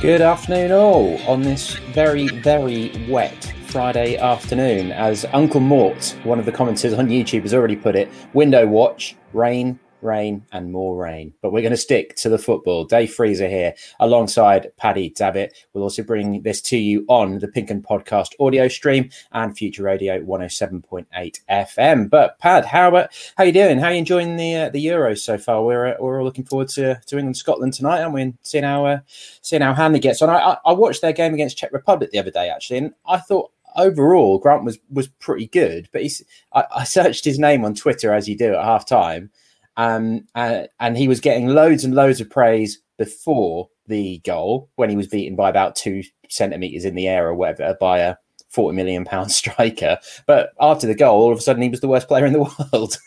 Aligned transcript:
Good 0.00 0.20
afternoon, 0.20 0.70
all, 0.70 1.20
on 1.26 1.42
this 1.42 1.74
very, 1.92 2.28
very 2.28 2.92
wet 3.10 3.52
Friday 3.66 4.16
afternoon. 4.16 4.92
As 4.92 5.26
Uncle 5.32 5.58
Mort, 5.58 6.16
one 6.22 6.38
of 6.38 6.46
the 6.46 6.52
commenters 6.52 6.96
on 6.96 7.08
YouTube, 7.08 7.42
has 7.42 7.52
already 7.52 7.74
put 7.74 7.96
it, 7.96 8.08
window 8.32 8.64
watch, 8.64 9.16
rain, 9.32 9.76
rain, 10.00 10.44
and 10.52 10.72
more 10.72 10.96
rain. 10.96 11.34
But 11.42 11.52
we're 11.52 11.62
going 11.62 11.70
to 11.70 11.76
stick 11.76 12.14
to 12.16 12.28
the 12.28 12.38
football. 12.38 12.84
Dave 12.84 13.12
Freezer 13.12 13.48
here, 13.48 13.74
alongside 14.00 14.70
Paddy 14.76 15.10
Davitt. 15.10 15.52
We'll 15.72 15.84
also 15.84 16.02
bring 16.02 16.42
this 16.42 16.60
to 16.62 16.76
you 16.76 17.04
on 17.08 17.38
the 17.38 17.48
Pink 17.48 17.70
Un 17.70 17.82
Podcast 17.82 18.32
audio 18.40 18.68
stream 18.68 19.10
and 19.32 19.56
Future 19.56 19.82
Radio 19.82 20.20
107.8 20.20 21.40
FM. 21.50 22.10
But 22.10 22.38
Pad, 22.38 22.64
how 22.64 22.88
about 22.88 23.10
how 23.36 23.44
you 23.44 23.52
doing? 23.52 23.78
How 23.78 23.86
are 23.86 23.92
you 23.92 23.98
enjoying 23.98 24.36
the 24.36 24.56
uh, 24.56 24.68
the 24.70 24.84
Euros 24.84 25.18
so 25.18 25.38
far? 25.38 25.64
We're 25.64 25.88
uh, 25.88 25.94
we're 25.98 26.18
all 26.18 26.24
looking 26.24 26.44
forward 26.44 26.68
to, 26.70 27.00
to 27.06 27.18
England 27.18 27.36
Scotland 27.36 27.74
tonight, 27.74 28.00
and 28.00 28.12
we're 28.14 28.32
seeing 28.42 28.64
how 28.64 28.86
uh, 28.86 28.98
seeing 29.42 29.62
how 29.62 29.74
Hanley 29.74 30.00
gets 30.00 30.22
on. 30.22 30.30
I, 30.30 30.56
I 30.64 30.72
watched 30.72 31.02
their 31.02 31.12
game 31.12 31.34
against 31.34 31.58
Czech 31.58 31.72
Republic 31.72 32.10
the 32.10 32.18
other 32.18 32.30
day 32.30 32.48
actually, 32.48 32.78
and 32.78 32.94
I 33.06 33.18
thought 33.18 33.50
overall 33.76 34.38
Grant 34.38 34.64
was 34.64 34.78
was 34.90 35.08
pretty 35.08 35.46
good. 35.46 35.88
But 35.92 36.02
he's 36.02 36.22
I, 36.52 36.64
I 36.76 36.84
searched 36.84 37.24
his 37.24 37.38
name 37.38 37.64
on 37.64 37.74
Twitter 37.74 38.12
as 38.12 38.28
you 38.28 38.36
do 38.36 38.54
at 38.54 38.64
half 38.64 38.86
time 38.86 39.30
um, 39.78 40.26
uh, 40.34 40.64
and 40.80 40.98
he 40.98 41.08
was 41.08 41.20
getting 41.20 41.46
loads 41.46 41.84
and 41.84 41.94
loads 41.94 42.20
of 42.20 42.28
praise 42.28 42.80
before 42.98 43.70
the 43.86 44.18
goal 44.18 44.68
when 44.74 44.90
he 44.90 44.96
was 44.96 45.06
beaten 45.06 45.36
by 45.36 45.48
about 45.48 45.76
two 45.76 46.02
centimeters 46.28 46.84
in 46.84 46.96
the 46.96 47.06
air 47.08 47.26
or 47.28 47.34
whatever 47.34 47.76
by 47.80 48.00
a 48.00 48.16
40 48.50 48.76
million 48.76 49.04
pound 49.04 49.30
striker. 49.32 49.98
But 50.26 50.50
after 50.60 50.86
the 50.86 50.96
goal, 50.96 51.22
all 51.22 51.32
of 51.32 51.38
a 51.38 51.40
sudden 51.40 51.62
he 51.62 51.68
was 51.68 51.80
the 51.80 51.88
worst 51.88 52.08
player 52.08 52.26
in 52.26 52.32
the 52.32 52.40
world. 52.72 52.98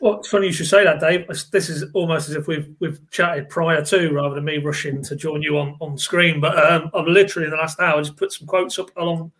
well, 0.00 0.18
it's 0.18 0.28
funny 0.28 0.48
you 0.48 0.52
should 0.52 0.66
say 0.66 0.82
that, 0.82 0.98
Dave. 0.98 1.28
This 1.52 1.68
is 1.68 1.84
almost 1.94 2.28
as 2.28 2.34
if 2.34 2.48
we've 2.48 2.68
we've 2.80 2.98
chatted 3.10 3.48
prior 3.48 3.84
to 3.84 4.10
rather 4.10 4.34
than 4.34 4.44
me 4.44 4.58
rushing 4.58 5.02
to 5.04 5.14
join 5.14 5.40
you 5.40 5.56
on, 5.56 5.76
on 5.80 5.96
screen. 5.96 6.40
But 6.40 6.58
um, 6.58 6.90
I've 6.94 7.06
literally 7.06 7.46
in 7.46 7.52
the 7.52 7.58
last 7.58 7.78
hour 7.78 8.02
just 8.02 8.16
put 8.16 8.32
some 8.32 8.48
quotes 8.48 8.76
up 8.78 8.90
along 8.96 9.30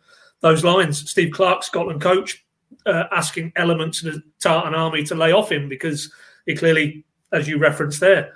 those 0.43 0.63
lines. 0.63 1.11
Steve 1.11 1.33
Clarke, 1.33 1.65
Scotland 1.65 2.01
coach, 2.01 2.47
uh, 2.87 3.05
asking 3.11 3.53
elements 3.57 4.05
of 4.05 4.15
the 4.15 4.23
Tartan 4.41 4.77
army 4.77 5.03
to 5.05 5.17
lay 5.17 5.33
off 5.33 5.51
him 5.51 5.69
because 5.69 6.13
he 6.49 6.57
clearly, 6.57 7.05
as 7.31 7.47
you 7.47 7.59
referenced 7.59 8.01
there, 8.01 8.33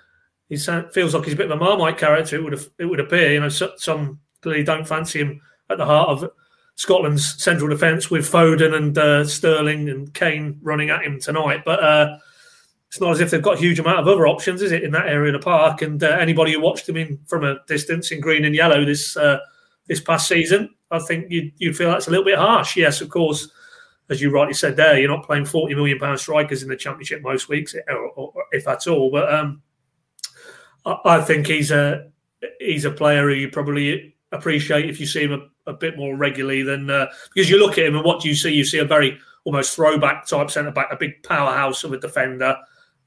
he 0.50 0.58
feels 0.58 1.14
like 1.14 1.24
he's 1.24 1.32
a 1.32 1.36
bit 1.36 1.50
of 1.50 1.52
a 1.52 1.56
Marmite 1.56 1.96
character. 1.96 2.36
It 2.36 2.44
would 2.44 2.52
have, 2.52 2.68
it 2.78 2.84
would 2.84 3.00
appear. 3.00 3.32
You 3.32 3.40
know, 3.40 3.48
some 3.48 4.20
clearly 4.42 4.62
don't 4.62 4.86
fancy 4.86 5.20
him 5.20 5.40
at 5.70 5.78
the 5.78 5.86
heart 5.86 6.10
of 6.10 6.30
Scotland's 6.74 7.42
central 7.42 7.70
defence 7.70 8.10
with 8.10 8.30
Foden 8.30 8.74
and 8.74 8.98
uh, 8.98 9.24
Sterling 9.24 9.88
and 9.88 10.12
Kane 10.12 10.58
running 10.60 10.90
at 10.90 11.04
him 11.04 11.20
tonight. 11.20 11.62
But 11.64 11.82
uh, 11.82 12.18
it's 12.88 13.00
not 13.00 13.12
as 13.12 13.20
if 13.20 13.30
they've 13.30 13.40
got 13.40 13.54
a 13.54 13.60
huge 13.60 13.78
amount 13.78 14.00
of 14.00 14.08
other 14.08 14.26
options, 14.26 14.60
is 14.60 14.72
it, 14.72 14.82
in 14.82 14.90
that 14.92 15.08
area 15.08 15.34
of 15.34 15.40
the 15.40 15.44
park? 15.44 15.80
And 15.80 16.04
uh, 16.04 16.08
anybody 16.08 16.52
who 16.52 16.60
watched 16.60 16.86
him 16.86 16.98
in 16.98 17.18
from 17.26 17.44
a 17.44 17.60
distance 17.66 18.12
in 18.12 18.20
green 18.20 18.44
and 18.44 18.54
yellow 18.54 18.84
this 18.84 19.16
uh, 19.16 19.38
this 19.86 20.02
past 20.02 20.28
season, 20.28 20.68
I 20.90 20.98
think 20.98 21.30
you'd, 21.30 21.54
you'd 21.56 21.78
feel 21.78 21.90
that's 21.90 22.08
a 22.08 22.10
little 22.10 22.26
bit 22.26 22.38
harsh. 22.38 22.76
Yes, 22.76 23.00
of 23.00 23.08
course 23.08 23.50
as 24.12 24.20
you 24.20 24.30
rightly 24.30 24.54
said 24.54 24.76
there, 24.76 24.98
you're 24.98 25.10
not 25.10 25.26
playing 25.26 25.46
40 25.46 25.74
million 25.74 25.98
pound 25.98 26.20
strikers 26.20 26.62
in 26.62 26.68
the 26.68 26.76
championship 26.76 27.22
most 27.22 27.48
weeks, 27.48 27.74
or, 27.88 28.08
or, 28.10 28.32
if 28.52 28.68
at 28.68 28.86
all. 28.86 29.10
But 29.10 29.32
um, 29.34 29.62
I, 30.86 30.98
I, 31.04 31.20
think 31.20 31.46
he's 31.46 31.72
a 31.72 32.10
he's 32.60 32.84
a 32.84 32.90
player 32.90 33.28
who 33.28 33.34
you 33.34 33.48
probably 33.48 34.14
appreciate 34.30 34.88
if 34.88 35.00
you 35.00 35.06
see 35.06 35.24
him 35.24 35.32
a, 35.32 35.70
a 35.70 35.72
bit 35.72 35.96
more 35.96 36.16
regularly 36.16 36.62
than 36.62 36.90
uh, 36.90 37.06
because 37.34 37.50
you 37.50 37.58
look 37.58 37.78
at 37.78 37.86
him 37.86 37.96
and 37.96 38.04
what 38.04 38.20
do 38.20 38.28
you 38.28 38.34
see? 38.34 38.52
You 38.52 38.64
see 38.64 38.78
a 38.78 38.84
very 38.84 39.18
almost 39.44 39.74
throwback 39.74 40.26
type 40.26 40.50
centre 40.50 40.70
back, 40.70 40.88
a 40.92 40.96
big 40.96 41.22
powerhouse 41.22 41.82
of 41.82 41.92
a 41.92 41.98
defender. 41.98 42.56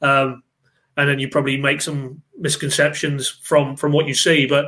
Um, 0.02 0.44
and 0.98 1.10
then 1.10 1.20
you 1.20 1.30
probably 1.30 1.58
make 1.58 1.82
some 1.82 2.22
misconceptions 2.38 3.30
from 3.30 3.76
from 3.76 3.92
what 3.92 4.08
you 4.08 4.14
see, 4.14 4.46
but 4.46 4.66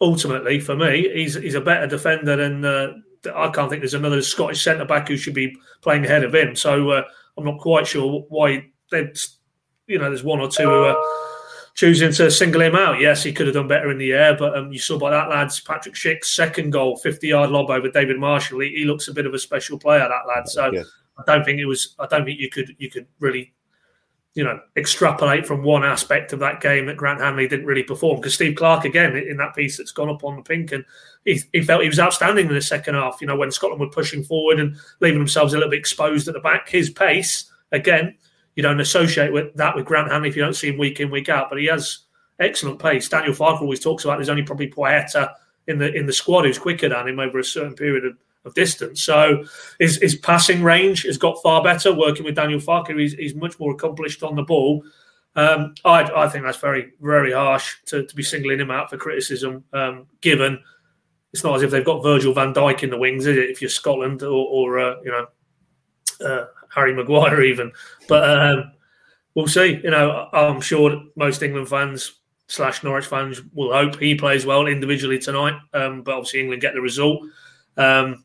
ultimately, 0.00 0.60
for 0.60 0.76
me, 0.76 1.08
he's 1.14 1.34
he's 1.34 1.54
a 1.54 1.60
better 1.60 1.86
defender 1.86 2.36
than 2.36 2.64
uh, 2.64 2.92
I 3.26 3.50
can't 3.50 3.70
think 3.70 3.82
there's 3.82 3.94
another 3.94 4.22
Scottish 4.22 4.62
centre 4.62 4.84
back 4.84 5.08
who 5.08 5.16
should 5.16 5.34
be 5.34 5.56
playing 5.82 6.04
ahead 6.04 6.24
of 6.24 6.34
him. 6.34 6.56
So 6.56 6.90
uh, 6.90 7.02
I'm 7.36 7.44
not 7.44 7.60
quite 7.60 7.86
sure 7.86 8.24
why 8.28 8.70
they, 8.90 9.12
you 9.86 9.98
know, 9.98 10.04
there's 10.04 10.24
one 10.24 10.40
or 10.40 10.48
two 10.48 10.64
who 10.64 10.84
are 10.84 10.96
choosing 11.74 12.12
to 12.12 12.30
single 12.30 12.62
him 12.62 12.74
out. 12.74 13.00
Yes, 13.00 13.22
he 13.22 13.32
could 13.32 13.46
have 13.46 13.54
done 13.54 13.68
better 13.68 13.90
in 13.90 13.98
the 13.98 14.12
air, 14.12 14.36
but 14.36 14.56
um, 14.56 14.72
you 14.72 14.78
saw 14.78 14.98
by 14.98 15.10
that 15.10 15.28
lad's 15.28 15.60
Patrick 15.60 15.94
Schick's 15.94 16.34
second 16.34 16.70
goal, 16.70 16.96
50 16.96 17.28
yard 17.28 17.50
lob 17.50 17.70
over 17.70 17.90
David 17.90 18.18
Marshall. 18.18 18.60
He, 18.60 18.70
he, 18.70 18.84
looks 18.84 19.08
a 19.08 19.14
bit 19.14 19.26
of 19.26 19.34
a 19.34 19.38
special 19.38 19.78
player, 19.78 20.08
that 20.08 20.28
lad. 20.28 20.48
So 20.48 20.72
yeah. 20.72 20.82
I 21.18 21.22
don't 21.26 21.44
think 21.44 21.60
it 21.60 21.66
was. 21.66 21.94
I 21.98 22.06
don't 22.06 22.24
think 22.24 22.40
you 22.40 22.50
could 22.50 22.74
you 22.78 22.90
could 22.90 23.06
really 23.20 23.52
you 24.34 24.42
know, 24.42 24.58
extrapolate 24.76 25.46
from 25.46 25.62
one 25.62 25.84
aspect 25.84 26.32
of 26.32 26.40
that 26.40 26.60
game 26.60 26.86
that 26.86 26.96
Grant 26.96 27.20
Hanley 27.20 27.46
didn't 27.46 27.66
really 27.66 27.84
perform. 27.84 28.16
Because 28.16 28.34
Steve 28.34 28.56
Clarke, 28.56 28.84
again, 28.84 29.16
in 29.16 29.36
that 29.36 29.54
piece 29.54 29.78
that's 29.78 29.92
gone 29.92 30.08
up 30.08 30.24
on 30.24 30.36
the 30.36 30.42
pink, 30.42 30.72
and 30.72 30.84
he, 31.24 31.40
he, 31.52 31.62
felt 31.62 31.82
he 31.82 31.88
was 31.88 32.00
outstanding 32.00 32.48
in 32.48 32.54
the 32.54 32.60
second 32.60 32.96
half. 32.96 33.18
You 33.20 33.28
know, 33.28 33.36
when 33.36 33.52
Scotland 33.52 33.80
were 33.80 33.90
pushing 33.90 34.24
forward 34.24 34.58
and 34.58 34.76
leaving 35.00 35.20
themselves 35.20 35.52
a 35.52 35.56
little 35.56 35.70
bit 35.70 35.78
exposed 35.78 36.26
at 36.26 36.34
the 36.34 36.40
back, 36.40 36.68
his 36.68 36.90
pace, 36.90 37.48
again, 37.70 38.16
you 38.56 38.62
don't 38.62 38.80
associate 38.80 39.32
with 39.32 39.54
that 39.54 39.76
with 39.76 39.84
Grant 39.84 40.10
Hanley 40.10 40.30
if 40.30 40.36
you 40.36 40.42
don't 40.42 40.56
see 40.56 40.68
him 40.68 40.78
week 40.78 40.98
in, 40.98 41.10
week 41.10 41.28
out. 41.28 41.48
But 41.48 41.60
he 41.60 41.66
has 41.66 42.00
excellent 42.40 42.80
pace. 42.80 43.08
Daniel 43.08 43.34
Farke 43.34 43.60
always 43.60 43.80
talks 43.80 44.04
about 44.04 44.18
there's 44.18 44.28
only 44.28 44.42
probably 44.42 44.68
Placheta 44.68 45.32
in 45.68 45.78
the 45.78 45.92
in 45.94 46.06
the 46.06 46.12
squad 46.12 46.44
who's 46.44 46.58
quicker 46.58 46.88
than 46.88 47.08
him 47.08 47.20
over 47.20 47.38
a 47.38 47.44
certain 47.44 47.74
period 47.74 48.04
of 48.04 48.16
of 48.44 48.54
distance. 48.54 49.02
So 49.02 49.44
his, 49.78 49.96
his 49.96 50.16
passing 50.16 50.62
range 50.62 51.02
has 51.04 51.16
got 51.16 51.42
far 51.42 51.62
better 51.62 51.92
working 51.94 52.24
with 52.24 52.34
Daniel 52.34 52.60
Farke. 52.60 52.98
He's, 52.98 53.14
he's 53.14 53.34
much 53.34 53.58
more 53.58 53.72
accomplished 53.72 54.22
on 54.22 54.34
the 54.34 54.42
ball. 54.42 54.84
Um, 55.36 55.74
I, 55.84 56.02
I 56.02 56.28
think 56.28 56.44
that's 56.44 56.58
very, 56.58 56.92
very 57.00 57.32
harsh 57.32 57.76
to, 57.86 58.04
to 58.06 58.14
be 58.14 58.22
singling 58.22 58.60
him 58.60 58.70
out 58.70 58.90
for 58.90 58.96
criticism, 58.96 59.64
um, 59.72 60.06
given 60.20 60.58
it's 61.34 61.42
not 61.42 61.56
as 61.56 61.62
if 61.62 61.72
they've 61.72 61.84
got 61.84 62.04
Virgil 62.04 62.32
van 62.32 62.54
Dijk 62.54 62.84
in 62.84 62.90
the 62.90 62.96
wings, 62.96 63.26
is 63.26 63.36
it? 63.36 63.50
If 63.50 63.60
you're 63.60 63.68
Scotland 63.68 64.22
or, 64.22 64.28
or 64.28 64.78
uh, 64.78 64.94
you 65.02 65.10
know, 65.10 65.26
uh, 66.24 66.46
Harry 66.72 66.94
Maguire 66.94 67.42
even. 67.42 67.72
But 68.06 68.30
um, 68.30 68.72
we'll 69.34 69.48
see. 69.48 69.80
You 69.82 69.90
know, 69.90 70.28
I'm 70.32 70.60
sure 70.60 71.02
most 71.16 71.42
England 71.42 71.68
fans 71.68 72.20
slash 72.46 72.84
Norwich 72.84 73.06
fans 73.06 73.42
will 73.52 73.72
hope 73.72 73.98
he 73.98 74.14
plays 74.14 74.46
well 74.46 74.68
individually 74.68 75.18
tonight. 75.18 75.54
Um, 75.72 76.02
but 76.02 76.14
obviously 76.14 76.38
England 76.38 76.62
get 76.62 76.74
the 76.74 76.80
result. 76.80 77.24
Um, 77.76 78.24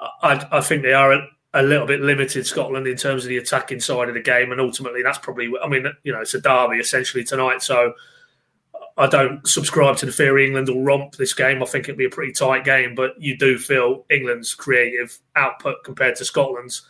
I, 0.00 0.46
I 0.50 0.60
think 0.60 0.82
they 0.82 0.92
are 0.92 1.12
a, 1.12 1.26
a, 1.54 1.62
little 1.62 1.86
bit 1.86 2.00
limited, 2.00 2.46
Scotland, 2.46 2.86
in 2.86 2.96
terms 2.96 3.24
of 3.24 3.28
the 3.28 3.38
attacking 3.38 3.80
side 3.80 4.08
of 4.08 4.14
the 4.14 4.22
game, 4.22 4.52
and 4.52 4.60
ultimately 4.60 5.02
that's 5.02 5.18
probably. 5.18 5.50
I 5.62 5.68
mean, 5.68 5.86
you 6.04 6.12
know, 6.12 6.20
it's 6.20 6.34
a 6.34 6.40
derby 6.40 6.76
essentially 6.76 7.24
tonight, 7.24 7.62
so 7.62 7.94
I 8.96 9.06
don't 9.06 9.46
subscribe 9.46 9.96
to 9.98 10.06
the 10.06 10.12
theory 10.12 10.46
England 10.46 10.68
will 10.68 10.82
romp 10.82 11.16
this 11.16 11.34
game. 11.34 11.62
I 11.62 11.66
think 11.66 11.88
it'll 11.88 11.98
be 11.98 12.06
a 12.06 12.10
pretty 12.10 12.32
tight 12.32 12.64
game, 12.64 12.94
but 12.94 13.20
you 13.20 13.36
do 13.36 13.58
feel 13.58 14.04
England's 14.10 14.54
creative 14.54 15.18
output 15.36 15.84
compared 15.84 16.16
to 16.16 16.24
Scotland's 16.24 16.86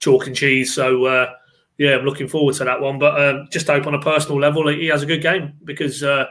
chalk 0.00 0.26
and 0.26 0.36
cheese. 0.36 0.74
So. 0.74 1.04
Uh, 1.04 1.34
yeah, 1.78 1.94
I'm 1.94 2.04
looking 2.04 2.26
forward 2.28 2.56
to 2.56 2.64
that 2.64 2.80
one. 2.80 2.98
But 2.98 3.20
um, 3.20 3.48
just 3.50 3.68
hope 3.68 3.86
on 3.86 3.94
a 3.94 4.00
personal 4.00 4.38
level 4.38 4.68
he 4.68 4.86
has 4.86 5.02
a 5.02 5.06
good 5.06 5.22
game 5.22 5.54
because 5.64 6.02
uh, 6.02 6.26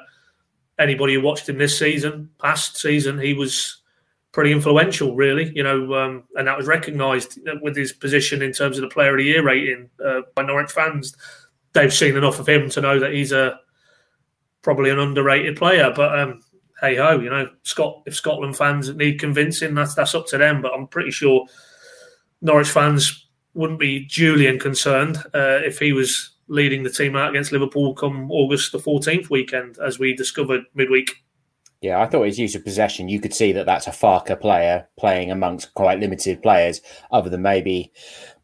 anybody 0.77 1.15
who 1.15 1.21
watched 1.21 1.49
him 1.49 1.57
this 1.57 1.79
season, 1.79 2.29
past 2.39 2.77
season, 2.77 3.17
he 3.17 3.33
was 3.33 3.76
pretty 4.37 4.51
influential, 4.51 5.15
really. 5.15 5.51
You 5.55 5.63
know, 5.63 5.95
um, 5.95 6.23
and 6.35 6.47
that 6.47 6.55
was 6.55 6.67
recognised 6.67 7.39
with 7.63 7.75
his 7.75 7.91
position 7.91 8.43
in 8.43 8.53
terms 8.53 8.77
of 8.77 8.83
the 8.83 8.87
Player 8.87 9.13
of 9.13 9.17
the 9.17 9.23
Year 9.23 9.43
rating 9.43 9.89
uh, 10.05 10.21
by 10.35 10.43
Norwich 10.43 10.71
fans. 10.71 11.15
They've 11.73 11.91
seen 11.91 12.15
enough 12.15 12.37
of 12.37 12.47
him 12.47 12.69
to 12.69 12.81
know 12.81 12.99
that 12.99 13.13
he's 13.13 13.31
a 13.31 13.59
probably 14.61 14.91
an 14.91 14.99
underrated 14.99 15.57
player. 15.57 15.91
But 15.95 16.19
um, 16.19 16.43
hey 16.81 16.97
ho, 16.97 17.19
you 17.19 17.31
know, 17.31 17.49
Scott. 17.63 18.03
If 18.05 18.15
Scotland 18.15 18.55
fans 18.55 18.93
need 18.93 19.19
convincing, 19.19 19.73
that's 19.73 19.95
that's 19.95 20.13
up 20.13 20.27
to 20.27 20.37
them. 20.37 20.61
But 20.61 20.75
I'm 20.75 20.85
pretty 20.85 21.09
sure 21.09 21.47
Norwich 22.43 22.69
fans 22.69 23.27
wouldn't 23.55 23.79
be 23.79 24.05
Julian 24.05 24.59
concerned 24.59 25.17
uh, 25.33 25.61
if 25.65 25.79
he 25.79 25.93
was 25.93 26.35
leading 26.47 26.83
the 26.83 26.91
team 26.91 27.15
out 27.15 27.31
against 27.31 27.51
Liverpool 27.51 27.95
come 27.95 28.29
August 28.29 28.71
the 28.71 28.77
14th 28.77 29.31
weekend, 29.31 29.79
as 29.83 29.97
we 29.97 30.13
discovered 30.13 30.61
midweek. 30.75 31.23
Yeah, 31.87 32.01
I 32.01 32.05
thought 32.05 32.25
his 32.25 32.37
use 32.37 32.53
of 32.53 32.65
possession, 32.65 33.07
you 33.07 33.21
could 33.21 33.33
see 33.33 33.53
that 33.53 33.65
that's 33.65 33.87
a 33.87 33.91
Farke 33.91 34.41
player 34.41 34.89
playing 34.99 35.31
amongst 35.31 35.73
quite 35.73 36.01
limited 36.01 36.43
players, 36.43 36.81
other 37.13 37.29
than 37.29 37.41
maybe 37.41 37.93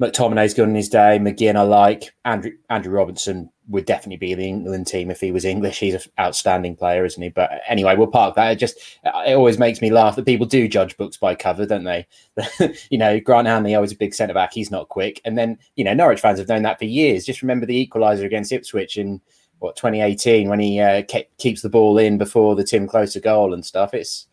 McTominay's 0.02 0.54
good 0.54 0.70
in 0.70 0.76
his 0.76 0.88
day, 0.88 1.20
McGinn 1.20 1.58
I 1.58 1.64
like, 1.64 2.14
Andrew 2.24 2.52
Andrew 2.70 2.94
Robertson 2.94 3.50
would 3.68 3.84
definitely 3.84 4.16
be 4.16 4.32
in 4.32 4.40
the 4.40 4.48
England 4.48 4.88
team 4.88 5.12
if 5.12 5.20
he 5.20 5.34
was 5.34 5.44
English. 5.44 5.80
He's 5.80 5.94
an 5.94 6.02
outstanding 6.18 6.78
player, 6.78 7.04
isn't 7.04 7.22
he? 7.22 7.28
But 7.28 7.52
anyway, 7.68 7.98
we'll 7.98 8.08
park 8.08 8.36
that. 8.36 8.54
It 8.54 8.60
just 8.60 8.78
uh, 9.06 9.24
it 9.28 9.34
always 9.34 9.60
makes 9.60 9.82
me 9.82 9.92
laugh 9.92 10.16
that 10.16 10.26
people 10.26 10.46
do 10.46 10.70
judge 10.70 10.96
books 10.96 11.18
by 11.18 11.36
cover, 11.36 11.66
don't 11.66 11.84
they? 11.84 12.08
you 12.90 12.98
know, 12.98 13.20
Grant 13.20 13.48
Hanley 13.48 13.76
always 13.76 13.92
a 13.92 13.98
big 13.98 14.14
centre 14.14 14.34
back. 14.34 14.54
He's 14.54 14.72
not 14.72 14.88
quick, 14.88 15.20
and 15.26 15.38
then 15.38 15.58
you 15.76 15.84
know 15.84 15.94
Norwich 15.94 16.22
fans 16.22 16.40
have 16.40 16.48
known 16.48 16.64
that 16.64 16.80
for 16.80 16.86
years. 16.86 17.26
Just 17.26 17.42
remember 17.42 17.66
the 17.66 17.86
equaliser 17.86 18.24
against 18.24 18.54
Ipswich 18.54 18.98
in 18.98 19.20
what 19.64 19.78
2018 19.78 20.50
when 20.50 20.60
he 20.60 20.80
uh, 20.80 21.02
ke- 21.04 21.30
keeps 21.38 21.62
the 21.62 21.70
ball 21.70 21.98
in 21.98 22.18
before 22.18 22.56
the 22.56 22.66
Timm 22.66 22.88
Klose 22.88 23.20
goal 23.24 23.54
and 23.54 23.66
stuff. 23.66 23.94
It's 23.94 24.28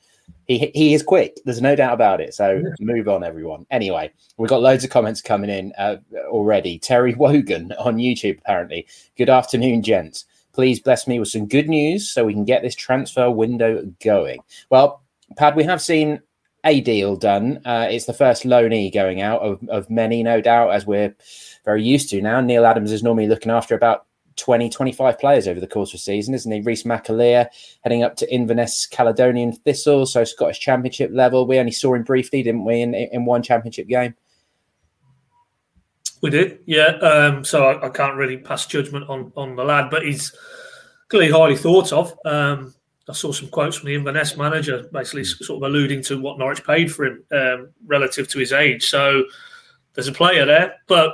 he 0.46 0.70
he 0.74 0.92
is 0.92 1.02
quick. 1.02 1.40
There's 1.44 1.62
no 1.62 1.76
doubt 1.76 1.94
about 1.94 2.20
it. 2.20 2.34
So 2.34 2.62
move 2.80 3.08
on, 3.08 3.22
everyone. 3.22 3.64
Anyway, 3.70 4.12
we've 4.36 4.50
got 4.50 4.60
loads 4.60 4.82
of 4.82 4.90
comments 4.90 5.22
coming 5.22 5.48
in 5.48 5.72
uh, 5.78 5.96
already. 6.26 6.78
Terry 6.78 7.14
Wogan 7.18 7.72
on 7.78 7.96
YouTube 7.96 8.38
apparently. 8.38 8.86
Good 9.16 9.30
afternoon, 9.30 9.82
gents. 9.82 10.24
Please 10.52 10.80
bless 10.80 11.06
me 11.06 11.20
with 11.20 11.28
some 11.28 11.46
good 11.46 11.68
news 11.68 12.10
so 12.10 12.24
we 12.24 12.34
can 12.34 12.44
get 12.44 12.62
this 12.62 12.74
transfer 12.74 13.30
window 13.30 13.84
going. 14.02 14.40
Well, 14.68 15.00
Pad, 15.36 15.54
we 15.54 15.62
have 15.62 15.80
seen 15.80 16.20
a 16.64 16.80
deal 16.80 17.14
done. 17.14 17.60
Uh, 17.64 17.86
it's 17.88 18.06
the 18.06 18.12
first 18.12 18.42
loanee 18.42 18.92
going 18.92 19.20
out 19.20 19.40
of, 19.42 19.66
of 19.68 19.88
many, 19.88 20.24
no 20.24 20.40
doubt, 20.40 20.72
as 20.72 20.84
we're 20.84 21.14
very 21.64 21.84
used 21.84 22.10
to 22.10 22.20
now. 22.20 22.40
Neil 22.40 22.66
Adams 22.66 22.90
is 22.90 23.04
normally 23.04 23.28
looking 23.28 23.52
after 23.52 23.76
about 23.76 24.06
20, 24.36 24.70
25 24.70 25.18
players 25.18 25.48
over 25.48 25.60
the 25.60 25.66
course 25.66 25.90
of 25.90 25.94
the 25.94 25.98
season, 25.98 26.34
isn't 26.34 26.50
he? 26.50 26.60
Reece 26.60 26.84
McAlear 26.84 27.46
heading 27.82 28.02
up 28.02 28.16
to 28.16 28.32
Inverness 28.32 28.86
Caledonian 28.86 29.52
Thistle, 29.52 30.06
so 30.06 30.24
Scottish 30.24 30.60
Championship 30.60 31.10
level. 31.12 31.46
We 31.46 31.58
only 31.58 31.72
saw 31.72 31.94
him 31.94 32.02
briefly, 32.02 32.42
didn't 32.42 32.64
we, 32.64 32.80
in, 32.80 32.94
in 32.94 33.24
one 33.24 33.42
Championship 33.42 33.88
game? 33.88 34.14
We 36.22 36.30
did, 36.30 36.60
yeah. 36.66 36.96
Um, 36.98 37.44
so 37.44 37.64
I, 37.64 37.86
I, 37.86 37.88
can't 37.88 38.16
really 38.16 38.36
pass 38.36 38.66
judgment 38.66 39.08
on 39.08 39.32
on 39.36 39.56
the 39.56 39.64
lad, 39.64 39.88
but 39.90 40.04
he's 40.04 40.34
clearly 41.08 41.30
highly 41.30 41.56
thought 41.56 41.92
of. 41.92 42.14
Um, 42.26 42.74
I 43.08 43.12
saw 43.12 43.32
some 43.32 43.48
quotes 43.48 43.76
from 43.76 43.88
the 43.88 43.94
Inverness 43.94 44.36
manager, 44.36 44.88
basically 44.92 45.24
sort 45.24 45.62
of 45.62 45.68
alluding 45.68 46.02
to 46.04 46.20
what 46.20 46.38
Norwich 46.38 46.64
paid 46.64 46.92
for 46.92 47.06
him 47.06 47.24
um, 47.32 47.70
relative 47.86 48.28
to 48.28 48.38
his 48.38 48.52
age. 48.52 48.88
So 48.88 49.24
there's 49.94 50.08
a 50.08 50.12
player 50.12 50.44
there, 50.44 50.74
but 50.86 51.12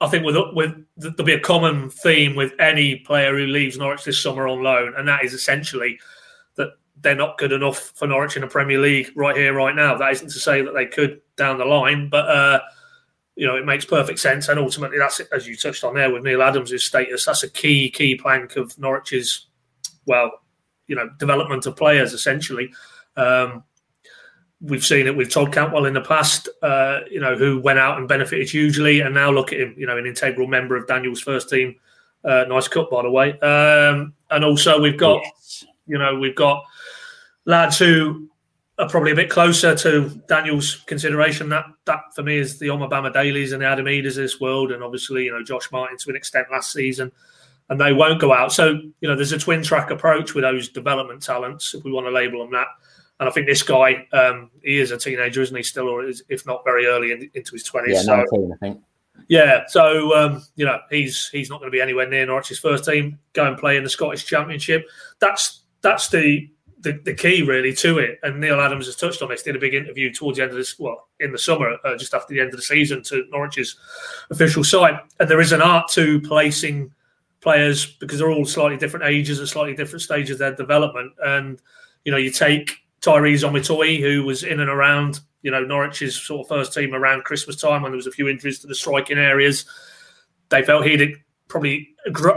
I 0.00 0.08
think 0.08 0.24
with 0.24 0.36
with 0.52 0.74
there'll 0.96 1.24
be 1.24 1.32
a 1.32 1.40
common 1.40 1.90
theme 1.90 2.36
with 2.36 2.52
any 2.58 2.96
player 2.96 3.36
who 3.36 3.46
leaves 3.46 3.78
Norwich 3.78 4.04
this 4.04 4.22
summer 4.22 4.46
on 4.46 4.62
loan, 4.62 4.94
and 4.96 5.08
that 5.08 5.24
is 5.24 5.34
essentially 5.34 5.98
that 6.56 6.70
they're 7.00 7.14
not 7.14 7.38
good 7.38 7.52
enough 7.52 7.92
for 7.96 8.06
Norwich 8.06 8.36
in 8.36 8.42
the 8.42 8.48
Premier 8.48 8.78
League 8.78 9.10
right 9.16 9.36
here, 9.36 9.52
right 9.52 9.74
now. 9.74 9.96
That 9.96 10.12
isn't 10.12 10.30
to 10.30 10.38
say 10.38 10.62
that 10.62 10.74
they 10.74 10.86
could 10.86 11.20
down 11.36 11.58
the 11.58 11.64
line, 11.64 12.08
but. 12.08 12.28
Uh, 12.28 12.60
you 13.38 13.46
know, 13.46 13.54
it 13.54 13.64
makes 13.64 13.84
perfect 13.84 14.18
sense. 14.18 14.48
And 14.48 14.58
ultimately, 14.58 14.98
that's 14.98 15.20
as 15.20 15.46
you 15.46 15.56
touched 15.56 15.84
on 15.84 15.94
there 15.94 16.12
with 16.12 16.24
Neil 16.24 16.42
Adams' 16.42 16.84
status. 16.84 17.24
That's 17.24 17.44
a 17.44 17.48
key, 17.48 17.88
key 17.88 18.16
plank 18.16 18.56
of 18.56 18.76
Norwich's, 18.80 19.46
well, 20.06 20.32
you 20.88 20.96
know, 20.96 21.08
development 21.20 21.64
of 21.64 21.76
players 21.76 22.12
essentially. 22.12 22.72
Um, 23.16 23.62
we've 24.60 24.84
seen 24.84 25.06
it 25.06 25.16
with 25.16 25.30
Todd 25.30 25.52
Cantwell 25.52 25.86
in 25.86 25.94
the 25.94 26.00
past, 26.00 26.48
uh, 26.62 27.00
you 27.10 27.20
know, 27.20 27.36
who 27.36 27.60
went 27.60 27.78
out 27.78 27.98
and 27.98 28.08
benefited 28.08 28.50
hugely, 28.50 29.00
and 29.00 29.14
now 29.14 29.30
look 29.30 29.52
at 29.52 29.60
him, 29.60 29.74
you 29.76 29.86
know, 29.86 29.96
an 29.96 30.06
integral 30.06 30.48
member 30.48 30.76
of 30.76 30.86
Daniel's 30.86 31.20
first 31.20 31.48
team. 31.48 31.76
Uh, 32.24 32.44
nice 32.48 32.66
cut, 32.66 32.90
by 32.90 33.02
the 33.02 33.10
way. 33.10 33.38
Um, 33.40 34.14
and 34.30 34.44
also, 34.44 34.80
we've 34.80 34.98
got, 34.98 35.20
yes. 35.22 35.64
you 35.86 35.98
know, 35.98 36.16
we've 36.16 36.34
got 36.34 36.64
lads 37.44 37.78
who 37.78 38.28
are 38.78 38.88
probably 38.88 39.12
a 39.12 39.16
bit 39.16 39.30
closer 39.30 39.74
to 39.74 40.20
Daniel's 40.28 40.76
consideration. 40.86 41.48
That 41.48 41.64
that 41.84 42.00
for 42.14 42.22
me 42.22 42.38
is 42.38 42.58
the 42.58 42.68
Omobamideles 42.68 43.52
and 43.52 43.62
the 43.62 43.66
Adam 43.66 43.86
Idahs 43.86 44.10
of 44.10 44.16
this 44.16 44.40
world, 44.40 44.72
and 44.72 44.82
obviously 44.82 45.24
you 45.24 45.32
know 45.32 45.42
Josh 45.42 45.70
Martin 45.72 45.98
to 45.98 46.10
an 46.10 46.16
extent 46.16 46.48
last 46.50 46.72
season, 46.72 47.10
and 47.68 47.80
they 47.80 47.92
won't 47.92 48.20
go 48.20 48.32
out. 48.32 48.52
So 48.52 48.80
you 49.00 49.08
know 49.08 49.16
there's 49.16 49.32
a 49.32 49.38
twin 49.38 49.62
track 49.62 49.90
approach 49.90 50.34
with 50.34 50.42
those 50.42 50.68
development 50.68 51.22
talents, 51.22 51.74
if 51.74 51.84
we 51.84 51.92
want 51.92 52.06
to 52.06 52.12
label 52.12 52.40
them 52.40 52.52
that. 52.52 52.68
And 53.20 53.28
I 53.28 53.32
think 53.32 53.46
this 53.46 53.62
guy, 53.62 54.06
um, 54.12 54.50
he 54.62 54.78
is 54.78 54.92
a 54.92 54.96
teenager, 54.98 55.42
isn't 55.42 55.56
he? 55.56 55.62
Still, 55.62 55.88
or 55.88 56.04
is, 56.04 56.22
if 56.28 56.46
not 56.46 56.62
very 56.64 56.86
early 56.86 57.12
in, 57.12 57.28
into 57.34 57.52
his 57.52 57.64
twenties. 57.64 57.96
Yeah, 57.96 58.02
so, 58.02 58.16
19, 58.16 58.52
I 58.52 58.56
think. 58.56 58.80
Yeah, 59.26 59.64
so 59.66 60.16
um, 60.16 60.44
you 60.56 60.64
know 60.64 60.78
he's 60.90 61.28
he's 61.28 61.50
not 61.50 61.58
going 61.60 61.70
to 61.70 61.76
be 61.76 61.80
anywhere 61.80 62.08
near 62.08 62.24
Norwich's 62.26 62.58
first 62.58 62.84
team. 62.84 63.18
Go 63.32 63.46
and 63.46 63.58
play 63.58 63.76
in 63.76 63.82
the 63.82 63.90
Scottish 63.90 64.24
Championship. 64.24 64.86
That's 65.18 65.62
that's 65.82 66.08
the 66.08 66.48
the, 66.80 66.92
the 67.04 67.14
key 67.14 67.42
really 67.42 67.72
to 67.74 67.98
it. 67.98 68.18
And 68.22 68.40
Neil 68.40 68.60
Adams 68.60 68.86
has 68.86 68.96
touched 68.96 69.22
on 69.22 69.28
this. 69.28 69.42
Did 69.42 69.56
a 69.56 69.60
big 69.60 69.74
interview 69.74 70.12
towards 70.12 70.38
the 70.38 70.44
end 70.44 70.52
of 70.52 70.56
this, 70.56 70.78
well, 70.78 71.08
in 71.20 71.32
the 71.32 71.38
summer, 71.38 71.76
uh, 71.84 71.96
just 71.96 72.14
after 72.14 72.32
the 72.32 72.40
end 72.40 72.50
of 72.50 72.56
the 72.56 72.62
season, 72.62 73.02
to 73.04 73.24
Norwich's 73.30 73.76
official 74.30 74.64
site. 74.64 74.94
And 75.18 75.28
there 75.28 75.40
is 75.40 75.52
an 75.52 75.62
art 75.62 75.88
to 75.92 76.20
placing 76.20 76.92
players 77.40 77.86
because 77.86 78.18
they're 78.18 78.30
all 78.30 78.44
slightly 78.44 78.76
different 78.76 79.06
ages 79.06 79.38
and 79.38 79.48
slightly 79.48 79.74
different 79.74 80.02
stages 80.02 80.32
of 80.32 80.38
their 80.38 80.54
development. 80.54 81.12
And 81.24 81.60
you 82.04 82.12
know, 82.12 82.18
you 82.18 82.30
take 82.30 82.76
Tyrese 83.00 83.48
Omotoye, 83.48 84.00
who 84.00 84.24
was 84.24 84.42
in 84.42 84.60
and 84.60 84.70
around, 84.70 85.20
you 85.42 85.50
know, 85.50 85.64
Norwich's 85.64 86.16
sort 86.16 86.42
of 86.42 86.48
first 86.48 86.72
team 86.72 86.94
around 86.94 87.24
Christmas 87.24 87.56
time 87.56 87.82
when 87.82 87.92
there 87.92 87.96
was 87.96 88.06
a 88.06 88.12
few 88.12 88.28
injuries 88.28 88.58
to 88.60 88.66
the 88.66 88.74
striking 88.74 89.18
areas. 89.18 89.64
They 90.48 90.62
felt 90.62 90.84
he'd 90.86 91.16
probably 91.48 91.88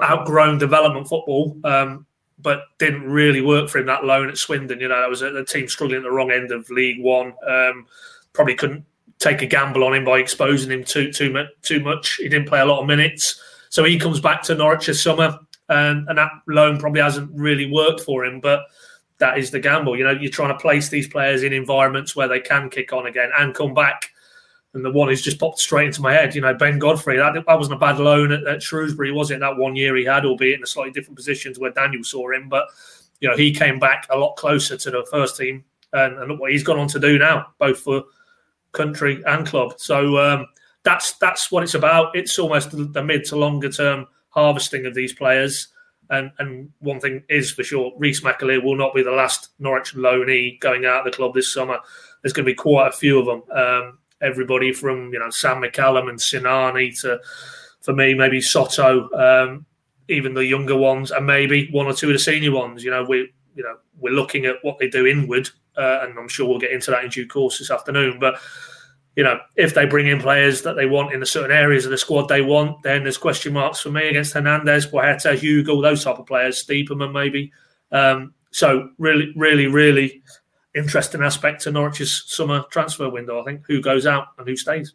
outgrown 0.03 0.57
development 0.57 1.07
football. 1.07 1.57
Um, 1.63 2.05
but 2.41 2.63
didn't 2.79 3.03
really 3.03 3.41
work 3.41 3.69
for 3.69 3.79
him 3.79 3.85
that 3.87 4.03
loan 4.03 4.29
at 4.29 4.37
Swindon. 4.37 4.79
You 4.79 4.87
know, 4.87 4.99
that 4.99 5.09
was 5.09 5.21
a, 5.21 5.35
a 5.35 5.45
team 5.45 5.67
struggling 5.67 5.97
at 5.97 6.03
the 6.03 6.11
wrong 6.11 6.31
end 6.31 6.51
of 6.51 6.69
League 6.69 7.01
One. 7.01 7.33
Um, 7.47 7.85
probably 8.33 8.55
couldn't 8.55 8.85
take 9.19 9.41
a 9.41 9.45
gamble 9.45 9.83
on 9.83 9.93
him 9.93 10.05
by 10.05 10.17
exposing 10.19 10.71
him 10.71 10.83
too 10.83 11.11
too 11.11 11.31
much. 11.31 11.47
Too 11.61 11.79
much. 11.79 12.15
He 12.15 12.29
didn't 12.29 12.47
play 12.47 12.59
a 12.59 12.65
lot 12.65 12.81
of 12.81 12.87
minutes, 12.87 13.39
so 13.69 13.83
he 13.83 13.99
comes 13.99 14.19
back 14.19 14.41
to 14.43 14.55
Norwich 14.55 14.87
this 14.87 15.01
summer, 15.01 15.37
and, 15.69 16.07
and 16.09 16.17
that 16.17 16.31
loan 16.47 16.79
probably 16.79 17.01
hasn't 17.01 17.31
really 17.33 17.71
worked 17.71 18.01
for 18.01 18.25
him. 18.25 18.39
But 18.39 18.61
that 19.21 19.38
is 19.38 19.51
the 19.51 19.59
gamble. 19.59 19.97
You 19.97 20.03
know, 20.03 20.12
you're 20.12 20.29
trying 20.29 20.56
to 20.56 20.59
place 20.59 20.89
these 20.89 21.07
players 21.07 21.44
in 21.44 21.53
environments 21.53 22.15
where 22.15 22.27
they 22.27 22.41
can 22.41 22.69
kick 22.69 22.91
on 22.91 23.06
again 23.06 23.29
and 23.38 23.56
come 23.56 23.73
back 23.73 24.12
and 24.73 24.85
the 24.85 24.91
one 24.91 25.09
who's 25.09 25.21
just 25.21 25.39
popped 25.39 25.59
straight 25.59 25.88
into 25.88 26.01
my 26.01 26.13
head, 26.13 26.33
you 26.33 26.41
know, 26.41 26.53
Ben 26.53 26.79
Godfrey. 26.79 27.18
That, 27.18 27.33
that 27.33 27.57
wasn't 27.57 27.75
a 27.75 27.79
bad 27.79 28.00
loan 28.00 28.31
at, 28.31 28.47
at, 28.47 28.63
Shrewsbury, 28.63 29.12
was 29.12 29.29
it? 29.29 29.41
That 29.41 29.57
one 29.57 29.75
year 29.75 29.95
he 29.97 30.06
had, 30.06 30.25
albeit 30.25 30.59
in 30.59 30.63
a 30.63 30.68
slightly 30.68 30.94
different 30.94 31.18
positions 31.18 31.59
where 31.59 31.71
Daniel 31.71 32.03
saw 32.03 32.31
him. 32.31 32.47
But, 32.47 32.68
you 33.19 33.29
know, 33.29 33.35
he 33.35 33.53
came 33.53 33.79
back 33.79 34.07
a 34.09 34.18
lot 34.18 34.38
closer 34.38 34.77
to 34.77 34.91
the 34.91 35.06
first 35.12 35.35
team. 35.35 35.65
And, 35.94 36.18
and 36.18 36.29
look 36.29 36.39
what 36.39 36.51
he's 36.51 36.63
gone 36.63 36.79
on 36.79 36.88
to 36.89 37.00
do 37.00 37.19
now, 37.19 37.47
both 37.59 37.79
for 37.79 38.03
country 38.71 39.21
and 39.25 39.45
club. 39.45 39.73
So 39.77 40.18
um, 40.18 40.47
that's 40.83 41.18
that's 41.18 41.51
what 41.51 41.63
it's 41.63 41.73
about. 41.73 42.15
It's 42.15 42.39
almost 42.39 42.71
the, 42.71 42.85
the 42.85 43.03
mid 43.03 43.25
to 43.25 43.35
longer 43.35 43.69
term 43.69 44.07
harvesting 44.29 44.85
of 44.85 44.95
these 44.95 45.12
players. 45.12 45.68
And, 46.11 46.31
and 46.39 46.69
one 46.79 46.99
thing 46.99 47.23
is 47.29 47.51
for 47.51 47.63
sure, 47.63 47.93
Reece 47.97 48.21
McAlear 48.21 48.61
will 48.61 48.75
not 48.75 48.93
be 48.93 49.01
the 49.01 49.11
last 49.11 49.49
Norwich 49.59 49.95
loanee 49.95 50.59
going 50.59 50.85
out 50.85 50.99
of 50.99 51.05
the 51.05 51.15
club 51.15 51.33
this 51.33 51.51
summer. 51.51 51.79
There's 52.21 52.33
going 52.33 52.45
to 52.45 52.51
be 52.51 52.55
quite 52.55 52.89
a 52.89 52.91
few 52.91 53.17
of 53.17 53.25
them. 53.25 53.43
Um, 53.49 53.97
everybody 54.21 54.71
from 54.71 55.11
you 55.13 55.19
know 55.19 55.29
Sam 55.29 55.61
McCallum 55.61 56.09
and 56.09 56.19
Sinani 56.19 56.99
to 57.01 57.19
for 57.81 57.93
me 57.93 58.13
maybe 58.13 58.41
Soto, 58.41 59.09
um, 59.13 59.65
even 60.07 60.33
the 60.33 60.45
younger 60.45 60.77
ones, 60.77 61.11
and 61.11 61.25
maybe 61.25 61.69
one 61.71 61.87
or 61.87 61.93
two 61.93 62.07
of 62.07 62.13
the 62.13 62.19
senior 62.19 62.51
ones. 62.51 62.83
You 62.83 62.91
know, 62.91 63.03
we 63.03 63.31
you 63.55 63.63
know 63.63 63.77
we're 63.99 64.13
looking 64.13 64.45
at 64.45 64.57
what 64.61 64.79
they 64.79 64.89
do 64.89 65.07
inward, 65.07 65.49
uh, 65.77 65.99
and 66.03 66.17
I'm 66.17 66.27
sure 66.27 66.47
we'll 66.47 66.59
get 66.59 66.71
into 66.71 66.91
that 66.91 67.03
in 67.03 67.09
due 67.09 67.27
course 67.27 67.57
this 67.57 67.71
afternoon. 67.71 68.19
But 68.19 68.35
you 69.15 69.23
know, 69.23 69.39
if 69.55 69.73
they 69.73 69.85
bring 69.85 70.07
in 70.07 70.21
players 70.21 70.61
that 70.61 70.75
they 70.75 70.85
want 70.85 71.13
in 71.13 71.19
the 71.19 71.25
certain 71.25 71.51
areas 71.55 71.85
of 71.85 71.91
the 71.91 71.97
squad 71.97 72.27
they 72.27 72.41
want, 72.41 72.81
then 72.83 73.03
there's 73.03 73.17
question 73.17 73.53
marks 73.53 73.79
for 73.79 73.91
me 73.91 74.07
against 74.07 74.33
Hernandez, 74.33 74.87
Placheta, 74.87 75.37
Hugo, 75.37 75.81
those 75.81 76.03
type 76.03 76.17
of 76.17 76.25
players, 76.25 76.63
Stiepermann 76.63 77.11
maybe. 77.11 77.51
Um, 77.91 78.33
so 78.51 78.89
really, 78.97 79.33
really, 79.35 79.68
really 79.68 80.23
interesting 80.75 81.21
aspect 81.21 81.61
to 81.63 81.71
Norwich's 81.71 82.23
summer 82.27 82.63
transfer 82.71 83.09
window. 83.09 83.41
I 83.41 83.44
think 83.44 83.63
who 83.68 83.81
goes 83.81 84.06
out 84.06 84.27
and 84.37 84.47
who 84.47 84.56
stays. 84.56 84.94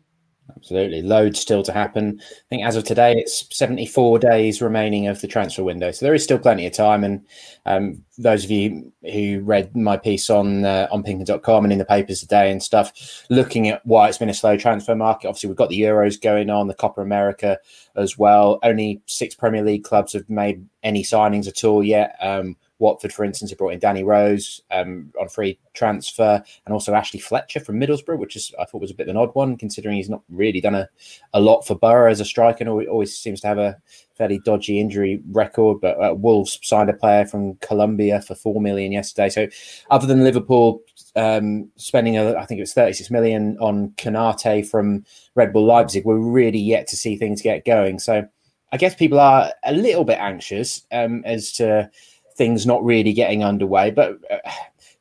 Absolutely, 0.56 1.02
loads 1.02 1.38
still 1.38 1.62
to 1.62 1.72
happen. 1.72 2.18
I 2.18 2.48
think 2.48 2.64
as 2.64 2.76
of 2.76 2.84
today, 2.84 3.12
it's 3.12 3.46
74 3.54 4.18
days 4.18 4.62
remaining 4.62 5.06
of 5.06 5.20
the 5.20 5.28
transfer 5.28 5.62
window, 5.62 5.90
so 5.90 6.04
there 6.04 6.14
is 6.14 6.24
still 6.24 6.38
plenty 6.38 6.66
of 6.66 6.72
time. 6.72 7.04
And 7.04 7.26
um, 7.66 8.02
those 8.16 8.42
of 8.42 8.50
you 8.50 8.90
who 9.12 9.40
read 9.40 9.76
my 9.76 9.98
piece 9.98 10.30
on 10.30 10.64
uh, 10.64 10.88
on 10.90 11.02
Pinkun.com 11.02 11.64
and 11.64 11.72
in 11.72 11.78
the 11.78 11.84
papers 11.84 12.20
today 12.20 12.50
and 12.50 12.62
stuff, 12.62 13.24
looking 13.28 13.68
at 13.68 13.84
why 13.84 14.08
it's 14.08 14.16
been 14.16 14.30
a 14.30 14.34
slow 14.34 14.56
transfer 14.56 14.96
market. 14.96 15.28
Obviously, 15.28 15.48
we've 15.48 15.58
got 15.58 15.68
the 15.68 15.80
Euros 15.80 16.20
going 16.20 16.48
on, 16.48 16.68
the 16.68 16.74
Copa 16.74 17.02
America 17.02 17.58
as 17.94 18.16
well. 18.16 18.58
Only 18.62 19.02
six 19.04 19.34
Premier 19.34 19.62
League 19.62 19.84
clubs 19.84 20.14
have 20.14 20.28
made 20.30 20.66
any 20.82 21.02
signings 21.02 21.46
at 21.46 21.64
all 21.64 21.84
yet. 21.84 22.16
Um, 22.20 22.56
Watford, 22.78 23.12
for 23.12 23.24
instance, 23.24 23.50
have 23.50 23.58
brought 23.58 23.72
in 23.72 23.78
Danny 23.78 24.04
Rose 24.04 24.60
um, 24.70 25.12
on 25.20 25.28
free 25.28 25.58
transfer, 25.74 26.42
and 26.64 26.72
also 26.72 26.94
Ashley 26.94 27.20
Fletcher 27.20 27.60
from 27.60 27.80
Middlesbrough, 27.80 28.18
which 28.18 28.36
is 28.36 28.52
I 28.58 28.64
thought 28.64 28.80
was 28.80 28.90
a 28.90 28.94
bit 28.94 29.08
of 29.08 29.10
an 29.10 29.16
odd 29.16 29.34
one, 29.34 29.56
considering 29.56 29.96
he's 29.96 30.10
not 30.10 30.22
really 30.28 30.60
done 30.60 30.74
a, 30.74 30.88
a 31.32 31.40
lot 31.40 31.66
for 31.66 31.74
Borough 31.74 32.10
as 32.10 32.20
a 32.20 32.24
striker, 32.24 32.58
and 32.60 32.68
always 32.68 33.16
seems 33.16 33.40
to 33.40 33.46
have 33.46 33.58
a 33.58 33.76
fairly 34.14 34.40
dodgy 34.44 34.78
injury 34.78 35.22
record. 35.30 35.80
But 35.80 36.02
uh, 36.02 36.14
Wolves 36.14 36.58
signed 36.62 36.90
a 36.90 36.94
player 36.94 37.24
from 37.24 37.56
Colombia 37.56 38.20
for 38.20 38.34
four 38.34 38.60
million 38.60 38.92
yesterday. 38.92 39.30
So, 39.30 39.48
other 39.90 40.06
than 40.06 40.24
Liverpool 40.24 40.82
um, 41.14 41.70
spending, 41.76 42.18
a, 42.18 42.34
I 42.34 42.44
think 42.44 42.58
it 42.58 42.62
was 42.62 42.74
thirty 42.74 42.92
six 42.92 43.10
million 43.10 43.56
on 43.58 43.90
Konate 43.96 44.68
from 44.68 45.04
Red 45.34 45.52
Bull 45.52 45.64
Leipzig, 45.64 46.04
we're 46.04 46.18
really 46.18 46.58
yet 46.58 46.86
to 46.88 46.96
see 46.96 47.16
things 47.16 47.42
get 47.42 47.64
going. 47.64 47.98
So. 47.98 48.28
I 48.72 48.78
guess 48.78 48.96
people 48.96 49.20
are 49.20 49.52
a 49.64 49.72
little 49.72 50.04
bit 50.04 50.18
anxious 50.18 50.82
um, 50.90 51.22
as 51.24 51.52
to 51.52 51.88
things 52.36 52.66
not 52.66 52.84
really 52.84 53.12
getting 53.12 53.42
underway. 53.42 53.90
But 53.90 54.18
uh, 54.30 54.38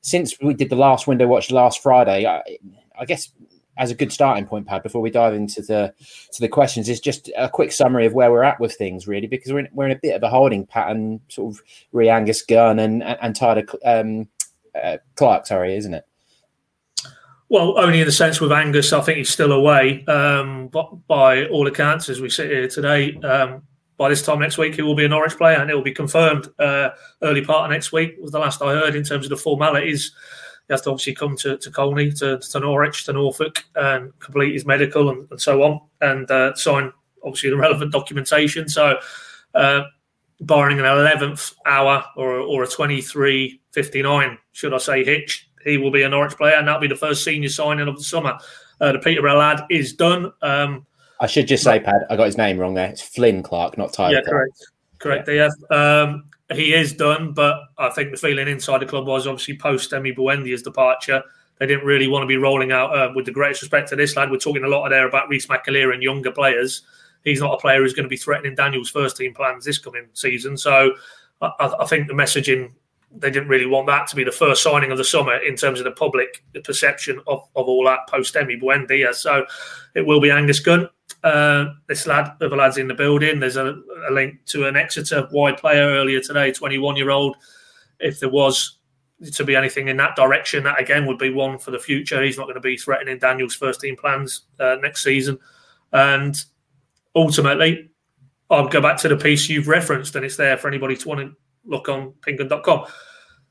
since 0.02 0.40
we 0.42 0.54
did 0.54 0.70
the 0.70 0.76
last 0.76 1.08
window 1.08 1.28
watch 1.28 1.52
last 1.52 1.82
Friday, 1.82 2.26
I, 2.26 2.42
I 2.98 3.06
guess 3.06 3.32
as 3.78 3.92
a 3.92 3.96
good 3.96 4.12
starting 4.12 4.46
point, 4.46 4.68
Pad, 4.68 4.84
before 4.84 5.02
we 5.02 5.10
dive 5.10 5.34
into 5.34 5.62
the 5.62 5.94
to 6.32 6.42
the 6.42 6.48
questions, 6.48 6.88
is 6.88 7.00
just 7.00 7.30
a 7.38 7.50
quick 7.50 7.72
summary 7.72 8.06
of 8.06 8.14
where 8.14 8.32
we're 8.32 8.44
at 8.44 8.60
with 8.60 8.74
things, 8.74 9.08
really, 9.08 9.28
because 9.28 9.52
we're 9.52 9.60
in, 9.60 9.70
we're 9.74 9.86
in 9.86 9.92
a 9.92 10.00
bit 10.02 10.16
of 10.16 10.24
a 10.24 10.30
holding 10.30 10.66
pattern, 10.66 11.20
sort 11.28 11.54
of 11.54 11.62
re 11.92 12.10
Angus 12.10 12.42
Gunn 12.42 12.80
and 12.80 13.04
and 13.04 13.36
Tyler 13.36 13.66
um, 13.84 14.28
uh, 14.82 14.98
Clark, 15.16 15.48
sorry, 15.48 15.76
isn't 15.76 15.94
it? 15.94 16.06
Well, 17.50 17.78
only 17.78 18.00
in 18.00 18.06
the 18.06 18.12
sense 18.12 18.42
with 18.42 18.52
Angus, 18.52 18.92
I 18.92 19.02
think 19.02 19.18
he's 19.18 19.30
still 19.30 19.52
away. 19.52 20.04
Um, 20.06 20.68
but 20.70 21.08
by 21.08 21.46
all 21.48 21.68
accounts, 21.68 22.10
as 22.10 22.20
we 22.20 22.30
sit 22.30 22.50
here 22.50 22.68
today, 22.68 23.16
um, 23.18 23.64
by 23.98 24.10
this 24.10 24.22
time 24.22 24.40
next 24.40 24.58
week 24.58 24.76
he 24.76 24.82
will 24.82 24.96
be 24.96 25.06
a 25.06 25.10
Norwich 25.10 25.38
player 25.38 25.58
and 25.58 25.70
it 25.70 25.76
will 25.76 25.82
be 25.82 25.94
confirmed 25.94 26.48
uh, 26.60 26.90
early 27.22 27.44
part 27.44 27.66
of 27.66 27.72
next 27.72 27.92
week 27.92 28.16
was 28.20 28.32
the 28.32 28.40
last 28.40 28.62
I 28.62 28.74
heard 28.74 28.96
in 28.96 29.04
terms 29.04 29.26
of 29.26 29.30
the 29.30 29.38
formalities. 29.38 30.14
He 30.68 30.74
has 30.74 30.82
to 30.82 30.90
obviously 30.90 31.14
come 31.14 31.38
to, 31.38 31.58
to 31.58 31.72
Colney, 31.72 32.12
to, 32.14 32.40
to 32.40 32.60
Norwich, 32.60 33.06
to 33.06 33.14
Norfolk 33.14 33.64
and 33.76 34.18
complete 34.20 34.54
his 34.54 34.66
medical 34.66 35.10
and, 35.10 35.28
and 35.30 35.40
so 35.40 35.64
on 35.64 35.80
and 36.02 36.30
uh, 36.30 36.56
sign 36.56 36.92
obviously 37.24 37.50
the 37.50 37.58
relevant 37.58 37.92
documentation. 37.92 38.68
So 38.68 39.00
uh, 39.54 39.84
barring 40.42 40.80
an 40.80 40.86
11th 40.86 41.56
hour 41.66 42.04
or, 42.18 42.36
or 42.40 42.64
a 42.64 42.68
23.59, 42.68 44.38
should 44.52 44.74
I 44.74 44.78
say, 44.78 45.04
hitch, 45.04 45.50
he 45.64 45.78
will 45.78 45.92
be 45.92 46.04
a 46.04 46.10
Norwich 46.10 46.38
player 46.38 46.56
and 46.56 46.68
that'll 46.68 46.82
be 46.82 46.88
the 46.88 46.96
first 46.96 47.24
senior 47.24 47.50
signing 47.50 47.88
of 47.88 47.98
the 47.98 48.04
summer. 48.04 48.38
Uh, 48.82 48.92
the 48.92 49.00
Peterborough 49.00 49.38
lad 49.38 49.62
is 49.70 49.94
done. 49.94 50.32
Um, 50.42 50.86
I 51.26 51.28
should 51.28 51.48
just 51.48 51.64
say, 51.64 51.80
Pad, 51.80 52.06
I 52.12 52.16
got 52.16 52.28
his 52.28 52.38
name 52.38 52.60
wrong 52.60 52.76
there. 52.76 52.88
It's 52.88 53.02
Flynn 53.02 53.42
Clark, 53.42 53.80
not 53.80 53.92
Tyler. 53.92 54.14
Yeah, 54.14 54.22
Clark. 54.22 54.52
correct. 55.00 55.26
Correct, 55.26 55.28
yeah. 55.28 55.50
Um, 55.76 56.30
he 56.54 56.72
is 56.72 56.94
done, 56.94 57.34
but 57.34 57.62
I 57.80 57.90
think 57.90 58.12
the 58.12 58.18
feeling 58.18 58.48
inside 58.48 58.82
the 58.82 58.86
club 58.86 59.08
was 59.08 59.26
obviously 59.26 59.58
post 59.58 59.90
Emi 59.90 60.16
Buendia's 60.16 60.62
departure. 60.62 61.24
They 61.58 61.66
didn't 61.66 61.84
really 61.84 62.08
want 62.08 62.22
to 62.22 62.28
be 62.28 62.38
rolling 62.38 62.72
out, 62.72 62.96
uh, 62.96 63.12
with 63.16 63.26
the 63.26 63.32
greatest 63.32 63.64
respect 63.64 63.90
to 63.90 63.96
this 63.96 64.16
lad. 64.16 64.30
We're 64.30 64.38
talking 64.38 64.66
a 64.66 64.68
lot 64.68 64.88
there 64.90 65.08
about 65.08 65.28
Reece 65.28 65.48
McAlear 65.48 65.96
and 65.96 66.04
younger 66.04 66.32
players. 66.32 66.84
He's 67.24 67.42
not 67.42 67.56
a 67.56 67.58
player 67.58 67.82
who's 67.82 67.96
going 67.96 68.04
to 68.04 68.10
be 68.10 68.18
threatening 68.18 68.54
Daniel's 68.54 68.92
first 68.92 69.18
team 69.18 69.34
plans 69.34 69.66
this 69.66 69.80
coming 69.80 70.06
season. 70.14 70.58
So 70.58 70.92
I, 71.42 71.74
I 71.80 71.86
think 71.88 72.08
the 72.08 72.14
messaging 72.14 72.72
they 73.18 73.32
didn't 73.32 73.50
really 73.50 73.66
want 73.66 73.88
that 73.88 74.08
to 74.08 74.16
be 74.16 74.24
the 74.24 74.32
first 74.32 74.62
signing 74.62 74.92
of 74.92 74.98
the 74.98 75.04
summer 75.04 75.38
in 75.38 75.56
terms 75.56 75.80
of 75.80 75.86
the 75.86 75.92
public 75.92 76.44
the 76.54 76.62
perception 76.62 77.20
of, 77.28 77.48
of 77.56 77.68
all 77.68 77.86
that 77.86 78.00
post 78.10 78.36
Emi 78.36 78.62
Buendia. 78.62 79.14
So 79.14 79.46
it 79.96 80.06
will 80.06 80.22
be 80.22 80.30
Angus 80.30 80.60
Gunn. 80.60 80.90
Uh, 81.26 81.74
this 81.88 82.06
lad, 82.06 82.38
other 82.40 82.56
lads 82.56 82.78
in 82.78 82.88
the 82.88 82.94
building. 82.94 83.40
There's 83.40 83.56
a, 83.56 83.82
a, 84.08 84.14
link 84.14 84.46
to 84.46 84.68
an 84.68 84.76
Exeter 84.76 85.28
wide 85.32 85.58
player 85.58 85.88
earlier 85.88 86.22
today, 86.22 86.52
21 86.52 86.96
year 86.98 87.10
old. 87.10 87.36
If 88.00 88.20
there 88.20 88.30
was 88.30 88.78
to 89.34 89.44
be 89.44 89.56
anything 89.56 89.88
in 89.88 89.98
that 89.98 90.16
direction, 90.16 90.64
that 90.66 90.80
again 90.80 91.08
would 91.08 91.18
be 91.18 91.32
one 91.32 91.58
for 91.58 91.72
the 91.72 91.80
future. 91.80 92.22
He's 92.22 92.38
not 92.38 92.44
going 92.44 92.54
to 92.54 92.62
be 92.62 92.78
threatening 92.78 93.18
Daniel's 93.18 93.56
first 93.56 93.82
team 93.82 93.96
plans 93.96 94.44
uh, 94.60 94.76
next 94.84 95.04
season. 95.04 95.40
And 95.92 96.36
ultimately, 97.16 97.90
I'll 98.52 98.68
go 98.68 98.80
back 98.80 98.98
to 99.00 99.08
the 99.08 99.18
piece 99.18 99.50
you've 99.50 99.68
referenced, 99.68 100.16
and 100.16 100.24
it's 100.24 100.38
there 100.38 100.58
for 100.58 100.68
anybody 100.68 100.96
to 100.96 101.08
want 101.08 101.22
to 101.22 101.32
look 101.66 101.90
on 101.90 102.14
pinkun.com. 102.22 102.86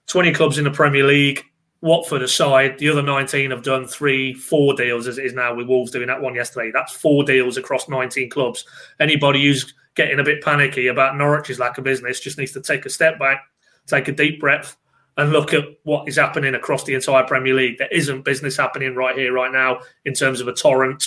20 0.07 0.33
clubs 0.33 0.59
in 0.59 0.64
the 0.64 0.71
Premier 0.71 1.02
League. 1.02 1.45
Watford 1.85 2.23
aside, 2.23 2.79
the 2.79 2.88
other 2.88 3.03
19 3.03 3.50
have 3.50 3.62
done 3.62 3.87
three, 3.87 4.33
four 4.33 4.73
deals 4.73 5.07
as 5.07 5.19
it 5.19 5.26
is 5.26 5.35
now 5.35 5.55
with 5.55 5.69
Wolves 5.69 5.91
doing 5.91 6.07
that 6.07 6.21
one 6.21 6.35
yesterday. 6.35 6.71
That's 6.73 6.97
four 6.97 7.25
deals 7.25 7.59
across 7.59 7.91
19 7.91 8.31
clubs. 8.31 8.64
Anybody 9.00 9.45
who's 9.45 9.75
getting 9.95 10.19
a 10.19 10.25
bit 10.25 10.43
panicky 10.43 10.87
about 10.87 11.17
Norwich's 11.17 11.59
lack 11.59 11.76
of 11.76 11.85
business 11.85 12.21
just 12.21 12.38
needs 12.38 12.53
to 12.53 12.62
take 12.62 12.87
a 12.87 12.91
step 12.91 13.19
back, 13.19 13.45
take 13.87 14.09
a 14.09 14.12
deep 14.12 14.41
breath, 14.41 14.79
and 15.19 15.31
look 15.31 15.53
at 15.53 15.64
what 15.83 16.09
is 16.09 16.17
happening 16.17 16.55
across 16.55 16.85
the 16.85 16.95
entire 16.95 17.25
Premier 17.25 17.53
League. 17.53 17.76
There 17.76 17.88
isn't 17.93 18.25
business 18.25 18.57
happening 18.57 18.95
right 18.95 19.17
here, 19.17 19.35
right 19.35 19.53
now, 19.53 19.81
in 20.07 20.14
terms 20.14 20.41
of 20.41 20.49
a 20.49 20.55
torrent. 20.55 21.07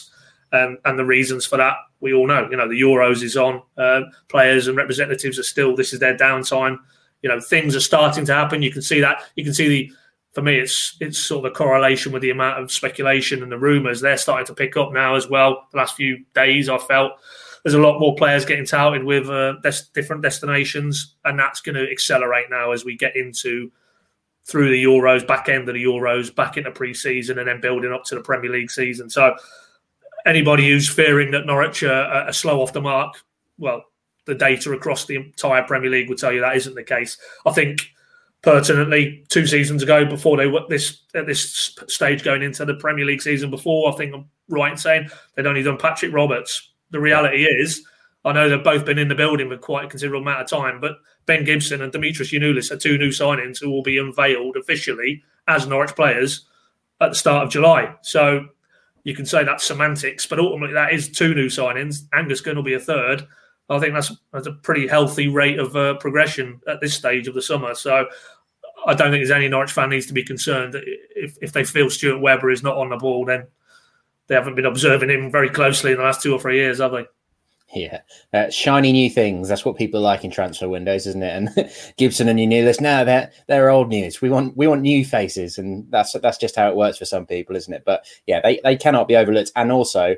Um, 0.53 0.77
and 0.85 0.97
the 0.97 1.03
reasons 1.03 1.43
for 1.43 1.57
that 1.57 1.75
we 1.99 2.13
all 2.13 2.27
know. 2.27 2.47
You 2.49 2.57
know, 2.57 2.67
the 2.67 2.79
Euros 2.79 3.23
is 3.23 3.35
on. 3.35 3.61
Uh, 3.77 4.01
players 4.29 4.67
and 4.67 4.77
representatives 4.77 5.39
are 5.39 5.43
still. 5.43 5.75
This 5.75 5.93
is 5.93 5.99
their 5.99 6.15
downtime. 6.15 6.77
You 7.21 7.29
know, 7.29 7.39
things 7.39 7.75
are 7.75 7.81
starting 7.81 8.25
to 8.25 8.33
happen. 8.33 8.61
You 8.61 8.71
can 8.71 8.81
see 8.81 9.01
that. 9.01 9.23
You 9.35 9.43
can 9.43 9.53
see 9.53 9.67
the 9.67 9.91
for 10.37 10.43
me, 10.43 10.59
it's 10.59 10.95
it's 10.99 11.17
sort 11.17 11.43
of 11.43 11.51
a 11.51 11.55
correlation 11.55 12.11
with 12.11 12.21
the 12.21 12.29
amount 12.29 12.61
of 12.61 12.71
speculation 12.71 13.41
and 13.41 13.51
the 13.51 13.57
rumours. 13.57 14.01
They're 14.01 14.17
starting 14.17 14.45
to 14.45 14.53
pick 14.53 14.77
up 14.77 14.93
now 14.93 15.15
as 15.15 15.27
well. 15.27 15.65
The 15.71 15.79
last 15.79 15.95
few 15.95 16.23
days, 16.35 16.69
I 16.69 16.77
felt 16.77 17.13
there's 17.63 17.73
a 17.73 17.79
lot 17.79 17.99
more 17.99 18.13
players 18.13 18.45
getting 18.45 18.67
touted 18.67 19.03
with 19.03 19.31
uh, 19.31 19.53
des- 19.63 19.89
different 19.95 20.21
destinations, 20.21 21.15
and 21.25 21.39
that's 21.39 21.59
going 21.59 21.73
to 21.73 21.91
accelerate 21.91 22.51
now 22.51 22.71
as 22.71 22.85
we 22.85 22.95
get 22.95 23.15
into 23.15 23.71
through 24.45 24.69
the 24.69 24.83
Euros, 24.83 25.25
back 25.25 25.49
end 25.49 25.69
of 25.69 25.73
the 25.73 25.83
Euros, 25.83 26.33
back 26.35 26.55
into 26.55 26.69
pre-season, 26.69 27.39
and 27.39 27.47
then 27.47 27.59
building 27.59 27.91
up 27.91 28.03
to 28.03 28.13
the 28.13 28.21
Premier 28.21 28.51
League 28.51 28.69
season. 28.69 29.09
So, 29.09 29.35
anybody 30.27 30.69
who's 30.69 30.87
fearing 30.87 31.31
that 31.31 31.47
Norwich 31.47 31.81
are, 31.81 32.03
are 32.03 32.31
slow 32.31 32.61
off 32.61 32.73
the 32.73 32.81
mark, 32.81 33.15
well, 33.57 33.85
the 34.25 34.35
data 34.35 34.71
across 34.71 35.05
the 35.05 35.15
entire 35.15 35.63
Premier 35.63 35.89
League 35.89 36.09
would 36.09 36.19
tell 36.19 36.31
you 36.31 36.41
that 36.41 36.57
isn't 36.57 36.75
the 36.75 36.83
case. 36.83 37.17
I 37.43 37.53
think 37.53 37.91
pertinently 38.47 39.25
two 39.27 39.45
seasons 39.45 39.83
ago 39.83 40.05
before 40.05 40.37
they 40.37 40.47
were 40.47 40.61
this 40.69 41.01
at 41.13 41.25
this 41.25 41.75
stage 41.89 42.23
going 42.23 42.41
into 42.41 42.63
the 42.63 42.75
Premier 42.75 43.03
League 43.03 43.21
season 43.21 43.49
before. 43.49 43.91
I 43.91 43.95
think 43.97 44.15
I'm 44.15 44.29
right 44.47 44.71
in 44.71 44.77
saying 44.77 45.09
they'd 45.35 45.45
only 45.45 45.63
done 45.63 45.77
Patrick 45.77 46.13
Roberts. 46.13 46.71
The 46.91 47.01
reality 47.01 47.43
is, 47.43 47.85
I 48.23 48.31
know 48.31 48.47
they've 48.47 48.63
both 48.63 48.85
been 48.85 48.99
in 48.99 49.09
the 49.09 49.15
building 49.15 49.49
for 49.49 49.57
quite 49.57 49.83
a 49.83 49.89
considerable 49.89 50.21
amount 50.21 50.43
of 50.43 50.49
time, 50.49 50.79
but 50.79 50.93
Ben 51.25 51.43
Gibson 51.43 51.81
and 51.81 51.91
Dimitris 51.91 52.31
Giannoulis 52.31 52.71
are 52.71 52.77
two 52.77 52.97
new 52.97 53.09
signings 53.09 53.59
who 53.59 53.69
will 53.69 53.83
be 53.83 53.97
unveiled 53.97 54.55
officially 54.55 55.21
as 55.49 55.67
Norwich 55.67 55.93
players 55.93 56.45
at 57.01 57.09
the 57.09 57.15
start 57.15 57.43
of 57.43 57.51
July. 57.51 57.95
So 58.01 58.47
you 59.03 59.13
can 59.13 59.25
say 59.25 59.43
that's 59.43 59.65
semantics, 59.65 60.25
but 60.25 60.39
ultimately 60.39 60.73
that 60.73 60.93
is 60.93 61.09
two 61.09 61.35
new 61.35 61.47
signings. 61.47 62.03
Angus 62.13 62.39
Gunn 62.39 62.55
will 62.55 62.63
be 62.63 62.75
a 62.75 62.79
third. 62.79 63.27
I 63.69 63.79
think 63.79 63.93
that's, 63.93 64.15
that's 64.31 64.47
a 64.47 64.53
pretty 64.53 64.87
healthy 64.87 65.27
rate 65.27 65.59
of 65.59 65.75
uh, 65.75 65.95
progression 65.95 66.61
at 66.69 66.79
this 66.79 66.93
stage 66.93 67.27
of 67.27 67.35
the 67.35 67.41
summer. 67.41 67.75
So 67.75 68.07
I 68.87 68.93
don't 68.93 69.11
think 69.11 69.19
there's 69.19 69.31
any 69.31 69.49
Norwich 69.49 69.71
fan 69.71 69.89
needs 69.89 70.05
to 70.07 70.13
be 70.13 70.23
concerned 70.23 70.73
that 70.73 70.83
if, 71.15 71.37
if 71.41 71.51
they 71.51 71.65
feel 71.65 71.89
Stuart 71.89 72.19
Webber 72.19 72.49
is 72.49 72.63
not 72.63 72.77
on 72.77 72.89
the 72.89 72.97
ball, 72.97 73.25
then 73.25 73.47
they 74.27 74.35
haven't 74.35 74.55
been 74.55 74.65
observing 74.65 75.09
him 75.09 75.29
very 75.29 75.49
closely 75.49 75.91
in 75.91 75.97
the 75.97 76.03
last 76.03 76.21
two 76.21 76.33
or 76.33 76.39
three 76.39 76.57
years, 76.57 76.79
have 76.79 76.93
they? 76.93 77.05
Yeah, 77.73 77.99
uh, 78.33 78.49
shiny 78.49 78.93
new 78.93 79.09
things. 79.09 79.49
That's 79.49 79.65
what 79.65 79.75
people 79.75 79.99
like 79.99 80.23
in 80.23 80.31
transfer 80.31 80.69
windows, 80.69 81.05
isn't 81.05 81.21
it? 81.21 81.35
And 81.35 81.71
Gibson 81.97 82.29
and 82.29 82.39
Giannoulis, 82.39 82.79
no, 82.79 83.03
they're 83.03 83.29
they're 83.47 83.69
old 83.69 83.89
news. 83.89 84.21
We 84.21 84.29
want 84.29 84.55
we 84.55 84.67
want 84.67 84.81
new 84.81 85.03
faces, 85.03 85.57
and 85.57 85.85
that's 85.91 86.13
that's 86.13 86.37
just 86.37 86.55
how 86.55 86.69
it 86.69 86.77
works 86.77 86.97
for 86.97 87.03
some 87.03 87.25
people, 87.25 87.57
isn't 87.57 87.73
it? 87.73 87.83
But 87.85 88.05
yeah, 88.25 88.39
they, 88.41 88.61
they 88.63 88.77
cannot 88.77 89.09
be 89.09 89.17
overlooked. 89.17 89.51
And 89.57 89.69
also, 89.69 90.15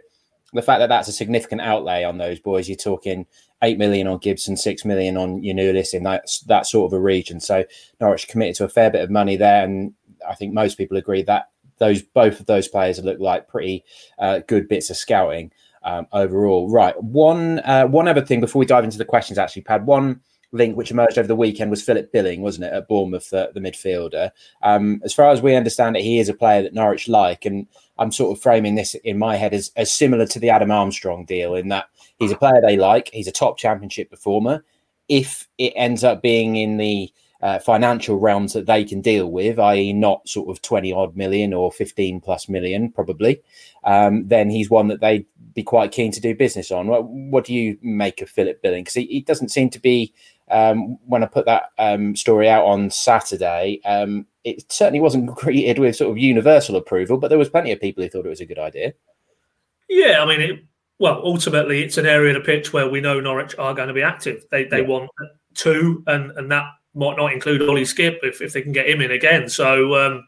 the 0.54 0.62
fact 0.62 0.80
that 0.80 0.90
that's 0.90 1.08
a 1.08 1.14
significant 1.14 1.62
outlay 1.62 2.04
on 2.04 2.18
those 2.18 2.40
boys, 2.40 2.68
you're 2.68 2.76
talking 2.76 3.26
eight 3.62 3.78
million 3.78 4.08
on 4.08 4.18
Gibson, 4.20 4.58
six 4.58 4.86
million 4.86 5.18
on 5.18 5.42
Giannoulis 5.42 5.94
in 5.94 6.04
that 6.04 6.26
that 6.48 6.66
sort 6.66 6.90
of 6.90 6.98
a 6.98 7.02
region. 7.02 7.40
So 7.40 7.66
Norwich 8.00 8.28
committed 8.28 8.56
to 8.56 8.66
a 8.66 8.70
fair 8.70 8.90
bit 8.90 9.04
of 9.04 9.10
money 9.10 9.36
there, 9.36 9.64
and 9.64 9.94
I 10.28 10.36
think 10.36 10.54
most 10.54 10.78
people 10.78 10.98
agree 10.98 11.24
that 11.24 11.50
those 11.78 12.02
both 12.02 12.40
of 12.40 12.46
those 12.46 12.68
players 12.68 13.04
look 13.04 13.20
like 13.20 13.48
pretty 13.48 13.84
uh, 14.18 14.40
good 14.48 14.68
bits 14.68 14.90
of 14.90 14.98
scouting 14.98 15.52
um, 15.84 16.08
overall. 16.12 16.70
Right, 16.70 17.02
one 17.02 17.60
uh, 17.60 17.86
one 17.86 18.08
other 18.08 18.26
thing 18.26 18.42
before 18.42 18.60
we 18.60 18.66
dive 18.66 18.84
into 18.84 18.98
the 18.98 19.06
questions, 19.06 19.38
actually, 19.38 19.64
Pad 19.64 19.86
one 19.86 20.22
link 20.52 20.76
which 20.76 20.92
emerged 20.92 21.18
over 21.18 21.28
the 21.28 21.36
weekend 21.36 21.70
was 21.70 21.84
Philip 21.84 22.12
Billing, 22.12 22.42
wasn't 22.42 22.66
it, 22.66 22.74
at 22.74 22.88
Bournemouth, 22.88 23.30
the, 23.30 23.52
the 23.54 23.60
midfielder. 23.60 24.32
Um, 24.64 25.02
as 25.04 25.14
far 25.14 25.30
as 25.30 25.42
we 25.42 25.56
understand 25.56 25.96
it, 25.96 26.02
he 26.02 26.20
is 26.20 26.30
a 26.30 26.34
player 26.34 26.64
that 26.64 26.74
Norwich 26.74 27.08
like, 27.08 27.46
and 27.46 27.68
I'm 28.00 28.12
sort 28.12 28.36
of 28.36 28.42
framing 28.42 28.76
this 28.76 28.96
in 28.96 29.20
my 29.20 29.36
head 29.36 29.54
as, 29.54 29.72
as 29.76 29.94
similar 29.94 30.26
to 30.28 30.40
the 30.40 30.50
Adam 30.50 30.72
Armstrong 30.72 31.26
deal 31.26 31.54
in 31.54 31.68
that 31.68 31.90
he's 32.18 32.32
a 32.32 32.38
player 32.38 32.62
they 32.62 32.78
like. 32.78 33.10
He's 33.14 33.28
a 33.28 33.32
top 33.32 33.58
championship 33.58 34.10
performer. 34.10 34.64
If 35.10 35.48
it 35.58 35.74
ends 35.76 36.04
up 36.04 36.22
being 36.22 36.56
in 36.56 36.78
the 36.78 37.12
uh, 37.42 37.60
financial 37.60 38.20
realms 38.20 38.54
that 38.54 38.66
they 38.66 38.84
can 38.84 39.02
deal 39.02 39.32
with, 39.32 39.60
i.e., 39.60 39.94
not 39.94 40.28
sort 40.28 40.50
of 40.50 40.62
20 40.62 40.92
odd 40.92 41.16
million 41.16 41.54
or 41.54 41.72
15 41.72 42.20
plus 42.22 42.50
million, 42.50 42.92
probably, 42.92 43.42
um, 43.84 44.28
then 44.28 44.50
he's 44.50 44.70
one 44.70 44.88
that 44.88 45.00
they'd 45.00 45.26
be 45.54 45.64
quite 45.64 45.92
keen 45.92 46.12
to 46.12 46.22
do 46.22 46.36
business 46.36 46.72
on. 46.72 46.88
What, 46.88 47.06
what 47.06 47.46
do 47.46 47.54
you 47.54 47.78
make 47.82 48.22
of 48.22 48.30
Philip 48.30 48.62
Billing? 48.62 48.84
Because 48.84 48.96
he, 48.96 49.06
he, 49.06 49.22
doesn't 49.22 49.50
seem 49.50 49.70
to 49.72 49.80
be, 49.80 50.14
um, 50.50 50.98
when 51.06 51.24
I 51.24 51.28
put 51.28 51.46
that 51.46 51.72
um, 51.78 52.16
story 52.16 52.50
out 52.50 52.66
on 52.66 52.90
Saturday, 52.90 53.82
um, 53.86 54.26
it 54.44 54.72
certainly 54.72 55.00
wasn't 55.00 55.28
greeted 55.36 55.80
with 55.80 55.96
sort 55.96 56.12
of 56.12 56.18
universal 56.18 56.76
approval, 56.76 57.18
but 57.18 57.30
there 57.30 57.38
was 57.38 57.50
plenty 57.50 57.72
of 57.72 57.82
people 57.82 58.04
who 58.04 58.10
thought 58.10 58.26
it 58.26 58.30
was 58.30 58.42
a 58.42 58.46
good 58.46 58.60
idea. 58.60 58.94
Yeah, 59.90 60.22
I 60.22 60.26
mean, 60.26 60.42
it, 60.42 60.64
well, 61.00 61.22
ultimately, 61.24 61.82
it's 61.82 61.98
an 61.98 62.06
area 62.06 62.36
of 62.36 62.44
the 62.44 62.46
pitch 62.46 62.74
where 62.74 62.90
we 62.90 63.02
know 63.02 63.20
Norwich 63.20 63.56
are 63.58 63.74
going 63.74 63.88
to 63.88 63.94
be 63.94 64.04
active. 64.04 64.46
They 64.52 64.66
they 64.66 64.82
yeah. 64.82 64.88
want 64.88 65.10
two, 65.56 66.04
and 66.08 66.32
and 66.32 66.52
that 66.52 66.66
might 66.94 67.18
not 67.18 67.34
include 67.34 67.62
Ollie 67.62 67.84
Skipp 67.84 68.20
if, 68.24 68.42
if 68.42 68.54
they 68.54 68.62
can 68.62 68.72
get 68.72 68.90
him 68.90 69.02
in 69.02 69.12
again. 69.12 69.50
So 69.50 69.96
um, 69.96 70.28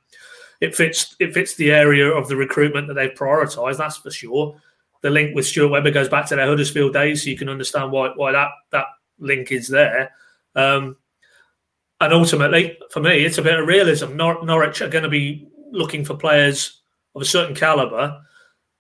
it 0.61 0.75
fits 0.75 1.15
it 1.19 1.33
fits 1.33 1.55
the 1.55 1.71
area 1.71 2.07
of 2.07 2.27
the 2.27 2.35
recruitment 2.35 2.87
that 2.87 2.93
they've 2.93 3.13
prioritised. 3.13 3.77
That's 3.77 3.97
for 3.97 4.11
sure. 4.11 4.59
The 5.01 5.09
link 5.09 5.35
with 5.35 5.47
Stuart 5.47 5.69
Webber 5.69 5.91
goes 5.91 6.09
back 6.09 6.27
to 6.27 6.35
their 6.35 6.47
Huddersfield 6.47 6.93
days, 6.93 7.23
so 7.23 7.29
you 7.29 7.37
can 7.37 7.49
understand 7.49 7.91
why 7.91 8.09
why 8.15 8.31
that 8.31 8.49
that 8.71 8.85
link 9.21 9.51
is 9.51 9.67
there. 9.67 10.11
Um, 10.55 10.97
and 12.01 12.13
ultimately, 12.13 12.77
for 12.89 12.99
me, 12.99 13.23
it's 13.23 13.37
a 13.37 13.43
bit 13.43 13.59
of 13.59 13.67
realism. 13.67 14.15
Nor- 14.15 14.43
Norwich 14.43 14.81
are 14.81 14.89
going 14.89 15.03
to 15.03 15.09
be 15.09 15.47
looking 15.71 16.03
for 16.03 16.15
players 16.15 16.81
of 17.15 17.21
a 17.21 17.25
certain 17.25 17.55
caliber 17.55 18.21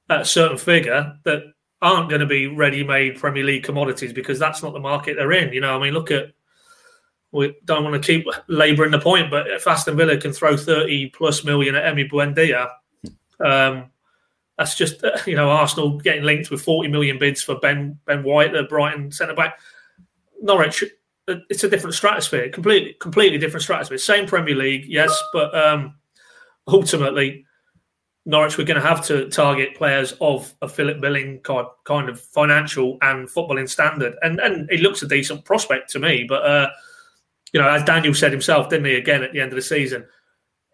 at 0.09 0.21
a 0.21 0.25
certain 0.25 0.57
figure 0.57 1.17
that 1.23 1.43
aren't 1.81 2.09
going 2.09 2.21
to 2.21 2.27
be 2.27 2.47
ready-made 2.47 3.19
Premier 3.19 3.43
League 3.43 3.63
commodities 3.63 4.13
because 4.13 4.39
that's 4.39 4.61
not 4.61 4.73
the 4.73 4.79
market 4.79 5.15
they're 5.15 5.31
in. 5.31 5.53
You 5.53 5.61
know, 5.61 5.75
I 5.75 5.81
mean, 5.81 5.93
look 5.93 6.11
at 6.11 6.33
we 7.31 7.55
don't 7.63 7.83
want 7.83 8.01
to 8.01 8.05
keep 8.05 8.27
labouring 8.47 8.91
the 8.91 8.99
point, 8.99 9.31
but 9.31 9.47
if 9.47 9.65
Aston 9.65 9.95
Villa 9.95 10.17
can 10.17 10.33
throw 10.33 10.57
thirty 10.57 11.09
plus 11.09 11.45
million 11.45 11.75
at 11.75 11.95
Emi 11.95 12.09
Buendia, 12.11 12.69
um, 13.39 13.89
that's 14.57 14.75
just 14.75 15.03
you 15.25 15.35
know 15.35 15.49
Arsenal 15.49 15.97
getting 15.99 16.23
linked 16.23 16.51
with 16.51 16.61
forty 16.61 16.89
million 16.89 17.17
bids 17.17 17.41
for 17.41 17.55
Ben 17.59 17.97
Ben 18.05 18.23
White, 18.23 18.51
the 18.51 18.63
Brighton 18.63 19.11
centre 19.11 19.33
back 19.33 19.59
Norwich, 20.41 20.83
uh, 21.27 21.35
it's 21.49 21.63
a 21.63 21.69
different 21.69 21.95
stratosphere, 21.95 22.49
completely, 22.49 22.95
completely 22.99 23.37
different 23.37 23.63
stratosphere. 23.63 23.97
Same 23.97 24.25
Premier 24.25 24.55
League, 24.55 24.85
yes, 24.87 25.17
but 25.33 25.55
um, 25.55 25.95
ultimately, 26.67 27.45
Norwich 28.25 28.57
we're 28.57 28.65
going 28.65 28.81
to 28.81 28.87
have 28.87 29.05
to 29.05 29.29
target 29.29 29.75
players 29.75 30.13
of 30.21 30.53
a 30.61 30.69
Philip 30.69 31.01
Billing 31.01 31.41
kind 31.41 32.09
of 32.09 32.19
financial 32.19 32.97
and 33.01 33.27
footballing 33.27 33.69
standard, 33.69 34.15
and 34.21 34.39
and 34.39 34.69
he 34.69 34.77
looks 34.77 35.01
a 35.01 35.07
decent 35.07 35.45
prospect 35.45 35.89
to 35.91 35.99
me. 35.99 36.25
But 36.27 36.45
uh, 36.45 36.69
you 37.53 37.61
know, 37.61 37.69
as 37.69 37.83
Daniel 37.83 38.13
said 38.13 38.31
himself, 38.31 38.69
didn't 38.69 38.85
he? 38.85 38.95
Again 38.95 39.23
at 39.23 39.33
the 39.33 39.39
end 39.39 39.51
of 39.51 39.55
the 39.55 39.61
season, 39.61 40.05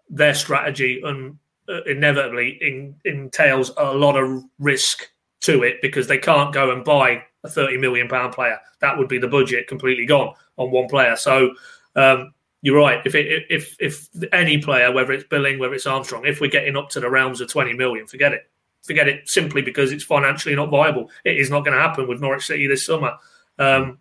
their 0.09 0.33
strategy 0.33 1.01
uh, 1.03 1.83
inevitably 1.86 2.57
in, 2.62 2.95
entails 3.05 3.71
a 3.77 3.93
lot 3.93 4.15
of 4.17 4.43
risk 4.59 5.09
to 5.41 5.63
it 5.63 5.77
because 5.81 6.07
they 6.07 6.17
can't 6.17 6.53
go 6.53 6.71
and 6.71 6.83
buy 6.83 7.24
a 7.44 7.50
thirty 7.50 7.77
million 7.77 8.08
pound 8.08 8.34
player. 8.34 8.60
That 8.79 8.98
would 8.98 9.08
be 9.08 9.17
the 9.17 9.27
budget 9.27 9.67
completely 9.67 10.06
gone 10.06 10.34
on 10.58 10.72
one 10.72 10.88
player. 10.88 11.15
So 11.15 11.51
um, 11.96 12.34
you're 12.62 12.77
right. 12.77 13.01
If 13.06 13.15
it, 13.15 13.46
if 13.50 13.75
if 13.79 14.08
any 14.34 14.58
player, 14.58 14.91
whether 14.91 15.13
it's 15.13 15.25
Billing, 15.25 15.60
whether 15.60 15.74
it's 15.74 15.86
Armstrong, 15.86 16.25
if 16.25 16.41
we're 16.41 16.50
getting 16.50 16.77
up 16.77 16.89
to 16.89 17.00
the 17.00 17.10
realms 17.10 17.41
of 17.41 17.50
20 17.50 17.74
million, 17.74 18.08
forget 18.08 18.34
it. 18.34 18.50
Forget 18.84 19.10
it 19.10 19.27
simply 19.27 19.62
because 19.62 19.91
it's 19.91 20.03
financially 20.03 20.56
not 20.56 20.70
viable. 20.70 21.10
It 21.25 21.38
is 21.38 21.50
not 21.50 21.65
going 21.65 21.75
to 21.75 21.82
happen 21.82 22.08
with 22.08 22.22
Norwich 22.22 22.46
City 22.46 22.67
this 22.67 22.86
summer. 22.86 23.13
Um, 23.60 23.98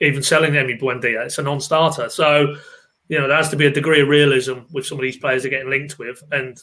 even 0.00 0.22
selling 0.22 0.52
Emi 0.52 0.80
Buendia, 0.80 1.24
it's 1.26 1.38
a 1.38 1.42
non-starter. 1.42 2.08
So 2.08 2.54
you 3.08 3.18
know 3.18 3.26
there 3.26 3.36
has 3.36 3.48
to 3.50 3.56
be 3.56 3.66
a 3.66 3.70
degree 3.70 4.00
of 4.00 4.08
realism 4.08 4.60
with 4.70 4.86
some 4.86 4.98
of 4.98 5.02
these 5.02 5.16
players 5.16 5.42
they're 5.42 5.50
getting 5.50 5.70
linked 5.70 5.98
with, 5.98 6.22
and 6.30 6.62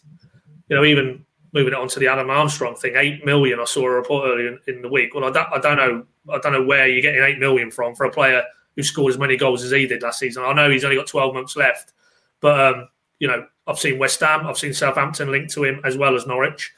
you 0.69 0.75
know 0.75 0.85
even 0.85 1.25
moving 1.53 1.73
it 1.73 1.79
on 1.79 1.87
to 1.87 1.99
the 1.99 2.07
Adam 2.07 2.29
Armstrong 2.29 2.75
thing, 2.75 2.93
eight 2.95 3.25
million. 3.25 3.59
I 3.59 3.65
saw 3.65 3.85
a 3.85 3.91
report 3.91 4.29
earlier 4.29 4.47
in, 4.49 4.59
in 4.67 4.81
the 4.81 4.89
week. 4.89 5.13
Well, 5.13 5.25
I 5.25 5.31
don't, 5.31 5.47
I 5.53 5.59
don't 5.59 5.77
know, 5.77 6.05
I 6.31 6.39
don't 6.39 6.53
know 6.53 6.63
where 6.63 6.87
you're 6.87 7.01
getting 7.01 7.23
eight 7.23 7.39
million 7.39 7.71
from 7.71 7.95
for 7.95 8.05
a 8.05 8.11
player 8.11 8.43
who 8.75 8.83
scored 8.83 9.13
as 9.13 9.19
many 9.19 9.37
goals 9.37 9.63
as 9.63 9.71
he 9.71 9.87
did 9.87 10.01
last 10.01 10.19
season. 10.19 10.43
I 10.43 10.53
know 10.53 10.69
he's 10.69 10.83
only 10.83 10.97
got 10.97 11.07
12 11.07 11.33
months 11.33 11.55
left, 11.55 11.93
but 12.41 12.59
um, 12.59 12.89
you 13.19 13.27
know, 13.27 13.45
I've 13.67 13.79
seen 13.79 13.99
West 13.99 14.19
Ham, 14.19 14.45
I've 14.45 14.57
seen 14.57 14.73
Southampton 14.73 15.31
linked 15.31 15.53
to 15.53 15.63
him 15.63 15.81
as 15.83 15.97
well 15.97 16.15
as 16.15 16.27
Norwich. 16.27 16.71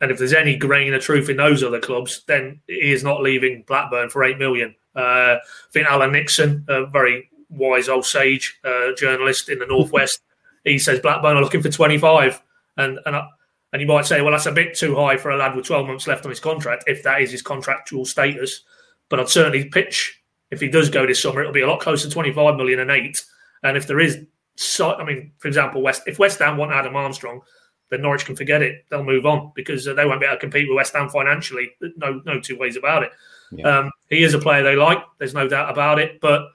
And 0.00 0.10
if 0.10 0.18
there's 0.18 0.32
any 0.32 0.56
grain 0.56 0.94
of 0.94 1.02
truth 1.02 1.28
in 1.28 1.36
those 1.36 1.62
other 1.62 1.80
clubs, 1.80 2.22
then 2.26 2.60
he 2.66 2.92
is 2.92 3.04
not 3.04 3.22
leaving 3.22 3.64
Blackburn 3.66 4.08
for 4.08 4.24
eight 4.24 4.38
million. 4.38 4.74
Uh, 4.96 5.36
I 5.36 5.70
think 5.72 5.86
Alan 5.86 6.12
Nixon, 6.12 6.64
a 6.68 6.86
very 6.86 7.30
wise 7.48 7.88
old 7.88 8.06
sage 8.06 8.58
uh, 8.64 8.92
journalist 8.96 9.48
in 9.48 9.58
the 9.58 9.66
northwest, 9.66 10.20
he 10.64 10.78
says 10.78 11.00
Blackburn 11.00 11.36
are 11.36 11.42
looking 11.42 11.62
for 11.62 11.70
25, 11.70 12.42
and 12.76 12.98
and 13.04 13.16
I, 13.16 13.26
and 13.72 13.80
you 13.80 13.86
might 13.86 14.06
say, 14.06 14.20
well, 14.20 14.32
that's 14.32 14.46
a 14.46 14.52
bit 14.52 14.74
too 14.74 14.96
high 14.96 15.16
for 15.16 15.30
a 15.30 15.36
lad 15.36 15.54
with 15.54 15.66
12 15.66 15.86
months 15.86 16.06
left 16.06 16.24
on 16.24 16.30
his 16.30 16.40
contract, 16.40 16.84
if 16.86 17.02
that 17.04 17.22
is 17.22 17.30
his 17.30 17.42
contractual 17.42 18.04
status. 18.04 18.64
But 19.10 19.20
I'd 19.20 19.28
certainly 19.28 19.66
pitch 19.66 20.20
if 20.50 20.60
he 20.60 20.68
does 20.68 20.90
go 20.90 21.06
this 21.06 21.22
summer, 21.22 21.40
it'll 21.40 21.52
be 21.52 21.60
a 21.60 21.68
lot 21.68 21.80
closer 21.80 22.08
to 22.08 22.12
25 22.12 22.56
million 22.56 22.80
and 22.80 22.90
eight. 22.90 23.22
And 23.62 23.76
if 23.76 23.86
there 23.86 24.00
is, 24.00 24.24
so, 24.56 24.94
I 24.94 25.04
mean, 25.04 25.32
for 25.38 25.48
example, 25.48 25.82
West 25.82 26.02
if 26.06 26.18
West 26.18 26.38
Ham 26.40 26.56
want 26.56 26.72
Adam 26.72 26.96
Armstrong, 26.96 27.40
then 27.90 28.02
Norwich 28.02 28.24
can 28.24 28.36
forget 28.36 28.62
it. 28.62 28.84
They'll 28.88 29.04
move 29.04 29.26
on 29.26 29.52
because 29.54 29.84
they 29.84 30.04
won't 30.04 30.20
be 30.20 30.26
able 30.26 30.36
to 30.36 30.40
compete 30.40 30.68
with 30.68 30.76
West 30.76 30.94
Ham 30.94 31.08
financially. 31.08 31.72
No, 31.96 32.20
no 32.24 32.40
two 32.40 32.58
ways 32.58 32.76
about 32.76 33.02
it. 33.02 33.12
Yeah. 33.52 33.78
Um, 33.78 33.90
he 34.08 34.22
is 34.22 34.34
a 34.34 34.38
player 34.38 34.62
they 34.62 34.76
like. 34.76 34.98
There's 35.18 35.34
no 35.34 35.48
doubt 35.48 35.70
about 35.70 35.98
it. 35.98 36.20
But 36.20 36.48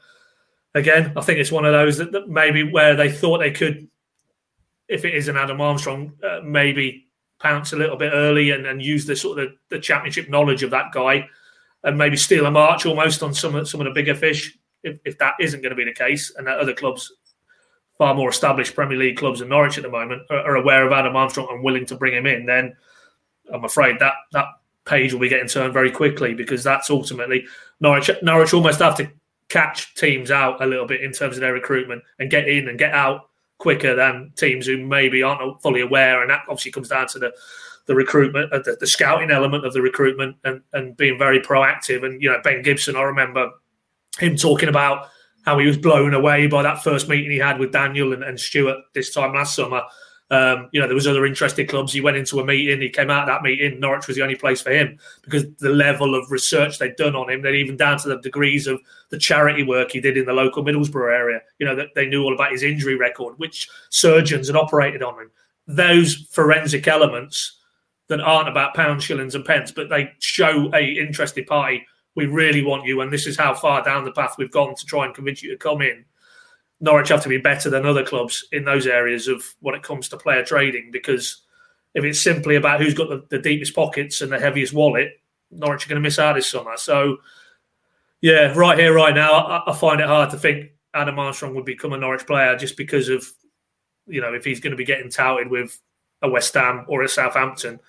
again, 0.74 1.14
I 1.16 1.22
think 1.22 1.40
it's 1.40 1.52
one 1.52 1.66
of 1.66 1.74
those 1.74 1.98
that, 1.98 2.12
that 2.12 2.30
maybe 2.30 2.64
where 2.64 2.96
they 2.96 3.12
thought 3.12 3.40
they 3.40 3.52
could, 3.52 3.88
if 4.88 5.04
it 5.04 5.14
is 5.14 5.28
an 5.28 5.38
Adam 5.38 5.60
Armstrong, 5.60 6.14
uh, 6.24 6.40
maybe 6.44 7.08
pounce 7.40 7.74
a 7.74 7.78
little 7.78 7.98
bit 7.98 8.12
early 8.14 8.52
and, 8.52 8.66
and 8.66 8.82
use 8.82 9.06
the 9.06 9.16
sort 9.16 9.40
of 9.40 9.50
the, 9.50 9.76
the 9.76 9.82
championship 9.82 10.30
knowledge 10.30 10.64
of 10.64 10.72
that 10.72 10.92
guy 10.94 11.28
and 11.86 11.98
maybe 11.98 12.18
steal 12.18 12.46
a 12.46 12.52
march 12.52 12.86
almost 12.86 13.24
on 13.24 13.34
some 13.34 13.56
of 13.56 13.70
some 13.70 13.80
of 13.80 13.86
the 13.86 13.92
bigger 13.92 14.16
fish. 14.16 14.58
If, 14.84 15.00
if 15.06 15.18
that 15.20 15.36
isn't 15.40 15.62
going 15.62 15.72
to 15.72 15.76
be 15.76 15.86
the 15.86 15.94
case, 15.94 16.34
and 16.36 16.46
that 16.46 16.60
other 16.60 16.74
clubs, 16.74 17.12
far 17.98 18.14
more 18.14 18.30
established 18.30 18.76
Premier 18.76 18.98
League 18.98 19.18
clubs 19.18 19.42
in 19.42 19.48
Norwich 19.48 19.78
at 19.78 19.84
the 19.84 19.90
moment, 19.90 20.24
are, 20.30 20.42
are 20.42 20.56
aware 20.58 20.86
of 20.86 20.92
Adam 20.92 21.16
Armstrong 21.16 21.48
and 21.50 21.64
willing 21.64 21.86
to 21.86 21.96
bring 21.96 22.14
him 22.14 22.28
in, 22.28 22.46
then 22.46 22.76
I'm 23.54 23.64
afraid 23.64 24.00
that 24.00 24.14
that 24.34 24.48
page 24.86 25.14
will 25.14 25.20
be 25.20 25.30
getting 25.30 25.48
turned 25.48 25.74
very 25.74 25.92
quickly 25.92 26.34
because 26.34 26.64
that's 26.64 26.90
ultimately 26.90 27.46
Norwich. 27.80 28.10
Norwich 28.22 28.54
almost 28.54 28.80
have 28.80 28.98
to 28.98 29.10
catch 29.50 29.96
teams 29.96 30.32
out 30.32 30.62
a 30.62 30.66
little 30.66 30.86
bit 30.86 31.02
in 31.02 31.12
terms 31.12 31.38
of 31.38 31.42
their 31.42 31.54
recruitment 31.54 32.04
and 32.20 32.32
get 32.32 32.48
in 32.48 32.68
and 32.68 32.78
get 32.78 32.94
out 32.94 33.30
quicker 33.58 33.96
than 33.96 34.32
teams 34.36 34.66
who 34.66 34.78
maybe 34.86 35.24
aren't 35.24 35.62
fully 35.62 35.82
aware, 35.82 36.22
and 36.22 36.30
that 36.30 36.44
obviously 36.50 36.72
comes 36.72 36.90
down 36.90 37.08
to 37.08 37.20
the 37.20 37.34
the 37.86 37.96
recruitment, 37.96 38.52
uh, 38.52 38.60
the, 38.60 38.78
the, 38.80 38.88
scouting 38.88 39.32
element 39.32 39.66
of 39.66 39.74
the 39.74 39.82
recruitment, 39.82 40.36
and, 40.44 40.62
and 40.74 40.98
being 40.98 41.18
very 41.18 41.40
proactive. 41.40 42.04
And 42.04 42.22
you 42.22 42.30
know, 42.30 42.40
Ben 42.44 42.62
Gibson, 42.62 42.96
I 42.96 43.04
remember 43.04 43.52
him 44.20 44.36
talking 44.36 44.70
about 44.70 45.10
how 45.46 45.60
he 45.60 45.68
was 45.68 45.78
blown 45.78 46.14
away 46.14 46.48
by 46.48 46.64
that 46.64 46.84
first 46.84 47.08
meeting 47.08 47.32
he 47.32 47.38
had 47.38 47.60
with 47.60 47.72
Daniel 47.72 48.14
and, 48.14 48.24
and 48.24 48.40
Stuart 48.40 48.78
this 48.94 49.14
time 49.14 49.34
last 49.34 49.56
summer. 49.56 49.84
Um, 50.32 50.70
you 50.72 50.82
know, 50.82 50.88
there 50.88 50.96
was 50.96 51.06
other 51.06 51.26
interested 51.26 51.70
clubs. 51.70 51.94
He 51.94 52.02
went 52.02 52.18
into 52.18 52.40
a 52.40 52.46
meeting. 52.46 52.82
He 52.82 52.90
came 52.90 53.12
out 53.12 53.22
of 53.22 53.28
that 53.28 53.44
meeting. 53.44 53.80
Norwich 53.80 54.08
was 54.08 54.16
the 54.18 54.24
only 54.24 54.36
place 54.36 54.60
for 54.60 54.72
him 54.72 54.98
because 55.22 55.46
the 55.60 55.70
level 55.70 56.16
of 56.16 56.32
research 56.32 56.80
they'd 56.80 56.96
done 56.96 57.16
on 57.16 57.30
him, 57.30 57.44
then 57.44 57.54
even 57.54 57.78
down 57.78 58.00
to 58.00 58.10
the 58.10 58.18
degrees 58.22 58.66
of 58.66 58.82
the 59.10 59.20
charity 59.20 59.62
work 59.62 59.92
he 59.92 60.02
did 60.02 60.18
in 60.18 60.26
the 60.26 60.34
local 60.34 60.64
Middlesbrough 60.64 61.14
area. 61.14 61.42
You 61.60 61.68
know, 61.68 61.76
that 61.76 61.90
they 61.94 62.08
knew 62.08 62.24
all 62.24 62.34
about 62.34 62.52
his 62.52 62.64
injury 62.64 62.96
record, 62.96 63.38
which 63.38 63.70
surgeons 63.92 64.48
had 64.48 64.56
operated 64.56 65.04
on 65.04 65.14
him. 65.20 65.32
Those 65.68 66.28
forensic 66.32 66.88
elements 66.88 67.60
that 68.08 68.22
aren't 68.22 68.50
about 68.50 68.76
pounds, 68.76 69.04
shillings, 69.04 69.36
and 69.36 69.46
pence, 69.46 69.72
but 69.72 69.90
they 69.90 70.12
show 70.20 70.70
a 70.74 70.84
interested 70.84 71.48
party. 71.48 71.86
We 72.16 72.28
really 72.28 72.64
want 72.64 72.86
you, 72.86 73.02
and 73.02 73.12
this 73.12 73.28
is 73.28 73.38
how 73.38 73.54
far 73.54 73.84
down 73.84 74.06
the 74.06 74.12
path 74.12 74.36
we've 74.38 74.52
gone 74.52 74.76
to 74.76 74.86
try 74.86 75.06
and 75.06 75.14
convince 75.14 75.44
you 75.44 75.52
to 75.52 75.58
come 75.58 75.82
in. 75.82 76.06
Norwich 76.80 77.10
have 77.10 77.24
to 77.24 77.30
be 77.30 77.38
better 77.38 77.70
than 77.70 77.86
other 77.86 78.04
clubs 78.04 78.48
in 78.52 78.66
those 78.66 78.86
areas 78.86 79.28
of 79.28 79.44
when 79.60 79.76
it 79.76 79.84
comes 79.84 80.10
to 80.10 80.18
player 80.18 80.44
trading 80.44 80.92
because 80.92 81.42
if 81.94 82.04
it's 82.04 82.22
simply 82.22 82.56
about 82.56 82.82
who's 82.82 82.94
got 82.94 83.10
the, 83.10 83.26
the 83.30 83.42
deepest 83.42 83.74
pockets 83.74 84.22
and 84.22 84.32
the 84.32 84.40
heaviest 84.40 84.74
wallet, 84.74 85.14
Norwich 85.50 85.86
are 85.86 85.90
going 85.90 86.02
to 86.02 86.06
miss 86.06 86.20
out 86.20 86.36
this 86.36 86.52
summer. 86.52 86.76
So, 86.76 87.18
yeah, 88.22 88.54
right 88.56 88.78
here, 88.78 88.94
right 88.94 89.16
now, 89.16 89.34
I, 89.34 89.72
I 89.72 89.74
find 89.74 90.02
it 90.02 90.08
hard 90.08 90.30
to 90.32 90.38
think 90.38 90.72
Adam 90.94 91.18
Armstrong 91.18 91.56
would 91.56 91.66
become 91.66 91.94
a 91.94 91.98
Norwich 91.98 92.28
player 92.28 92.58
just 92.58 92.76
because 92.76 93.08
of, 93.08 93.26
you 94.08 94.20
know, 94.20 94.34
if 94.34 94.44
he's 94.44 94.60
going 94.60 94.72
to 94.72 94.78
be 94.78 94.86
getting 94.86 95.10
touted 95.10 95.50
with 95.50 95.80
a 96.22 96.30
West 96.30 96.54
Ham 96.54 96.86
or 96.88 97.04
a 97.04 97.10
Southampton, 97.10 97.80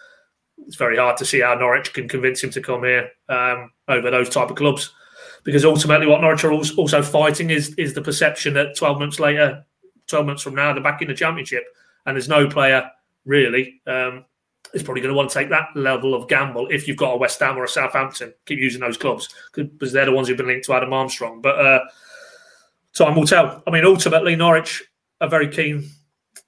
it's 0.66 0.76
very 0.76 0.96
hard 0.96 1.16
to 1.18 1.24
see 1.24 1.40
how 1.40 1.54
Norwich 1.54 1.92
can 1.92 2.08
convince 2.08 2.42
him 2.42 2.50
to 2.50 2.60
come 2.60 2.84
here 2.84 3.10
um, 3.28 3.72
over 3.88 4.10
those 4.10 4.28
type 4.28 4.50
of 4.50 4.56
clubs. 4.56 4.92
Because 5.44 5.64
ultimately, 5.64 6.06
what 6.06 6.20
Norwich 6.20 6.44
are 6.44 6.52
also 6.52 7.02
fighting 7.02 7.50
is 7.50 7.72
is 7.74 7.94
the 7.94 8.02
perception 8.02 8.54
that 8.54 8.76
12 8.76 8.98
months 8.98 9.20
later, 9.20 9.64
12 10.08 10.26
months 10.26 10.42
from 10.42 10.54
now, 10.54 10.72
they're 10.72 10.82
back 10.82 11.02
in 11.02 11.08
the 11.08 11.14
Championship, 11.14 11.64
and 12.04 12.16
there's 12.16 12.28
no 12.28 12.48
player 12.48 12.90
really 13.24 13.80
um, 13.86 14.24
is 14.74 14.82
probably 14.82 15.00
going 15.00 15.12
to 15.12 15.16
want 15.16 15.30
to 15.30 15.38
take 15.38 15.50
that 15.50 15.68
level 15.74 16.14
of 16.14 16.28
gamble 16.28 16.68
if 16.68 16.88
you've 16.88 16.96
got 16.96 17.14
a 17.14 17.16
West 17.16 17.38
Ham 17.40 17.56
or 17.56 17.64
a 17.64 17.68
Southampton. 17.68 18.32
Keep 18.46 18.58
using 18.58 18.80
those 18.80 18.96
clubs 18.96 19.28
because 19.54 19.92
they're 19.92 20.06
the 20.06 20.12
ones 20.12 20.28
who've 20.28 20.36
been 20.36 20.46
linked 20.46 20.66
to 20.66 20.74
Adam 20.74 20.92
Armstrong. 20.92 21.40
But 21.40 21.58
uh, 21.58 21.80
time 22.94 23.14
will 23.14 23.26
tell. 23.26 23.62
I 23.66 23.70
mean, 23.70 23.84
ultimately, 23.84 24.36
Norwich 24.36 24.82
are 25.20 25.28
very 25.28 25.48
keen, 25.48 25.88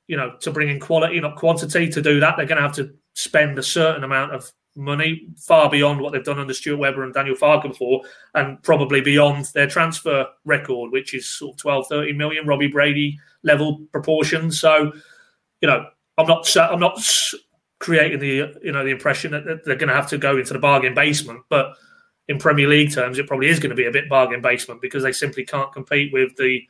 you 0.09 0.17
know, 0.17 0.35
to 0.41 0.51
bring 0.51 0.71
in 0.71 0.81
quality, 0.81 1.21
not 1.21 1.37
quantity. 1.37 1.89
To 1.89 2.03
do 2.03 2.19
that, 2.19 2.37
they're 2.37 2.47
going 2.47 2.61
to 2.61 2.67
have 2.67 2.77
to 2.77 2.93
spend 3.15 3.59
a 3.59 3.63
certain 3.63 4.03
amount 4.03 4.33
of 4.33 4.51
money 4.75 5.29
far 5.37 5.69
beyond 5.71 6.01
what 6.01 6.13
they've 6.13 6.25
done 6.25 6.39
under 6.39 6.55
Stuart 6.55 6.79
Webber 6.79 7.05
and 7.05 7.15
Daniel 7.15 7.37
Farke 7.37 7.69
before, 7.69 8.03
and 8.35 8.61
probably 8.63 9.01
beyond 9.01 9.47
their 9.55 9.67
transfer 9.67 10.27
record, 10.45 10.91
which 10.91 11.15
is 11.15 11.29
sort 11.29 11.55
of 11.55 11.61
12, 11.61 11.87
13 11.89 12.17
million, 12.17 12.47
Robbie 12.47 12.69
Brady 12.69 13.19
level 13.43 13.81
proportions. 13.93 14.61
So, 14.61 14.93
you 15.61 15.69
know, 15.69 15.87
I'm 16.17 16.27
not 16.27 16.57
I'm 16.57 16.81
not 16.81 17.01
creating 17.81 18.19
the 18.19 18.59
you 18.63 18.73
know 18.73 18.85
the 18.85 18.91
impression 18.91 19.33
that 19.33 19.45
they're 19.65 19.77
going 19.77 19.89
to 19.89 19.95
have 19.95 20.09
to 20.09 20.19
go 20.19 20.37
into 20.37 20.53
the 20.53 20.59
bargain 20.59 20.95
basement, 20.95 21.43
but 21.49 21.75
in 22.29 22.39
Premier 22.39 22.69
League 22.69 22.93
terms, 22.93 23.19
it 23.19 23.27
probably 23.27 23.49
is 23.49 23.59
going 23.59 23.71
to 23.71 23.77
be 23.77 23.87
a 23.87 23.91
bit 23.91 24.09
bargain 24.09 24.43
basement 24.43 24.81
because 24.81 25.03
they 25.03 25.13
simply 25.13 25.45
can't 25.45 25.73
compete 25.73 26.13
with 26.13 26.37
the 26.37 26.61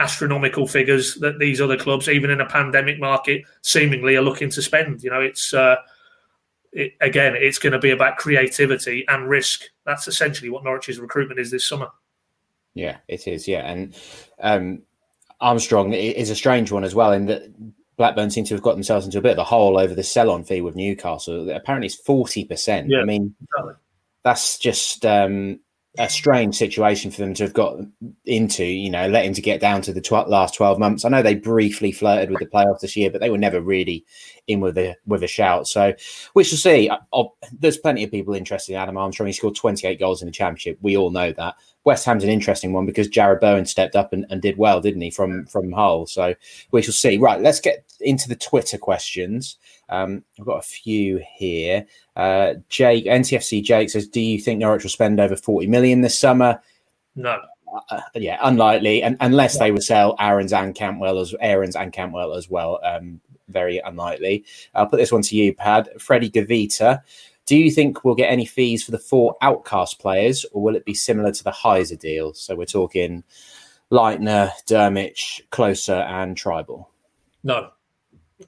astronomical 0.00 0.66
figures 0.66 1.14
that 1.16 1.38
these 1.38 1.60
other 1.60 1.76
clubs, 1.76 2.08
even 2.08 2.30
in 2.30 2.40
a 2.40 2.46
pandemic 2.46 2.98
market, 2.98 3.42
seemingly 3.62 4.16
are 4.16 4.22
looking 4.22 4.50
to 4.50 4.62
spend. 4.62 5.02
You 5.02 5.10
know, 5.10 5.20
it's 5.20 5.54
uh, 5.54 5.76
it, 6.72 6.92
again, 7.00 7.34
it's 7.36 7.58
going 7.58 7.72
to 7.72 7.78
be 7.78 7.90
about 7.90 8.18
creativity 8.18 9.04
and 9.08 9.28
risk. 9.28 9.62
That's 9.84 10.06
essentially 10.06 10.50
what 10.50 10.64
Norwich's 10.64 11.00
recruitment 11.00 11.40
is 11.40 11.50
this 11.50 11.66
summer. 11.66 11.88
Yeah, 12.74 12.98
it 13.08 13.26
is. 13.26 13.48
Yeah, 13.48 13.70
and 13.70 13.96
um, 14.40 14.82
Armstrong 15.40 15.94
is 15.94 16.30
a 16.30 16.36
strange 16.36 16.70
one 16.70 16.84
as 16.84 16.94
well 16.94 17.12
in 17.12 17.26
that 17.26 17.44
Blackburn 17.96 18.30
seem 18.30 18.44
to 18.44 18.54
have 18.54 18.62
got 18.62 18.74
themselves 18.74 19.06
into 19.06 19.16
a 19.16 19.22
bit 19.22 19.32
of 19.32 19.38
a 19.38 19.44
hole 19.44 19.78
over 19.78 19.94
the 19.94 20.02
sell-on 20.02 20.44
fee 20.44 20.60
with 20.60 20.76
Newcastle. 20.76 21.50
Apparently, 21.50 21.86
it's 21.86 21.94
forty 21.94 22.44
percent. 22.44 22.90
Yeah, 22.90 23.00
I 23.00 23.04
mean, 23.04 23.34
exactly. 23.40 23.74
that's 24.22 24.58
just 24.58 25.06
um, 25.06 25.60
a 25.98 26.08
strange 26.08 26.54
situation 26.56 27.10
for 27.10 27.18
them 27.22 27.34
to 27.34 27.44
have 27.44 27.52
got 27.52 27.78
into, 28.24 28.64
you 28.64 28.90
know, 28.90 29.08
let 29.08 29.24
him 29.24 29.34
to 29.34 29.42
get 29.42 29.60
down 29.60 29.82
to 29.82 29.92
the 29.92 30.00
tw- 30.00 30.28
last 30.28 30.54
12 30.54 30.78
months. 30.78 31.04
I 31.04 31.08
know 31.08 31.22
they 31.22 31.34
briefly 31.34 31.92
flirted 31.92 32.30
with 32.30 32.40
the 32.40 32.46
playoffs 32.46 32.80
this 32.80 32.96
year, 32.96 33.10
but 33.10 33.20
they 33.20 33.30
were 33.30 33.38
never 33.38 33.60
really 33.60 34.04
in 34.46 34.60
with 34.60 34.78
a 34.78 34.96
with 35.06 35.22
a 35.22 35.26
shout. 35.26 35.68
So 35.68 35.94
we 36.34 36.44
shall 36.44 36.58
see. 36.58 36.90
there's 37.58 37.78
plenty 37.78 38.04
of 38.04 38.10
people 38.10 38.34
interested 38.34 38.72
in 38.72 38.78
Adam 38.78 38.96
Armstrong. 38.96 39.26
He 39.26 39.32
scored 39.32 39.56
28 39.56 39.98
goals 39.98 40.22
in 40.22 40.26
the 40.26 40.32
championship. 40.32 40.78
We 40.80 40.96
all 40.96 41.10
know 41.10 41.32
that. 41.32 41.54
West 41.86 42.04
Ham's 42.04 42.24
an 42.24 42.30
interesting 42.30 42.72
one 42.72 42.84
because 42.84 43.08
Jarrod 43.08 43.40
Bowen 43.40 43.64
stepped 43.64 43.94
up 43.94 44.12
and, 44.12 44.26
and 44.28 44.42
did 44.42 44.58
well, 44.58 44.80
didn't 44.80 45.00
he, 45.00 45.10
from 45.10 45.46
from 45.46 45.70
Hull? 45.70 46.04
So 46.06 46.34
we 46.72 46.82
shall 46.82 46.92
see. 46.92 47.16
Right, 47.16 47.40
let's 47.40 47.60
get 47.60 47.84
into 48.00 48.28
the 48.28 48.34
Twitter 48.34 48.76
questions. 48.76 49.56
Um, 49.88 50.24
I've 50.38 50.44
got 50.44 50.58
a 50.58 50.62
few 50.62 51.22
here. 51.36 51.86
Uh, 52.16 52.54
Jake 52.68 53.06
NTFC 53.06 53.62
Jake 53.62 53.88
says, 53.88 54.08
"Do 54.08 54.20
you 54.20 54.40
think 54.40 54.58
Norwich 54.58 54.82
will 54.82 54.90
spend 54.90 55.20
over 55.20 55.36
forty 55.36 55.68
million 55.68 56.00
this 56.00 56.18
summer?" 56.18 56.60
No. 57.14 57.40
Uh, 57.90 58.00
yeah, 58.14 58.38
unlikely, 58.42 59.02
and 59.02 59.16
unless 59.20 59.58
they 59.58 59.70
would 59.70 59.82
sell 59.82 60.16
Aarons 60.18 60.52
and 60.52 60.74
Campwell 60.74 61.20
as 61.20 61.34
Aarons 61.40 61.76
and 61.76 61.92
Cantwell 61.92 62.34
as 62.34 62.50
well. 62.50 62.80
Um, 62.82 63.20
very 63.48 63.78
unlikely. 63.78 64.44
I'll 64.74 64.86
put 64.86 64.96
this 64.96 65.12
one 65.12 65.22
to 65.22 65.36
you, 65.36 65.54
Pad. 65.54 65.88
Freddie 66.00 66.30
Gavita. 66.30 67.02
Do 67.46 67.56
you 67.56 67.70
think 67.70 68.04
we'll 68.04 68.16
get 68.16 68.30
any 68.30 68.44
fees 68.44 68.84
for 68.84 68.90
the 68.90 68.98
four 68.98 69.36
outcast 69.40 70.00
players, 70.00 70.44
or 70.52 70.62
will 70.62 70.76
it 70.76 70.84
be 70.84 70.94
similar 70.94 71.32
to 71.32 71.44
the 71.44 71.52
Heiser 71.52 71.98
deal? 71.98 72.34
So 72.34 72.56
we're 72.56 72.66
talking 72.66 73.22
Leitner, 73.90 74.50
Drmic, 74.68 75.42
Klose, 75.50 75.88
and 75.88 76.36
Trybull. 76.36 76.86
No, 77.44 77.70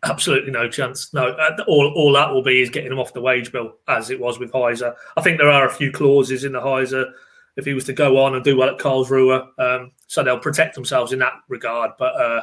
absolutely 0.02 0.50
no 0.50 0.68
chance. 0.68 1.14
No, 1.14 1.28
uh, 1.28 1.62
all, 1.68 1.92
all 1.94 2.12
that 2.14 2.32
will 2.32 2.42
be 2.42 2.60
is 2.60 2.70
getting 2.70 2.90
them 2.90 2.98
off 2.98 3.12
the 3.12 3.20
wage 3.20 3.52
bill, 3.52 3.74
as 3.86 4.10
it 4.10 4.18
was 4.18 4.38
with 4.40 4.52
Heiser. 4.52 4.94
I 5.16 5.22
think 5.22 5.38
there 5.38 5.50
are 5.50 5.66
a 5.66 5.72
few 5.72 5.92
clauses 5.92 6.42
in 6.42 6.52
the 6.52 6.60
Heiser 6.60 7.12
if 7.56 7.64
he 7.64 7.74
was 7.74 7.84
to 7.84 7.92
go 7.92 8.18
on 8.18 8.34
and 8.34 8.44
do 8.44 8.56
well 8.56 8.68
at 8.68 8.78
Karlsruhe, 8.78 9.46
um, 9.58 9.90
so 10.06 10.22
they'll 10.22 10.38
protect 10.38 10.76
themselves 10.76 11.12
in 11.12 11.18
that 11.18 11.32
regard. 11.48 11.92
But 11.98 12.14
uh, 12.14 12.42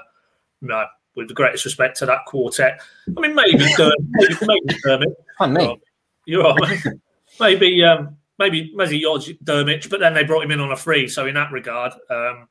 no, 0.62 0.86
with 1.16 1.30
the 1.30 1.34
greatest 1.34 1.66
respect 1.66 1.98
to 2.00 2.06
that 2.06 2.26
quartet. 2.28 2.82
I 3.18 3.22
mean, 3.22 3.34
maybe 3.34 3.60
Drmic, 3.60 3.92
maybe, 4.10 4.36
maybe 4.42 5.06
Drmic. 5.40 5.80
You're 6.26 6.44
right. 6.44 6.84
maybe 7.40 7.84
um, 7.84 8.18
maybe 8.40 8.72
maybe 8.76 9.02
Drmic, 9.02 9.90
but 9.90 10.00
then 10.00 10.14
they 10.14 10.24
brought 10.24 10.44
him 10.44 10.52
in 10.52 10.60
on 10.60 10.72
a 10.72 10.78
free. 10.78 11.08
So 11.08 11.26
in 11.26 11.36
that 11.36 11.52
regard, 11.52 11.94
um, 12.10 12.48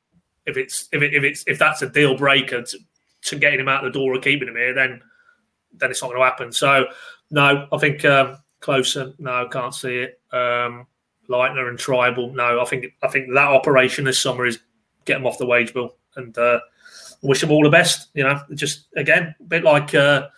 if 0.46 0.56
it's 0.56 0.88
if 0.92 1.02
it, 1.02 1.14
if 1.14 1.22
it's 1.22 1.44
if 1.46 1.58
that's 1.58 1.82
a 1.82 1.88
deal 1.88 2.16
breaker 2.16 2.62
to, 2.62 2.78
to 3.26 3.36
getting 3.36 3.60
him 3.60 3.68
out 3.68 3.82
the 3.82 3.90
door 3.90 4.14
or 4.14 4.20
keeping 4.20 4.48
him 4.48 4.56
here, 4.56 4.74
then 4.74 5.00
then 5.72 5.90
it's 5.90 6.02
not 6.02 6.08
going 6.08 6.20
to 6.20 6.24
happen. 6.24 6.52
So 6.52 6.86
no, 7.30 7.66
I 7.72 7.78
think 7.78 8.04
um, 8.04 8.38
Klose. 8.60 9.14
No, 9.18 9.48
can't 9.48 9.74
see 9.74 9.98
it. 9.98 10.20
Um, 10.32 10.86
Leitner 11.28 11.68
and 11.68 11.78
Trybull. 11.78 12.34
No, 12.34 12.60
I 12.60 12.64
think 12.64 12.86
I 13.02 13.08
think 13.08 13.28
that 13.32 13.48
operation 13.48 14.04
this 14.04 14.20
summer 14.20 14.46
is 14.46 14.60
get 15.04 15.24
off 15.24 15.38
the 15.38 15.46
wage 15.46 15.72
bill 15.74 15.96
and 16.16 16.36
uh, 16.38 16.60
wish 17.22 17.40
them 17.40 17.50
all 17.50 17.62
the 17.62 17.70
best. 17.70 18.08
You 18.14 18.24
know, 18.24 18.40
just 18.54 18.86
again, 18.96 19.34
a 19.40 19.44
bit 19.44 19.64
like 19.64 19.94
uh, 19.94 20.28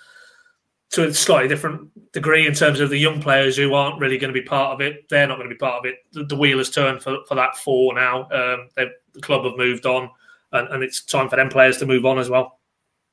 to 0.90 1.09
a 1.09 1.14
slightly 1.14 1.49
different 1.49 1.90
degree 2.12 2.46
in 2.46 2.55
terms 2.55 2.81
of 2.81 2.90
the 2.90 2.99
young 2.99 3.20
players 3.20 3.57
who 3.57 3.75
aren't 3.75 4.01
really 4.01 4.18
going 4.18 4.33
to 4.33 4.40
be 4.40 4.46
part 4.46 4.72
of 4.72 4.81
it. 4.81 5.09
They're 5.09 5.27
not 5.27 5.37
going 5.37 5.49
to 5.49 5.55
be 5.55 5.59
part 5.59 5.81
of 5.81 5.85
it. 5.85 5.96
The, 6.12 6.25
the 6.25 6.37
wheel 6.37 6.59
has 6.59 6.70
turned 6.70 7.03
for, 7.03 7.18
for 7.29 7.35
that 7.35 7.57
four 7.57 7.94
now. 7.94 8.22
Um, 8.31 8.68
the 8.77 8.92
club 9.20 9.44
have 9.44 9.57
moved 9.57 9.87
on, 9.87 10.11
and, 10.53 10.68
and, 10.68 10.83
it's 10.83 11.05
time 11.05 11.29
for 11.29 11.37
them 11.37 11.49
players 11.49 11.79
to 11.79 11.87
move 11.87 12.07
on 12.07 12.18
as 12.18 12.31
well. 12.31 12.61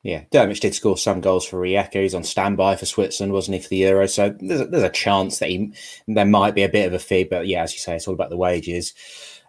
Yeah, 0.04 0.24
Drmic 0.34 0.60
did 0.60 0.76
score 0.76 0.98
some 0.98 1.22
goals 1.22 1.46
for 1.46 1.62
Rijeka. 1.62 2.02
He's 2.02 2.14
on 2.14 2.26
standby 2.26 2.76
for 2.76 2.86
Switzerland, 2.86 3.32
wasn't 3.32 3.56
he, 3.56 3.62
for 3.62 3.70
the 3.70 3.78
Euro? 3.78 4.06
So 4.08 4.36
there's 4.38 4.60
a, 4.60 4.66
there's 4.66 4.84
a 4.84 4.90
chance 4.90 5.40
that 5.40 5.50
he 5.50 5.74
there 6.08 6.26
might 6.26 6.56
be 6.56 6.64
a 6.64 6.70
bit 6.70 6.88
of 6.88 6.94
a 6.94 7.00
fee, 7.00 7.24
but 7.24 7.48
yeah, 7.48 7.64
as 7.64 7.74
you 7.74 7.80
say, 7.80 7.96
it's 7.96 8.08
all 8.08 8.14
about 8.14 8.30
the 8.30 8.38
wages. 8.38 8.94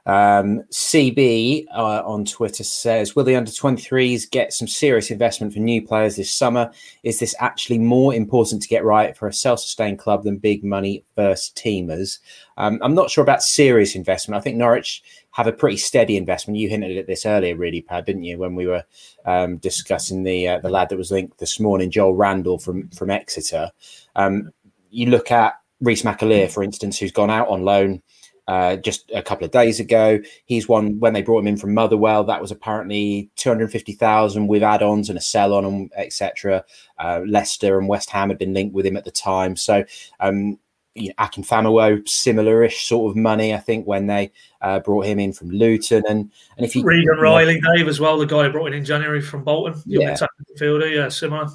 Um, 0.07 0.63
CB 0.71 1.67
uh, 1.75 2.03
on 2.05 2.25
Twitter 2.27 2.65
says, 2.65 3.17
Will 3.17 3.25
the 3.25 3.37
under 3.37 3.51
23s 3.51 4.31
get 4.31 4.53
some 4.53 4.69
serious 4.69 5.11
investment 5.11 5.53
for 5.53 5.61
new 5.61 5.87
players 5.87 6.17
this 6.17 6.33
summer? 6.33 6.71
Is 7.03 7.21
this 7.21 7.35
actually 7.41 7.79
more 7.79 8.15
important 8.15 8.63
to 8.63 8.69
get 8.69 8.85
right 8.85 9.17
for 9.17 9.29
a 9.29 9.33
self 9.33 9.61
sustained 9.61 9.99
club 9.99 10.25
than 10.25 10.37
big 10.37 10.63
money 10.63 11.05
first 11.15 11.57
teamers? 11.57 12.19
Um, 12.59 12.79
I'm 12.83 12.95
not 12.95 13.11
sure 13.11 13.25
about 13.25 13.43
serious 13.43 13.95
investment. 13.95 14.39
I 14.39 14.43
think 14.43 14.57
Norwich 14.57 15.03
have 15.31 15.47
a 15.47 15.53
pretty 15.53 15.79
steady 15.79 16.17
investment. 16.17 16.59
You 16.59 16.69
hinted 16.69 16.97
at 16.99 17.07
this 17.07 17.27
earlier, 17.27 17.57
really, 17.57 17.81
Pad, 17.81 18.05
didn't 18.05 18.25
you, 18.25 18.39
when 18.39 18.55
we 18.55 18.67
were 18.67 18.85
um, 19.25 19.57
discussing 19.57 20.23
the 20.23 20.49
uh, 20.49 20.59
the 20.59 20.71
lad 20.71 20.91
that 20.91 20.99
was 20.99 21.11
linked 21.11 21.39
this 21.39 21.59
morning, 21.59 21.91
Joel 21.91 22.15
Randall 22.15 22.59
from, 22.59 22.89
from 22.91 23.11
Exeter? 23.11 23.71
Um, 24.17 24.53
you 24.91 25.07
look 25.07 25.33
at 25.33 25.55
Reece 25.81 26.03
McAlear, 26.03 26.51
for 26.51 26.63
instance, 26.63 26.99
who's 26.99 27.11
gone 27.11 27.31
out 27.31 27.49
on 27.49 27.65
loan 27.65 28.03
uh, 28.47 28.77
just 28.77 29.11
a 29.15 29.23
couple 29.23 29.45
of 29.45 29.51
days 29.51 29.81
ago. 29.81 30.21
He's 30.45 30.69
one 30.69 30.99
when 31.01 31.13
they 31.13 31.23
brought 31.23 31.41
him 31.41 31.49
in 31.49 31.57
from 31.57 31.75
Motherwell. 31.75 32.25
That 32.25 32.41
was 32.41 32.51
apparently 32.51 33.31
two 33.37 33.49
hundred 33.49 33.71
fifty 33.71 33.93
thousand 33.93 34.47
with 34.49 34.63
add-ons 34.63 35.09
and 35.09 35.19
a 35.19 35.23
sell 35.23 35.55
on 35.55 35.65
him, 35.65 35.91
etc. 35.97 36.65
Uh, 36.99 37.23
Leicester 37.27 37.79
and 37.79 37.89
West 37.89 38.11
Ham 38.11 38.29
had 38.29 38.39
been 38.39 38.55
linked 38.55 38.75
with 38.75 38.87
him 38.87 38.97
at 38.97 39.05
the 39.05 39.11
time. 39.11 39.57
So 39.57 39.85
um, 40.21 40.59
you 40.95 41.13
know, 41.19 42.03
similar-ish 42.07 42.87
sort 42.87 43.11
of 43.11 43.17
money, 43.17 43.53
I 43.53 43.59
think, 43.59 43.87
when 43.87 44.07
they 44.07 44.31
uh, 44.61 44.79
brought 44.79 45.07
him 45.07 45.19
in 45.19 45.33
from 45.33 45.51
Luton. 45.51 46.05
And 46.09 46.31
and 46.57 46.65
if 46.65 46.77
you 46.77 46.85
Regan 46.85 47.19
Riley, 47.19 47.61
Dave 47.75 47.89
as 47.89 47.99
well, 47.99 48.17
the 48.17 48.27
guy 48.27 48.45
who 48.45 48.51
brought 48.51 48.67
in 48.67 48.75
in 48.75 48.85
January 48.85 49.21
from 49.21 49.43
Bolton, 49.43 49.81
yeah, 49.87 50.17
yeah, 50.61 51.09
similar 51.09 51.49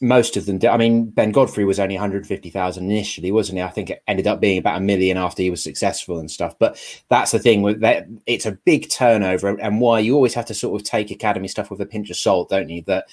most 0.00 0.36
of 0.36 0.46
them 0.46 0.58
did. 0.58 0.68
I 0.68 0.76
mean, 0.76 1.06
Ben 1.06 1.32
Godfrey 1.32 1.64
was 1.64 1.80
only 1.80 1.94
150,000 1.94 2.90
initially, 2.90 3.32
wasn't 3.32 3.58
he? 3.58 3.62
I 3.62 3.70
think 3.70 3.90
it 3.90 4.02
ended 4.06 4.26
up 4.26 4.40
being 4.40 4.58
about 4.58 4.76
a 4.76 4.80
million 4.80 5.16
after 5.16 5.42
he 5.42 5.50
was 5.50 5.62
successful 5.62 6.18
and 6.18 6.30
stuff. 6.30 6.58
But 6.58 6.78
that's 7.08 7.30
the 7.30 7.38
thing 7.38 7.62
with 7.62 7.80
that; 7.80 8.06
it's 8.26 8.46
a 8.46 8.52
big 8.52 8.90
turnover, 8.90 9.48
and 9.48 9.80
why 9.80 10.00
you 10.00 10.14
always 10.14 10.34
have 10.34 10.46
to 10.46 10.54
sort 10.54 10.80
of 10.80 10.86
take 10.86 11.10
academy 11.10 11.48
stuff 11.48 11.70
with 11.70 11.80
a 11.80 11.86
pinch 11.86 12.10
of 12.10 12.16
salt, 12.16 12.50
don't 12.50 12.68
you? 12.68 12.82
That 12.82 13.06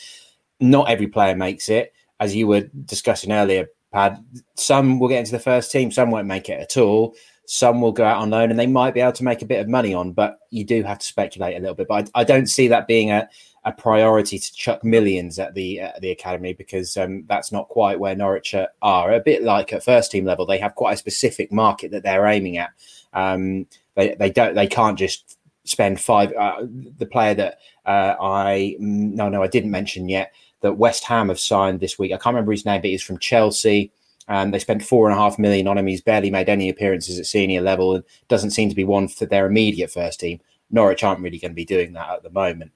not 0.59 0.89
every 0.89 1.07
player 1.07 1.35
makes 1.35 1.69
it, 1.69 1.93
as 2.19 2.35
you 2.35 2.47
were 2.47 2.69
discussing 2.85 3.31
earlier. 3.31 3.67
Pad, 3.93 4.23
some 4.55 4.99
will 4.99 5.07
get 5.07 5.19
into 5.19 5.31
the 5.31 5.39
first 5.39 5.71
team, 5.71 5.91
some 5.91 6.09
won't 6.09 6.27
make 6.27 6.49
it 6.49 6.59
at 6.59 6.77
all. 6.77 7.15
Some 7.45 7.81
will 7.81 7.91
go 7.91 8.05
out 8.05 8.21
on 8.21 8.29
loan, 8.29 8.49
and 8.49 8.59
they 8.59 8.67
might 8.67 8.93
be 8.93 9.01
able 9.01 9.11
to 9.13 9.23
make 9.23 9.41
a 9.41 9.45
bit 9.45 9.59
of 9.59 9.67
money 9.67 9.93
on. 9.93 10.13
But 10.13 10.39
you 10.49 10.63
do 10.63 10.81
have 10.83 10.99
to 10.99 11.05
speculate 11.05 11.55
a 11.55 11.59
little 11.59 11.75
bit. 11.75 11.87
But 11.87 12.09
I, 12.15 12.21
I 12.21 12.23
don't 12.23 12.47
see 12.47 12.67
that 12.69 12.87
being 12.87 13.11
a 13.11 13.29
a 13.65 13.71
priority 13.71 14.37
to 14.37 14.53
chuck 14.53 14.83
millions 14.83 15.39
at 15.39 15.53
the 15.53 15.79
at 15.79 16.01
the 16.01 16.11
academy 16.11 16.53
because 16.53 16.97
um, 16.97 17.23
that's 17.27 17.51
not 17.51 17.69
quite 17.69 17.99
where 17.99 18.15
Norwich 18.15 18.55
are. 18.81 19.13
A 19.13 19.19
bit 19.19 19.43
like 19.43 19.71
at 19.71 19.83
first 19.83 20.11
team 20.11 20.25
level, 20.25 20.45
they 20.45 20.57
have 20.57 20.75
quite 20.75 20.93
a 20.93 20.97
specific 20.97 21.51
market 21.51 21.91
that 21.91 22.03
they're 22.03 22.25
aiming 22.27 22.57
at. 22.57 22.71
Um, 23.13 23.67
they 23.95 24.15
they 24.15 24.29
don't 24.29 24.55
they 24.55 24.67
can't 24.67 24.97
just 24.97 25.37
spend 25.63 26.01
five. 26.01 26.33
Uh, 26.33 26.65
the 26.97 27.05
player 27.05 27.33
that 27.35 27.59
uh, 27.85 28.15
I 28.19 28.75
no 28.79 29.29
no 29.29 29.41
I 29.41 29.47
didn't 29.47 29.71
mention 29.71 30.09
yet 30.09 30.33
that 30.61 30.77
West 30.77 31.03
Ham 31.05 31.29
have 31.29 31.39
signed 31.39 31.79
this 31.79 31.97
week. 31.97 32.11
I 32.11 32.17
can't 32.17 32.33
remember 32.33 32.51
his 32.51 32.65
name, 32.65 32.81
but 32.81 32.89
he's 32.89 33.03
from 33.03 33.19
Chelsea. 33.19 33.91
Um, 34.27 34.51
they 34.51 34.59
spent 34.59 34.83
four 34.83 35.09
and 35.09 35.17
a 35.17 35.21
half 35.21 35.37
million 35.37 35.67
on 35.67 35.77
him. 35.77 35.87
He's 35.87 36.01
barely 36.01 36.31
made 36.31 36.47
any 36.47 36.69
appearances 36.69 37.19
at 37.19 37.25
senior 37.25 37.61
level 37.61 37.95
and 37.95 38.03
doesn't 38.29 38.51
seem 38.51 38.69
to 38.69 38.75
be 38.75 38.85
one 38.85 39.09
for 39.09 39.25
their 39.25 39.45
immediate 39.45 39.91
first 39.91 40.21
team. 40.21 40.39
Norwich 40.73 41.03
aren't 41.03 41.21
really 41.21 41.37
going 41.37 41.51
to 41.51 41.55
be 41.55 41.65
doing 41.65 41.93
that 41.93 42.09
at 42.09 42.23
the 42.23 42.29
moment. 42.31 42.71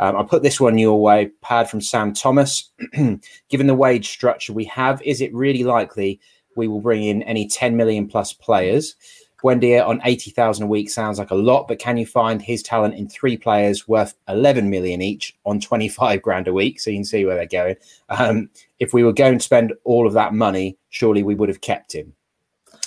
Um, 0.00 0.16
I'll 0.16 0.24
put 0.24 0.42
this 0.42 0.60
one 0.60 0.78
your 0.78 1.00
way. 1.00 1.30
Pad 1.42 1.70
from 1.70 1.80
Sam 1.80 2.12
Thomas. 2.12 2.70
Given 3.48 3.66
the 3.66 3.74
wage 3.74 4.08
structure 4.08 4.52
we 4.52 4.64
have, 4.64 5.00
is 5.02 5.20
it 5.20 5.32
really 5.34 5.62
likely 5.62 6.20
we 6.56 6.66
will 6.66 6.80
bring 6.80 7.04
in 7.04 7.22
any 7.22 7.46
10 7.46 7.76
million 7.76 8.08
plus 8.08 8.32
players? 8.32 8.96
Buendia 9.42 9.86
on 9.86 10.00
80,000 10.04 10.64
a 10.64 10.66
week 10.66 10.88
sounds 10.88 11.18
like 11.18 11.30
a 11.30 11.36
lot, 11.36 11.66
but 11.66 11.78
can 11.78 11.96
you 11.96 12.06
find 12.06 12.40
his 12.40 12.62
talent 12.62 12.94
in 12.94 13.08
three 13.08 13.36
players 13.36 13.88
worth 13.88 14.14
11 14.28 14.70
million 14.70 15.02
each 15.02 15.36
on 15.44 15.60
25 15.60 16.22
grand 16.22 16.46
a 16.46 16.52
week? 16.52 16.80
So 16.80 16.90
you 16.90 16.98
can 16.98 17.04
see 17.04 17.24
where 17.24 17.36
they're 17.36 17.46
going. 17.46 17.76
Um, 18.08 18.50
if 18.78 18.94
we 18.94 19.02
were 19.02 19.12
going 19.12 19.38
to 19.38 19.44
spend 19.44 19.72
all 19.84 20.06
of 20.06 20.12
that 20.12 20.32
money, 20.32 20.78
surely 20.90 21.22
we 21.22 21.34
would 21.34 21.48
have 21.48 21.60
kept 21.60 21.92
him. 21.92 22.12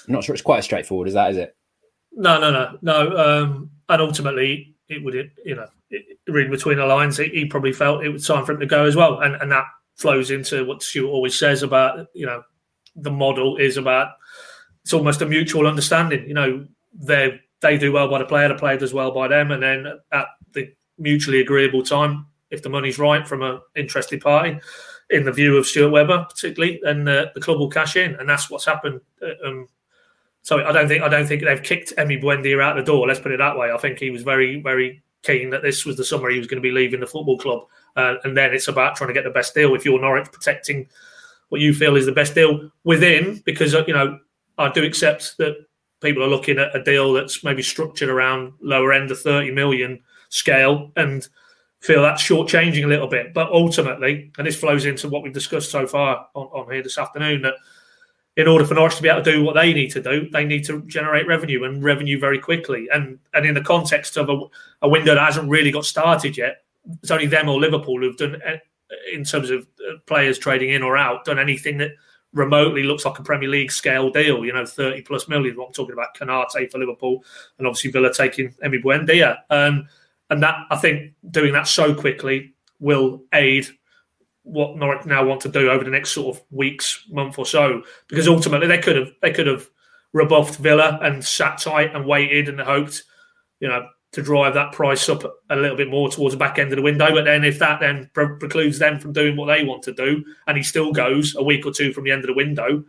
I'm 0.07 0.13
not 0.13 0.23
sure 0.23 0.33
it's 0.33 0.41
quite 0.41 0.59
as 0.59 0.65
straightforward 0.65 1.09
as 1.09 1.13
that, 1.15 1.31
is 1.31 1.37
it? 1.37 1.55
No, 2.13 2.39
no, 2.39 2.51
no, 2.51 2.77
no. 2.81 3.17
Um, 3.17 3.71
and 3.89 4.01
ultimately, 4.01 4.75
it 4.89 5.03
would, 5.03 5.13
you 5.45 5.55
know, 5.55 5.67
reading 6.27 6.51
between 6.51 6.77
the 6.77 6.85
lines, 6.85 7.17
he, 7.17 7.29
he, 7.29 7.45
probably 7.45 7.73
felt 7.73 8.03
it 8.03 8.09
was 8.09 8.27
time 8.27 8.45
for 8.45 8.53
him 8.53 8.59
to 8.59 8.65
go 8.65 8.85
as 8.85 8.95
well, 8.95 9.19
and 9.21 9.35
and 9.35 9.51
that 9.51 9.65
flows 9.95 10.31
into 10.31 10.65
what 10.65 10.83
Stuart 10.83 11.09
always 11.09 11.37
says 11.37 11.63
about, 11.63 12.07
you 12.13 12.25
know, 12.25 12.43
the 12.95 13.11
model 13.11 13.57
is 13.57 13.77
about 13.77 14.09
it's 14.83 14.93
almost 14.93 15.21
a 15.21 15.25
mutual 15.25 15.67
understanding. 15.67 16.27
You 16.27 16.33
know, 16.33 16.67
they 16.93 17.39
they 17.61 17.77
do 17.77 17.91
well 17.91 18.09
by 18.09 18.19
the 18.19 18.25
player, 18.25 18.47
the 18.47 18.55
player 18.55 18.77
does 18.77 18.93
well 18.93 19.11
by 19.11 19.27
them, 19.27 19.51
and 19.51 19.63
then 19.63 19.87
at 20.11 20.27
the 20.53 20.71
mutually 20.97 21.41
agreeable 21.41 21.83
time, 21.83 22.27
if 22.51 22.61
the 22.61 22.69
money's 22.69 22.99
right 22.99 23.27
from 23.27 23.41
an 23.41 23.59
interested 23.75 24.21
party, 24.21 24.59
in 25.09 25.23
the 25.23 25.31
view 25.31 25.57
of 25.57 25.65
Stuart 25.65 25.91
Webber 25.91 26.25
particularly, 26.29 26.79
then 26.83 27.07
uh, 27.07 27.25
the 27.33 27.41
club 27.41 27.59
will 27.59 27.69
cash 27.69 27.95
in, 27.95 28.15
and 28.15 28.29
that's 28.29 28.49
what's 28.49 28.65
happened. 28.65 29.01
Uh, 29.21 29.47
um, 29.47 29.67
so 30.45 30.63
I 30.63 30.71
don't 30.71 30.87
think 30.87 31.01
I 31.01 31.09
don't 31.09 31.25
think 31.25 31.43
they've 31.43 31.63
kicked 31.63 31.95
Emi 31.97 32.21
Buendia 32.21 32.63
out 32.63 32.75
the 32.75 32.83
door. 32.83 33.07
Let's 33.07 33.19
put 33.19 33.31
it 33.31 33.39
that 33.39 33.57
way. 33.57 33.71
I 33.71 33.77
think 33.77 33.97
he 33.97 34.11
was 34.11 34.21
very 34.21 34.61
very 34.61 35.01
keen 35.23 35.49
that 35.49 35.63
this 35.63 35.87
was 35.87 35.97
the 35.97 36.05
summer 36.05 36.29
he 36.29 36.37
was 36.37 36.45
going 36.45 36.61
to 36.61 36.67
be 36.67 36.71
leaving 36.71 36.99
the 36.99 37.07
football 37.07 37.39
club, 37.39 37.63
uh, 37.95 38.17
and 38.23 38.37
then 38.37 38.53
it's 38.53 38.67
about 38.67 38.95
trying 38.95 39.07
to 39.07 39.13
get 39.15 39.23
the 39.23 39.31
best 39.31 39.55
deal. 39.55 39.73
If 39.73 39.85
you're 39.85 39.99
Norwich, 39.99 40.31
protecting 40.31 40.87
what 41.49 41.61
you 41.61 41.73
feel 41.73 41.95
is 41.95 42.05
the 42.05 42.11
best 42.11 42.35
deal 42.35 42.69
within, 42.83 43.41
because 43.43 43.73
uh, 43.73 43.85
you 43.87 43.93
know 43.95 44.19
I 44.59 44.69
do 44.69 44.83
accept 44.83 45.35
that 45.39 45.55
people 45.99 46.23
are 46.23 46.27
looking 46.27 46.59
at 46.59 46.75
a 46.75 46.83
deal 46.83 47.13
that's 47.13 47.43
maybe 47.43 47.63
structured 47.63 48.09
around 48.09 48.53
lower 48.61 48.93
end 48.93 49.09
of 49.09 49.19
30 49.19 49.49
million 49.49 49.99
scale 50.29 50.91
and 50.95 51.27
feel 51.79 52.03
that's 52.03 52.21
shortchanging 52.21 52.83
a 52.83 52.87
little 52.87 53.07
bit. 53.07 53.33
But 53.33 53.51
ultimately, 53.51 54.31
and 54.37 54.45
this 54.45 54.59
flows 54.59 54.85
into 54.85 55.09
what 55.09 55.23
we've 55.23 55.33
discussed 55.33 55.71
so 55.71 55.87
far 55.87 56.27
on, 56.35 56.45
on 56.47 56.71
here 56.71 56.83
this 56.83 56.99
afternoon, 56.99 57.41
that 57.41 57.55
in 58.37 58.47
order 58.47 58.65
for 58.65 58.73
Norwich 58.73 58.97
to 58.97 59.01
be 59.01 59.09
able 59.09 59.23
to 59.23 59.31
do 59.31 59.43
what 59.43 59.55
they 59.55 59.73
need 59.73 59.91
to 59.91 60.01
do, 60.01 60.29
they 60.29 60.43
need 60.43 60.65
to 60.65 60.81
generate 60.83 61.27
revenue 61.27 61.63
and 61.63 61.83
revenue 61.83 62.19
very 62.19 62.39
quickly. 62.39 62.87
And 62.93 63.19
and 63.33 63.45
in 63.45 63.53
the 63.53 63.61
context 63.61 64.17
of 64.17 64.29
a, 64.29 64.39
a 64.81 64.89
window 64.89 65.15
that 65.15 65.23
hasn't 65.23 65.49
really 65.49 65.71
got 65.71 65.85
started 65.85 66.37
yet, 66.37 66.63
it's 67.01 67.11
only 67.11 67.27
them 67.27 67.49
or 67.49 67.59
Liverpool 67.59 67.99
who've 67.99 68.17
done, 68.17 68.41
eh, 68.43 68.57
in 69.13 69.23
terms 69.23 69.49
of 69.49 69.65
uh, 69.79 69.97
players 70.05 70.37
trading 70.37 70.71
in 70.71 70.83
or 70.83 70.97
out, 70.97 71.25
done 71.25 71.39
anything 71.39 71.77
that 71.77 71.91
remotely 72.33 72.83
looks 72.83 73.05
like 73.05 73.17
a 73.17 73.23
Premier 73.23 73.49
League 73.49 73.71
scale 73.71 74.09
deal. 74.09 74.43
You 74.43 74.53
know, 74.53 74.65
thirty 74.65 75.01
plus 75.01 75.29
million. 75.29 75.55
What 75.55 75.67
I'm 75.67 75.73
talking 75.73 75.93
about, 75.93 76.15
Konaté 76.15 76.69
for 76.69 76.79
Liverpool, 76.79 77.23
and 77.57 77.65
obviously 77.65 77.91
Villa 77.91 78.13
taking 78.13 78.53
Emi 78.63 78.83
Buendia, 78.83 79.37
and 79.49 79.87
and 80.29 80.43
that 80.43 80.65
I 80.69 80.75
think 80.77 81.13
doing 81.31 81.53
that 81.53 81.67
so 81.67 81.93
quickly 81.95 82.53
will 82.79 83.23
aid 83.33 83.67
what 84.45 84.77
Norwich 84.77 85.05
now 85.05 85.25
want 85.25 85.41
to 85.41 85.49
do 85.49 85.69
over 85.69 85.83
the 85.83 85.89
next 85.89 86.11
sort 86.11 86.37
of 86.37 86.43
weeks, 86.51 87.03
month 87.09 87.37
or 87.37 87.45
so, 87.45 87.81
because 88.07 88.27
ultimately 88.27 88.67
they 88.67 88.77
could 88.77 88.95
have 88.95 89.11
they 89.21 89.31
could 89.31 89.47
have 89.47 89.67
rebuffed 90.13 90.57
Villa 90.59 90.99
and 91.01 91.25
sat 91.25 91.59
tight 91.59 91.93
and 91.93 92.05
waited 92.05 92.47
and 92.47 92.59
hoped, 92.61 93.03
you 93.59 93.67
know, 93.67 93.87
to 94.13 94.21
drive 94.21 94.53
that 94.53 94.71
price 94.71 95.09
up 95.09 95.23
a 95.49 95.55
little 95.55 95.75
bit 95.75 95.89
more 95.89 96.09
towards 96.09 96.33
the 96.33 96.39
back 96.39 96.57
end 96.57 96.71
of 96.71 96.77
the 96.77 96.83
window. 96.83 97.11
But 97.11 97.25
then 97.25 97.43
if 97.43 97.59
that 97.59 97.79
then 97.79 98.09
pre- 98.13 98.37
precludes 98.39 98.79
them 98.79 98.99
from 98.99 99.13
doing 99.13 99.35
what 99.35 99.47
they 99.47 99.65
want 99.65 99.83
to 99.83 99.93
do, 99.93 100.23
and 100.47 100.55
he 100.55 100.63
still 100.63 100.93
goes 100.93 101.35
a 101.35 101.43
week 101.43 101.65
or 101.65 101.71
two 101.71 101.91
from 101.91 102.03
the 102.03 102.11
end 102.11 102.21
of 102.21 102.27
the 102.27 102.33
window, 102.33 102.83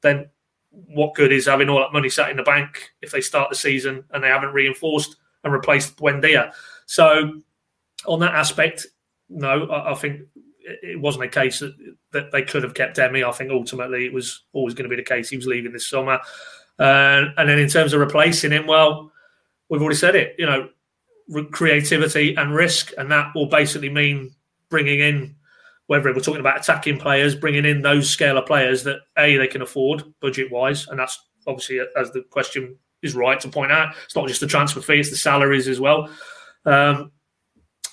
then 0.00 0.28
what 0.70 1.14
good 1.14 1.30
is 1.30 1.46
having 1.46 1.68
all 1.68 1.78
that 1.78 1.92
money 1.92 2.08
sat 2.08 2.30
in 2.30 2.38
the 2.38 2.42
bank 2.42 2.90
if 3.02 3.12
they 3.12 3.20
start 3.20 3.50
the 3.50 3.54
season 3.54 4.02
and 4.10 4.24
they 4.24 4.28
haven't 4.28 4.54
reinforced 4.54 5.16
and 5.44 5.52
replaced 5.52 5.96
Buendia? 5.98 6.52
So 6.86 7.42
on 8.06 8.20
that 8.20 8.34
aspect, 8.34 8.86
no, 9.28 9.66
I, 9.66 9.92
I 9.92 9.94
think 9.94 10.22
it 10.64 11.00
wasn't 11.00 11.24
a 11.24 11.28
case 11.28 11.60
that, 11.60 11.74
that 12.12 12.32
they 12.32 12.42
could 12.42 12.62
have 12.62 12.74
kept 12.74 12.96
Emi. 12.96 13.26
I 13.26 13.32
think 13.32 13.50
ultimately 13.50 14.06
it 14.06 14.12
was 14.12 14.44
always 14.52 14.74
going 14.74 14.88
to 14.88 14.94
be 14.94 15.00
the 15.00 15.06
case. 15.06 15.28
He 15.28 15.36
was 15.36 15.46
leaving 15.46 15.72
this 15.72 15.88
summer. 15.88 16.20
Uh, 16.78 17.24
and 17.36 17.48
then 17.48 17.58
in 17.58 17.68
terms 17.68 17.92
of 17.92 18.00
replacing 18.00 18.50
him, 18.50 18.66
well, 18.66 19.12
we've 19.68 19.80
already 19.80 19.96
said 19.96 20.16
it, 20.16 20.34
you 20.38 20.46
know, 20.46 20.68
creativity 21.50 22.34
and 22.34 22.54
risk. 22.54 22.92
And 22.98 23.10
that 23.10 23.32
will 23.34 23.46
basically 23.46 23.90
mean 23.90 24.34
bringing 24.68 25.00
in, 25.00 25.36
whether 25.86 26.12
we're 26.12 26.20
talking 26.20 26.40
about 26.40 26.58
attacking 26.58 26.98
players, 26.98 27.34
bringing 27.34 27.64
in 27.64 27.82
those 27.82 28.08
scale 28.08 28.38
of 28.38 28.46
players 28.46 28.84
that 28.84 29.00
A, 29.18 29.36
they 29.36 29.46
can 29.46 29.62
afford 29.62 30.04
budget 30.20 30.50
wise. 30.50 30.88
And 30.88 30.98
that's 30.98 31.18
obviously, 31.46 31.80
as 31.96 32.10
the 32.12 32.22
question 32.30 32.76
is 33.02 33.14
right 33.14 33.38
to 33.40 33.48
point 33.48 33.72
out, 33.72 33.94
it's 34.04 34.16
not 34.16 34.28
just 34.28 34.40
the 34.40 34.46
transfer 34.46 34.80
fee, 34.80 35.00
it's 35.00 35.10
the 35.10 35.16
salaries 35.16 35.68
as 35.68 35.80
well. 35.80 36.08
Um, 36.64 37.12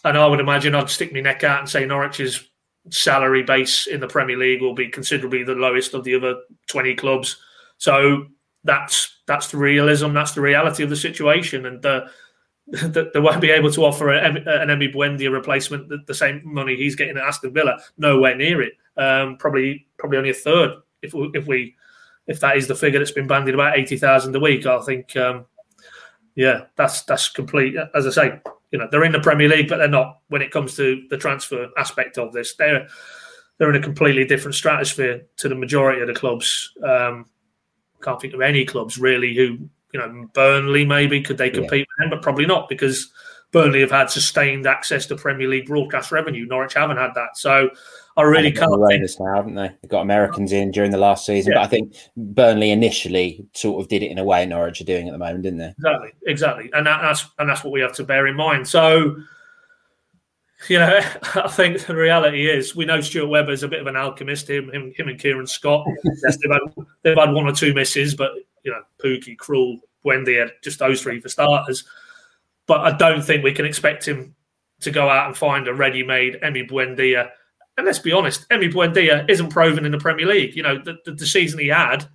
and 0.04 0.18
I 0.18 0.28
would 0.28 0.40
imagine 0.40 0.76
I'd 0.76 0.90
stick 0.90 1.14
my 1.14 1.20
neck 1.20 1.44
out 1.44 1.60
and 1.60 1.70
say 1.70 1.86
Norwich's 1.86 2.49
salary 2.92 3.44
base 3.44 3.88
in 3.88 4.00
the 4.00 4.08
Premier 4.08 4.38
League 4.38 4.62
will 4.62 4.74
be 4.74 4.88
considerably 4.88 5.44
the 5.44 5.54
lowest 5.54 5.94
of 5.94 6.04
the 6.04 6.16
other 6.16 6.36
20 6.68 6.96
clubs. 6.96 7.38
So 7.78 8.28
that's 8.64 9.18
that's 9.28 9.52
the 9.52 9.58
realism, 9.58 10.14
that's 10.14 10.34
the 10.34 10.42
reality 10.42 10.84
of 10.84 10.90
the 10.90 10.96
situation, 10.96 11.66
and 11.66 11.86
uh, 11.86 12.08
they 12.68 13.20
won't 13.20 13.42
be 13.42 13.52
able 13.52 13.72
to 13.72 13.86
offer 13.86 14.12
an, 14.12 14.38
an 14.38 14.70
Emi 14.70 14.94
Buendia 14.94 15.32
replacement 15.32 15.90
the, 15.90 16.00
the, 16.08 16.14
same 16.14 16.42
money 16.44 16.76
he's 16.76 16.96
getting 16.96 17.18
at 17.18 17.24
Aston 17.24 17.54
Villa. 17.54 17.80
Nowhere 17.98 18.36
near 18.36 18.62
it. 18.62 18.74
Um, 18.98 19.38
probably 19.38 19.88
probably 19.98 20.18
only 20.18 20.30
a 20.32 20.36
third 20.36 20.72
if 21.02 21.14
we, 21.14 21.32
if 21.34 21.48
we 21.48 21.76
if 22.28 22.40
that 22.42 22.58
is 22.58 22.68
the 22.68 22.76
figure 22.76 23.00
that's 23.00 23.12
been 23.12 23.28
bandied 23.28 23.54
about 23.54 23.78
eighty 23.78 23.98
thousand 23.98 24.36
a 24.36 24.40
week. 24.40 24.66
I 24.66 24.82
think 24.82 25.16
um, 25.16 25.46
yeah, 26.36 26.66
that's 26.76 27.04
that's 27.04 27.30
complete. 27.30 27.76
As 27.96 28.06
I 28.06 28.12
say, 28.12 28.42
you 28.72 28.80
know 28.80 28.88
they're 28.92 29.04
in 29.04 29.12
the 29.12 29.20
Premier 29.20 29.50
League, 29.50 29.68
but 29.68 29.78
they're 29.78 29.88
not 29.88 30.20
when 30.30 30.42
it 30.42 30.52
comes 30.52 30.76
to 30.76 31.04
the 31.10 31.18
transfer 31.18 31.68
aspect 31.78 32.18
of 32.18 32.34
this. 32.34 32.56
They're 32.56 32.88
they're 33.58 33.70
in 33.70 33.76
a 33.76 33.84
completely 33.84 34.26
different 34.26 34.56
stratosphere 34.56 35.24
to 35.38 35.50
the 35.50 35.56
majority 35.56 36.02
of 36.02 36.08
the 36.08 36.14
clubs. 36.14 36.72
Um, 36.84 37.26
can't 38.02 38.22
think 38.22 38.34
of 38.34 38.42
any 38.42 38.66
clubs 38.66 38.98
really 38.98 39.36
who 39.36 39.70
you 39.94 40.00
know 40.00 40.28
Burnley 40.34 40.86
maybe 40.86 41.22
could 41.22 41.38
they 41.38 41.50
compete 41.50 41.80
yeah. 41.80 41.86
with 41.98 42.10
them, 42.10 42.10
but 42.10 42.24
probably 42.24 42.46
not 42.46 42.70
because 42.70 43.12
Burnley 43.52 43.82
have 43.82 43.92
had 43.92 44.10
sustained 44.10 44.68
access 44.68 45.06
to 45.08 45.16
Premier 45.16 45.48
League 45.48 45.68
broadcast 45.68 46.12
revenue. 46.12 46.46
Norwich 46.46 46.76
haven't 46.76 46.98
had 46.98 47.16
that, 47.16 47.38
so 47.38 47.70
I 48.20 48.24
really 48.24 48.52
can't. 48.52 48.70
Think... 48.90 49.20
now, 49.22 49.36
haven't 49.36 49.56
they? 49.56 49.70
They've 49.82 49.90
got 49.90 50.02
Americans 50.02 50.52
in 50.52 50.72
during 50.72 50.92
the 50.92 50.98
last 50.98 51.26
season, 51.26 51.54
yeah. 51.54 51.60
but 51.60 51.64
I 51.64 51.68
think 51.68 51.96
Burnley 52.18 52.72
initially 52.72 53.48
sort 53.54 53.82
of 53.82 53.88
did 53.88 54.04
it 54.04 54.12
in 54.12 54.18
a 54.18 54.26
way 54.26 54.46
Norwich 54.46 54.82
are 54.82 54.86
doing 54.86 55.08
at 55.08 55.14
the 55.14 55.18
moment, 55.18 55.44
didn't 55.44 55.60
they? 55.60 55.70
Exactly, 55.70 56.10
exactly, 56.28 56.70
and 56.74 56.86
that, 56.86 57.02
that's 57.02 57.26
and 57.40 57.50
that's 57.50 57.64
what 57.64 57.72
we 57.72 57.80
have 57.80 57.94
to 57.94 58.04
bear 58.04 58.28
in 58.28 58.36
mind. 58.36 58.68
So, 58.68 59.16
you 60.68 60.80
know, 60.80 61.00
I 61.36 61.48
think 61.48 61.86
the 61.86 61.96
reality 61.96 62.50
is 62.50 62.76
we 62.76 62.84
know 62.84 63.00
Stuart 63.00 63.30
Webber's 63.30 63.64
a 63.64 63.70
bit 63.70 63.80
of 63.80 63.88
an 63.88 63.96
alchemist. 63.96 64.50
Him, 64.50 64.70
him, 64.74 64.92
him 64.98 65.08
and 65.08 65.18
Kieran 65.18 65.48
Scott, 65.48 65.88
yes, 66.04 66.38
they've, 66.44 66.52
had, 66.52 66.86
they've 67.04 67.18
had 67.18 67.32
one 67.32 67.48
or 67.48 67.54
two 67.54 67.74
misses, 67.74 68.16
but 68.16 68.32
you 68.64 68.72
know, 68.72 68.82
Pukki, 69.02 69.38
Krul, 69.38 69.78
Wendy, 70.04 70.44
just 70.62 70.80
those 70.80 71.02
three 71.02 71.22
for 71.22 71.30
starters. 71.30 71.86
But 72.68 72.82
I 72.82 72.98
don't 72.98 73.22
think 73.22 73.46
we 73.46 73.54
can 73.54 73.66
expect 73.66 74.06
him 74.06 74.36
to 74.82 74.92
go 74.92 75.10
out 75.10 75.28
and 75.28 75.38
find 75.38 75.70
a 75.70 75.74
ready-made 75.74 76.40
Emi 76.44 76.70
Buendia 76.70 77.30
and 77.80 77.86
let's 77.86 78.00
be 78.00 78.12
honest, 78.12 78.48
Emi 78.50 78.72
Buendia 78.72 79.28
isn't 79.30 79.50
proven 79.50 79.86
in 79.86 79.94
the 79.94 79.98
Premier 79.98 80.26
League. 80.26 80.54
You 80.54 80.64
know, 80.64 80.78
the, 80.84 80.98
the, 81.06 81.14
the 81.14 81.26
season 81.26 81.60
he 81.60 81.70
had, 81.70 82.08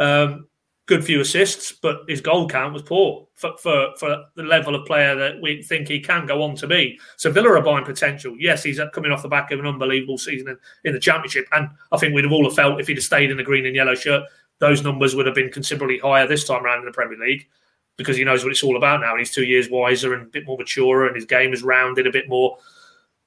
um, 0.00 0.48
good 0.86 1.04
few 1.04 1.20
assists, 1.20 1.70
but 1.70 2.00
his 2.08 2.20
goal 2.20 2.48
count 2.48 2.72
was 2.72 2.82
poor 2.82 3.28
for, 3.36 3.56
for, 3.58 3.90
for 3.98 4.24
the 4.34 4.42
level 4.42 4.74
of 4.74 4.84
player 4.86 5.14
that 5.14 5.40
we 5.40 5.62
think 5.62 5.86
he 5.86 6.00
can 6.00 6.26
go 6.26 6.42
on 6.42 6.56
to 6.56 6.66
be. 6.66 6.98
So 7.16 7.30
Villa 7.30 7.50
are 7.50 7.62
buying 7.62 7.84
potential. 7.84 8.34
Yes, 8.36 8.64
he's 8.64 8.80
coming 8.92 9.12
off 9.12 9.22
the 9.22 9.28
back 9.28 9.52
of 9.52 9.60
an 9.60 9.66
unbelievable 9.66 10.18
season 10.18 10.48
in, 10.48 10.58
in 10.84 10.92
the 10.92 10.98
Championship, 10.98 11.46
and 11.52 11.68
I 11.92 11.96
think 11.96 12.12
we'd 12.12 12.24
have 12.24 12.32
all 12.32 12.44
have 12.44 12.56
felt 12.56 12.80
if 12.80 12.88
he'd 12.88 12.96
have 12.96 13.04
stayed 13.04 13.30
in 13.30 13.36
the 13.36 13.44
green 13.44 13.66
and 13.66 13.76
yellow 13.76 13.94
shirt, 13.94 14.24
those 14.58 14.82
numbers 14.82 15.14
would 15.14 15.26
have 15.26 15.36
been 15.36 15.52
considerably 15.52 15.98
higher 15.98 16.26
this 16.26 16.44
time 16.44 16.64
around 16.64 16.80
in 16.80 16.86
the 16.86 16.92
Premier 16.92 17.18
League 17.18 17.48
because 17.96 18.16
he 18.16 18.24
knows 18.24 18.42
what 18.42 18.50
it's 18.50 18.64
all 18.64 18.76
about 18.76 19.00
now, 19.00 19.12
and 19.12 19.20
he's 19.20 19.32
two 19.32 19.44
years 19.44 19.70
wiser 19.70 20.14
and 20.14 20.22
a 20.22 20.30
bit 20.30 20.46
more 20.46 20.58
mature, 20.58 21.06
and 21.06 21.14
his 21.14 21.26
game 21.26 21.52
is 21.52 21.62
rounded 21.62 22.08
a 22.08 22.12
bit 22.12 22.28
more 22.28 22.58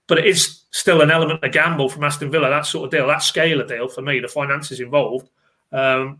but 0.07 0.17
it 0.17 0.25
is 0.25 0.62
still 0.73 1.01
an 1.01 1.11
element 1.11 1.43
of 1.43 1.51
gamble 1.51 1.87
from 1.87 2.03
Aston 2.03 2.31
Villa, 2.31 2.49
that 2.49 2.65
sort 2.65 2.85
of 2.85 2.91
deal, 2.91 3.07
that 3.07 3.21
scale 3.21 3.61
of 3.61 3.67
deal 3.67 3.87
for 3.87 4.01
me, 4.01 4.19
the 4.19 4.27
finances 4.27 4.79
involved. 4.79 5.29
Um, 5.71 6.19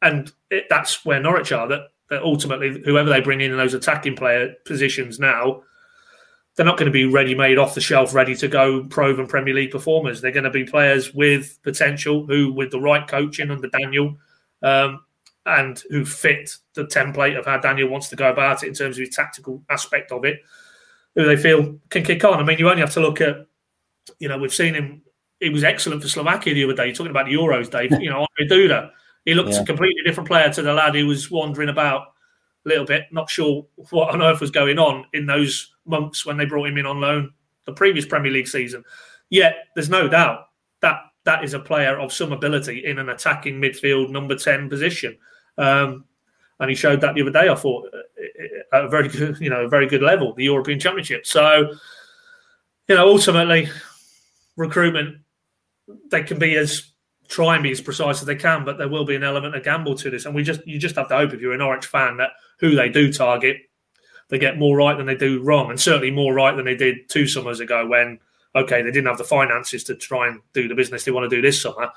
and 0.00 0.32
it, 0.50 0.64
that's 0.70 1.04
where 1.04 1.20
Norwich 1.20 1.52
are, 1.52 1.68
that, 1.68 1.88
that 2.08 2.22
ultimately, 2.22 2.82
whoever 2.84 3.10
they 3.10 3.20
bring 3.20 3.42
in 3.42 3.50
in 3.52 3.58
those 3.58 3.74
attacking 3.74 4.16
player 4.16 4.54
positions 4.64 5.20
now, 5.20 5.62
they're 6.56 6.66
not 6.66 6.78
going 6.78 6.86
to 6.86 6.92
be 6.92 7.04
ready 7.04 7.34
made 7.34 7.58
off 7.58 7.74
the 7.74 7.82
shelf, 7.82 8.14
ready 8.14 8.34
to 8.36 8.48
go 8.48 8.84
proven 8.84 9.26
Premier 9.26 9.54
League 9.54 9.70
performers. 9.70 10.20
They're 10.20 10.32
going 10.32 10.44
to 10.44 10.50
be 10.50 10.64
players 10.64 11.12
with 11.14 11.58
potential 11.62 12.26
who, 12.26 12.50
with 12.50 12.70
the 12.70 12.80
right 12.80 13.06
coaching 13.06 13.50
under 13.50 13.68
Daniel, 13.68 14.16
um, 14.62 15.04
and 15.44 15.82
who 15.90 16.04
fit 16.04 16.56
the 16.74 16.84
template 16.84 17.38
of 17.38 17.44
how 17.44 17.58
Daniel 17.58 17.88
wants 17.88 18.08
to 18.08 18.16
go 18.16 18.30
about 18.30 18.62
it 18.62 18.68
in 18.68 18.74
terms 18.74 18.96
of 18.96 19.00
his 19.00 19.14
tactical 19.14 19.62
aspect 19.68 20.12
of 20.12 20.24
it, 20.24 20.40
who 21.14 21.26
they 21.26 21.36
feel 21.36 21.78
can 21.90 22.04
kick 22.04 22.24
on. 22.24 22.38
I 22.38 22.42
mean, 22.42 22.58
you 22.58 22.70
only 22.70 22.80
have 22.80 22.94
to 22.94 23.00
look 23.00 23.20
at, 23.20 23.46
you 24.18 24.28
know, 24.28 24.38
we've 24.38 24.54
seen 24.54 24.74
him. 24.74 25.02
He 25.40 25.48
was 25.48 25.64
excellent 25.64 26.02
for 26.02 26.08
Slovakia 26.08 26.54
the 26.54 26.64
other 26.64 26.74
day. 26.74 26.92
talking 26.92 27.10
about 27.10 27.26
the 27.26 27.34
Euros, 27.34 27.70
Dave. 27.70 27.90
You 28.00 28.10
know, 28.10 28.26
Ondrej 28.40 28.50
Duda. 28.50 28.90
He 29.24 29.34
looked 29.34 29.52
yeah. 29.52 29.62
a 29.62 29.66
completely 29.66 30.02
different 30.04 30.28
player 30.28 30.52
to 30.52 30.62
the 30.62 30.72
lad 30.72 30.94
who 30.94 31.06
was 31.06 31.30
wandering 31.30 31.68
about 31.68 32.08
a 32.64 32.68
little 32.68 32.84
bit, 32.84 33.06
not 33.10 33.30
sure 33.30 33.66
what 33.90 34.10
on 34.10 34.22
earth 34.22 34.40
was 34.40 34.50
going 34.50 34.78
on 34.78 35.04
in 35.12 35.26
those 35.26 35.74
months 35.84 36.24
when 36.24 36.36
they 36.36 36.44
brought 36.44 36.68
him 36.68 36.78
in 36.78 36.86
on 36.86 37.00
loan 37.00 37.32
the 37.64 37.72
previous 37.72 38.06
Premier 38.06 38.32
League 38.32 38.48
season. 38.48 38.84
Yet 39.30 39.54
there's 39.74 39.88
no 39.88 40.08
doubt 40.08 40.48
that 40.80 41.00
that 41.24 41.44
is 41.44 41.54
a 41.54 41.60
player 41.60 41.98
of 41.98 42.12
some 42.12 42.32
ability 42.32 42.84
in 42.84 42.98
an 42.98 43.08
attacking 43.08 43.60
midfield 43.60 44.10
number 44.10 44.34
10 44.34 44.68
position. 44.68 45.16
Um, 45.58 46.04
and 46.60 46.70
he 46.70 46.76
showed 46.76 47.00
that 47.00 47.14
the 47.14 47.22
other 47.22 47.30
day. 47.30 47.48
I 47.48 47.54
thought 47.54 47.88
uh, 47.92 48.76
at 48.76 48.84
a 48.84 48.88
very 48.88 49.08
good, 49.08 49.38
you 49.40 49.50
know, 49.50 49.64
a 49.64 49.68
very 49.68 49.86
good 49.86 50.02
level, 50.02 50.34
the 50.34 50.44
European 50.44 50.78
Championship. 50.78 51.26
So, 51.26 51.72
you 52.88 52.94
know, 52.94 53.08
ultimately, 53.08 53.68
recruitment 54.56 55.18
they 56.10 56.22
can 56.22 56.38
be 56.38 56.56
as 56.56 56.92
try 57.28 57.54
and 57.54 57.62
be 57.62 57.70
as 57.70 57.80
precise 57.80 58.20
as 58.20 58.26
they 58.26 58.36
can, 58.36 58.64
but 58.64 58.78
there 58.78 58.88
will 58.88 59.04
be 59.04 59.16
an 59.16 59.22
element 59.22 59.54
of 59.54 59.64
gamble 59.64 59.94
to 59.96 60.10
this, 60.10 60.26
and 60.26 60.34
we 60.34 60.42
just 60.42 60.66
you 60.66 60.78
just 60.78 60.96
have 60.96 61.08
to 61.08 61.16
hope 61.16 61.32
if 61.32 61.40
you're 61.40 61.52
an 61.52 61.58
Norwich 61.58 61.86
fan 61.86 62.16
that 62.18 62.30
who 62.58 62.74
they 62.74 62.88
do 62.88 63.12
target, 63.12 63.56
they 64.28 64.38
get 64.38 64.58
more 64.58 64.76
right 64.76 64.96
than 64.96 65.06
they 65.06 65.14
do 65.14 65.42
wrong, 65.42 65.70
and 65.70 65.80
certainly 65.80 66.10
more 66.10 66.34
right 66.34 66.56
than 66.56 66.64
they 66.64 66.76
did 66.76 67.08
two 67.08 67.26
summers 67.26 67.60
ago 67.60 67.86
when 67.86 68.18
okay 68.54 68.82
they 68.82 68.90
didn't 68.90 69.06
have 69.06 69.18
the 69.18 69.24
finances 69.24 69.82
to 69.84 69.94
try 69.94 70.28
and 70.28 70.40
do 70.52 70.68
the 70.68 70.74
business 70.74 71.04
they 71.04 71.10
want 71.10 71.28
to 71.28 71.34
do 71.34 71.42
this 71.42 71.60
summer, 71.60 71.90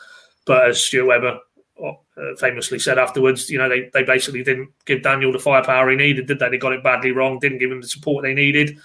but 0.45 0.69
as 0.69 0.81
Stuart 0.81 1.07
Webber 1.07 1.39
uh, 1.83 1.91
famously 2.39 2.79
said 2.79 2.97
afterwards, 2.97 3.49
you 3.49 3.57
know, 3.57 3.67
they, 3.67 3.89
they 3.93 4.03
basically 4.03 4.43
didn't 4.43 4.69
give 4.85 5.03
Daniel 5.03 5.33
the 5.33 5.39
firepower 5.39 5.89
he 5.89 5.97
needed, 5.97 6.27
did 6.27 6.39
they? 6.39 6.49
They 6.49 6.57
got 6.57 6.71
it 6.71 6.83
badly 6.83 7.11
wrong, 7.11 7.39
didn't 7.39 7.57
give 7.57 7.71
him 7.71 7.81
the 7.81 7.87
support 7.87 8.23
they 8.23 8.33
needed. 8.33 8.77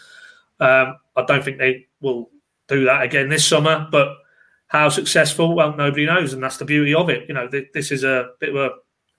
Um, 0.58 0.96
I 1.16 1.22
don't 1.24 1.44
think 1.44 1.58
they 1.58 1.86
will 2.00 2.30
do 2.70 2.84
that 2.84 3.02
again 3.02 3.28
this 3.28 3.46
summer, 3.46 3.86
but 3.90 4.08
how 4.68 4.88
successful, 4.88 5.54
well, 5.54 5.76
nobody 5.76 6.06
knows, 6.06 6.32
and 6.32 6.42
that's 6.42 6.56
the 6.56 6.64
beauty 6.64 6.94
of 6.94 7.10
it. 7.10 7.28
You 7.28 7.34
know, 7.34 7.48
th- 7.48 7.68
this 7.74 7.90
is 7.90 8.04
a 8.04 8.30
bit 8.38 8.50
of 8.50 8.56
a 8.56 8.70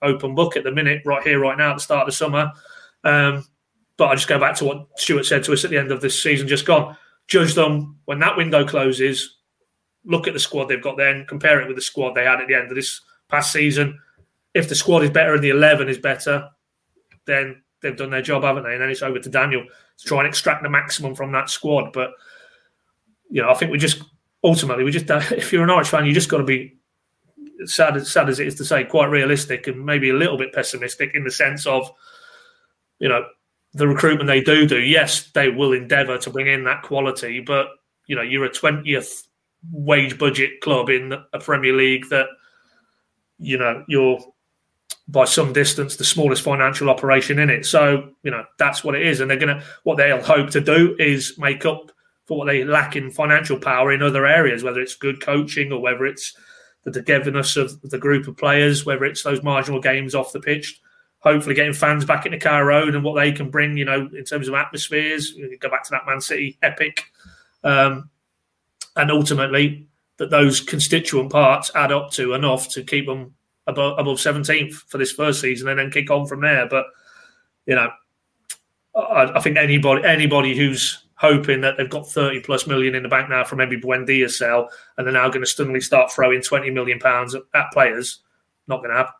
open 0.02 0.34
book 0.34 0.56
at 0.56 0.64
the 0.64 0.72
minute, 0.72 1.02
right 1.04 1.22
here, 1.22 1.38
right 1.38 1.56
now, 1.56 1.70
at 1.70 1.74
the 1.74 1.80
start 1.80 2.02
of 2.02 2.06
the 2.06 2.12
summer. 2.12 2.50
Um, 3.04 3.46
but 3.96 4.08
I 4.08 4.14
just 4.14 4.28
go 4.28 4.38
back 4.38 4.56
to 4.56 4.64
what 4.64 4.88
Stuart 4.96 5.26
said 5.26 5.44
to 5.44 5.52
us 5.52 5.64
at 5.64 5.70
the 5.70 5.78
end 5.78 5.92
of 5.92 6.00
this 6.00 6.20
season 6.20 6.48
just 6.48 6.66
gone. 6.66 6.96
Judge 7.28 7.54
them 7.54 7.98
when 8.06 8.18
that 8.18 8.36
window 8.36 8.66
closes. 8.66 9.36
Look 10.04 10.26
at 10.26 10.34
the 10.34 10.40
squad 10.40 10.64
they've 10.64 10.82
got 10.82 10.96
then, 10.96 11.26
compare 11.28 11.60
it 11.60 11.68
with 11.68 11.76
the 11.76 11.82
squad 11.82 12.14
they 12.14 12.24
had 12.24 12.40
at 12.40 12.48
the 12.48 12.54
end 12.54 12.70
of 12.70 12.74
this 12.74 13.00
past 13.28 13.52
season. 13.52 13.98
If 14.54 14.68
the 14.68 14.74
squad 14.74 15.04
is 15.04 15.10
better 15.10 15.34
and 15.34 15.44
the 15.44 15.50
eleven 15.50 15.88
is 15.88 15.98
better, 15.98 16.48
then 17.26 17.62
they've 17.80 17.96
done 17.96 18.10
their 18.10 18.22
job, 18.22 18.42
haven't 18.42 18.64
they? 18.64 18.72
And 18.72 18.82
then 18.82 18.90
it's 18.90 19.02
over 19.02 19.18
to 19.18 19.30
Daniel 19.30 19.64
to 19.98 20.06
try 20.06 20.18
and 20.18 20.26
extract 20.26 20.62
the 20.62 20.70
maximum 20.70 21.14
from 21.14 21.30
that 21.32 21.50
squad. 21.50 21.92
But 21.92 22.10
you 23.32 23.40
know, 23.40 23.48
I 23.48 23.54
think 23.54 23.72
we 23.72 23.78
just 23.78 24.02
ultimately 24.44 24.84
we 24.84 24.90
just 24.90 25.10
if 25.32 25.52
you're 25.52 25.62
an 25.62 25.68
Norwich 25.68 25.88
fan, 25.88 26.04
you 26.04 26.12
just 26.12 26.28
got 26.28 26.38
to 26.38 26.44
be 26.44 26.76
sad, 27.64 28.06
sad 28.06 28.28
as 28.28 28.38
it 28.38 28.46
is 28.46 28.54
to 28.56 28.64
say, 28.64 28.84
quite 28.84 29.06
realistic 29.06 29.66
and 29.66 29.84
maybe 29.84 30.10
a 30.10 30.14
little 30.14 30.36
bit 30.36 30.52
pessimistic 30.52 31.14
in 31.14 31.24
the 31.24 31.30
sense 31.30 31.66
of, 31.66 31.90
you 32.98 33.08
know, 33.08 33.24
the 33.72 33.88
recruitment 33.88 34.28
they 34.28 34.42
do 34.42 34.66
do. 34.66 34.78
Yes, 34.78 35.30
they 35.32 35.48
will 35.48 35.72
endeavour 35.72 36.18
to 36.18 36.30
bring 36.30 36.46
in 36.46 36.64
that 36.64 36.82
quality, 36.82 37.40
but 37.40 37.68
you 38.06 38.14
know, 38.14 38.22
you're 38.22 38.44
a 38.44 38.52
twentieth 38.52 39.26
wage 39.70 40.18
budget 40.18 40.60
club 40.60 40.90
in 40.90 41.14
a 41.32 41.38
Premier 41.38 41.72
League 41.72 42.08
that, 42.10 42.26
you 43.38 43.56
know, 43.56 43.82
you're 43.88 44.18
by 45.08 45.24
some 45.24 45.52
distance 45.52 45.96
the 45.96 46.04
smallest 46.04 46.42
financial 46.42 46.90
operation 46.90 47.38
in 47.38 47.48
it. 47.48 47.64
So 47.64 48.10
you 48.22 48.30
know 48.30 48.44
that's 48.58 48.84
what 48.84 48.94
it 48.94 49.06
is, 49.06 49.20
and 49.20 49.30
they're 49.30 49.38
gonna 49.38 49.62
what 49.84 49.96
they'll 49.96 50.22
hope 50.22 50.50
to 50.50 50.60
do 50.60 50.94
is 50.98 51.38
make 51.38 51.64
up 51.64 51.90
for 52.26 52.38
what 52.38 52.46
they 52.46 52.64
lack 52.64 52.96
in 52.96 53.10
financial 53.10 53.58
power 53.58 53.92
in 53.92 54.02
other 54.02 54.26
areas, 54.26 54.62
whether 54.62 54.80
it's 54.80 54.94
good 54.94 55.20
coaching 55.20 55.72
or 55.72 55.80
whether 55.80 56.06
it's 56.06 56.34
the 56.84 56.90
togetherness 56.90 57.56
of 57.56 57.80
the 57.82 57.98
group 57.98 58.26
of 58.26 58.36
players, 58.36 58.84
whether 58.84 59.04
it's 59.04 59.22
those 59.22 59.42
marginal 59.42 59.80
games 59.80 60.14
off 60.14 60.32
the 60.32 60.40
pitch. 60.40 60.80
Hopefully, 61.20 61.54
getting 61.54 61.72
fans 61.72 62.04
back 62.04 62.26
into 62.26 62.38
Carrow 62.38 62.66
Road 62.66 62.94
and 62.94 63.04
what 63.04 63.14
they 63.14 63.30
can 63.30 63.48
bring, 63.48 63.76
you 63.76 63.84
know, 63.84 64.08
in 64.12 64.24
terms 64.24 64.48
of 64.48 64.54
atmospheres. 64.54 65.38
Go 65.60 65.70
back 65.70 65.84
to 65.84 65.90
that 65.92 66.06
Man 66.06 66.20
City 66.20 66.58
epic, 66.62 67.04
um, 67.62 68.10
and 68.96 69.10
ultimately 69.10 69.86
that 70.16 70.30
those 70.30 70.60
constituent 70.60 71.30
parts 71.30 71.70
add 71.76 71.92
up 71.92 72.10
to 72.12 72.34
enough 72.34 72.68
to 72.70 72.82
keep 72.82 73.06
them 73.06 73.34
above 73.68 74.00
above 74.00 74.18
seventeenth 74.18 74.84
for 74.88 74.98
this 74.98 75.12
first 75.12 75.40
season, 75.40 75.68
and 75.68 75.78
then 75.78 75.92
kick 75.92 76.10
on 76.10 76.26
from 76.26 76.40
there. 76.40 76.66
But 76.66 76.86
you 77.66 77.76
know, 77.76 77.90
I, 78.96 79.32
I 79.36 79.40
think 79.40 79.56
anybody 79.56 80.02
anybody 80.04 80.56
who's 80.56 81.01
hoping 81.22 81.60
that 81.60 81.76
they've 81.76 81.88
got 81.88 82.10
30 82.10 82.40
plus 82.40 82.66
million 82.66 82.96
in 82.96 83.04
the 83.04 83.08
bank 83.08 83.30
now 83.30 83.44
from 83.44 83.58
maybe 83.58 83.80
Buendia 83.80 84.28
sell, 84.28 84.68
and 84.98 85.06
they're 85.06 85.14
now 85.14 85.28
going 85.28 85.40
to 85.40 85.46
suddenly 85.46 85.80
start 85.80 86.12
throwing 86.12 86.42
20 86.42 86.68
million 86.70 86.98
pounds 86.98 87.34
at, 87.34 87.42
at 87.54 87.70
players. 87.72 88.18
Not 88.66 88.78
going 88.78 88.90
to 88.90 88.96
happen. 88.96 89.14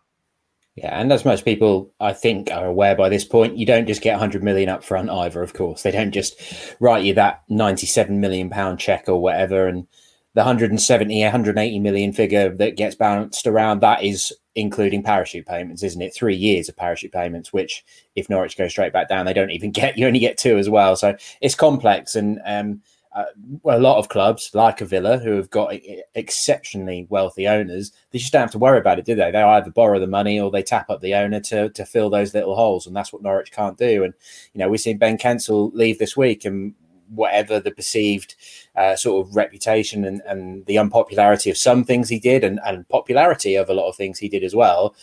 Yeah, 0.75 0.99
and 0.99 1.13
as 1.13 1.25
most 1.25 1.45
people 1.45 1.93
I 2.01 2.13
think 2.13 2.51
are 2.51 2.67
aware 2.67 2.97
by 2.97 3.09
this 3.09 3.25
point, 3.25 3.57
you 3.57 3.67
don't 3.67 3.87
just 3.87 4.03
get 4.03 4.15
100 4.15 4.43
million 4.43 4.69
up 4.69 4.83
front 4.83 5.11
either. 5.11 5.43
Of 5.43 5.55
course, 5.55 5.83
they 5.83 5.91
don't 5.93 6.13
just 6.13 6.41
write 6.81 7.05
you 7.05 7.15
that 7.15 7.43
97 7.49 8.19
million 8.19 8.51
pound 8.51 8.81
check 8.81 9.09
or 9.09 9.21
whatever, 9.21 9.69
and 9.69 9.87
the 10.35 10.41
170, 10.41 11.23
180 11.23 11.79
million 11.81 12.13
figure 12.13 12.55
that 12.57 12.77
gets 12.77 12.95
bounced 12.95 13.47
around, 13.47 13.81
that 13.81 14.03
is 14.03 14.33
including 14.55 15.03
parachute 15.03 15.47
payments, 15.47 15.83
isn't 15.83 16.01
it? 16.01 16.15
Three 16.15 16.37
years 16.37 16.69
of 16.69 16.77
parachute 16.77 17.13
payments, 17.13 17.53
which 17.53 17.85
if 18.17 18.31
Norwich 18.31 18.57
go 18.57 18.69
straight 18.69 18.93
back 18.93 19.09
down, 19.09 19.27
they 19.27 19.33
don't 19.35 19.51
even 19.51 19.71
get. 19.73 19.99
You 19.99 20.07
only 20.07 20.19
get 20.19 20.39
two 20.39 20.59
as 20.59 20.71
well. 20.71 20.97
So 20.97 21.17
it's 21.41 21.55
complex, 21.55 22.15
and 22.15 22.41
um, 22.47 22.81
uh, 23.15 23.25
a 23.67 23.79
lot 23.79 23.99
of 23.99 24.09
clubs 24.09 24.51
like 24.55 24.81
a 24.81 24.87
Villa 24.87 25.19
who 25.19 25.37
have 25.37 25.51
got 25.51 25.75
exceptionally 26.15 27.07
wealthy 27.11 27.47
owners, 27.47 27.93
they 28.11 28.19
just 28.19 28.33
don't 28.33 28.41
have 28.41 28.51
to 28.53 28.59
worry 28.59 28.79
about 28.79 28.99
it, 28.99 29.05
do 29.05 29.15
they? 29.15 29.31
They 29.31 29.43
either 29.43 29.71
borrow 29.71 30.01
the 30.01 30.07
money 30.07 30.41
or 30.41 30.51
they 30.51 30.63
tap 30.63 30.89
up 30.89 31.03
the 31.03 31.15
owner 31.15 31.41
to 31.41 31.69
to 31.71 31.85
fill 31.85 32.09
those 32.09 32.33
little 32.33 32.57
holes, 32.57 32.87
and 32.87 32.97
that's 32.97 33.13
what 33.13 33.23
Norwich 33.23 33.53
can't 33.53 33.77
do. 33.77 34.05
And 34.05 34.15
you 34.55 34.59
know, 34.61 34.69
we've 34.69 34.81
seen 34.81 34.99
Ben 34.99 35.19
Kensell 35.19 35.75
leave 35.75 35.99
this 35.99 36.17
week, 36.17 36.47
and 36.47 36.75
whatever 37.15 37.61
the 37.61 37.71
perceived 37.71 38.35
uh, 38.77 38.97
sort 38.97 39.27
of 39.27 39.37
reputation 39.37 40.05
and, 40.05 40.23
and 40.27 40.65
the 40.67 40.79
unpopularity 40.79 41.51
of 41.51 41.57
some 41.57 41.85
things 41.85 42.09
he 42.09 42.19
did 42.19 42.43
and, 42.45 42.61
and 42.65 42.89
popularity 42.89 43.55
of 43.55 43.69
a 43.69 43.75
lot 43.75 43.89
of 43.89 43.97
things 43.97 44.19
he 44.19 44.29
did 44.29 44.43
as 44.43 44.55
well 44.55 44.95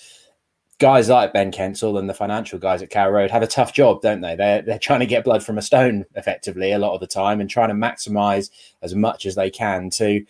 guys 0.80 1.10
like 1.10 1.34
Ben 1.34 1.52
Kensell 1.52 2.00
and 2.00 2.10
the 2.10 2.14
financial 2.14 2.58
guys 2.58 2.82
at 2.82 2.90
Carrow 2.90 3.12
Road 3.12 3.32
have 3.32 3.44
a 3.44 3.48
tough 3.48 3.74
job, 3.74 4.02
don't 4.02 4.22
they? 4.22 4.36
They're 4.36 4.62
they're 4.62 4.80
trying 4.80 5.02
to 5.02 5.06
get 5.06 5.26
blood 5.26 5.44
from 5.44 5.58
a 5.58 5.62
stone 5.62 6.06
effectively 6.16 6.72
a 6.72 6.80
lot 6.80 6.94
of 6.94 7.02
the 7.02 7.08
time 7.08 7.40
and 7.40 7.50
trying 7.50 7.70
to 7.70 7.76
maximise 7.76 8.50
as 8.82 8.96
much 8.96 9.26
as 9.26 9.36
they 9.36 9.50
can 9.50 9.90
to, 9.92 10.26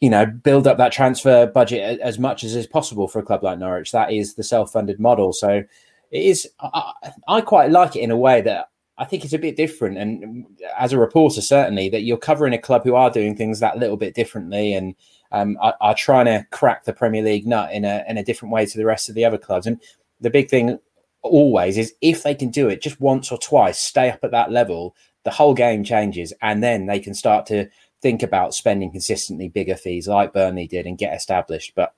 you 0.00 0.08
know, 0.08 0.24
build 0.24 0.66
up 0.66 0.78
that 0.78 0.92
transfer 0.92 1.46
budget 1.46 2.00
as 2.00 2.18
much 2.18 2.44
as 2.44 2.54
is 2.54 2.66
possible 2.66 3.08
for 3.08 3.18
a 3.18 3.24
club 3.24 3.42
like 3.42 3.58
Norwich. 3.58 3.92
That 3.92 4.12
is 4.12 4.34
the 4.34 4.44
self-funded 4.44 5.00
model. 5.00 5.32
So 5.32 5.64
it 6.10 6.22
is. 6.22 6.48
I, 6.60 6.92
I 7.28 7.40
quite 7.40 7.70
like 7.70 7.96
it 7.96 8.00
in 8.00 8.12
a 8.12 8.16
way 8.16 8.40
that 8.42 8.68
I 8.98 9.04
think 9.04 9.24
it's 9.24 9.34
a 9.34 9.38
bit 9.38 9.56
different. 9.56 9.98
And 9.98 10.46
as 10.78 10.92
a 10.92 10.98
reporter, 10.98 11.40
certainly 11.40 11.88
that 11.90 12.02
you're 12.02 12.16
covering 12.16 12.54
a 12.54 12.58
club 12.58 12.82
who 12.84 12.94
are 12.94 13.10
doing 13.10 13.36
things 13.36 13.60
that 13.60 13.78
little 13.78 13.96
bit 13.96 14.14
differently 14.14 14.72
and 14.72 14.94
um, 15.32 15.58
are, 15.60 15.74
are, 15.80 15.94
trying 15.94 16.26
to 16.26 16.46
crack 16.50 16.84
the 16.84 16.92
Premier 16.92 17.22
League 17.22 17.46
nut 17.46 17.72
in 17.72 17.84
a 17.84 18.04
in 18.08 18.16
a 18.16 18.24
different 18.24 18.52
way 18.52 18.64
to 18.64 18.78
the 18.78 18.86
rest 18.86 19.08
of 19.08 19.14
the 19.14 19.24
other 19.24 19.38
clubs. 19.38 19.66
And 19.66 19.80
the 20.20 20.30
big 20.30 20.48
thing 20.48 20.78
always 21.22 21.76
is 21.76 21.94
if 22.00 22.22
they 22.22 22.34
can 22.34 22.50
do 22.50 22.68
it 22.68 22.80
just 22.80 23.00
once 23.00 23.30
or 23.30 23.38
twice, 23.38 23.78
stay 23.78 24.10
up 24.10 24.20
at 24.22 24.30
that 24.30 24.50
level, 24.50 24.94
the 25.24 25.30
whole 25.30 25.54
game 25.54 25.84
changes, 25.84 26.32
and 26.40 26.62
then 26.62 26.86
they 26.86 27.00
can 27.00 27.12
start 27.14 27.46
to 27.46 27.68
think 28.00 28.22
about 28.22 28.54
spending 28.54 28.90
consistently 28.90 29.48
bigger 29.48 29.74
fees 29.74 30.08
like 30.08 30.32
Burnley 30.32 30.66
did 30.66 30.86
and 30.86 30.98
get 30.98 31.14
established. 31.14 31.72
But 31.74 31.94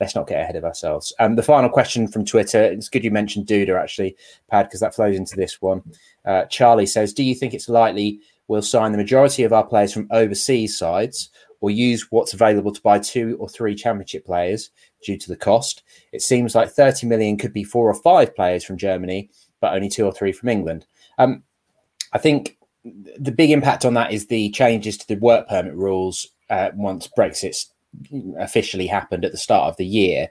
let's 0.00 0.14
not 0.14 0.26
get 0.26 0.40
ahead 0.40 0.56
of 0.56 0.64
ourselves. 0.64 1.12
Um, 1.18 1.36
the 1.36 1.42
final 1.42 1.70
question 1.70 2.08
from 2.08 2.24
Twitter. 2.24 2.62
It's 2.62 2.88
good 2.88 3.04
you 3.04 3.10
mentioned 3.10 3.46
Duda 3.46 3.80
actually, 3.80 4.16
Pad, 4.50 4.66
because 4.66 4.80
that 4.80 4.94
flows 4.94 5.16
into 5.16 5.36
this 5.36 5.60
one. 5.60 5.82
Uh, 6.24 6.44
Charlie 6.46 6.86
says, 6.86 7.12
"Do 7.12 7.22
you 7.22 7.34
think 7.34 7.54
it's 7.54 7.68
likely 7.68 8.20
we'll 8.48 8.62
sign 8.62 8.92
the 8.92 8.98
majority 8.98 9.44
of 9.44 9.52
our 9.52 9.66
players 9.66 9.92
from 9.92 10.08
overseas 10.10 10.76
sides, 10.76 11.30
or 11.60 11.70
use 11.70 12.10
what's 12.10 12.34
available 12.34 12.72
to 12.72 12.82
buy 12.82 12.98
two 12.98 13.36
or 13.38 13.48
three 13.48 13.74
Championship 13.74 14.26
players 14.26 14.70
due 15.04 15.16
to 15.16 15.28
the 15.28 15.36
cost? 15.36 15.82
It 16.12 16.22
seems 16.22 16.54
like 16.54 16.70
30 16.70 17.06
million 17.06 17.36
could 17.36 17.52
be 17.52 17.64
four 17.64 17.88
or 17.88 17.94
five 17.94 18.34
players 18.34 18.64
from 18.64 18.78
Germany, 18.78 19.30
but 19.60 19.74
only 19.74 19.88
two 19.88 20.04
or 20.04 20.12
three 20.12 20.32
from 20.32 20.48
England." 20.48 20.86
Um, 21.18 21.44
I 22.12 22.18
think 22.18 22.58
the 22.84 23.32
big 23.32 23.50
impact 23.50 23.84
on 23.84 23.94
that 23.94 24.12
is 24.12 24.26
the 24.26 24.50
changes 24.50 24.98
to 24.98 25.08
the 25.08 25.16
work 25.16 25.48
permit 25.48 25.74
rules 25.74 26.28
uh, 26.50 26.70
once 26.74 27.08
Brexit's 27.16 27.72
officially 28.38 28.86
happened 28.86 29.24
at 29.24 29.32
the 29.32 29.38
start 29.38 29.68
of 29.68 29.76
the 29.76 29.86
year. 29.86 30.28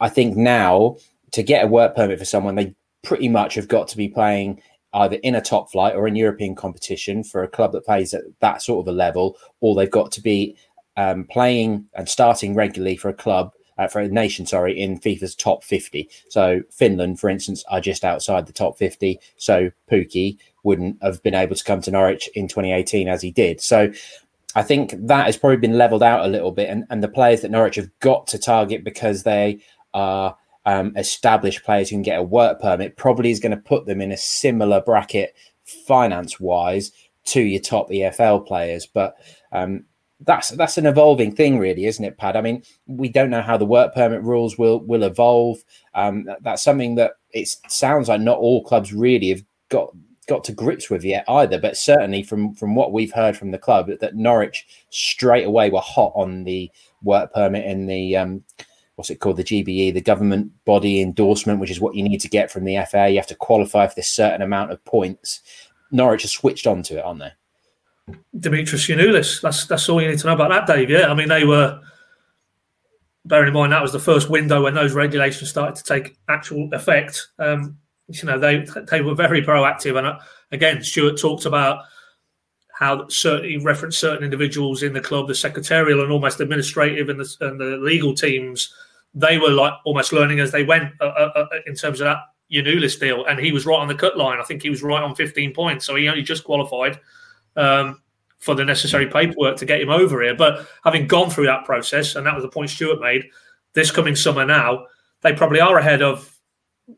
I 0.00 0.08
think 0.08 0.36
now 0.36 0.96
to 1.32 1.42
get 1.42 1.64
a 1.64 1.68
work 1.68 1.94
permit 1.94 2.18
for 2.18 2.24
someone, 2.24 2.54
they 2.54 2.74
pretty 3.02 3.28
much 3.28 3.54
have 3.54 3.68
got 3.68 3.88
to 3.88 3.96
be 3.96 4.08
playing 4.08 4.62
either 4.92 5.16
in 5.22 5.34
a 5.34 5.40
top 5.40 5.70
flight 5.70 5.94
or 5.94 6.08
in 6.08 6.16
European 6.16 6.54
competition 6.54 7.22
for 7.22 7.42
a 7.42 7.48
club 7.48 7.72
that 7.72 7.84
plays 7.84 8.12
at 8.12 8.22
that 8.40 8.62
sort 8.62 8.84
of 8.84 8.92
a 8.92 8.96
level, 8.96 9.36
or 9.60 9.74
they've 9.74 9.90
got 9.90 10.10
to 10.12 10.20
be 10.20 10.56
um, 10.96 11.24
playing 11.24 11.86
and 11.94 12.08
starting 12.08 12.54
regularly 12.54 12.96
for 12.96 13.08
a 13.08 13.14
club. 13.14 13.52
Uh, 13.78 13.88
for 13.88 14.00
a 14.00 14.08
nation, 14.08 14.44
sorry, 14.44 14.78
in 14.78 15.00
FIFA's 15.00 15.34
top 15.34 15.64
50. 15.64 16.06
So 16.28 16.60
Finland, 16.70 17.18
for 17.18 17.30
instance, 17.30 17.64
are 17.70 17.80
just 17.80 18.04
outside 18.04 18.46
the 18.46 18.52
top 18.52 18.76
50. 18.76 19.18
So 19.38 19.70
Pukki 19.90 20.36
wouldn't 20.64 21.02
have 21.02 21.22
been 21.22 21.34
able 21.34 21.56
to 21.56 21.64
come 21.64 21.80
to 21.82 21.90
Norwich 21.90 22.28
in 22.34 22.46
2018 22.46 23.08
as 23.08 23.22
he 23.22 23.30
did. 23.30 23.62
So 23.62 23.90
I 24.54 24.62
think 24.62 24.94
that 25.06 25.26
has 25.26 25.36
probably 25.36 25.58
been 25.58 25.78
leveled 25.78 26.02
out 26.02 26.24
a 26.24 26.28
little 26.28 26.50
bit, 26.50 26.68
and, 26.68 26.84
and 26.90 27.02
the 27.02 27.08
players 27.08 27.42
that 27.42 27.50
Norwich 27.50 27.76
have 27.76 27.90
got 28.00 28.26
to 28.28 28.38
target 28.38 28.84
because 28.84 29.22
they 29.22 29.60
are 29.94 30.36
um, 30.66 30.96
established 30.96 31.64
players 31.64 31.88
who 31.88 31.94
can 31.94 32.02
get 32.02 32.18
a 32.18 32.22
work 32.22 32.60
permit 32.60 32.96
probably 32.96 33.30
is 33.30 33.40
going 33.40 33.56
to 33.56 33.56
put 33.56 33.86
them 33.86 34.00
in 34.00 34.12
a 34.12 34.16
similar 34.16 34.80
bracket 34.80 35.34
finance 35.86 36.40
wise 36.40 36.92
to 37.24 37.40
your 37.40 37.60
top 37.60 37.90
EFL 37.90 38.46
players. 38.46 38.86
But 38.86 39.14
um, 39.52 39.84
that's 40.20 40.50
that's 40.50 40.78
an 40.78 40.86
evolving 40.86 41.34
thing, 41.34 41.58
really, 41.58 41.86
isn't 41.86 42.04
it, 42.04 42.18
Pad? 42.18 42.36
I 42.36 42.40
mean, 42.40 42.62
we 42.86 43.08
don't 43.08 43.30
know 43.30 43.42
how 43.42 43.56
the 43.56 43.64
work 43.66 43.94
permit 43.94 44.22
rules 44.22 44.58
will 44.58 44.80
will 44.80 45.02
evolve. 45.02 45.58
Um, 45.94 46.28
that's 46.42 46.62
something 46.62 46.96
that 46.96 47.12
it 47.30 47.48
sounds 47.68 48.08
like 48.08 48.20
not 48.20 48.38
all 48.38 48.64
clubs 48.64 48.92
really 48.92 49.30
have 49.30 49.42
got 49.68 49.94
got 50.30 50.44
to 50.44 50.52
grips 50.52 50.88
with 50.88 51.04
yet 51.04 51.24
either. 51.28 51.58
But 51.58 51.76
certainly 51.76 52.22
from 52.22 52.54
from 52.54 52.74
what 52.74 52.92
we've 52.92 53.12
heard 53.12 53.36
from 53.36 53.50
the 53.50 53.58
club, 53.58 53.90
that 54.00 54.14
Norwich 54.14 54.66
straight 54.88 55.44
away 55.44 55.68
were 55.68 55.80
hot 55.80 56.12
on 56.14 56.44
the 56.44 56.70
work 57.02 57.34
permit 57.34 57.66
and 57.66 57.90
the 57.90 58.16
um, 58.16 58.44
what's 58.94 59.10
it 59.10 59.16
called, 59.16 59.36
the 59.36 59.44
GBE, 59.44 59.92
the 59.92 60.00
government 60.00 60.52
body 60.64 61.02
endorsement, 61.02 61.60
which 61.60 61.70
is 61.70 61.80
what 61.80 61.94
you 61.94 62.02
need 62.02 62.20
to 62.20 62.28
get 62.28 62.50
from 62.50 62.64
the 62.64 62.78
FA. 62.88 63.10
You 63.10 63.16
have 63.16 63.26
to 63.26 63.34
qualify 63.34 63.88
for 63.88 63.94
this 63.96 64.08
certain 64.08 64.40
amount 64.40 64.70
of 64.70 64.82
points. 64.84 65.40
Norwich 65.90 66.22
has 66.22 66.30
switched 66.30 66.66
on 66.66 66.82
to 66.84 66.98
it, 66.98 67.04
aren't 67.04 67.20
they? 67.20 67.32
Dimitris 68.38 68.86
Giannoulis. 68.86 69.42
That's 69.42 69.66
that's 69.66 69.88
all 69.88 70.00
you 70.00 70.08
need 70.08 70.20
to 70.20 70.26
know 70.28 70.34
about 70.34 70.50
that, 70.50 70.72
Dave. 70.72 70.88
Yeah, 70.88 71.10
I 71.10 71.14
mean 71.14 71.28
they 71.28 71.44
were. 71.44 71.80
Bearing 73.26 73.48
in 73.48 73.54
mind 73.54 73.70
that 73.72 73.82
was 73.82 73.92
the 73.92 73.98
first 73.98 74.30
window 74.30 74.62
when 74.62 74.72
those 74.72 74.94
regulations 74.94 75.50
started 75.50 75.76
to 75.76 75.84
take 75.84 76.16
actual 76.28 76.70
effect. 76.72 77.28
Um, 77.38 77.76
you 78.10 78.24
know 78.24 78.38
they 78.38 78.66
they 78.90 79.00
were 79.00 79.14
very 79.14 79.42
proactive. 79.42 79.96
And 79.96 80.06
uh, 80.06 80.18
again 80.52 80.82
Stuart 80.82 81.18
talked 81.18 81.46
about 81.46 81.84
how 82.72 83.06
certain 83.08 83.50
he 83.50 83.56
referenced 83.58 84.00
certain 84.00 84.24
individuals 84.24 84.82
in 84.82 84.94
the 84.94 85.00
club 85.00 85.28
the 85.28 85.34
secretarial 85.34 86.02
and 86.02 86.10
almost 86.10 86.40
administrative 86.40 87.10
and 87.10 87.20
the, 87.20 87.36
and 87.40 87.60
the 87.60 87.76
legal 87.76 88.14
teams. 88.14 88.72
They 89.12 89.38
were 89.38 89.50
like 89.50 89.74
almost 89.84 90.12
learning 90.12 90.40
as 90.40 90.52
they 90.52 90.64
went 90.64 90.92
uh, 91.00 91.04
uh, 91.04 91.32
uh 91.34 91.46
in 91.66 91.74
terms 91.74 92.00
of 92.00 92.06
that 92.06 92.18
Giannoulis 92.50 92.98
deal. 92.98 93.24
And 93.26 93.38
he 93.38 93.52
was 93.52 93.66
right 93.66 93.78
on 93.78 93.88
the 93.88 93.94
cut 93.94 94.16
line. 94.16 94.40
I 94.40 94.44
think 94.44 94.62
he 94.62 94.70
was 94.70 94.82
right 94.82 95.02
on 95.02 95.14
15 95.14 95.52
points. 95.52 95.84
So 95.84 95.94
he 95.94 96.08
only 96.08 96.22
just 96.22 96.44
qualified 96.44 96.98
um, 97.56 98.00
for 98.38 98.54
the 98.54 98.64
necessary 98.64 99.06
paperwork 99.06 99.56
to 99.58 99.66
get 99.66 99.80
him 99.80 99.90
over 99.90 100.22
here. 100.22 100.34
But 100.34 100.66
having 100.84 101.06
gone 101.06 101.30
through 101.30 101.46
that 101.46 101.64
process 101.64 102.16
and 102.16 102.26
that 102.26 102.34
was 102.34 102.42
the 102.42 102.48
point 102.48 102.70
Stuart 102.70 103.00
made 103.00 103.24
this 103.74 103.90
coming 103.90 104.16
summer 104.16 104.44
now, 104.44 104.86
they 105.20 105.32
probably 105.32 105.60
are 105.60 105.78
ahead 105.78 106.02
of 106.02 106.34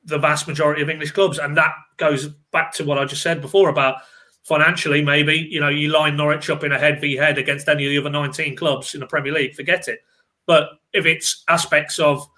the 0.04 0.18
vast 0.18 0.48
majority 0.48 0.82
of 0.82 0.90
English 0.90 1.12
clubs, 1.12 1.38
and 1.38 1.56
that 1.56 1.72
goes 1.96 2.28
back 2.52 2.72
to 2.74 2.84
what 2.84 2.98
I 2.98 3.04
just 3.04 3.22
said 3.22 3.40
before 3.40 3.68
about 3.68 3.96
financially. 4.44 5.02
Maybe 5.02 5.36
you 5.50 5.60
know 5.60 5.68
you 5.68 5.88
line 5.88 6.16
Norwich 6.16 6.50
up 6.50 6.64
in 6.64 6.72
a 6.72 6.78
head 6.78 7.00
v 7.00 7.16
head 7.16 7.38
against 7.38 7.68
any 7.68 7.84
of 7.84 7.90
the 7.90 7.98
other 7.98 8.10
19 8.10 8.56
clubs 8.56 8.94
in 8.94 9.00
the 9.00 9.06
Premier 9.06 9.32
League, 9.32 9.54
forget 9.54 9.88
it. 9.88 10.00
But 10.46 10.70
if 10.92 11.06
it's 11.06 11.44
aspects 11.48 11.98
of 11.98 12.28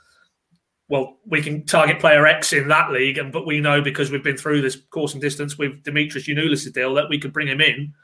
well, 0.88 1.16
we 1.24 1.40
can 1.40 1.64
target 1.64 1.98
player 1.98 2.26
X 2.26 2.52
in 2.52 2.68
that 2.68 2.92
league, 2.92 3.18
and 3.18 3.32
but 3.32 3.46
we 3.46 3.60
know 3.60 3.80
because 3.80 4.10
we've 4.10 4.22
been 4.22 4.36
through 4.36 4.60
this 4.60 4.76
course 4.90 5.12
and 5.14 5.22
distance 5.22 5.56
with 5.56 5.82
Dimitris 5.82 6.26
Giannoulis' 6.26 6.72
deal 6.72 6.94
that 6.94 7.08
we 7.08 7.18
could 7.18 7.32
bring 7.32 7.48
him 7.48 7.60
in. 7.60 7.94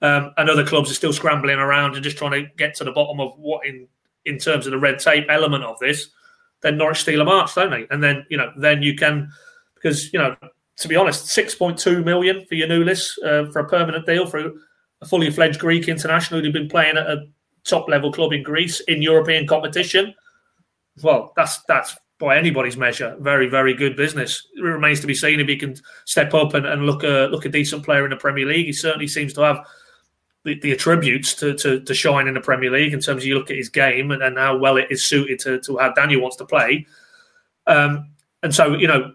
Um, 0.00 0.32
and 0.36 0.48
other 0.48 0.64
clubs 0.64 0.90
are 0.90 0.94
still 0.94 1.12
scrambling 1.12 1.58
around 1.58 1.96
and 1.96 2.04
just 2.04 2.16
trying 2.16 2.30
to 2.30 2.48
get 2.56 2.76
to 2.76 2.84
the 2.84 2.92
bottom 2.92 3.18
of 3.18 3.32
what 3.36 3.66
in 3.66 3.88
in 4.24 4.38
terms 4.38 4.66
of 4.66 4.72
the 4.72 4.78
red 4.78 4.98
tape 4.98 5.26
element 5.28 5.64
of 5.64 5.78
this. 5.80 6.10
Then 6.62 6.76
Norwich 6.76 7.00
steal 7.00 7.20
a 7.20 7.24
march, 7.24 7.54
don't 7.54 7.70
they? 7.70 7.86
And 7.90 8.02
then 8.02 8.26
you 8.28 8.36
know, 8.36 8.52
then 8.56 8.82
you 8.82 8.96
can 8.96 9.30
because 9.74 10.12
you 10.12 10.18
know, 10.18 10.36
to 10.78 10.88
be 10.88 10.96
honest, 10.96 11.28
six 11.28 11.54
point 11.54 11.78
two 11.78 12.02
million 12.02 12.44
for 12.46 12.54
Giannoulis 12.54 13.18
uh, 13.24 13.50
for 13.52 13.60
a 13.60 13.68
permanent 13.68 14.06
deal 14.06 14.26
for 14.26 14.52
a 15.00 15.06
fully 15.06 15.30
fledged 15.30 15.60
Greek 15.60 15.88
international 15.88 16.40
who'd 16.40 16.52
been 16.52 16.68
playing 16.68 16.96
at 16.96 17.08
a 17.08 17.26
top 17.64 17.88
level 17.88 18.12
club 18.12 18.32
in 18.32 18.42
Greece 18.42 18.80
in 18.80 19.02
European 19.02 19.46
competition. 19.46 20.14
Well, 21.02 21.32
that's 21.36 21.62
that's 21.68 21.96
by 22.18 22.36
anybody's 22.36 22.76
measure, 22.76 23.16
very, 23.20 23.46
very 23.46 23.74
good 23.74 23.96
business. 23.96 24.44
It 24.56 24.62
remains 24.62 25.00
to 25.00 25.06
be 25.06 25.14
seen 25.14 25.38
if 25.38 25.46
he 25.46 25.56
can 25.56 25.76
step 26.04 26.34
up 26.34 26.54
and, 26.54 26.66
and 26.66 26.84
look 26.84 27.04
a 27.04 27.28
look 27.30 27.44
a 27.44 27.48
decent 27.48 27.84
player 27.84 28.04
in 28.04 28.10
the 28.10 28.16
Premier 28.16 28.46
League. 28.46 28.66
He 28.66 28.72
certainly 28.72 29.06
seems 29.06 29.32
to 29.34 29.42
have 29.42 29.64
the, 30.48 30.60
the 30.60 30.72
attributes 30.72 31.34
to, 31.34 31.54
to, 31.54 31.80
to 31.80 31.94
shine 31.94 32.26
in 32.26 32.34
the 32.34 32.40
Premier 32.40 32.70
League 32.70 32.92
in 32.92 33.00
terms 33.00 33.22
of 33.22 33.26
you 33.26 33.36
look 33.36 33.50
at 33.50 33.56
his 33.56 33.68
game 33.68 34.10
and, 34.10 34.22
and 34.22 34.36
how 34.36 34.56
well 34.56 34.76
it 34.76 34.88
is 34.90 35.04
suited 35.04 35.38
to, 35.40 35.60
to 35.60 35.78
how 35.78 35.92
Daniel 35.92 36.20
wants 36.20 36.36
to 36.36 36.44
play. 36.44 36.86
Um, 37.66 38.10
and 38.42 38.54
so, 38.54 38.74
you 38.74 38.86
know, 38.86 39.12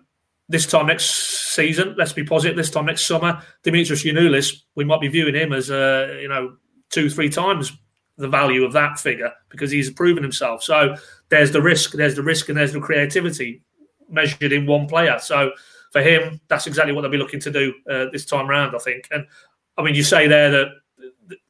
this 0.50 0.68
time 0.68 0.88
next 0.88 1.54
season, 1.54 1.96
let's 1.98 2.14
be 2.14 2.24
positive. 2.24 2.56
This 2.56 2.70
time 2.70 2.86
next 2.86 3.06
summer, 3.06 3.42
Dimitris 3.64 4.04
Giannoulis, 4.04 4.62
we 4.76 4.84
might 4.84 5.02
be 5.02 5.08
viewing 5.08 5.36
him 5.36 5.54
as 5.54 5.72
uh, 5.72 6.18
you 6.22 6.28
know 6.28 6.58
two, 6.90 7.10
three 7.10 7.30
times 7.30 7.72
the 8.18 8.28
value 8.28 8.64
of 8.64 8.74
that 8.74 9.00
figure 9.00 9.32
because 9.50 9.72
he's 9.72 9.92
proven 9.92 10.22
himself. 10.22 10.62
So 10.62 10.96
there's 11.30 11.52
the 11.52 11.62
risk, 11.62 11.94
there's 11.94 12.16
the 12.16 12.22
risk, 12.22 12.50
and 12.50 12.58
there's 12.58 12.74
the 12.74 12.80
creativity 12.80 13.64
measured 14.10 14.52
in 14.52 14.68
one 14.68 14.88
player. 14.88 15.18
So 15.20 15.52
for 15.92 16.02
him, 16.02 16.40
that's 16.48 16.68
exactly 16.68 16.94
what 16.94 17.02
they'll 17.02 17.12
be 17.12 17.18
looking 17.18 17.40
to 17.40 17.52
do 17.52 17.74
uh, 17.90 18.06
this 18.12 18.26
time 18.26 18.50
around, 18.50 18.76
I 18.76 18.80
think. 18.80 19.08
And 19.10 19.26
I 19.78 19.84
mean, 19.84 19.96
you 19.96 20.04
say 20.04 20.28
there 20.28 20.52
that 20.52 20.68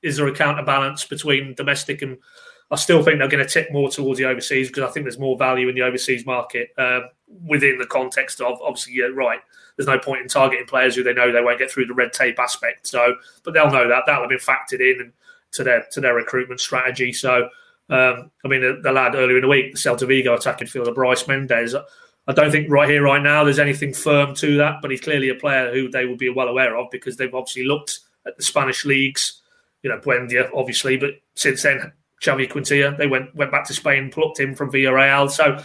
is 0.02 0.18
there 0.18 0.28
a 0.28 0.36
counterbalance 0.36 1.06
between 1.06 1.54
domestic 1.56 2.02
and 2.02 2.18
I 2.72 2.76
still 2.76 3.04
think 3.04 3.20
they're 3.20 3.28
going 3.28 3.46
to 3.46 3.50
tip 3.50 3.72
more 3.72 3.90
towards 3.90 4.18
the 4.18 4.26
overseas 4.26 4.68
because 4.68 4.84
I 4.84 4.92
think 4.92 5.04
there's 5.06 5.20
more 5.20 5.38
value 5.38 5.70
in 5.70 5.76
the 5.76 5.84
overseas 5.84 6.26
market 6.26 6.70
um, 6.78 7.04
within 7.46 7.78
the 7.78 7.86
context 7.86 8.42
of 8.42 8.60
obviously, 8.64 8.96
yeah, 8.96 9.10
right. 9.14 9.40
There's 9.78 9.88
no 9.88 10.00
point 10.00 10.22
in 10.22 10.28
targeting 10.28 10.66
players 10.66 10.96
who 10.96 11.04
they 11.04 11.14
know 11.14 11.32
they 11.32 11.42
won't 11.42 11.60
get 11.60 11.70
through 11.70 11.86
the 11.88 11.94
red 11.94 12.14
tape 12.14 12.40
aspect. 12.40 12.88
So, 12.88 13.16
but 13.44 13.54
they'll 13.54 13.72
know 13.72 13.88
that 13.88 14.04
that'll 14.06 14.24
have 14.24 14.30
been 14.30 14.40
factored 14.40 14.82
in. 14.82 15.14
To 15.54 15.64
their 15.64 15.86
to 15.92 16.02
their 16.02 16.16
recruitment 16.16 16.60
strategy. 16.60 17.14
So, 17.14 17.48
um, 17.88 18.32
I 18.44 18.48
mean, 18.48 18.62
the, 18.62 18.80
the, 18.82 18.92
lad 18.92 19.14
earlier 19.14 19.38
in 19.38 19.44
the 19.44 19.48
week, 19.48 19.72
the 19.72 19.78
Celta 19.78 20.08
Vigo 20.08 20.34
attacking 20.34 20.68
fielder 20.68 20.92
Brais 20.92 21.28
Mendez. 21.28 21.76
I 22.28 22.34
don't 22.34 22.50
think 22.50 22.72
right 22.72 22.90
here, 22.90 23.04
right 23.04 23.22
now, 23.22 23.44
there's 23.44 23.60
anything 23.60 23.94
firm 23.94 24.34
to 24.38 24.58
that, 24.58 24.82
but 24.82 24.90
he's 24.90 25.02
clearly 25.02 25.30
a 25.30 25.36
player 25.36 25.72
who 25.72 25.90
they 25.90 26.06
will 26.06 26.18
be 26.18 26.30
well 26.30 26.48
aware 26.48 26.76
of 26.76 26.88
because 26.90 27.18
they've 27.18 27.36
obviously 27.36 27.66
looked 27.66 28.00
at 28.26 28.36
the 28.36 28.42
Spanish 28.42 28.84
leagues. 28.84 29.43
You 29.84 29.92
know, 29.92 30.00
Buendia, 30.00 30.50
obviously, 30.54 30.98
but 30.98 31.12
since 31.36 31.62
then, 31.62 31.92
Xavi 32.22 32.50
Quintilla, 32.50 32.96
they 32.98 33.08
went 33.08 33.36
went 33.36 33.52
back 33.52 33.68
to 33.68 33.74
Spain, 33.74 34.10
plucked 34.12 34.40
him 34.40 34.56
from 34.56 34.72
Villarreal. 34.72 35.30
So 35.30 35.64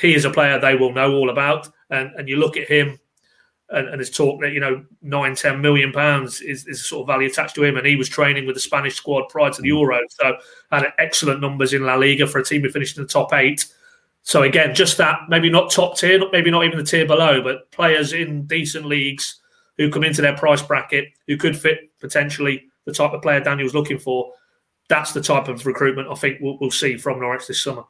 he 0.00 0.14
is 0.14 0.24
a 0.24 0.30
player 0.30 0.58
they 0.58 0.76
will 0.76 0.92
know 0.92 1.12
all 1.12 1.30
about. 1.30 1.68
And 1.90 2.10
and 2.16 2.28
you 2.28 2.36
look 2.36 2.56
at 2.56 2.68
him 2.68 2.98
and, 3.70 3.88
and 3.88 3.98
there's 3.98 4.10
talk 4.10 4.40
that 4.40 4.52
you 4.52 4.60
know 4.60 4.84
nine, 5.02 5.34
ten 5.34 5.60
million 5.60 5.92
pounds 5.92 6.40
is, 6.40 6.66
is 6.66 6.86
sort 6.86 7.02
of 7.02 7.06
value 7.06 7.28
attached 7.28 7.54
to 7.54 7.64
him, 7.64 7.76
and 7.76 7.86
he 7.86 7.96
was 7.96 8.08
training 8.08 8.46
with 8.46 8.56
the 8.56 8.60
Spanish 8.60 8.96
squad 8.96 9.28
prior 9.28 9.50
to 9.50 9.62
the. 9.62 9.68
Euro, 9.68 10.00
so 10.10 10.36
had 10.72 10.92
excellent 10.98 11.40
numbers 11.40 11.72
in 11.72 11.84
La 11.84 11.94
Liga 11.94 12.26
for 12.26 12.38
a 12.38 12.44
team 12.44 12.62
who 12.62 12.70
finished 12.70 12.96
in 12.96 13.04
the 13.04 13.08
top 13.08 13.32
eight. 13.32 13.66
So 14.22 14.42
again, 14.42 14.74
just 14.74 14.98
that 14.98 15.20
maybe 15.28 15.48
not 15.48 15.70
top 15.70 15.96
tier, 15.96 16.20
maybe 16.30 16.50
not 16.50 16.64
even 16.64 16.78
the 16.78 16.84
tier 16.84 17.06
below, 17.06 17.40
but 17.42 17.70
players 17.70 18.12
in 18.12 18.46
decent 18.46 18.84
leagues 18.84 19.40
who 19.78 19.90
come 19.90 20.04
into 20.04 20.20
their 20.20 20.36
price 20.36 20.60
bracket 20.60 21.06
who 21.26 21.36
could 21.36 21.56
fit 21.56 21.90
potentially 22.00 22.69
the 22.86 22.92
type 22.92 23.12
of 23.12 23.22
player 23.22 23.40
Daniel's 23.40 23.74
looking 23.74 23.98
for. 23.98 24.32
That's 24.88 25.12
the 25.12 25.20
type 25.20 25.48
of 25.48 25.64
recruitment 25.66 26.08
I 26.08 26.14
think 26.14 26.38
we'll, 26.40 26.58
we'll 26.60 26.70
see 26.70 26.96
from 26.96 27.20
Norwich 27.20 27.46
this 27.46 27.62
summer. 27.62 27.84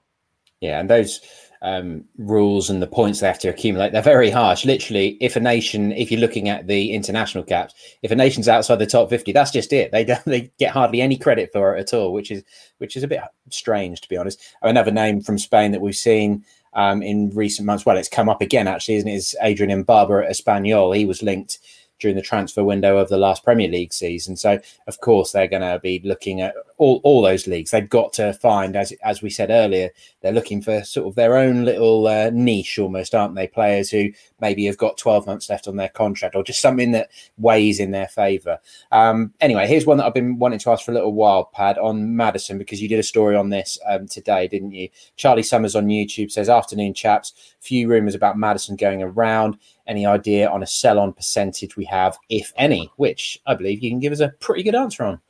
Yeah, 0.61 0.81
and 0.81 0.91
those 0.91 1.21
um, 1.63 2.05
rules 2.17 2.71
and 2.71 2.81
the 2.81 2.87
points 2.87 3.21
they 3.21 3.27
have 3.27 3.39
to 3.41 3.49
accumulate. 3.49 3.93
They're 3.93 4.03
very 4.03 4.31
harsh. 4.31 4.65
Literally, 4.65 5.19
if 5.21 5.37
a 5.37 5.41
nation, 5.41 5.93
if 5.93 6.11
you're 6.11 6.21
looking 6.21 6.49
at 6.49 6.67
the 6.67 6.93
international 6.93 7.45
caps, 7.45 7.75
if 8.03 8.11
a 8.11 8.17
nation's 8.17 8.49
outside 8.49 8.77
the 8.77 8.87
top 8.87 9.11
50, 9.11 9.33
that's 9.33 9.51
just 9.51 9.73
it. 9.73 9.93
They 9.93 10.05
don't, 10.05 10.23
they 10.27 10.51
get 10.59 10.73
hardly 10.73 11.01
any 11.01 11.17
credit 11.17 11.51
for 11.53 11.77
it 11.77 11.81
at 11.81 11.95
all, 11.95 12.13
which 12.13 12.31
is 12.31 12.43
which 12.79 12.97
is 12.97 13.03
a 13.03 13.09
bit 13.09 13.21
strange 13.51 14.01
to 14.01 14.09
be 14.09 14.17
honest. 14.17 14.41
Another 14.63 14.91
name 14.91 15.21
from 15.21 15.39
Spain 15.39 15.73
that 15.73 15.81
we've 15.81 15.95
seen 15.95 16.45
um, 16.73 17.03
in 17.03 17.31
recent 17.31 17.67
months. 17.67 17.85
Well, 17.85 17.97
it's 17.97 18.09
come 18.09 18.29
up 18.29 18.41
again 18.41 18.69
actually, 18.69 18.97
isn't 18.97 19.09
it? 19.09 19.15
Is 19.15 19.37
Adrian 19.43 19.85
Embarba 19.85 20.25
at 20.25 20.31
Espanyol? 20.31 20.97
He 20.97 21.05
was 21.05 21.23
linked 21.23 21.59
during 22.01 22.17
the 22.17 22.23
transfer 22.23 22.65
window 22.65 22.97
of 22.97 23.09
the 23.09 23.19
last 23.19 23.45
Premier 23.45 23.69
League 23.69 23.93
season. 23.93 24.37
So, 24.37 24.61
of 24.87 25.01
course, 25.01 25.33
they're 25.33 25.47
going 25.47 25.63
to 25.63 25.79
be 25.79 26.01
looking 26.05 26.41
at 26.41 26.55
all, 26.81 26.99
all 27.05 27.21
those 27.21 27.47
leagues. 27.47 27.71
They've 27.71 27.89
got 27.89 28.15
to 28.15 28.33
find, 28.33 28.75
as 28.75 28.93
as 29.05 29.21
we 29.21 29.29
said 29.29 29.51
earlier, 29.51 29.91
they're 30.23 30.33
looking 30.33 30.63
for 30.63 30.83
sort 30.83 31.07
of 31.07 31.15
their 31.15 31.37
own 31.37 31.67
little 31.67 32.07
uh, 32.07 32.31
niche 32.33 32.79
almost, 32.79 33.15
aren't 33.15 33.35
they? 33.35 33.47
Players 33.47 33.91
who 33.91 34.09
maybe 34.41 34.65
have 34.65 34.79
got 34.79 34.97
12 34.97 35.27
months 35.27 35.51
left 35.51 35.69
on 35.69 35.77
their 35.77 35.91
contract 35.91 36.35
or 36.35 36.43
just 36.43 36.63
something 36.63 36.93
that 36.93 37.11
weighs 37.37 37.81
in 37.81 37.91
their 37.91 38.09
favour. 38.09 38.59
Um, 38.93 39.35
anyway, 39.43 39.67
here's 39.67 39.85
one 39.85 39.99
that 39.99 40.07
I've 40.07 40.15
been 40.15 40.39
wanting 40.39 40.59
to 40.61 40.71
ask 40.71 40.87
for 40.87 40.91
a 40.91 40.95
little 40.95 41.13
while, 41.13 41.45
Pad, 41.45 41.77
on 41.77 42.17
Maddison, 42.17 42.57
because 42.57 42.81
you 42.81 42.89
did 42.89 42.99
a 42.99 43.03
story 43.03 43.37
on 43.37 43.51
this 43.51 43.79
um, 43.87 44.09
today, 44.09 44.49
didn't 44.49 44.73
you? 44.73 44.89
Charlie 45.17 45.43
Summers 45.43 45.77
on 45.77 45.87
YouTube 45.87 46.33
says, 46.33 46.49
Afternoon, 46.49 46.95
chaps. 46.95 47.55
Few 47.61 47.89
rumours 47.89 48.15
about 48.15 48.39
Maddison 48.39 48.77
going 48.77 49.03
around 49.03 49.59
any 49.87 50.07
idea 50.07 50.49
on 50.49 50.63
a 50.63 50.67
sell 50.67 50.99
on 50.99 51.13
percentage 51.13 51.77
we 51.77 51.85
have, 51.85 52.17
if 52.31 52.55
any, 52.57 52.91
which 52.97 53.39
I 53.45 53.55
believe 53.55 53.83
you 53.83 53.91
can 53.91 54.01
give 54.01 54.15
us 54.15 54.21
a 54.21 54.33
pretty 54.41 54.63
good 54.63 54.75
answer 54.75 55.05
on. 55.05 55.21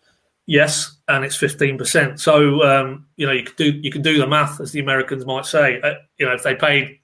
Yes, 0.51 0.97
and 1.07 1.25
it's 1.25 1.37
fifteen 1.37 1.79
percent. 1.79 2.19
So 2.19 2.65
um, 2.65 3.07
you 3.15 3.25
know 3.25 3.33
you 3.33 3.45
can 3.45 3.55
do 3.55 3.67
you 3.67 3.93
can 3.93 4.03
do 4.03 4.19
the 4.19 4.27
math, 4.27 4.61
as 4.61 4.73
the 4.73 4.81
Americans 4.81 5.25
might 5.25 5.47
say. 5.47 5.81
Uh, 5.81 5.95
you 6.19 6.27
know 6.27 6.33
if 6.33 6.43
they 6.43 6.57
paid 6.57 6.99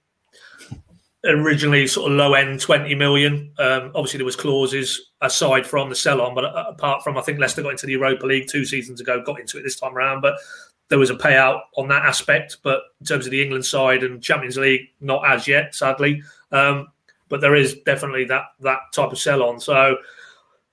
originally 1.24 1.86
sort 1.86 2.10
of 2.10 2.18
low 2.18 2.34
end 2.34 2.60
twenty 2.60 2.96
million, 2.96 3.52
um, 3.60 3.92
obviously 3.94 4.18
there 4.18 4.24
was 4.24 4.34
clauses 4.34 5.12
aside 5.20 5.64
from 5.64 5.90
the 5.90 5.94
sell 5.94 6.20
on, 6.22 6.34
but 6.34 6.44
uh, 6.44 6.64
apart 6.66 7.04
from 7.04 7.16
I 7.16 7.20
think 7.20 7.38
Leicester 7.38 7.62
got 7.62 7.70
into 7.70 7.86
the 7.86 7.92
Europa 7.92 8.26
League 8.26 8.48
two 8.50 8.64
seasons 8.64 9.00
ago, 9.00 9.22
got 9.22 9.38
into 9.38 9.58
it 9.58 9.62
this 9.62 9.78
time 9.78 9.96
around, 9.96 10.22
but 10.22 10.34
there 10.88 10.98
was 10.98 11.10
a 11.10 11.14
payout 11.14 11.60
on 11.76 11.86
that 11.86 12.04
aspect. 12.04 12.56
But 12.64 12.80
in 12.98 13.06
terms 13.06 13.26
of 13.26 13.30
the 13.30 13.44
England 13.44 13.64
side 13.64 14.02
and 14.02 14.20
Champions 14.20 14.56
League, 14.56 14.88
not 15.00 15.24
as 15.24 15.46
yet, 15.46 15.72
sadly. 15.72 16.20
Um, 16.50 16.88
but 17.28 17.40
there 17.40 17.54
is 17.54 17.76
definitely 17.86 18.24
that 18.24 18.46
that 18.62 18.80
type 18.92 19.12
of 19.12 19.20
sell 19.20 19.44
on. 19.44 19.60
So 19.60 19.98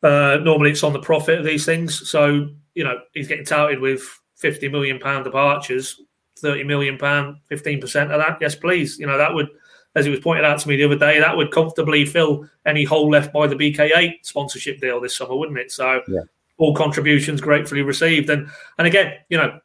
uh, 0.02 0.40
normally 0.42 0.72
it's 0.72 0.84
on 0.84 0.94
the 0.94 1.00
profit 1.00 1.38
of 1.38 1.46
these 1.46 1.66
things. 1.66 2.10
So 2.10 2.50
you 2.76 2.84
know 2.84 3.00
he's 3.14 3.28
getting 3.28 3.46
touted 3.46 3.80
with 3.80 4.02
fifty 4.36 4.68
million 4.68 5.00
pound 5.00 5.24
departures, 5.24 6.02
thirty 6.38 6.64
million 6.64 6.98
pound, 6.98 7.38
fifteen 7.48 7.80
percent 7.80 8.12
of 8.12 8.20
that. 8.20 8.38
Yes, 8.42 8.56
please. 8.56 9.00
You 9.00 9.08
know 9.08 9.18
that 9.18 9.34
would, 9.34 9.50
as 9.96 10.06
it 10.06 10.10
was 10.10 10.20
pointed 10.20 10.46
out 10.46 10.60
to 10.60 10.68
me 10.68 10.76
the 10.76 10.86
other 10.86 10.98
day, 10.98 11.20
that 11.20 11.36
would 11.36 11.52
comfortably 11.52 12.06
fill 12.06 12.48
any 12.66 12.84
hole 12.84 13.10
left 13.10 13.34
by 13.34 13.48
the 13.48 13.56
BK8 13.56 14.14
sponsorship 14.24 14.80
deal 14.80 15.00
this 15.00 15.18
summer, 15.18 15.36
wouldn't 15.36 15.60
it? 15.60 15.72
So 15.72 16.02
yeah. 16.08 16.22
all 16.58 16.76
contributions 16.76 17.42
gratefully 17.42 17.82
received. 17.82 18.30
And 18.30 18.50
and 18.78 18.88
again, 18.88 19.14
you 19.30 19.38
know, 19.38 19.60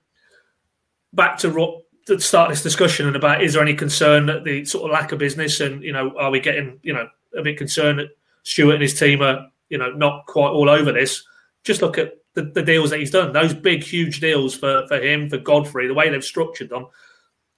back 1.12 1.38
to 1.38 1.82
to 2.06 2.20
start 2.20 2.48
this 2.48 2.62
discussion 2.62 3.06
and 3.06 3.16
about 3.16 3.42
is 3.42 3.52
there 3.52 3.62
any 3.62 3.74
concern 3.74 4.26
that 4.26 4.42
the 4.44 4.64
sort 4.64 4.84
of 4.84 4.90
lack 4.90 5.12
of 5.12 5.18
business 5.18 5.60
and 5.60 5.82
you 5.82 5.92
know 5.92 6.16
are 6.16 6.30
we 6.30 6.40
getting 6.40 6.78
you 6.82 6.94
know 6.94 7.06
a 7.36 7.42
bit 7.42 7.58
concerned 7.58 7.98
that 7.98 8.08
Stuart 8.44 8.74
and 8.74 8.82
his 8.82 8.98
team 8.98 9.20
are 9.20 9.46
you 9.68 9.78
know 9.78 9.92
not 9.92 10.26
quite 10.26 10.50
all 10.50 10.70
over 10.70 10.92
this. 10.92 11.22
Just 11.64 11.82
look 11.82 11.98
at 11.98 12.14
the, 12.38 12.50
the 12.52 12.62
deals 12.62 12.90
that 12.90 13.00
he's 13.00 13.10
done; 13.10 13.32
those 13.32 13.52
big, 13.52 13.82
huge 13.82 14.20
deals 14.20 14.54
for 14.54 14.86
for 14.88 15.00
him, 15.00 15.28
for 15.28 15.38
Godfrey, 15.38 15.88
the 15.88 15.94
way 15.94 16.08
they've 16.08 16.24
structured 16.24 16.70
them. 16.70 16.86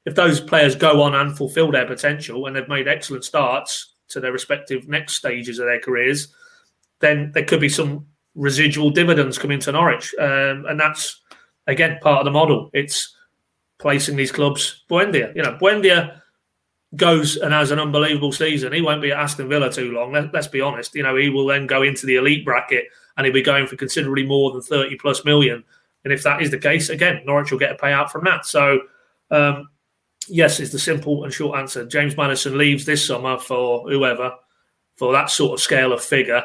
If 0.06 0.14
those 0.14 0.40
players 0.40 0.74
go 0.74 1.02
on 1.02 1.14
and 1.14 1.36
fulfil 1.36 1.70
their 1.70 1.86
potential 1.86 2.46
and 2.46 2.56
they've 2.56 2.68
made 2.68 2.88
excellent 2.88 3.24
starts 3.24 3.94
to 4.08 4.20
their 4.20 4.32
respective 4.32 4.88
next 4.88 5.14
stages 5.14 5.58
of 5.58 5.66
their 5.66 5.80
careers, 5.80 6.28
then 7.00 7.30
there 7.32 7.44
could 7.44 7.60
be 7.60 7.68
some 7.68 8.06
residual 8.34 8.90
dividends 8.90 9.38
coming 9.38 9.60
to 9.60 9.72
Norwich, 9.72 10.14
um, 10.18 10.64
and 10.68 10.80
that's 10.80 11.20
again 11.66 11.98
part 12.00 12.20
of 12.20 12.24
the 12.24 12.30
model. 12.30 12.70
It's 12.72 13.14
placing 13.78 14.16
these 14.16 14.32
clubs. 14.32 14.84
Buendia, 14.90 15.34
you 15.36 15.42
know, 15.42 15.58
Buendia 15.60 16.20
goes 16.96 17.36
and 17.36 17.52
has 17.52 17.70
an 17.70 17.78
unbelievable 17.78 18.32
season. 18.32 18.72
He 18.72 18.82
won't 18.82 19.02
be 19.02 19.12
at 19.12 19.18
Aston 19.18 19.48
Villa 19.48 19.72
too 19.72 19.92
long. 19.92 20.12
Let, 20.12 20.34
us 20.34 20.48
be 20.48 20.60
honest. 20.60 20.94
You 20.94 21.02
know, 21.02 21.16
he 21.16 21.30
will 21.30 21.46
then 21.46 21.66
go 21.66 21.82
into 21.82 22.06
the 22.06 22.16
elite 22.16 22.44
bracket 22.44 22.86
and 23.20 23.26
he'll 23.26 23.34
be 23.34 23.42
going 23.42 23.66
for 23.66 23.76
considerably 23.76 24.24
more 24.24 24.50
than 24.50 24.62
30 24.62 24.96
plus 24.96 25.26
million. 25.26 25.62
And 26.04 26.12
if 26.12 26.22
that 26.22 26.40
is 26.40 26.50
the 26.50 26.56
case, 26.56 26.88
again, 26.88 27.20
Norwich 27.26 27.50
will 27.50 27.58
get 27.58 27.72
a 27.72 27.74
payout 27.74 28.08
from 28.08 28.24
that. 28.24 28.46
So, 28.46 28.80
um, 29.30 29.68
yes, 30.26 30.58
is 30.58 30.72
the 30.72 30.78
simple 30.78 31.24
and 31.24 31.32
short 31.32 31.58
answer. 31.58 31.84
James 31.84 32.16
Maddison 32.16 32.56
leaves 32.56 32.86
this 32.86 33.06
summer 33.06 33.36
for 33.36 33.86
whoever, 33.86 34.32
for 34.96 35.12
that 35.12 35.28
sort 35.28 35.52
of 35.52 35.60
scale 35.60 35.92
of 35.92 36.02
figure, 36.02 36.42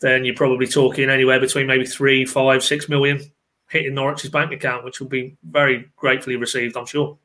then 0.00 0.24
you're 0.24 0.36
probably 0.36 0.68
talking 0.68 1.10
anywhere 1.10 1.40
between 1.40 1.66
maybe 1.66 1.84
three, 1.84 2.24
five, 2.24 2.62
six 2.62 2.88
million 2.88 3.20
hitting 3.68 3.94
Norwich's 3.94 4.30
bank 4.30 4.52
account, 4.52 4.84
which 4.84 5.00
will 5.00 5.08
be 5.08 5.36
very 5.42 5.90
gratefully 5.96 6.36
received, 6.36 6.76
I'm 6.76 6.86
sure. 6.86 7.18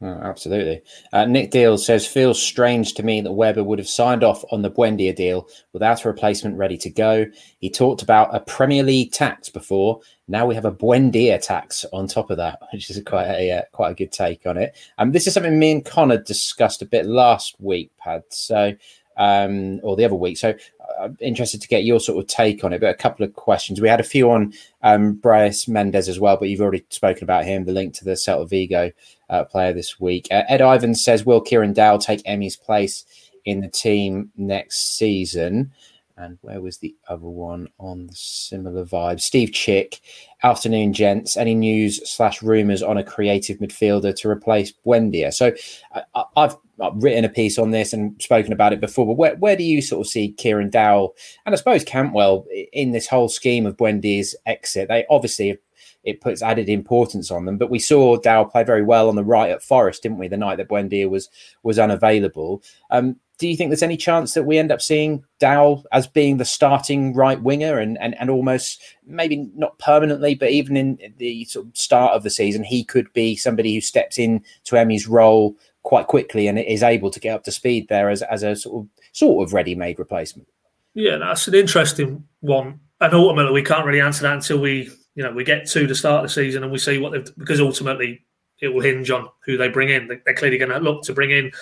Oh, 0.00 0.06
absolutely. 0.06 0.82
Uh, 1.12 1.24
Nick 1.24 1.50
Deal 1.50 1.76
says, 1.76 2.06
feels 2.06 2.40
strange 2.40 2.94
to 2.94 3.02
me 3.02 3.20
that 3.20 3.32
Webber 3.32 3.64
would 3.64 3.80
have 3.80 3.88
signed 3.88 4.22
off 4.22 4.44
on 4.52 4.62
the 4.62 4.70
Buendia 4.70 5.12
deal 5.14 5.48
without 5.72 6.04
a 6.04 6.08
replacement 6.08 6.56
ready 6.56 6.76
to 6.78 6.90
go. 6.90 7.26
He 7.58 7.68
talked 7.68 8.02
about 8.02 8.32
a 8.32 8.38
Premier 8.38 8.84
League 8.84 9.10
tax 9.10 9.48
before. 9.48 10.00
Now 10.28 10.46
we 10.46 10.54
have 10.54 10.64
a 10.64 10.70
Buendia 10.70 11.40
tax 11.40 11.84
on 11.92 12.06
top 12.06 12.30
of 12.30 12.36
that, 12.36 12.60
which 12.72 12.90
is 12.90 13.02
quite 13.04 13.26
a 13.26 13.50
uh, 13.50 13.62
quite 13.72 13.90
a 13.90 13.94
good 13.94 14.12
take 14.12 14.46
on 14.46 14.56
it. 14.56 14.76
And 14.98 15.08
um, 15.08 15.12
this 15.12 15.26
is 15.26 15.34
something 15.34 15.58
me 15.58 15.72
and 15.72 15.84
Connor 15.84 16.22
discussed 16.22 16.80
a 16.80 16.86
bit 16.86 17.04
last 17.04 17.56
week, 17.58 17.90
Pad. 17.98 18.22
So, 18.28 18.74
um, 19.16 19.80
or 19.82 19.96
the 19.96 20.04
other 20.04 20.14
week. 20.14 20.38
So 20.38 20.54
I'm 21.00 21.16
interested 21.20 21.60
to 21.60 21.68
get 21.68 21.84
your 21.84 22.00
sort 22.00 22.18
of 22.22 22.28
take 22.28 22.64
on 22.64 22.72
it. 22.72 22.80
But 22.80 22.90
a 22.90 22.94
couple 22.94 23.24
of 23.24 23.34
questions. 23.34 23.80
We 23.80 23.88
had 23.88 24.00
a 24.00 24.04
few 24.04 24.30
on 24.30 24.52
um, 24.82 25.16
Brais 25.16 25.68
Mendez 25.68 26.08
as 26.08 26.20
well, 26.20 26.36
but 26.36 26.48
you've 26.48 26.60
already 26.60 26.84
spoken 26.90 27.24
about 27.24 27.44
him. 27.44 27.64
The 27.64 27.72
link 27.72 27.94
to 27.94 28.04
the 28.04 28.12
Celta 28.12 28.48
Vigo 28.48 28.90
uh, 29.30 29.44
player 29.44 29.72
this 29.72 30.00
week. 30.00 30.28
Uh, 30.30 30.42
Ed 30.48 30.60
Ivans 30.62 31.02
says, 31.02 31.26
"Will 31.26 31.40
Kieran 31.40 31.72
Dowell 31.72 31.98
take 31.98 32.22
Emi's 32.24 32.56
place 32.56 33.04
in 33.44 33.60
the 33.60 33.68
team 33.68 34.30
next 34.36 34.96
season?" 34.96 35.72
And 36.18 36.36
where 36.40 36.60
was 36.60 36.78
the 36.78 36.96
other 37.08 37.28
one 37.28 37.68
on 37.78 38.08
the 38.08 38.14
similar 38.14 38.84
vibe? 38.84 39.20
Steve 39.20 39.52
Chick, 39.52 40.00
afternoon, 40.42 40.92
gents. 40.92 41.36
Any 41.36 41.54
news 41.54 42.00
slash 42.10 42.42
rumors 42.42 42.82
on 42.82 42.98
a 42.98 43.04
creative 43.04 43.58
midfielder 43.58 44.16
to 44.16 44.28
replace 44.28 44.72
Buendia? 44.84 45.32
So 45.32 45.52
I, 45.94 46.24
have 46.36 46.56
written 46.94 47.24
a 47.24 47.28
piece 47.28 47.58
on 47.58 47.70
this 47.70 47.92
and 47.92 48.20
spoken 48.20 48.52
about 48.52 48.72
it 48.72 48.80
before, 48.80 49.06
but 49.06 49.16
where, 49.16 49.36
where 49.36 49.56
do 49.56 49.64
you 49.64 49.82
sort 49.82 50.06
of 50.06 50.10
see 50.10 50.32
Kieran 50.32 50.70
Dowell 50.70 51.14
and 51.44 51.54
I 51.54 51.58
suppose 51.58 51.84
Cantwell 51.84 52.46
in 52.72 52.92
this 52.92 53.08
whole 53.08 53.28
scheme 53.28 53.66
of 53.66 53.76
Buendia's 53.76 54.34
exit? 54.46 54.88
They 54.88 55.04
obviously 55.10 55.58
it 56.04 56.20
puts 56.20 56.42
added 56.42 56.68
importance 56.68 57.30
on 57.30 57.44
them. 57.44 57.58
But 57.58 57.70
we 57.70 57.78
saw 57.78 58.16
Dowell 58.16 58.46
play 58.46 58.64
very 58.64 58.82
well 58.82 59.08
on 59.08 59.16
the 59.16 59.24
right 59.24 59.50
at 59.50 59.62
Forest, 59.62 60.02
didn't 60.02 60.18
we? 60.18 60.28
The 60.28 60.36
night 60.36 60.56
that 60.56 60.68
Buendia 60.68 61.08
was 61.08 61.28
was 61.62 61.78
unavailable. 61.78 62.62
Um, 62.90 63.16
do 63.38 63.46
you 63.46 63.56
think 63.56 63.70
there's 63.70 63.84
any 63.84 63.96
chance 63.96 64.34
that 64.34 64.44
we 64.44 64.58
end 64.58 64.72
up 64.72 64.82
seeing 64.82 65.24
Dowell 65.38 65.84
as 65.92 66.08
being 66.08 66.38
the 66.38 66.44
starting 66.44 67.14
right 67.14 67.40
winger 67.40 67.78
and, 67.78 67.96
and, 68.00 68.16
and 68.18 68.30
almost 68.30 68.82
maybe 69.06 69.48
not 69.54 69.78
permanently, 69.78 70.34
but 70.34 70.50
even 70.50 70.76
in 70.76 71.14
the 71.18 71.44
sort 71.44 71.66
of 71.66 71.76
start 71.76 72.14
of 72.14 72.24
the 72.24 72.30
season, 72.30 72.64
he 72.64 72.82
could 72.82 73.12
be 73.12 73.36
somebody 73.36 73.72
who 73.72 73.80
steps 73.80 74.18
in 74.18 74.42
to 74.64 74.76
Emi's 74.76 75.06
role 75.06 75.54
quite 75.82 76.06
quickly 76.06 76.48
and 76.48 76.58
is 76.58 76.82
able 76.82 77.10
to 77.10 77.20
get 77.20 77.34
up 77.34 77.44
to 77.44 77.52
speed 77.52 77.88
there 77.88 78.10
as, 78.10 78.22
as 78.22 78.42
a 78.42 78.54
sort 78.56 78.84
of 78.84 78.88
sort 79.12 79.46
of 79.46 79.54
ready-made 79.54 79.98
replacement. 79.98 80.48
Yeah, 80.94 81.16
that's 81.16 81.48
an 81.48 81.54
interesting 81.54 82.24
one. 82.40 82.80
And 83.00 83.14
ultimately 83.14 83.52
we 83.52 83.62
can't 83.62 83.86
really 83.86 84.00
answer 84.00 84.22
that 84.22 84.34
until 84.34 84.58
we 84.58 84.90
you 85.14 85.22
know 85.22 85.32
we 85.32 85.44
get 85.44 85.66
to 85.68 85.86
the 85.86 85.94
start 85.94 86.24
of 86.24 86.30
the 86.30 86.34
season 86.34 86.62
and 86.62 86.72
we 86.72 86.78
see 86.78 86.98
what 86.98 87.12
they've 87.12 87.36
because 87.36 87.60
ultimately 87.60 88.24
it 88.60 88.68
will 88.68 88.80
hinge 88.80 89.10
on 89.10 89.28
who 89.44 89.56
they 89.56 89.68
bring 89.68 89.88
in. 89.88 90.08
They're 90.08 90.34
clearly 90.34 90.58
going 90.58 90.70
to 90.72 90.78
look 90.78 91.02
to 91.04 91.12
bring 91.12 91.30
in 91.30 91.52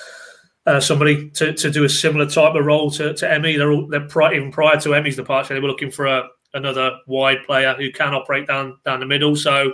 uh, 0.66 0.80
somebody 0.80 1.30
to, 1.30 1.52
to 1.52 1.70
do 1.70 1.84
a 1.84 1.88
similar 1.88 2.26
type 2.26 2.54
of 2.54 2.64
role 2.64 2.90
to, 2.92 3.14
to 3.14 3.26
Emi. 3.26 3.56
They're, 3.56 3.70
all, 3.70 3.86
they're 3.86 4.08
pri- 4.08 4.34
even 4.34 4.50
prior 4.50 4.80
to 4.80 4.90
Emi's 4.90 5.16
departure, 5.16 5.54
they 5.54 5.60
were 5.60 5.68
looking 5.68 5.90
for 5.90 6.06
a, 6.06 6.28
another 6.54 6.98
wide 7.06 7.44
player 7.44 7.74
who 7.74 7.92
can 7.92 8.14
operate 8.14 8.46
down 8.46 8.78
down 8.84 9.00
the 9.00 9.06
middle. 9.06 9.36
So 9.36 9.72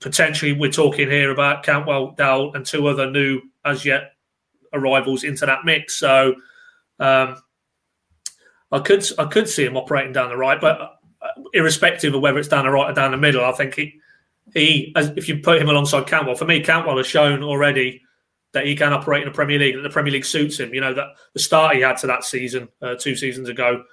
potentially, 0.00 0.52
we're 0.52 0.70
talking 0.70 1.08
here 1.08 1.30
about 1.30 1.62
Cantwell, 1.62 2.12
Dowell, 2.12 2.54
and 2.54 2.64
two 2.64 2.86
other 2.86 3.10
new 3.10 3.40
as 3.64 3.84
yet 3.84 4.12
arrivals 4.72 5.24
into 5.24 5.46
that 5.46 5.64
mix. 5.64 5.98
So 5.98 6.34
um, 6.98 7.36
I 8.72 8.78
could 8.80 9.04
I 9.18 9.26
could 9.26 9.48
see 9.48 9.64
him 9.64 9.76
operating 9.76 10.12
down 10.12 10.30
the 10.30 10.36
right, 10.36 10.60
but 10.60 10.80
uh, 10.80 11.42
irrespective 11.52 12.14
of 12.14 12.22
whether 12.22 12.38
it's 12.38 12.48
down 12.48 12.64
the 12.64 12.70
right 12.70 12.90
or 12.90 12.94
down 12.94 13.10
the 13.10 13.16
middle, 13.16 13.44
I 13.44 13.52
think 13.52 13.74
he 13.74 14.00
he 14.54 14.92
as, 14.96 15.08
if 15.16 15.28
you 15.28 15.38
put 15.38 15.60
him 15.60 15.68
alongside 15.68 16.06
Cantwell, 16.06 16.36
for 16.36 16.44
me, 16.44 16.60
Cantwell 16.60 16.96
has 16.96 17.06
shown 17.06 17.42
already 17.42 18.02
that 18.52 18.66
he 18.66 18.74
can 18.74 18.92
operate 18.92 19.22
in 19.22 19.28
the 19.28 19.34
Premier 19.34 19.58
League, 19.58 19.76
that 19.76 19.82
the 19.82 19.90
Premier 19.90 20.12
League 20.12 20.24
suits 20.24 20.58
him. 20.58 20.74
You 20.74 20.80
know, 20.80 20.94
that 20.94 21.08
the 21.34 21.40
start 21.40 21.76
he 21.76 21.82
had 21.82 21.98
to 21.98 22.06
that 22.08 22.24
season, 22.24 22.68
uh, 22.82 22.96
two 22.96 23.14
seasons 23.14 23.48
ago, 23.48 23.84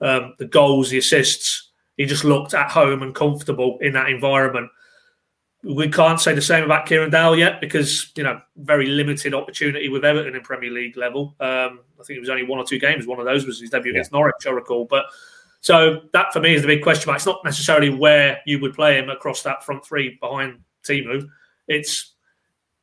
um, 0.00 0.34
the 0.38 0.44
goals, 0.44 0.90
the 0.90 0.98
assists, 0.98 1.70
he 1.96 2.04
just 2.04 2.24
looked 2.24 2.52
at 2.52 2.70
home 2.70 3.02
and 3.02 3.14
comfortable 3.14 3.78
in 3.80 3.94
that 3.94 4.10
environment. 4.10 4.70
We 5.64 5.88
can't 5.88 6.20
say 6.20 6.34
the 6.34 6.42
same 6.42 6.64
about 6.64 6.86
Kieran 6.86 7.10
Dowell 7.10 7.38
yet 7.38 7.60
because, 7.60 8.10
you 8.16 8.24
know, 8.24 8.40
very 8.56 8.86
limited 8.86 9.32
opportunity 9.32 9.88
with 9.88 10.04
Everton 10.04 10.34
in 10.34 10.42
Premier 10.42 10.70
League 10.70 10.96
level. 10.96 11.36
Um, 11.38 11.80
I 12.00 12.04
think 12.04 12.16
it 12.16 12.20
was 12.20 12.30
only 12.30 12.42
one 12.44 12.58
or 12.58 12.64
two 12.64 12.80
games. 12.80 13.06
One 13.06 13.20
of 13.20 13.26
those 13.26 13.46
was 13.46 13.60
his 13.60 13.70
debut 13.70 13.92
yeah. 13.92 13.98
against 13.98 14.12
Norwich, 14.12 14.44
I 14.44 14.50
recall. 14.50 14.86
But 14.86 15.04
so 15.60 16.00
that 16.12 16.32
for 16.32 16.40
me 16.40 16.54
is 16.54 16.62
the 16.62 16.68
big 16.68 16.82
question 16.82 17.08
mark. 17.08 17.18
It's 17.18 17.26
not 17.26 17.44
necessarily 17.44 17.90
where 17.90 18.40
you 18.44 18.58
would 18.60 18.74
play 18.74 18.98
him 18.98 19.08
across 19.08 19.42
that 19.44 19.62
front 19.62 19.84
three 19.84 20.18
behind 20.20 20.58
Teemu. 20.84 21.28
It's 21.68 22.14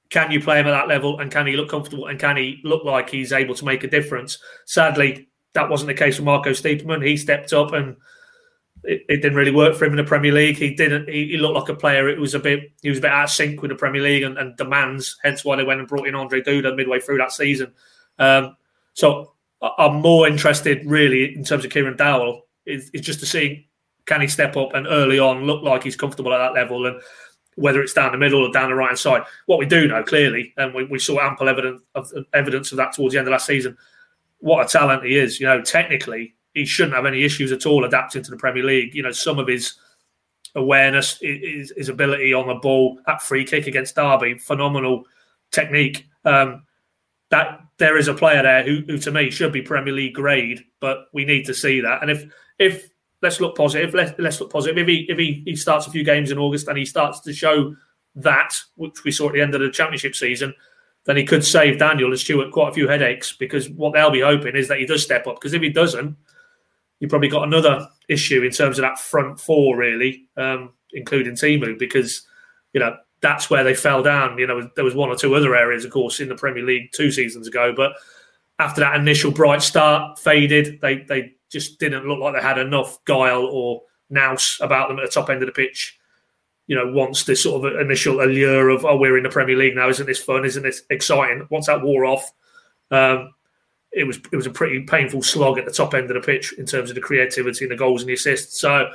can 0.10 0.32
you 0.32 0.42
play 0.42 0.60
him 0.60 0.68
at 0.68 0.72
that 0.72 0.88
level 0.88 1.20
and 1.20 1.30
can 1.30 1.46
he 1.46 1.58
look 1.58 1.70
comfortable 1.70 2.08
and 2.08 2.18
can 2.18 2.38
he 2.38 2.62
look 2.64 2.84
like 2.86 3.10
he's 3.10 3.34
able 3.34 3.56
to 3.56 3.66
make 3.66 3.84
a 3.84 3.90
difference? 3.90 4.40
Sadly, 4.66 5.28
that 5.54 5.70
wasn't 5.70 5.88
the 5.88 5.94
case 5.94 6.18
with 6.18 6.26
Marco 6.26 6.52
Stiepermann. 6.52 7.06
He 7.06 7.18
stepped 7.18 7.54
up 7.54 7.74
and 7.74 7.98
it, 8.84 9.04
it, 9.10 9.22
didn't 9.22 9.36
really 9.36 9.52
work 9.52 9.76
for 9.76 9.86
him 9.86 9.94
in 9.94 9.98
the 9.98 10.04
Premier 10.04 10.32
League. 10.32 10.58
He 10.58 10.74
didn't. 10.74 11.10
He, 11.10 11.28
he, 11.28 11.38
looked 11.38 11.56
like 11.56 11.70
a 11.70 11.80
player. 11.80 12.10
It 12.10 12.20
was 12.20 12.34
a 12.34 12.40
bit. 12.40 12.72
He 12.82 12.90
was 12.90 13.00
a 13.00 13.02
bit 13.02 13.12
out 13.12 13.26
of 13.26 13.30
sync 13.30 13.62
with 13.62 13.70
the 13.70 13.76
Premier 13.76 14.02
League 14.02 14.24
and, 14.24 14.38
and 14.38 14.56
demands. 14.58 15.18
Hence 15.24 15.44
why 15.44 15.56
they 15.56 15.64
went 15.64 15.80
and 15.80 15.88
brought 15.88 16.08
in 16.08 16.16
Andre 16.16 16.42
Duda 16.42 16.76
midway 16.76 17.00
through 17.00 17.18
that 17.18 17.32
season. 17.32 17.74
Um, 18.18 18.56
so 18.94 19.34
I'm 19.62 19.96
more 19.96 20.28
interested, 20.28 20.86
really, 20.86 21.36
in 21.36 21.44
terms 21.44 21.66
of 21.66 21.72
Kieran 21.72 21.98
Dowell, 21.98 22.48
is, 22.66 22.90
just 22.92 23.20
to 23.20 23.26
see 23.26 23.68
can 24.06 24.22
he 24.22 24.28
step 24.28 24.58
up 24.58 24.74
and 24.74 24.88
early 24.88 25.20
on 25.20 25.44
look 25.44 25.64
like 25.64 25.84
he's 25.84 25.96
comfortable 25.96 26.34
at 26.34 26.40
that 26.40 26.54
level 26.54 26.88
and 26.88 27.00
whether 27.56 27.82
it's 27.82 27.94
down 27.94 28.12
the 28.12 28.18
middle 28.18 28.44
or 28.44 28.52
down 28.52 28.70
the 28.70 28.76
right 28.76 28.88
hand 28.88 28.98
side. 28.98 29.22
What 29.46 29.60
we 29.60 29.66
do 29.66 29.88
know 29.88 30.02
clearly, 30.02 30.54
and 30.58 30.74
we, 30.74 30.86
we 30.86 30.98
saw 30.98 31.20
ample 31.20 31.50
evidence 31.50 31.82
of 31.94 32.12
evidence 32.34 32.72
of 32.72 32.78
that 32.78 32.94
towards 32.94 33.14
the 33.14 33.20
end 33.20 33.28
of 33.28 33.34
last 33.34 33.46
season, 33.46 33.78
what 34.40 34.66
a 34.66 34.70
talent 34.70 35.04
he 35.04 35.18
is. 35.18 35.40
You 35.40 35.48
know, 35.48 35.62
technically, 35.62 36.36
he 36.54 36.66
shouldn't 36.66 36.96
have 36.96 37.06
any 37.06 37.24
issues 37.24 37.52
at 37.52 37.66
all 37.66 37.86
adapting 37.86 38.24
to 38.24 38.32
the 38.32 38.38
Premier 38.38 38.64
League. 38.64 38.96
You 38.96 39.04
know, 39.04 39.12
some 39.12 39.40
of 39.40 39.48
his 39.48 39.76
awareness, 40.56 41.18
his, 41.20 41.72
his 41.76 41.90
ability 41.90 42.34
on 42.34 42.48
the 42.48 42.56
ball, 42.56 43.00
that 43.06 43.22
free 43.22 43.46
kick 43.46 43.68
against 43.68 43.96
Derby, 43.96 44.38
phenomenal 44.38 45.06
technique. 45.52 46.08
Um, 46.26 46.64
that 47.30 47.62
there 47.78 47.98
is 47.98 48.08
a 48.08 48.14
player 48.14 48.42
there 48.42 48.64
who, 48.64 48.82
who, 48.88 48.98
to 48.98 49.12
me, 49.12 49.30
should 49.30 49.54
be 49.54 49.62
Premier 49.62 49.94
League 49.94 50.16
grade, 50.16 50.64
but 50.80 51.06
we 51.14 51.26
need 51.26 51.46
to 51.46 51.54
see 51.54 51.82
that. 51.82 52.02
And 52.02 52.10
if 52.10 52.26
if 52.58 52.90
let's 53.22 53.40
look 53.40 53.56
positive. 53.56 53.94
Let's, 53.94 54.18
let's 54.20 54.40
look 54.40 54.52
positive. 54.52 54.78
If 54.78 54.88
he 54.88 55.06
if 55.10 55.18
he, 55.18 55.44
he 55.46 55.56
starts 55.56 55.88
a 55.88 55.92
few 55.92 56.04
games 56.04 56.32
in 56.32 56.38
August 56.38 56.68
and 56.68 56.78
he 56.78 56.86
starts 56.86 57.20
to 57.22 57.34
show 57.34 57.76
that, 58.16 58.56
which 58.76 59.04
we 59.04 59.12
saw 59.12 59.28
at 59.28 59.34
the 59.34 59.42
end 59.42 59.56
of 59.56 59.62
the 59.62 59.70
championship 59.70 60.16
season, 60.16 60.54
then 61.06 61.18
he 61.18 61.26
could 61.26 61.46
save 61.46 61.80
Daniel 61.80 62.10
and 62.10 62.20
Stuart 62.20 62.52
quite 62.52 62.70
a 62.70 62.74
few 62.74 62.88
headaches 62.88 63.34
because 63.34 63.70
what 63.70 63.94
they'll 63.94 64.12
be 64.12 64.22
hoping 64.22 64.56
is 64.56 64.68
that 64.68 64.80
he 64.80 64.86
does 64.86 65.04
step 65.04 65.28
up. 65.28 65.36
Because 65.36 65.54
if 65.54 65.62
he 65.62 65.70
doesn't, 65.70 66.16
you've 67.00 67.10
probably 67.10 67.30
got 67.30 67.48
another 67.48 67.88
issue 68.08 68.44
in 68.44 68.52
terms 68.52 68.78
of 68.78 68.84
that 68.84 69.00
front 69.00 69.40
four, 69.40 69.78
really, 69.78 70.28
um, 70.38 70.74
including 70.94 71.34
Teemu, 71.34 71.78
because 71.78 72.28
you 72.74 72.80
know 72.80 72.96
that's 73.22 73.50
where 73.50 73.64
they 73.64 73.76
fell 73.76 74.04
down. 74.04 74.38
You 74.38 74.48
know, 74.48 74.70
there 74.76 74.86
was 74.86 74.96
one 74.96 75.10
or 75.10 75.16
two 75.16 75.36
other 75.36 75.56
areas, 75.56 75.86
of 75.86 75.92
course, 75.92 76.20
in 76.20 76.30
the 76.30 76.36
Premier 76.36 76.64
League 76.64 76.92
two 76.94 77.12
seasons 77.12 77.48
ago, 77.48 77.74
but 77.76 77.94
after 78.60 78.82
that 78.82 78.96
initial 78.96 79.32
bright 79.32 79.62
start 79.62 80.20
faded, 80.20 80.80
they 80.82 80.98
they 81.04 81.34
just 81.50 81.80
didn't 81.80 82.08
look 82.08 82.20
like 82.20 82.36
they 82.36 82.42
had 82.42 82.58
enough 82.58 83.04
guile 83.06 83.46
or 83.46 83.82
nous 84.10 84.58
about 84.62 84.90
them 84.90 85.00
at 85.00 85.06
the 85.06 85.12
top 85.12 85.30
end 85.30 85.42
of 85.42 85.48
the 85.48 85.54
pitch. 85.54 85.98
You 86.68 86.76
know, 86.76 86.92
once 86.92 87.24
this 87.24 87.44
sort 87.44 87.66
of 87.66 87.80
initial 87.80 88.22
allure 88.22 88.70
of, 88.70 88.86
oh, 88.86 88.96
we're 88.96 89.18
in 89.18 89.24
the 89.24 89.30
Premier 89.30 89.56
League 89.56 89.76
now, 89.76 89.90
isn't 89.90 90.06
this 90.06 90.22
fun? 90.22 90.46
Isn't 90.46 90.62
this 90.62 90.84
exciting? 90.92 91.48
Once 91.50 91.66
that 91.66 91.82
wore 91.82 92.06
off, 92.06 92.32
um, 92.92 93.34
it 93.92 94.04
was 94.06 94.18
it 94.32 94.36
was 94.36 94.46
a 94.46 94.52
pretty 94.52 94.82
painful 94.82 95.22
slog 95.22 95.58
at 95.58 95.66
the 95.66 95.72
top 95.72 95.94
end 95.94 96.10
of 96.10 96.14
the 96.14 96.26
pitch 96.26 96.54
in 96.54 96.66
terms 96.66 96.90
of 96.90 96.96
the 96.96 97.02
creativity 97.02 97.66
and 97.66 97.72
the 97.72 97.76
goals 97.76 98.02
and 98.02 98.10
the 98.10 98.14
assists. 98.14 98.60
So, 98.60 98.90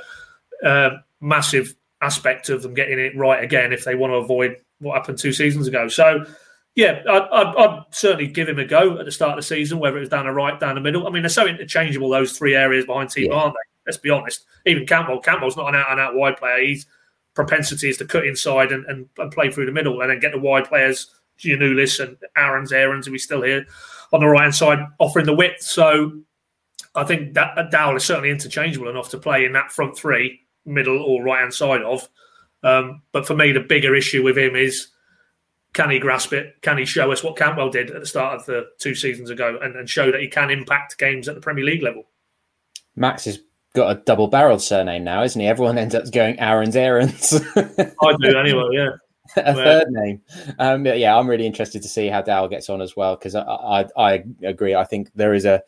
uh, 0.63 0.89
massive 1.21 1.75
aspect 2.01 2.49
of 2.49 2.61
them 2.61 2.73
getting 2.73 2.99
it 2.99 3.15
right 3.17 3.43
again 3.43 3.73
if 3.73 3.83
they 3.83 3.95
want 3.95 4.11
to 4.11 4.17
avoid 4.17 4.57
what 4.79 4.95
happened 4.95 5.17
two 5.17 5.33
seasons 5.33 5.67
ago. 5.67 5.87
So, 5.87 6.25
yeah, 6.75 7.01
I'd, 7.09 7.23
I'd, 7.31 7.55
I'd, 7.55 7.83
certainly 7.91 8.27
give 8.27 8.47
him 8.47 8.59
a 8.59 8.65
go 8.65 8.97
at 8.99 9.05
the 9.05 9.11
start 9.11 9.31
of 9.31 9.37
the 9.37 9.47
season, 9.47 9.79
whether 9.79 9.97
it 9.97 10.01
was 10.01 10.09
down 10.09 10.25
the 10.25 10.31
right, 10.31 10.59
down 10.59 10.75
the 10.75 10.81
middle. 10.81 11.07
I 11.07 11.09
mean, 11.09 11.23
they're 11.23 11.29
so 11.29 11.47
interchangeable, 11.47 12.09
those 12.09 12.37
three 12.37 12.55
areas 12.55 12.85
behind 12.85 13.09
Teemu, 13.09 13.27
yeah. 13.27 13.33
aren't 13.33 13.53
they? 13.53 13.71
Let's 13.85 13.97
be 13.97 14.09
honest. 14.09 14.45
Even 14.65 14.85
Cantwell, 14.85 15.19
Cantwell's 15.19 15.57
not 15.57 15.69
an 15.69 15.75
out 15.75 15.91
and 15.91 15.99
out 15.99 16.15
wide 16.15 16.37
player. 16.37 16.65
His 16.65 16.85
propensity 17.33 17.89
is 17.89 17.97
to 17.97 18.05
cut 18.05 18.25
inside 18.25 18.71
and, 18.71 18.85
and, 18.85 19.07
and 19.17 19.31
play 19.31 19.51
through 19.51 19.65
the 19.67 19.71
middle 19.71 20.01
and 20.01 20.09
then 20.09 20.19
get 20.19 20.31
the 20.31 20.39
wide 20.39 20.67
players, 20.67 21.13
Giannoulis 21.39 22.03
and 22.03 22.17
Aarons, 22.35 22.71
Aarons, 22.71 23.05
who 23.05 23.11
we 23.11 23.19
still 23.19 23.41
here 23.41 23.65
on 24.13 24.19
the 24.19 24.27
right 24.27 24.43
hand 24.43 24.55
side, 24.55 24.79
offering 24.99 25.25
the 25.25 25.33
width. 25.33 25.61
So 25.61 26.11
I 26.93 27.03
think 27.03 27.33
that 27.33 27.71
Dowell 27.71 27.97
is 27.97 28.05
certainly 28.05 28.29
interchangeable 28.29 28.89
enough 28.89 29.09
to 29.09 29.17
play 29.17 29.45
in 29.45 29.53
that 29.53 29.71
front 29.71 29.97
three, 29.97 30.41
middle 30.65 31.01
or 31.01 31.23
right 31.23 31.41
hand 31.41 31.53
side 31.53 31.81
of. 31.81 32.07
Um, 32.63 33.01
but 33.11 33.27
for 33.27 33.35
me, 33.35 33.51
the 33.51 33.59
bigger 33.59 33.95
issue 33.95 34.23
with 34.23 34.37
him 34.37 34.55
is 34.55 34.87
can 35.73 35.89
he 35.89 35.99
grasp 35.99 36.31
it? 36.31 36.61
Can 36.61 36.77
he 36.77 36.85
show 36.85 37.11
us 37.11 37.21
what 37.21 37.35
Cantwell 37.35 37.69
did 37.69 37.91
at 37.91 37.99
the 37.99 38.07
start 38.07 38.39
of 38.39 38.45
the 38.45 38.65
two 38.79 38.95
seasons 38.95 39.29
ago 39.29 39.59
and, 39.61 39.75
and 39.75 39.89
show 39.89 40.09
that 40.11 40.21
he 40.21 40.27
can 40.27 40.49
impact 40.49 40.97
games 40.97 41.27
at 41.27 41.35
the 41.35 41.41
Premier 41.41 41.65
League 41.65 41.83
level? 41.83 42.03
Max 42.95 43.25
has 43.25 43.39
got 43.75 43.91
a 43.91 44.01
double 44.01 44.27
barreled 44.27 44.61
surname 44.61 45.03
now, 45.03 45.21
isn't 45.23 45.39
he? 45.39 45.47
Everyone 45.47 45.77
ends 45.77 45.93
up 45.93 46.09
going 46.11 46.39
Aaron's 46.39 46.77
Aarons. 46.77 47.33
I 47.55 48.15
do 48.21 48.37
anyway, 48.37 48.63
yeah. 48.71 48.91
a 49.37 49.53
third 49.53 49.87
name. 49.89 50.21
Um, 50.59 50.85
yeah, 50.85 51.15
I'm 51.15 51.27
really 51.27 51.45
interested 51.45 51.81
to 51.81 51.87
see 51.87 52.07
how 52.07 52.21
Dow 52.21 52.47
gets 52.47 52.69
on 52.69 52.81
as 52.81 52.95
well 52.95 53.15
because 53.15 53.35
I, 53.35 53.41
I, 53.41 53.85
I 53.97 54.23
agree. 54.43 54.75
I 54.75 54.83
think 54.83 55.11
there 55.15 55.33
is 55.33 55.45
a 55.45 55.61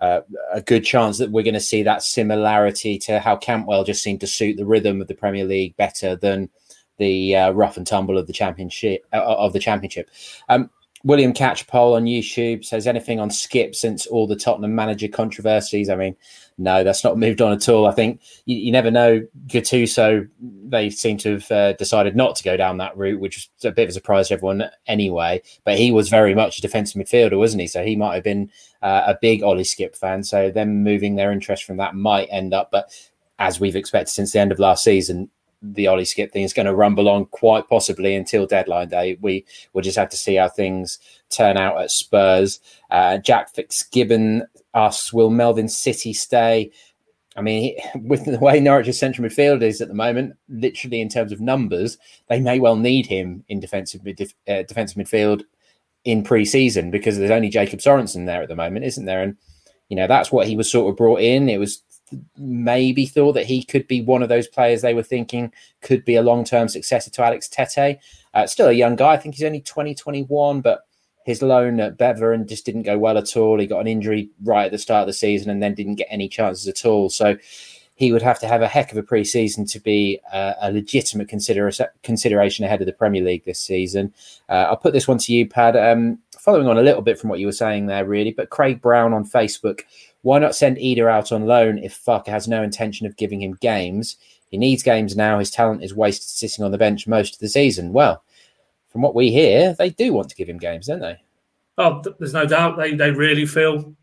uh, 0.00 0.20
a 0.52 0.60
good 0.60 0.84
chance 0.84 1.18
that 1.18 1.30
we're 1.30 1.44
going 1.44 1.54
to 1.54 1.60
see 1.60 1.82
that 1.82 2.02
similarity 2.02 2.98
to 2.98 3.20
how 3.20 3.36
Cantwell 3.36 3.84
just 3.84 4.02
seemed 4.02 4.20
to 4.20 4.26
suit 4.26 4.56
the 4.56 4.66
rhythm 4.66 5.00
of 5.00 5.06
the 5.06 5.14
Premier 5.14 5.44
League 5.44 5.76
better 5.76 6.16
than 6.16 6.50
the 6.98 7.34
uh, 7.36 7.50
rough 7.52 7.76
and 7.76 7.86
tumble 7.86 8.18
of 8.18 8.26
the 8.26 8.32
championship 8.32 9.06
uh, 9.12 9.22
of 9.22 9.52
the 9.52 9.58
championship. 9.58 10.10
Um, 10.48 10.70
William 11.04 11.34
Catchpole 11.34 11.94
on 11.94 12.06
YouTube 12.06 12.64
says 12.64 12.86
anything 12.86 13.20
on 13.20 13.28
Skipp 13.28 13.74
since 13.74 14.06
all 14.06 14.26
the 14.26 14.36
Tottenham 14.36 14.74
manager 14.74 15.06
controversies. 15.06 15.90
I 15.90 15.96
mean, 15.96 16.16
no, 16.56 16.82
that's 16.82 17.04
not 17.04 17.18
moved 17.18 17.42
on 17.42 17.52
at 17.52 17.68
all. 17.68 17.86
I 17.86 17.92
think 17.92 18.22
you, 18.46 18.56
you 18.56 18.72
never 18.72 18.90
know. 18.90 19.26
Gattuso, 19.46 20.26
they 20.40 20.88
seem 20.88 21.18
to 21.18 21.32
have 21.32 21.50
uh, 21.50 21.72
decided 21.74 22.16
not 22.16 22.36
to 22.36 22.42
go 22.42 22.56
down 22.56 22.78
that 22.78 22.96
route, 22.96 23.20
which 23.20 23.36
was 23.36 23.70
a 23.70 23.74
bit 23.74 23.84
of 23.84 23.88
a 23.90 23.92
surprise 23.92 24.28
to 24.28 24.34
everyone 24.34 24.64
anyway. 24.86 25.42
But 25.64 25.76
he 25.78 25.92
was 25.92 26.08
very 26.08 26.34
much 26.34 26.58
a 26.58 26.62
defensive 26.62 27.00
midfielder, 27.00 27.38
wasn't 27.38 27.60
he? 27.60 27.66
So 27.66 27.84
he 27.84 27.96
might 27.96 28.14
have 28.14 28.24
been 28.24 28.50
uh, 28.80 29.02
a 29.06 29.18
big 29.20 29.42
Ollie 29.42 29.62
Skipp 29.62 29.94
fan. 29.96 30.24
So 30.24 30.50
them 30.50 30.82
moving 30.82 31.16
their 31.16 31.32
interest 31.32 31.64
from 31.64 31.76
that 31.76 31.94
might 31.94 32.28
end 32.30 32.54
up, 32.54 32.70
but 32.70 32.90
as 33.38 33.60
we've 33.60 33.76
expected 33.76 34.12
since 34.12 34.32
the 34.32 34.38
end 34.38 34.52
of 34.52 34.58
last 34.58 34.84
season, 34.84 35.28
the 35.72 35.86
Ollie 35.86 36.04
Skipp 36.04 36.32
thing 36.32 36.42
is 36.42 36.52
going 36.52 36.66
to 36.66 36.74
rumble 36.74 37.08
on 37.08 37.24
quite 37.26 37.68
possibly 37.68 38.14
until 38.14 38.46
deadline 38.46 38.88
day. 38.88 39.16
We 39.20 39.44
will 39.72 39.82
just 39.82 39.96
have 39.96 40.10
to 40.10 40.16
see 40.16 40.34
how 40.34 40.48
things 40.48 40.98
turn 41.30 41.56
out 41.56 41.80
at 41.80 41.90
Spurs. 41.90 42.60
Uh, 42.90 43.18
Jack 43.18 43.54
Fitzgibbon 43.54 44.44
asks, 44.74 45.12
"Will 45.12 45.30
Melvin 45.30 45.66
Sitti 45.66 46.14
stay?" 46.14 46.70
I 47.36 47.40
mean, 47.40 47.76
with 48.02 48.26
the 48.26 48.38
way 48.38 48.60
Norwich's 48.60 48.98
central 48.98 49.26
midfield 49.26 49.62
is 49.62 49.80
at 49.80 49.88
the 49.88 49.94
moment, 49.94 50.36
literally 50.48 51.00
in 51.00 51.08
terms 51.08 51.32
of 51.32 51.40
numbers, 51.40 51.98
they 52.28 52.40
may 52.40 52.60
well 52.60 52.76
need 52.76 53.06
him 53.06 53.44
in 53.48 53.60
defensive 53.60 54.02
uh, 54.06 54.62
defensive 54.62 54.98
midfield 54.98 55.44
in 56.04 56.22
pre-season 56.22 56.90
because 56.90 57.16
there's 57.16 57.30
only 57.30 57.48
Jacob 57.48 57.80
Sorensen 57.80 58.26
there 58.26 58.42
at 58.42 58.48
the 58.48 58.56
moment, 58.56 58.84
isn't 58.84 59.06
there? 59.06 59.22
And 59.22 59.36
you 59.88 59.96
know 59.96 60.06
that's 60.06 60.30
what 60.30 60.46
he 60.46 60.56
was 60.56 60.70
sort 60.70 60.90
of 60.90 60.96
brought 60.96 61.20
in. 61.20 61.48
It 61.48 61.58
was 61.58 61.82
maybe 62.36 63.06
thought 63.06 63.32
that 63.32 63.46
he 63.46 63.62
could 63.62 63.86
be 63.86 64.00
one 64.00 64.22
of 64.22 64.28
those 64.28 64.46
players 64.46 64.82
they 64.82 64.94
were 64.94 65.02
thinking 65.02 65.52
could 65.80 66.04
be 66.04 66.16
a 66.16 66.22
long 66.22 66.44
term 66.44 66.68
successor 66.68 67.10
to 67.10 67.24
Alex 67.24 67.48
Tettey. 67.48 67.98
Uh, 68.32 68.46
still 68.46 68.68
a 68.68 68.72
young 68.72 68.96
guy. 68.96 69.12
I 69.12 69.16
think 69.16 69.34
he's 69.34 69.44
only 69.44 69.60
2021, 69.60 70.60
but 70.60 70.86
his 71.24 71.42
loan 71.42 71.80
at 71.80 71.96
Beveren 71.96 72.46
just 72.46 72.66
didn't 72.66 72.82
go 72.82 72.98
well 72.98 73.16
at 73.16 73.36
all. 73.36 73.58
He 73.58 73.66
got 73.66 73.80
an 73.80 73.86
injury 73.86 74.30
right 74.42 74.66
at 74.66 74.72
the 74.72 74.78
start 74.78 75.02
of 75.02 75.06
the 75.06 75.12
season 75.12 75.50
and 75.50 75.62
then 75.62 75.74
didn't 75.74 75.94
get 75.96 76.08
any 76.10 76.28
chances 76.28 76.68
at 76.68 76.84
all. 76.84 77.08
So 77.08 77.36
he 77.96 78.12
would 78.12 78.22
have 78.22 78.40
to 78.40 78.48
have 78.48 78.60
a 78.60 78.68
heck 78.68 78.90
of 78.90 78.98
a 78.98 79.02
pre-season 79.02 79.66
to 79.66 79.80
be 79.80 80.20
uh, 80.32 80.54
a 80.60 80.72
legitimate 80.72 81.28
consider- 81.28 81.70
consideration 82.02 82.64
ahead 82.64 82.80
of 82.80 82.86
the 82.86 82.92
Premier 82.92 83.22
League 83.22 83.44
this 83.44 83.60
season. 83.60 84.12
Uh, 84.48 84.66
I'll 84.68 84.76
put 84.76 84.92
this 84.92 85.08
one 85.08 85.18
to 85.18 85.32
you, 85.32 85.46
Pad. 85.48 85.76
Um, 85.76 86.18
following 86.38 86.66
on 86.66 86.76
a 86.76 86.82
little 86.82 87.02
bit 87.02 87.18
from 87.18 87.30
what 87.30 87.38
you 87.38 87.46
were 87.46 87.52
saying 87.52 87.86
there, 87.86 88.04
really, 88.04 88.32
but 88.32 88.50
Craig 88.50 88.82
Brown 88.82 89.14
on 89.14 89.24
Facebook 89.24 89.82
why 90.24 90.38
not 90.38 90.56
send 90.56 90.78
Idah 90.78 91.10
out 91.10 91.32
on 91.32 91.44
loan 91.44 91.76
if 91.76 92.02
Farke 92.02 92.28
has 92.28 92.48
no 92.48 92.62
intention 92.62 93.06
of 93.06 93.18
giving 93.18 93.42
him 93.42 93.58
games? 93.60 94.16
He 94.50 94.56
needs 94.56 94.82
games 94.82 95.14
now. 95.14 95.38
His 95.38 95.50
talent 95.50 95.84
is 95.84 95.94
wasted 95.94 96.28
sitting 96.28 96.64
on 96.64 96.70
the 96.70 96.78
bench 96.78 97.06
most 97.06 97.34
of 97.34 97.40
the 97.40 97.48
season. 97.48 97.92
Well, 97.92 98.24
from 98.88 99.02
what 99.02 99.14
we 99.14 99.30
hear, 99.30 99.74
they 99.74 99.90
do 99.90 100.14
want 100.14 100.30
to 100.30 100.34
give 100.34 100.48
him 100.48 100.56
games, 100.56 100.86
don't 100.86 101.00
they? 101.00 101.20
Oh, 101.76 102.02
there's 102.18 102.32
no 102.32 102.46
doubt. 102.46 102.78
They 102.78 102.94
they 102.94 103.10
really 103.10 103.44
feel, 103.44 103.94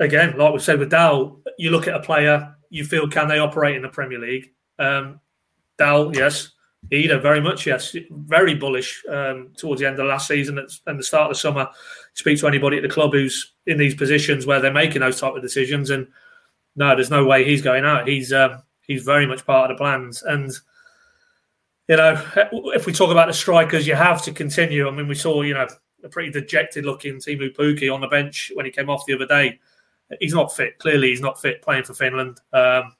again, 0.00 0.36
like 0.36 0.52
we 0.52 0.58
said 0.58 0.80
with 0.80 0.90
Dow, 0.90 1.38
you 1.56 1.70
look 1.70 1.88
at 1.88 1.94
a 1.94 2.00
player, 2.00 2.54
you 2.68 2.84
feel 2.84 3.08
can 3.08 3.28
they 3.28 3.38
operate 3.38 3.76
in 3.76 3.82
the 3.82 3.88
Premier 3.88 4.18
League? 4.18 4.52
Um, 4.78 5.18
yes. 5.80 6.50
Idah, 6.92 7.22
very 7.22 7.40
much, 7.40 7.66
yes. 7.66 7.96
Very 8.10 8.54
bullish 8.54 9.02
um, 9.08 9.50
towards 9.56 9.80
the 9.80 9.86
end 9.86 9.98
of 9.98 10.06
last 10.06 10.28
season 10.28 10.58
and 10.86 10.98
the 10.98 11.02
start 11.02 11.30
of 11.30 11.36
the 11.36 11.40
summer 11.40 11.68
speak 12.18 12.40
to 12.40 12.48
anybody 12.48 12.76
at 12.76 12.82
the 12.82 12.88
club 12.88 13.12
who's 13.12 13.52
in 13.66 13.78
these 13.78 13.94
positions 13.94 14.44
where 14.44 14.60
they're 14.60 14.72
making 14.72 15.00
those 15.00 15.20
type 15.20 15.36
of 15.36 15.42
decisions. 15.42 15.88
And 15.88 16.08
no, 16.74 16.94
there's 16.96 17.10
no 17.10 17.24
way 17.24 17.44
he's 17.44 17.62
going 17.62 17.84
out. 17.84 18.08
He's 18.08 18.32
um, 18.32 18.60
he's 18.82 19.04
very 19.04 19.24
much 19.24 19.46
part 19.46 19.70
of 19.70 19.76
the 19.76 19.80
plans. 19.80 20.22
And 20.24 20.50
you 21.88 21.96
know, 21.96 22.20
if 22.74 22.86
we 22.86 22.92
talk 22.92 23.12
about 23.12 23.28
the 23.28 23.32
strikers, 23.32 23.86
you 23.86 23.94
have 23.94 24.20
to 24.22 24.32
continue. 24.32 24.88
I 24.88 24.90
mean, 24.90 25.06
we 25.06 25.14
saw 25.14 25.42
you 25.42 25.54
know 25.54 25.68
a 26.02 26.08
pretty 26.08 26.30
dejected 26.32 26.84
looking 26.84 27.14
Teemu 27.14 27.56
Pukki 27.56 27.92
on 27.92 28.00
the 28.00 28.08
bench 28.08 28.50
when 28.54 28.66
he 28.66 28.72
came 28.72 28.90
off 28.90 29.06
the 29.06 29.14
other 29.14 29.26
day. 29.26 29.60
He's 30.20 30.34
not 30.34 30.54
fit. 30.54 30.78
Clearly, 30.78 31.10
he's 31.10 31.20
not 31.20 31.40
fit 31.40 31.62
playing 31.62 31.84
for 31.84 31.94
Finland. 31.94 32.40
Um, 32.52 32.96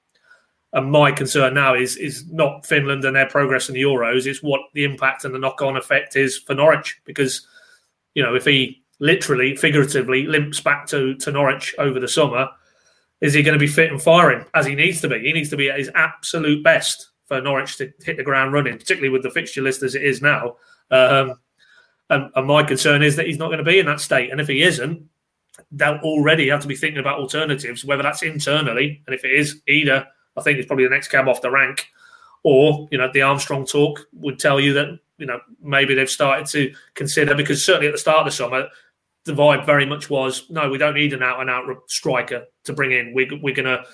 and 0.74 0.92
my 0.92 1.10
concern 1.10 1.54
now 1.54 1.74
is 1.74 1.96
is 1.96 2.24
not 2.30 2.66
Finland 2.66 3.04
and 3.04 3.16
their 3.16 3.28
progress 3.28 3.68
in 3.68 3.74
the 3.74 3.82
Euros. 3.82 4.26
It's 4.26 4.44
what 4.44 4.60
the 4.74 4.84
impact 4.84 5.24
and 5.24 5.34
the 5.34 5.40
knock 5.40 5.60
on 5.60 5.76
effect 5.76 6.14
is 6.14 6.38
for 6.38 6.54
Norwich. 6.54 7.00
Because 7.04 7.44
you 8.14 8.22
know, 8.22 8.36
if 8.36 8.44
he 8.44 8.84
literally, 8.98 9.56
figuratively, 9.56 10.26
limps 10.26 10.60
back 10.60 10.86
to, 10.88 11.14
to 11.16 11.32
Norwich 11.32 11.74
over 11.78 12.00
the 12.00 12.08
summer, 12.08 12.48
is 13.20 13.34
he 13.34 13.42
going 13.42 13.58
to 13.58 13.58
be 13.58 13.66
fit 13.66 13.90
and 13.90 14.00
firing 14.00 14.44
as 14.54 14.66
he 14.66 14.74
needs 14.74 15.00
to 15.00 15.08
be? 15.08 15.20
He 15.20 15.32
needs 15.32 15.50
to 15.50 15.56
be 15.56 15.70
at 15.70 15.78
his 15.78 15.90
absolute 15.94 16.62
best 16.62 17.08
for 17.26 17.40
Norwich 17.40 17.76
to 17.78 17.92
hit 18.04 18.16
the 18.16 18.22
ground 18.22 18.52
running, 18.52 18.78
particularly 18.78 19.10
with 19.10 19.22
the 19.22 19.30
fixture 19.30 19.62
list 19.62 19.82
as 19.82 19.94
it 19.94 20.02
is 20.02 20.22
now. 20.22 20.56
Um, 20.90 21.34
and, 22.10 22.30
and, 22.34 22.46
my 22.46 22.62
concern 22.62 23.02
is 23.02 23.16
that 23.16 23.26
he's 23.26 23.38
not 23.38 23.48
going 23.48 23.58
to 23.58 23.64
be 23.64 23.78
in 23.78 23.86
that 23.86 24.00
state. 24.00 24.30
And 24.30 24.40
if 24.40 24.48
he 24.48 24.62
isn't, 24.62 25.06
they'll 25.72 25.96
already 25.96 26.48
have 26.48 26.62
to 26.62 26.68
be 26.68 26.76
thinking 26.76 27.00
about 27.00 27.18
alternatives, 27.18 27.84
whether 27.84 28.02
that's 28.02 28.22
internally, 28.22 29.02
and 29.06 29.14
if 29.14 29.24
it 29.24 29.32
is 29.32 29.60
Idah 29.68 30.06
I 30.38 30.42
think 30.42 30.58
it's 30.58 30.66
probably 30.66 30.84
the 30.84 30.90
next 30.90 31.08
cab 31.08 31.28
off 31.28 31.42
the 31.42 31.50
rank, 31.50 31.88
or 32.42 32.88
you 32.90 32.98
know 32.98 33.10
the 33.12 33.22
Armstrong 33.22 33.66
talk 33.66 34.06
would 34.12 34.38
tell 34.38 34.60
you 34.60 34.72
that 34.74 34.98
you 35.18 35.26
know 35.26 35.40
maybe 35.60 35.94
they've 35.94 36.08
started 36.08 36.46
to 36.46 36.72
consider 36.94 37.34
because 37.34 37.64
certainly 37.64 37.88
at 37.88 37.92
the 37.92 37.98
start 37.98 38.20
of 38.20 38.26
the 38.26 38.30
summer 38.30 38.68
the 39.28 39.34
vibe 39.34 39.64
very 39.64 39.86
much 39.86 40.10
was 40.10 40.48
no, 40.50 40.68
we 40.68 40.78
don't 40.78 40.94
need 40.94 41.12
an 41.12 41.22
out 41.22 41.40
and 41.40 41.50
out 41.50 41.64
striker 41.86 42.46
to 42.64 42.72
bring 42.72 42.92
in. 42.92 43.12
We, 43.14 43.28
we're 43.40 43.54
going 43.54 43.66
to 43.66 43.84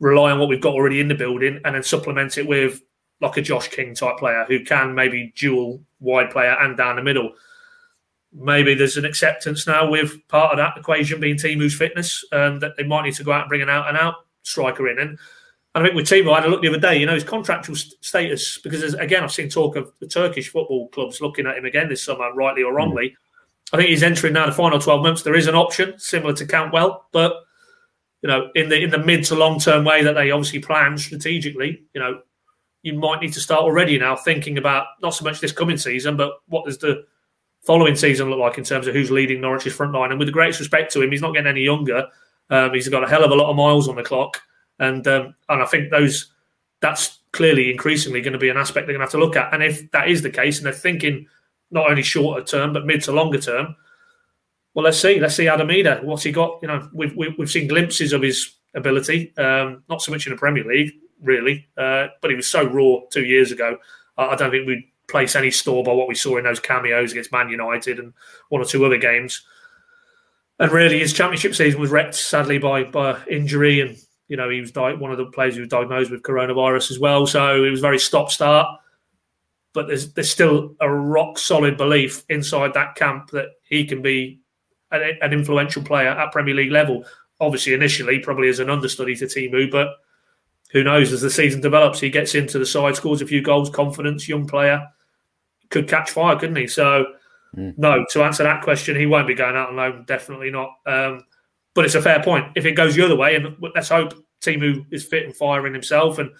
rely 0.00 0.32
on 0.32 0.40
what 0.40 0.48
we've 0.48 0.60
got 0.60 0.74
already 0.74 1.00
in 1.00 1.08
the 1.08 1.14
building 1.14 1.60
and 1.64 1.74
then 1.74 1.82
supplement 1.82 2.38
it 2.38 2.48
with 2.48 2.80
like 3.20 3.36
a 3.36 3.42
Josh 3.42 3.68
King 3.68 3.94
type 3.94 4.16
player 4.16 4.44
who 4.48 4.64
can 4.64 4.94
maybe 4.94 5.32
dual 5.36 5.82
wide 6.00 6.30
player 6.30 6.56
and 6.60 6.76
down 6.76 6.96
the 6.96 7.02
middle. 7.02 7.32
Maybe 8.32 8.74
there's 8.74 8.96
an 8.96 9.04
acceptance 9.04 9.66
now 9.66 9.88
with 9.88 10.26
part 10.28 10.52
of 10.52 10.58
that 10.58 10.76
equation 10.76 11.20
being 11.20 11.36
Teemu's 11.36 11.76
fitness, 11.76 12.24
and 12.32 12.60
that 12.60 12.76
they 12.76 12.82
might 12.82 13.02
need 13.02 13.14
to 13.14 13.24
go 13.24 13.32
out 13.32 13.42
and 13.42 13.48
bring 13.48 13.62
an 13.62 13.70
out 13.70 13.88
and 13.88 13.96
out 13.96 14.14
striker 14.42 14.88
in. 14.88 14.98
And 14.98 15.18
I 15.74 15.82
think 15.82 15.94
with 15.94 16.06
Teemu, 16.06 16.32
I 16.32 16.40
had 16.40 16.46
a 16.46 16.48
look 16.48 16.62
the 16.62 16.68
other 16.68 16.78
day, 16.78 16.98
you 16.98 17.06
know, 17.06 17.14
his 17.14 17.22
contractual 17.22 17.76
status, 17.76 18.58
because 18.58 18.94
again, 18.94 19.22
I've 19.22 19.32
seen 19.32 19.48
talk 19.48 19.76
of 19.76 19.92
the 20.00 20.08
Turkish 20.08 20.48
football 20.48 20.88
clubs 20.88 21.20
looking 21.20 21.46
at 21.46 21.56
him 21.56 21.64
again 21.64 21.88
this 21.88 22.04
summer, 22.04 22.32
rightly 22.34 22.62
or 22.62 22.72
wrongly. 22.72 23.10
Mm. 23.10 23.14
I 23.74 23.76
think 23.76 23.88
he's 23.90 24.04
entering 24.04 24.34
now 24.34 24.46
the 24.46 24.52
final 24.52 24.78
12 24.78 25.02
months. 25.02 25.22
There 25.22 25.34
is 25.34 25.48
an 25.48 25.56
option 25.56 25.98
similar 25.98 26.32
to 26.34 26.46
Cantwell, 26.46 27.08
but 27.10 27.32
you 28.22 28.28
know, 28.28 28.48
in 28.54 28.68
the 28.68 28.80
in 28.80 28.90
the 28.90 28.98
mid 28.98 29.24
to 29.24 29.34
long 29.34 29.58
term 29.58 29.84
way 29.84 30.04
that 30.04 30.12
they 30.12 30.30
obviously 30.30 30.60
plan 30.60 30.96
strategically, 30.96 31.82
you 31.92 32.00
know, 32.00 32.20
you 32.82 32.94
might 32.94 33.20
need 33.20 33.32
to 33.32 33.40
start 33.40 33.62
already 33.62 33.98
now 33.98 34.14
thinking 34.14 34.58
about 34.58 34.86
not 35.02 35.12
so 35.12 35.24
much 35.24 35.40
this 35.40 35.50
coming 35.50 35.76
season, 35.76 36.16
but 36.16 36.34
what 36.46 36.66
does 36.66 36.78
the 36.78 37.04
following 37.62 37.96
season 37.96 38.30
look 38.30 38.38
like 38.38 38.58
in 38.58 38.64
terms 38.64 38.86
of 38.86 38.94
who's 38.94 39.10
leading 39.10 39.40
Norwich's 39.40 39.74
front 39.74 39.92
line? 39.92 40.10
And 40.10 40.20
with 40.20 40.28
the 40.28 40.32
greatest 40.32 40.60
respect 40.60 40.92
to 40.92 41.02
him, 41.02 41.10
he's 41.10 41.20
not 41.20 41.32
getting 41.32 41.48
any 41.48 41.62
younger. 41.62 42.06
Um, 42.50 42.72
he's 42.74 42.88
got 42.88 43.02
a 43.02 43.08
hell 43.08 43.24
of 43.24 43.32
a 43.32 43.34
lot 43.34 43.50
of 43.50 43.56
miles 43.56 43.88
on 43.88 43.96
the 43.96 44.04
clock, 44.04 44.40
and 44.78 45.04
um, 45.08 45.34
and 45.48 45.60
I 45.60 45.66
think 45.66 45.90
those 45.90 46.30
that's 46.80 47.18
clearly 47.32 47.72
increasingly 47.72 48.20
going 48.20 48.34
to 48.34 48.38
be 48.38 48.50
an 48.50 48.56
aspect 48.56 48.86
they're 48.86 48.96
going 48.96 49.00
to 49.00 49.10
have 49.10 49.20
to 49.20 49.26
look 49.26 49.34
at. 49.34 49.52
And 49.52 49.64
if 49.64 49.90
that 49.90 50.08
is 50.08 50.22
the 50.22 50.30
case, 50.30 50.58
and 50.58 50.66
they're 50.66 50.72
thinking 50.72 51.26
not 51.74 51.90
only 51.90 52.02
shorter 52.02 52.42
term 52.42 52.72
but 52.72 52.86
mid 52.86 53.02
to 53.02 53.12
longer 53.12 53.38
term. 53.38 53.76
Well, 54.72 54.84
let's 54.84 54.98
see. 54.98 55.20
Let's 55.20 55.34
see 55.34 55.48
Adam 55.48 55.68
Idah. 55.68 56.02
What's 56.04 56.22
he 56.22 56.32
got? 56.32 56.58
You 56.62 56.68
know, 56.68 56.88
we've 56.94 57.14
we've 57.16 57.50
seen 57.50 57.68
glimpses 57.68 58.12
of 58.12 58.22
his 58.22 58.54
ability. 58.74 59.36
Um, 59.36 59.82
not 59.88 60.00
so 60.00 60.10
much 60.10 60.26
in 60.26 60.32
the 60.32 60.38
Premier 60.38 60.64
League, 60.64 60.92
really, 61.20 61.68
uh, 61.76 62.08
but 62.22 62.30
he 62.30 62.36
was 62.36 62.48
so 62.48 62.64
raw 62.64 63.00
two 63.10 63.24
years 63.24 63.52
ago. 63.52 63.76
I 64.16 64.36
don't 64.36 64.50
think 64.50 64.66
we'd 64.66 64.84
place 65.08 65.36
any 65.36 65.50
store 65.50 65.84
by 65.84 65.92
what 65.92 66.08
we 66.08 66.14
saw 66.14 66.38
in 66.38 66.44
those 66.44 66.60
cameos 66.60 67.12
against 67.12 67.32
Man 67.32 67.48
United 67.50 67.98
and 67.98 68.14
one 68.48 68.62
or 68.62 68.64
two 68.64 68.84
other 68.84 68.96
games. 68.96 69.44
And 70.58 70.70
really, 70.72 71.00
his 71.00 71.12
championship 71.12 71.54
season 71.54 71.80
was 71.80 71.90
wrecked 71.90 72.14
sadly 72.14 72.58
by 72.58 72.84
by 72.84 73.20
injury, 73.28 73.80
and 73.80 73.96
you 74.28 74.36
know 74.36 74.48
he 74.48 74.60
was 74.60 74.72
di- 74.72 74.94
one 74.94 75.12
of 75.12 75.18
the 75.18 75.26
players 75.26 75.54
who 75.54 75.60
was 75.60 75.68
diagnosed 75.68 76.10
with 76.10 76.22
coronavirus 76.22 76.90
as 76.90 76.98
well. 76.98 77.26
So 77.26 77.62
it 77.64 77.70
was 77.70 77.80
very 77.80 77.98
stop 77.98 78.30
start 78.30 78.80
but 79.74 79.88
there's 79.88 80.14
there's 80.14 80.30
still 80.30 80.74
a 80.80 80.90
rock 80.90 81.36
solid 81.36 81.76
belief 81.76 82.24
inside 82.30 82.72
that 82.72 82.94
camp 82.94 83.30
that 83.32 83.48
he 83.68 83.84
can 83.84 84.00
be 84.00 84.40
an, 84.90 85.18
an, 85.20 85.32
influential 85.32 85.82
player 85.82 86.08
at 86.08 86.32
Premier 86.32 86.54
League 86.54 86.70
level. 86.70 87.04
Obviously, 87.40 87.74
initially 87.74 88.20
probably 88.20 88.48
as 88.48 88.60
an 88.60 88.70
understudy 88.70 89.16
to 89.16 89.26
Teemu, 89.26 89.70
but 89.70 89.88
who 90.70 90.84
knows? 90.84 91.12
As 91.12 91.20
the 91.20 91.30
season 91.30 91.60
develops, 91.60 92.00
he 92.00 92.08
gets 92.08 92.34
into 92.34 92.58
the 92.58 92.64
side, 92.64 92.96
scores 92.96 93.20
a 93.20 93.26
few 93.26 93.42
goals, 93.42 93.68
confidence, 93.68 94.28
young 94.28 94.46
player, 94.46 94.86
could 95.70 95.88
catch 95.88 96.10
fire, 96.10 96.36
couldn't 96.36 96.56
he? 96.56 96.68
So, 96.68 97.06
mm. 97.56 97.76
no, 97.76 98.06
to 98.12 98.22
answer 98.22 98.44
that 98.44 98.62
question, 98.62 98.96
he 98.96 99.06
won't 99.06 99.26
be 99.26 99.34
going 99.34 99.56
out 99.56 99.70
on 99.70 99.76
loan. 99.76 100.04
Definitely 100.06 100.50
not. 100.50 100.70
Um, 100.86 101.24
but 101.74 101.84
it's 101.84 101.96
a 101.96 102.02
fair 102.02 102.22
point. 102.22 102.46
If 102.54 102.64
it 102.64 102.72
goes 102.72 102.94
the 102.94 103.04
other 103.04 103.16
way, 103.16 103.34
and 103.34 103.56
let's 103.74 103.88
hope 103.88 104.14
Teemu 104.40 104.86
is 104.92 105.04
fit 105.04 105.24
and 105.24 105.36
firing 105.36 105.72
himself 105.72 106.18
and 106.18 106.30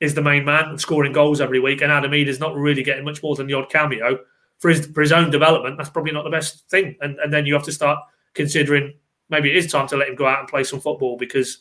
is 0.00 0.14
the 0.14 0.22
main 0.22 0.44
man 0.44 0.78
scoring 0.78 1.12
goals 1.12 1.40
every 1.40 1.60
week, 1.60 1.80
and 1.80 1.90
Adam 1.90 2.14
is 2.14 2.40
not 2.40 2.54
really 2.54 2.82
getting 2.82 3.04
much 3.04 3.22
more 3.22 3.34
than 3.34 3.46
the 3.46 3.54
odd 3.54 3.70
cameo 3.70 4.18
for 4.58 4.70
his 4.70 4.86
for 4.86 5.00
his 5.00 5.12
own 5.12 5.30
development. 5.30 5.76
That's 5.76 5.90
probably 5.90 6.12
not 6.12 6.24
the 6.24 6.30
best 6.30 6.68
thing. 6.70 6.96
And 7.00 7.18
and 7.18 7.32
then 7.32 7.46
you 7.46 7.54
have 7.54 7.64
to 7.64 7.72
start 7.72 7.98
considering 8.34 8.94
maybe 9.28 9.50
it 9.50 9.56
is 9.56 9.70
time 9.70 9.88
to 9.88 9.96
let 9.96 10.08
him 10.08 10.14
go 10.14 10.26
out 10.26 10.40
and 10.40 10.48
play 10.48 10.64
some 10.64 10.80
football 10.80 11.16
because 11.16 11.58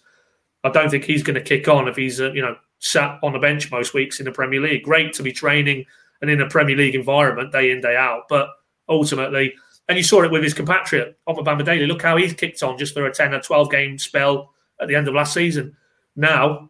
I 0.63 0.69
don't 0.69 0.89
think 0.89 1.03
he's 1.03 1.23
going 1.23 1.35
to 1.35 1.41
kick 1.41 1.67
on 1.67 1.87
if 1.87 1.95
he's 1.95 2.21
uh, 2.21 2.31
you 2.33 2.41
know 2.41 2.55
sat 2.79 3.19
on 3.23 3.33
the 3.33 3.39
bench 3.39 3.71
most 3.71 3.93
weeks 3.93 4.19
in 4.19 4.25
the 4.25 4.31
Premier 4.31 4.61
League. 4.61 4.83
Great 4.83 5.13
to 5.13 5.23
be 5.23 5.31
training 5.31 5.85
and 6.21 6.29
in 6.29 6.41
a 6.41 6.49
Premier 6.49 6.75
League 6.75 6.95
environment 6.95 7.51
day 7.51 7.71
in 7.71 7.81
day 7.81 7.95
out, 7.95 8.23
but 8.29 8.49
ultimately, 8.89 9.53
and 9.87 9.97
you 9.97 10.03
saw 10.03 10.23
it 10.23 10.31
with 10.31 10.43
his 10.43 10.53
compatriot 10.53 11.17
Omobamidele. 11.27 11.87
Look 11.87 12.01
how 12.01 12.17
he's 12.17 12.33
kicked 12.33 12.61
on 12.63 12.77
just 12.77 12.93
for 12.93 13.05
a 13.05 13.13
ten 13.13 13.33
or 13.33 13.41
twelve 13.41 13.71
game 13.71 13.97
spell 13.97 14.53
at 14.79 14.87
the 14.87 14.95
end 14.95 15.07
of 15.07 15.15
last 15.15 15.33
season. 15.33 15.75
Now 16.15 16.69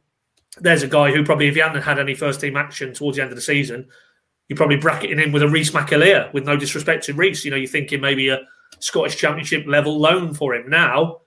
there's 0.59 0.83
a 0.83 0.87
guy 0.87 1.11
who 1.11 1.23
probably 1.23 1.47
if 1.47 1.55
he 1.55 1.61
hadn't 1.61 1.81
had 1.81 1.99
any 1.99 2.15
first 2.15 2.41
team 2.41 2.57
action 2.57 2.93
towards 2.93 3.17
the 3.17 3.23
end 3.23 3.31
of 3.31 3.35
the 3.35 3.41
season, 3.41 3.87
you're 4.47 4.57
probably 4.57 4.77
bracketing 4.77 5.19
him 5.19 5.31
with 5.31 5.43
a 5.43 5.47
Reece 5.47 5.71
McAlear. 5.71 6.33
With 6.33 6.45
no 6.45 6.55
disrespect 6.55 7.05
to 7.05 7.13
Reece, 7.13 7.45
you 7.45 7.51
know 7.51 7.57
you're 7.57 7.67
thinking 7.67 8.01
maybe 8.01 8.29
a 8.29 8.39
Scottish 8.79 9.17
Championship 9.17 9.65
level 9.67 9.99
loan 9.99 10.33
for 10.33 10.55
him 10.55 10.69
now 10.69 11.21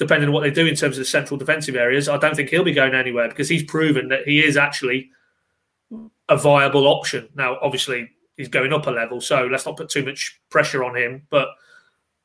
depending 0.00 0.30
on 0.30 0.32
what 0.32 0.40
they 0.40 0.50
do 0.50 0.66
in 0.66 0.74
terms 0.74 0.96
of 0.96 1.02
the 1.02 1.04
central 1.04 1.36
defensive 1.36 1.76
areas, 1.76 2.08
I 2.08 2.16
don't 2.16 2.34
think 2.34 2.48
he'll 2.48 2.64
be 2.64 2.72
going 2.72 2.94
anywhere 2.94 3.28
because 3.28 3.50
he's 3.50 3.62
proven 3.62 4.08
that 4.08 4.26
he 4.26 4.42
is 4.42 4.56
actually 4.56 5.10
a 6.26 6.38
viable 6.38 6.86
option. 6.86 7.28
Now, 7.34 7.58
obviously, 7.60 8.08
he's 8.38 8.48
going 8.48 8.72
up 8.72 8.86
a 8.86 8.90
level, 8.90 9.20
so 9.20 9.44
let's 9.44 9.66
not 9.66 9.76
put 9.76 9.90
too 9.90 10.02
much 10.02 10.40
pressure 10.48 10.82
on 10.84 10.96
him. 10.96 11.26
But 11.28 11.48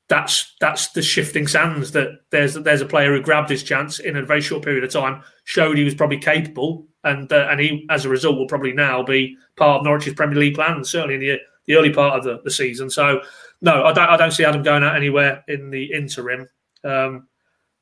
that's 0.07 0.55
that's 0.59 0.89
the 0.89 1.01
shifting 1.01 1.47
sands 1.47 1.91
that 1.91 2.19
there's 2.29 2.53
there's 2.53 2.81
a 2.81 2.85
player 2.85 3.15
who 3.15 3.21
grabbed 3.21 3.49
his 3.49 3.63
chance 3.63 3.99
in 3.99 4.15
a 4.15 4.23
very 4.23 4.41
short 4.41 4.63
period 4.63 4.83
of 4.83 4.91
time, 4.91 5.23
showed 5.45 5.77
he 5.77 5.83
was 5.83 5.95
probably 5.95 6.19
capable, 6.19 6.85
and 7.03 7.31
uh, 7.31 7.47
and 7.49 7.59
he 7.59 7.85
as 7.89 8.05
a 8.05 8.09
result 8.09 8.37
will 8.37 8.47
probably 8.47 8.73
now 8.73 9.01
be 9.01 9.35
part 9.55 9.79
of 9.79 9.85
Norwich's 9.85 10.13
Premier 10.13 10.37
League 10.37 10.55
plans, 10.55 10.89
certainly 10.89 11.15
in 11.15 11.21
the 11.21 11.39
the 11.65 11.75
early 11.75 11.91
part 11.91 12.17
of 12.17 12.23
the, 12.23 12.39
the 12.43 12.51
season. 12.51 12.89
So 12.89 13.21
no, 13.61 13.83
I 13.83 13.93
don't 13.93 14.09
I 14.09 14.17
don't 14.17 14.31
see 14.31 14.45
Adam 14.45 14.61
going 14.61 14.83
out 14.83 14.95
anywhere 14.95 15.43
in 15.47 15.71
the 15.71 15.91
interim. 15.91 16.47
Um, 16.83 17.27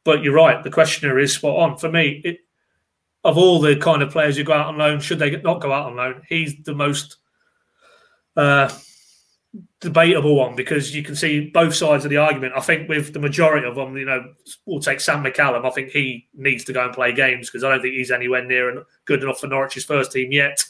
but 0.05 0.23
you're 0.23 0.33
right. 0.33 0.63
The 0.63 0.71
questioner 0.71 1.19
is 1.19 1.35
spot 1.35 1.59
on. 1.59 1.77
For 1.77 1.91
me, 1.91 2.21
it, 2.23 2.39
of 3.23 3.37
all 3.37 3.59
the 3.59 3.75
kind 3.75 4.01
of 4.01 4.11
players 4.11 4.37
who 4.37 4.43
go 4.43 4.53
out 4.53 4.67
on 4.67 4.77
loan, 4.77 4.99
should 4.99 5.19
they 5.19 5.31
not 5.41 5.61
go 5.61 5.71
out 5.71 5.87
on 5.87 5.95
loan? 5.95 6.21
He's 6.27 6.55
the 6.63 6.75
most 6.75 7.17
uh, 8.35 8.69
debatable 9.79 10.35
one 10.35 10.55
because 10.55 10.95
you 10.95 11.03
can 11.03 11.15
see 11.15 11.49
both 11.49 11.75
sides 11.75 12.05
of 12.05 12.09
the 12.09 12.17
argument. 12.17 12.53
I 12.55 12.61
think 12.61 12.89
with 12.89 13.13
the 13.13 13.19
majority 13.19 13.67
of 13.67 13.75
them, 13.75 13.95
you 13.97 14.05
know, 14.05 14.33
we'll 14.65 14.79
take 14.79 14.99
Sam 14.99 15.23
McCallum. 15.23 15.65
I 15.65 15.69
think 15.69 15.89
he 15.89 16.27
needs 16.33 16.63
to 16.65 16.73
go 16.73 16.83
and 16.83 16.93
play 16.93 17.13
games 17.13 17.49
because 17.49 17.63
I 17.63 17.69
don't 17.69 17.81
think 17.81 17.93
he's 17.93 18.11
anywhere 18.11 18.43
near 18.43 18.83
good 19.05 19.21
enough 19.21 19.39
for 19.39 19.47
Norwich's 19.47 19.85
first 19.85 20.11
team 20.11 20.31
yet. 20.31 20.63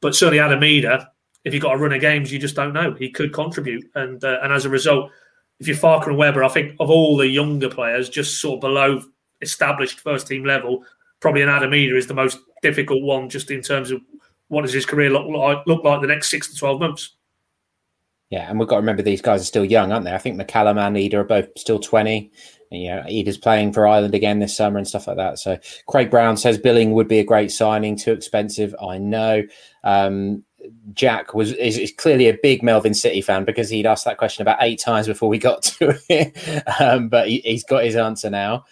But 0.00 0.14
certainly 0.14 0.40
Adam 0.40 0.60
Idah, 0.60 1.06
if 1.44 1.52
you've 1.52 1.62
got 1.62 1.74
a 1.74 1.78
run 1.78 1.92
of 1.92 2.00
games, 2.00 2.32
you 2.32 2.38
just 2.38 2.56
don't 2.56 2.72
know. 2.72 2.94
He 2.94 3.10
could 3.10 3.32
contribute, 3.32 3.84
and 3.94 4.22
uh, 4.24 4.38
and 4.42 4.52
as 4.52 4.64
a 4.64 4.70
result, 4.70 5.10
if 5.58 5.66
you're 5.66 5.76
Farke 5.76 6.06
and 6.06 6.16
Webber, 6.16 6.44
I 6.44 6.48
think 6.48 6.74
of 6.80 6.90
all 6.90 7.16
the 7.16 7.28
younger 7.28 7.68
players, 7.68 8.08
just 8.08 8.40
sort 8.40 8.56
of 8.56 8.60
below 8.60 9.02
established 9.42 10.00
first 10.00 10.26
team 10.26 10.44
level, 10.44 10.84
probably 11.20 11.42
an 11.42 11.48
Adam 11.48 11.70
Idah 11.70 11.96
is 11.96 12.06
the 12.06 12.14
most 12.14 12.38
difficult 12.62 13.02
one, 13.02 13.28
just 13.28 13.50
in 13.50 13.62
terms 13.62 13.90
of 13.90 14.00
what 14.48 14.62
does 14.62 14.72
his 14.72 14.86
career 14.86 15.10
look 15.10 15.26
like 15.28 15.66
look 15.66 15.84
like 15.84 16.00
the 16.00 16.06
next 16.06 16.30
six 16.30 16.50
to 16.50 16.58
twelve 16.58 16.80
months. 16.80 17.16
Yeah, 18.30 18.48
and 18.48 18.58
we've 18.58 18.68
got 18.68 18.76
to 18.76 18.80
remember 18.80 19.02
these 19.02 19.22
guys 19.22 19.42
are 19.42 19.44
still 19.44 19.64
young, 19.64 19.92
aren't 19.92 20.04
they? 20.04 20.14
I 20.14 20.18
think 20.18 20.40
McCallum 20.40 20.78
and 20.78 20.96
Idah 20.96 21.14
are 21.14 21.24
both 21.24 21.48
still 21.56 21.80
twenty. 21.80 22.30
And, 22.70 22.80
you 22.80 23.24
know, 23.24 23.32
playing 23.42 23.72
for 23.72 23.86
Ireland 23.86 24.14
again 24.14 24.38
this 24.38 24.56
summer 24.56 24.78
and 24.78 24.86
stuff 24.86 25.08
like 25.08 25.16
that. 25.16 25.40
So 25.40 25.58
Craig 25.88 26.08
Brown 26.08 26.36
says 26.36 26.56
Billing 26.56 26.92
would 26.92 27.08
be 27.08 27.18
a 27.18 27.24
great 27.24 27.50
signing, 27.50 27.96
too 27.96 28.12
expensive. 28.12 28.74
I 28.80 28.98
know. 28.98 29.42
Um, 29.82 30.44
Jack 30.92 31.34
was 31.34 31.52
is, 31.52 31.78
is, 31.78 31.92
clearly 31.92 32.28
a 32.28 32.38
big 32.42 32.62
Melvin 32.62 32.92
Sitti 32.92 33.24
fan 33.24 33.44
because 33.44 33.70
he'd 33.70 33.86
asked 33.86 34.04
that 34.04 34.18
question 34.18 34.42
about 34.42 34.58
eight 34.60 34.78
times 34.78 35.06
before 35.06 35.28
we 35.28 35.38
got 35.38 35.62
to 35.78 35.98
it. 36.08 36.80
um, 36.80 37.08
but 37.08 37.28
he, 37.28 37.42
has 37.44 37.64
got 37.64 37.84
his 37.84 37.96
answer 37.96 38.30
now. 38.30 38.64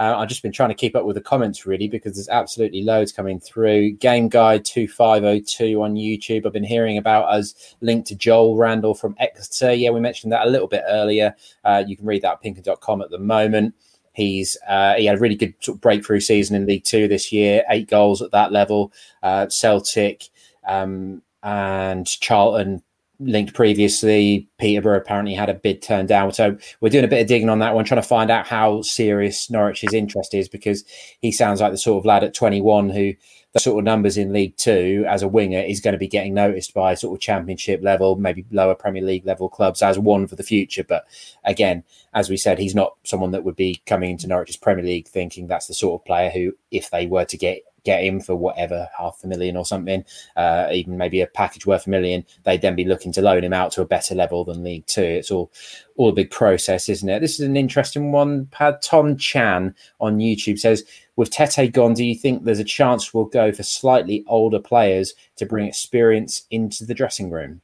Uh, 0.00 0.16
I've 0.16 0.28
just 0.28 0.42
been 0.42 0.50
trying 0.50 0.70
to 0.70 0.74
keep 0.74 0.96
up 0.96 1.04
with 1.04 1.14
the 1.14 1.20
comments 1.20 1.66
really 1.66 1.86
because 1.86 2.14
there's 2.14 2.30
absolutely 2.30 2.82
loads 2.82 3.12
coming 3.12 3.38
through. 3.38 3.92
Game 3.92 4.30
Guide 4.30 4.64
2502 4.64 5.82
on 5.82 5.94
YouTube. 5.94 6.46
I've 6.46 6.54
been 6.54 6.64
hearing 6.64 6.96
about 6.96 7.26
us 7.26 7.76
linked 7.82 8.08
to 8.08 8.16
Joel 8.16 8.56
Randall 8.56 8.94
from 8.94 9.14
Exeter. 9.18 9.74
Yeah, 9.74 9.90
we 9.90 10.00
mentioned 10.00 10.32
that 10.32 10.46
a 10.46 10.50
little 10.50 10.68
bit 10.68 10.84
earlier. 10.88 11.36
Uh, 11.64 11.84
you 11.86 11.98
can 11.98 12.06
read 12.06 12.22
that 12.22 12.32
at 12.32 12.42
pinkun.com 12.42 13.02
at 13.02 13.10
the 13.10 13.18
moment. 13.18 13.74
He's 14.12 14.56
uh, 14.66 14.94
he 14.94 15.04
had 15.04 15.16
a 15.16 15.20
really 15.20 15.36
good 15.36 15.52
sort 15.60 15.76
of 15.76 15.82
breakthrough 15.82 16.20
season 16.20 16.56
in 16.56 16.66
League 16.66 16.84
Two 16.84 17.06
this 17.06 17.30
year, 17.30 17.62
eight 17.68 17.88
goals 17.88 18.22
at 18.22 18.32
that 18.32 18.52
level. 18.52 18.92
Uh, 19.22 19.48
Celtic, 19.48 20.30
um, 20.66 21.20
and 21.42 22.06
Charlton 22.06 22.82
linked 23.20 23.54
previously. 23.54 24.48
Peterborough 24.58 24.96
apparently 24.96 25.34
had 25.34 25.48
a 25.48 25.54
bid 25.54 25.82
turned 25.82 26.08
down. 26.08 26.32
So 26.32 26.56
we're 26.80 26.88
doing 26.88 27.04
a 27.04 27.08
bit 27.08 27.20
of 27.20 27.28
digging 27.28 27.50
on 27.50 27.60
that 27.60 27.74
one, 27.74 27.84
trying 27.84 28.00
to 28.00 28.08
find 28.08 28.30
out 28.30 28.46
how 28.46 28.82
serious 28.82 29.50
Norwich's 29.50 29.94
interest 29.94 30.34
is 30.34 30.48
because 30.48 30.84
he 31.20 31.30
sounds 31.30 31.60
like 31.60 31.72
the 31.72 31.78
sort 31.78 32.00
of 32.00 32.06
lad 32.06 32.24
at 32.24 32.34
21 32.34 32.90
who 32.90 33.14
the 33.52 33.60
sort 33.60 33.78
of 33.78 33.84
numbers 33.84 34.16
in 34.16 34.32
League 34.32 34.56
Two 34.56 35.04
as 35.08 35.22
a 35.22 35.28
winger 35.28 35.58
is 35.58 35.80
going 35.80 35.92
to 35.92 35.98
be 35.98 36.06
getting 36.06 36.34
noticed 36.34 36.72
by 36.72 36.94
sort 36.94 37.16
of 37.16 37.20
Championship 37.20 37.82
level, 37.82 38.16
maybe 38.16 38.46
lower 38.50 38.74
Premier 38.74 39.02
League 39.02 39.26
level 39.26 39.48
clubs 39.48 39.82
as 39.82 39.98
one 39.98 40.26
for 40.26 40.36
the 40.36 40.42
future. 40.44 40.84
But 40.84 41.04
again, 41.44 41.82
as 42.14 42.30
we 42.30 42.36
said, 42.36 42.58
he's 42.58 42.74
not 42.74 42.94
someone 43.02 43.32
that 43.32 43.42
would 43.44 43.56
be 43.56 43.82
coming 43.86 44.10
into 44.10 44.28
Norwich's 44.28 44.56
Premier 44.56 44.84
League 44.84 45.08
thinking 45.08 45.46
that's 45.46 45.66
the 45.66 45.74
sort 45.74 46.00
of 46.00 46.06
player 46.06 46.30
who, 46.30 46.52
if 46.70 46.90
they 46.90 47.06
were 47.06 47.24
to 47.24 47.36
get 47.36 47.62
get 47.84 48.02
him 48.02 48.20
for 48.20 48.34
whatever 48.34 48.88
half 48.96 49.20
a 49.24 49.26
million 49.26 49.56
or 49.56 49.64
something, 49.64 50.04
uh, 50.36 50.68
even 50.72 50.96
maybe 50.96 51.20
a 51.20 51.26
package 51.26 51.66
worth 51.66 51.86
a 51.86 51.90
million, 51.90 52.24
they'd 52.44 52.62
then 52.62 52.76
be 52.76 52.84
looking 52.84 53.12
to 53.12 53.22
loan 53.22 53.44
him 53.44 53.52
out 53.52 53.72
to 53.72 53.82
a 53.82 53.86
better 53.86 54.14
level 54.14 54.44
than 54.44 54.64
League 54.64 54.86
Two. 54.86 55.02
It's 55.02 55.30
all 55.30 55.52
all 55.96 56.08
a 56.08 56.12
big 56.12 56.30
process, 56.30 56.88
isn't 56.88 57.08
it? 57.08 57.20
This 57.20 57.38
is 57.38 57.46
an 57.46 57.56
interesting 57.56 58.12
one. 58.12 58.46
Pad 58.46 58.80
Tom 58.82 59.16
Chan 59.16 59.74
on 60.00 60.18
YouTube 60.18 60.58
says, 60.58 60.84
with 61.16 61.30
Tettey 61.30 61.70
gone, 61.70 61.92
do 61.92 62.04
you 62.04 62.14
think 62.14 62.44
there's 62.44 62.58
a 62.58 62.64
chance 62.64 63.12
we'll 63.12 63.26
go 63.26 63.52
for 63.52 63.62
slightly 63.62 64.24
older 64.26 64.58
players 64.58 65.14
to 65.36 65.44
bring 65.44 65.66
experience 65.66 66.44
into 66.50 66.86
the 66.86 66.94
dressing 66.94 67.30
room? 67.30 67.60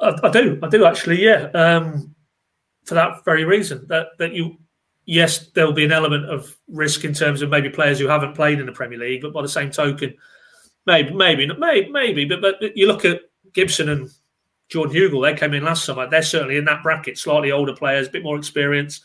I, 0.00 0.18
I 0.24 0.30
do, 0.30 0.58
I 0.62 0.68
do 0.68 0.84
actually, 0.84 1.22
yeah. 1.22 1.50
Um, 1.54 2.14
for 2.84 2.94
that 2.94 3.24
very 3.24 3.44
reason, 3.44 3.86
that 3.88 4.08
that 4.18 4.32
you 4.34 4.58
yes, 5.06 5.48
there 5.48 5.66
will 5.66 5.72
be 5.72 5.84
an 5.84 5.92
element 5.92 6.26
of 6.26 6.56
risk 6.68 7.04
in 7.04 7.14
terms 7.14 7.42
of 7.42 7.50
maybe 7.50 7.68
players 7.68 7.98
who 7.98 8.06
haven't 8.06 8.34
played 8.34 8.60
in 8.60 8.66
the 8.66 8.72
Premier 8.72 8.98
League, 8.98 9.22
but 9.22 9.32
by 9.32 9.42
the 9.42 9.48
same 9.48 9.70
token, 9.70 10.14
maybe, 10.86 11.12
maybe, 11.12 11.46
maybe, 11.46 11.90
maybe. 11.90 12.24
But 12.24 12.40
but 12.40 12.76
you 12.76 12.86
look 12.86 13.04
at 13.04 13.22
Gibson 13.52 13.88
and 13.88 14.10
Jordan 14.68 14.94
Hugill; 14.94 15.22
they 15.22 15.38
came 15.38 15.54
in 15.54 15.64
last 15.64 15.84
summer. 15.84 16.08
They're 16.08 16.22
certainly 16.22 16.56
in 16.56 16.64
that 16.66 16.82
bracket, 16.82 17.18
slightly 17.18 17.52
older 17.52 17.74
players, 17.74 18.08
a 18.08 18.10
bit 18.10 18.22
more 18.22 18.38
experience. 18.38 19.00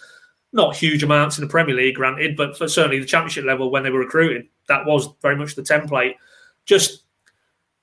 Not 0.51 0.75
huge 0.75 1.03
amounts 1.03 1.37
in 1.37 1.43
the 1.43 1.49
Premier 1.49 1.75
League, 1.75 1.95
granted, 1.95 2.35
but 2.35 2.57
for 2.57 2.67
certainly 2.67 2.99
the 2.99 3.05
Championship 3.05 3.45
level 3.45 3.69
when 3.69 3.83
they 3.83 3.91
were 3.91 3.99
recruiting, 3.99 4.49
that 4.67 4.85
was 4.85 5.09
very 5.21 5.35
much 5.35 5.53
the 5.53 5.61
template. 5.61 6.15
Just 6.65 7.03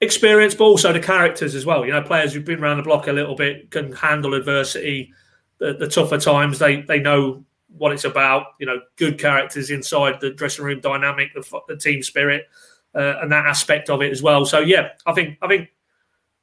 experience, 0.00 0.54
but 0.54 0.64
also 0.64 0.92
the 0.92 1.00
characters 1.00 1.54
as 1.54 1.64
well. 1.64 1.86
You 1.86 1.92
know, 1.92 2.02
players 2.02 2.32
who've 2.32 2.44
been 2.44 2.62
around 2.62 2.78
the 2.78 2.82
block 2.82 3.06
a 3.06 3.12
little 3.12 3.36
bit 3.36 3.70
can 3.70 3.92
handle 3.92 4.34
adversity, 4.34 5.12
the, 5.58 5.74
the 5.74 5.88
tougher 5.88 6.18
times. 6.18 6.58
They 6.58 6.80
they 6.80 6.98
know 6.98 7.44
what 7.78 7.92
it's 7.92 8.04
about. 8.04 8.46
You 8.58 8.66
know, 8.66 8.80
good 8.96 9.18
characters 9.18 9.70
inside 9.70 10.20
the 10.20 10.30
dressing 10.30 10.64
room 10.64 10.80
dynamic, 10.80 11.34
the, 11.34 11.60
the 11.68 11.76
team 11.76 12.02
spirit, 12.02 12.44
uh, 12.94 13.18
and 13.20 13.30
that 13.32 13.46
aspect 13.46 13.90
of 13.90 14.02
it 14.02 14.12
as 14.12 14.22
well. 14.22 14.44
So 14.44 14.60
yeah, 14.60 14.90
I 15.06 15.12
think 15.12 15.38
I 15.42 15.48
think 15.48 15.68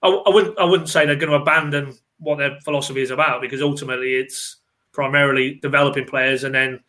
I, 0.01 0.09
I, 0.09 0.29
wouldn't 0.29 0.57
I 0.59 0.65
wouldn't 0.65 0.89
say 0.89 1.05
they're 1.05 1.15
going 1.15 1.31
to 1.31 1.41
abandon 1.41 1.95
what 2.19 2.37
their 2.37 2.59
philosophy 2.63 3.01
is 3.01 3.11
about 3.11 3.41
because 3.41 3.61
ultimately 3.61 4.15
it's 4.15 4.57
primarily 4.91 5.59
developing 5.61 6.05
players 6.05 6.43
and 6.43 6.53
then 6.53 6.79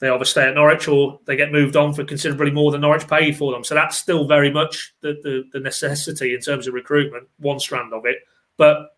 they 0.00 0.08
either 0.08 0.24
stay 0.24 0.46
at 0.48 0.54
Norwich 0.54 0.86
or 0.86 1.20
they 1.26 1.36
get 1.36 1.52
moved 1.52 1.76
on 1.76 1.92
for 1.92 2.04
considerably 2.04 2.50
more 2.50 2.70
than 2.70 2.82
Norwich 2.82 3.08
paid 3.08 3.36
for 3.36 3.52
them. 3.52 3.64
So 3.64 3.74
that's 3.74 3.98
still 3.98 4.26
very 4.26 4.50
much 4.50 4.94
the, 5.00 5.18
the, 5.22 5.44
the 5.52 5.60
necessity 5.60 6.34
in 6.34 6.40
terms 6.40 6.66
of 6.66 6.74
recruitment, 6.74 7.28
one 7.38 7.58
strand 7.58 7.92
of 7.92 8.06
it. 8.06 8.18
But 8.56 8.90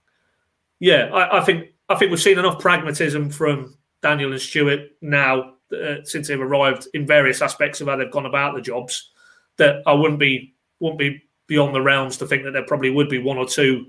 yeah, 0.78 1.10
I, 1.12 1.38
I 1.38 1.44
think 1.44 1.68
I 1.88 1.94
think 1.94 2.10
we've 2.10 2.20
seen 2.20 2.38
enough 2.38 2.60
pragmatism 2.60 3.30
from 3.30 3.76
Daniel 4.02 4.32
and 4.32 4.40
Stuart 4.40 4.90
now 5.00 5.54
uh, 5.72 5.96
since 6.04 6.28
they've 6.28 6.40
arrived 6.40 6.88
in 6.94 7.06
various 7.06 7.42
aspects 7.42 7.80
of 7.80 7.88
how 7.88 7.96
they've 7.96 8.10
gone 8.10 8.26
about 8.26 8.54
the 8.54 8.60
jobs 8.60 9.10
that 9.56 9.82
I 9.86 9.92
wouldn't 9.92 10.18
be 10.18 10.54
wouldn't 10.80 10.98
be 10.98 11.22
beyond 11.46 11.74
the 11.74 11.82
realms 11.82 12.16
to 12.18 12.26
think 12.26 12.44
that 12.44 12.52
there 12.52 12.64
probably 12.64 12.90
would 12.90 13.08
be 13.08 13.18
one 13.18 13.36
or 13.36 13.46
two. 13.46 13.86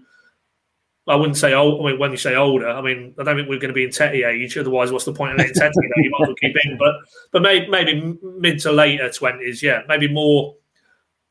I 1.07 1.15
wouldn't 1.15 1.37
say 1.37 1.53
old. 1.53 1.81
I 1.81 1.91
mean, 1.91 1.99
when 1.99 2.11
you 2.11 2.17
say 2.17 2.35
older, 2.35 2.69
I 2.69 2.81
mean 2.81 3.15
I 3.19 3.23
don't 3.23 3.35
think 3.35 3.49
we're 3.49 3.59
going 3.59 3.69
to 3.69 3.73
be 3.73 3.83
in 3.83 3.89
Tettey 3.89 4.27
age. 4.27 4.57
Otherwise, 4.57 4.91
what's 4.91 5.05
the 5.05 5.13
point 5.13 5.33
of 5.33 5.37
letting 5.39 5.55
Tettey? 5.55 5.71
You 5.97 6.11
might 6.11 6.21
as 6.21 6.27
well 6.27 6.35
keep 6.35 6.55
in. 6.65 6.77
But 6.77 6.95
but 7.31 7.41
maybe, 7.41 7.67
maybe 7.67 8.17
mid 8.21 8.59
to 8.59 8.71
later 8.71 9.09
twenties. 9.09 9.63
Yeah, 9.63 9.81
maybe 9.87 10.07
more 10.07 10.55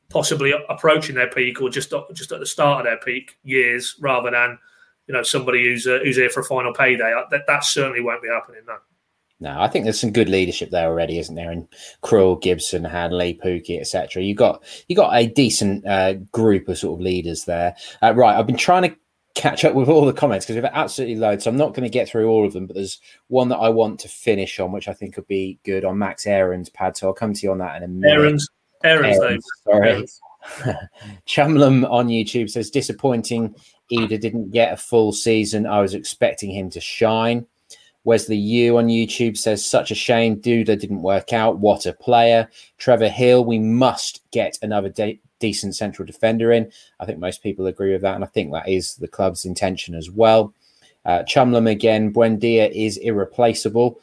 possibly 0.08 0.52
approaching 0.68 1.14
their 1.14 1.30
peak 1.30 1.62
or 1.62 1.70
just 1.70 1.94
just 2.12 2.32
at 2.32 2.40
the 2.40 2.46
start 2.46 2.80
of 2.80 2.84
their 2.86 2.98
peak 2.98 3.38
years, 3.44 3.96
rather 4.00 4.30
than 4.30 4.58
you 5.10 5.16
know 5.16 5.24
somebody 5.24 5.64
who's 5.64 5.88
uh, 5.88 5.98
who's 6.04 6.16
here 6.16 6.30
for 6.30 6.40
a 6.40 6.44
final 6.44 6.72
payday. 6.72 7.12
That 7.30 7.42
that 7.48 7.64
certainly 7.64 8.00
won't 8.00 8.22
be 8.22 8.28
happening. 8.28 8.60
No. 8.66 8.76
No, 9.42 9.58
I 9.58 9.68
think 9.68 9.84
there's 9.84 9.98
some 9.98 10.12
good 10.12 10.28
leadership 10.28 10.70
there 10.70 10.86
already, 10.86 11.18
isn't 11.18 11.34
there? 11.34 11.50
And 11.50 11.66
Krul, 12.04 12.40
Gibson, 12.40 12.84
Hanley, 12.84 13.40
Pukki, 13.42 13.80
etc. 13.80 14.22
You 14.22 14.34
got 14.34 14.62
you 14.86 14.94
got 14.94 15.16
a 15.16 15.26
decent 15.26 15.84
uh, 15.84 16.14
group 16.30 16.68
of 16.68 16.78
sort 16.78 17.00
of 17.00 17.02
leaders 17.02 17.44
there. 17.46 17.74
Uh, 18.02 18.14
right, 18.14 18.38
I've 18.38 18.46
been 18.46 18.56
trying 18.56 18.88
to 18.88 18.96
catch 19.34 19.64
up 19.64 19.74
with 19.74 19.88
all 19.88 20.04
the 20.04 20.12
comments 20.12 20.44
because 20.44 20.56
we've 20.62 20.70
absolutely 20.72 21.16
loads. 21.16 21.44
So 21.44 21.50
I'm 21.50 21.56
not 21.56 21.74
going 21.74 21.84
to 21.84 21.88
get 21.88 22.08
through 22.08 22.28
all 22.28 22.46
of 22.46 22.52
them, 22.52 22.66
but 22.66 22.76
there's 22.76 23.00
one 23.26 23.48
that 23.48 23.56
I 23.56 23.70
want 23.70 23.98
to 24.00 24.08
finish 24.08 24.60
on, 24.60 24.70
which 24.70 24.86
I 24.86 24.92
think 24.92 25.16
would 25.16 25.26
be 25.26 25.58
good 25.64 25.84
on 25.84 25.98
Max 25.98 26.26
Aarons' 26.26 26.68
pad. 26.68 26.96
So 26.96 27.08
I'll 27.08 27.14
come 27.14 27.32
to 27.32 27.42
you 27.42 27.50
on 27.50 27.58
that 27.58 27.76
in 27.78 27.82
a 27.82 27.88
minute. 27.88 28.12
Aarons, 28.12 28.48
Aarons, 28.84 29.18
Aarons 29.18 29.46
sorry. 29.64 29.90
Aarons. 29.90 30.20
On 31.36 32.08
YouTube 32.08 32.48
says 32.48 32.70
disappointing. 32.70 33.54
Idah 33.92 34.20
didn't 34.20 34.50
get 34.50 34.72
a 34.72 34.76
full 34.76 35.12
season. 35.12 35.66
I 35.66 35.80
was 35.80 35.94
expecting 35.94 36.50
him 36.50 36.70
to 36.70 36.80
shine. 36.80 37.46
Wesley 38.04 38.36
U 38.36 38.78
on 38.78 38.86
YouTube 38.86 39.36
says, 39.36 39.64
such 39.64 39.90
a 39.90 39.94
shame. 39.94 40.40
Duda 40.40 40.78
didn't 40.78 41.02
work 41.02 41.32
out. 41.32 41.58
What 41.58 41.86
a 41.86 41.92
player. 41.92 42.48
Trevor 42.78 43.08
Hill, 43.08 43.44
we 43.44 43.58
must 43.58 44.22
get 44.30 44.58
another 44.62 44.88
de- 44.88 45.20
decent 45.38 45.76
central 45.76 46.06
defender 46.06 46.52
in. 46.52 46.70
I 46.98 47.04
think 47.04 47.18
most 47.18 47.42
people 47.42 47.66
agree 47.66 47.92
with 47.92 48.02
that. 48.02 48.14
And 48.14 48.24
I 48.24 48.28
think 48.28 48.52
that 48.52 48.68
is 48.68 48.96
the 48.96 49.08
club's 49.08 49.44
intention 49.44 49.94
as 49.94 50.10
well. 50.10 50.54
Uh, 51.04 51.24
again, 51.66 52.12
Buendia 52.12 52.70
is 52.70 52.96
irreplaceable. 52.98 54.00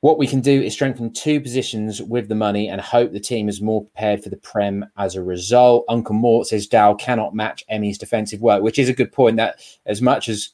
What 0.00 0.18
we 0.18 0.28
can 0.28 0.40
do 0.40 0.62
is 0.62 0.72
strengthen 0.72 1.12
two 1.12 1.40
positions 1.40 2.00
with 2.00 2.28
the 2.28 2.34
money 2.36 2.68
and 2.68 2.80
hope 2.80 3.12
the 3.12 3.18
team 3.18 3.48
is 3.48 3.60
more 3.60 3.82
prepared 3.82 4.22
for 4.22 4.28
the 4.28 4.36
Prem 4.36 4.86
as 4.96 5.16
a 5.16 5.22
result. 5.22 5.84
Uncle 5.88 6.14
Mort 6.14 6.46
says 6.46 6.68
Dow 6.68 6.94
cannot 6.94 7.34
match 7.34 7.64
Emi's 7.68 7.98
defensive 7.98 8.40
work, 8.40 8.62
which 8.62 8.78
is 8.78 8.88
a 8.88 8.94
good 8.94 9.12
point. 9.12 9.36
That 9.36 9.60
as 9.86 10.00
much 10.00 10.28
as 10.28 10.50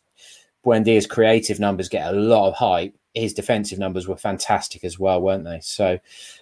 Buendia's 0.64 1.06
creative 1.06 1.60
numbers 1.60 1.88
get 1.88 2.12
a 2.12 2.16
lot 2.16 2.48
of 2.48 2.54
hype. 2.54 2.96
His 3.14 3.32
defensive 3.32 3.78
numbers 3.78 4.08
were 4.08 4.16
fantastic 4.16 4.82
as 4.82 4.98
well, 4.98 5.20
weren't 5.20 5.44
they? 5.44 5.60
So, 5.60 5.98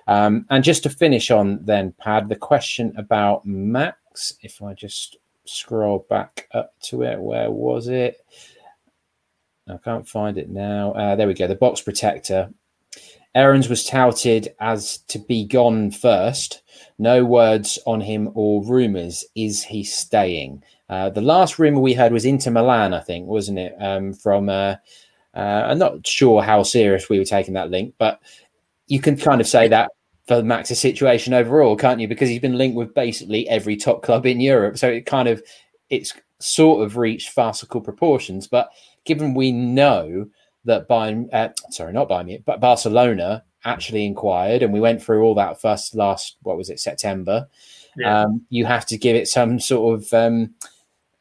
um, 0.06 0.46
and 0.48 0.64
just 0.64 0.84
to 0.84 0.90
finish 0.90 1.30
on 1.30 1.62
then, 1.64 1.92
Pad, 1.98 2.28
the 2.28 2.36
question 2.36 2.94
about 2.96 3.44
Max, 3.44 4.34
if 4.42 4.62
I 4.62 4.72
just 4.72 5.18
scroll 5.44 6.06
back 6.08 6.48
up 6.52 6.72
to 6.84 7.02
it, 7.02 7.20
where 7.20 7.50
was 7.50 7.88
it? 7.88 8.24
I 9.68 9.76
can't 9.84 10.08
find 10.08 10.38
it 10.38 10.48
now. 10.48 10.92
Uh, 10.92 11.14
there 11.14 11.26
we 11.26 11.34
go. 11.34 11.46
The 11.46 11.56
box 11.56 11.82
protector. 11.82 12.50
Aarons 13.34 13.68
was 13.68 13.86
touted 13.86 14.54
as 14.60 14.98
to 15.08 15.18
be 15.18 15.44
gone 15.44 15.90
first. 15.90 16.62
No 16.98 17.24
words 17.24 17.78
on 17.86 18.00
him 18.00 18.30
or 18.34 18.64
rumours. 18.64 19.24
Is 19.34 19.62
he 19.62 19.84
staying? 19.84 20.62
Uh, 20.88 21.08
the 21.08 21.22
last 21.22 21.58
rumor 21.58 21.80
we 21.80 21.94
heard 21.94 22.12
was 22.12 22.26
Inter 22.26 22.50
Milan, 22.50 22.92
I 22.92 23.00
think, 23.00 23.26
wasn't 23.26 23.58
it? 23.58 23.74
Um, 23.80 24.12
from 24.12 24.48
uh, 24.48 24.76
uh, 25.34 25.38
I'm 25.38 25.78
not 25.78 26.06
sure 26.06 26.42
how 26.42 26.62
serious 26.62 27.08
we 27.08 27.18
were 27.18 27.24
taking 27.24 27.54
that 27.54 27.70
link, 27.70 27.94
but 27.98 28.20
you 28.86 29.00
can 29.00 29.16
kind 29.16 29.40
of 29.40 29.46
say 29.46 29.68
that 29.68 29.90
for 30.26 30.42
Max's 30.42 30.78
situation 30.78 31.32
overall, 31.32 31.76
can't 31.76 32.00
you? 32.00 32.08
Because 32.08 32.28
he's 32.28 32.40
been 32.40 32.58
linked 32.58 32.76
with 32.76 32.94
basically 32.94 33.48
every 33.48 33.76
top 33.76 34.02
club 34.02 34.26
in 34.26 34.40
Europe, 34.40 34.76
so 34.76 34.88
it 34.88 35.06
kind 35.06 35.28
of 35.28 35.42
it's 35.88 36.12
sort 36.38 36.84
of 36.84 36.96
reached 36.96 37.30
farcical 37.30 37.80
proportions. 37.80 38.46
But 38.46 38.70
given 39.04 39.34
we 39.34 39.50
know 39.50 40.26
that 40.64 40.88
Bayern, 40.88 41.28
uh, 41.32 41.50
sorry, 41.70 41.92
not 41.92 42.08
Bayern, 42.08 42.44
but 42.44 42.60
Barcelona 42.60 43.44
actually 43.64 44.04
inquired, 44.04 44.62
and 44.62 44.72
we 44.72 44.80
went 44.80 45.02
through 45.02 45.22
all 45.22 45.34
that 45.34 45.60
first 45.60 45.94
last 45.94 46.36
what 46.42 46.56
was 46.56 46.70
it 46.70 46.80
September. 46.80 47.48
Yeah. 47.96 48.22
Um, 48.22 48.42
you 48.48 48.64
have 48.64 48.86
to 48.86 48.98
give 48.98 49.16
it 49.16 49.28
some 49.28 49.60
sort 49.60 50.00
of 50.00 50.12
um, 50.12 50.54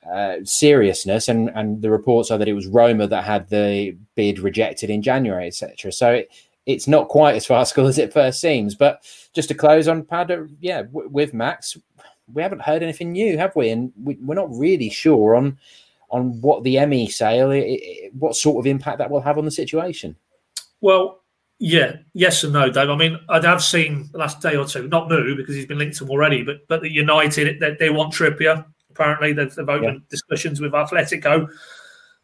uh, 0.10 0.38
seriousness, 0.44 1.28
and 1.28 1.50
and 1.56 1.82
the 1.82 1.92
reports 1.92 2.32
are 2.32 2.38
that 2.38 2.48
it 2.48 2.54
was 2.54 2.68
Roma 2.68 3.08
that 3.08 3.24
had 3.24 3.50
the 3.50 3.98
bid 4.16 4.40
rejected 4.40 4.90
in 4.90 5.02
January, 5.02 5.48
etc. 5.48 5.92
So 5.92 6.14
it, 6.14 6.32
it's 6.66 6.88
not 6.88 7.10
quite 7.10 7.36
as 7.36 7.46
farcical 7.46 7.88
as 7.88 7.98
it 7.98 8.14
first 8.14 8.40
seems. 8.40 8.76
But 8.76 9.04
just 9.34 9.50
to 9.50 9.56
close 9.56 9.88
on 9.88 10.04
Pad, 10.04 10.32
yeah, 10.60 10.84
w- 10.84 11.10
with 11.10 11.34
Max, 11.34 11.78
we 12.34 12.42
haven't 12.42 12.62
heard 12.62 12.84
anything 12.84 13.12
new, 13.12 13.38
have 13.38 13.56
we? 13.56 13.70
And 13.70 13.92
we, 14.02 14.16
are 14.16 14.36
not 14.36 14.52
really 14.52 14.90
sure 14.90 15.36
on 15.36 15.58
on 16.12 16.40
what 16.42 16.64
the 16.64 16.76
Emi 16.76 17.10
sale, 17.10 17.52
it, 17.52 17.62
it, 17.62 18.14
what 18.14 18.36
sort 18.36 18.62
of 18.62 18.70
impact 18.70 18.98
that 19.00 19.10
will 19.10 19.22
have 19.22 19.38
on 19.38 19.46
the 19.46 19.52
situation. 19.52 20.16
Well, 20.82 21.22
yeah, 21.58 21.98
yes 22.14 22.44
and 22.44 22.54
no, 22.54 22.70
Dave. 22.70 22.90
I 22.90 22.96
mean, 22.96 23.20
I 23.30 23.40
have 23.42 23.64
seen 23.64 24.10
the 24.12 24.18
last 24.18 24.42
day 24.42 24.56
or 24.56 24.66
two, 24.66 24.88
not 24.88 25.10
new 25.10 25.36
because 25.36 25.56
he's 25.56 25.66
been 25.66 25.78
linked 25.78 25.98
to 25.98 26.04
them 26.04 26.12
already, 26.12 26.44
but 26.44 26.68
but 26.68 26.82
the 26.82 26.92
United 26.92 27.60
they, 27.60 27.76
they 27.80 27.90
want 27.90 28.14
Trippier. 28.14 28.66
Apparently, 28.90 29.32
they've, 29.32 29.54
they've 29.54 29.70
opened 29.70 30.02
yeah. 30.02 30.10
discussions 30.10 30.60
with 30.60 30.74
Atletico. 30.74 31.48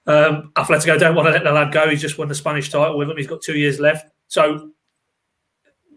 Um, 0.06 0.52
Atletico 0.56 1.00
don't 1.00 1.16
want 1.16 1.28
to 1.28 1.32
let 1.32 1.44
the 1.44 1.52
lad 1.52 1.72
go. 1.72 1.90
He's 1.90 2.02
just 2.02 2.18
won 2.18 2.28
the 2.28 2.36
Spanish 2.36 2.70
title 2.70 2.98
with 2.98 3.10
him. 3.10 3.18
He's 3.18 3.28
got 3.28 3.42
two 3.42 3.58
years 3.58 3.80
left. 3.80 4.10
So, 4.28 4.72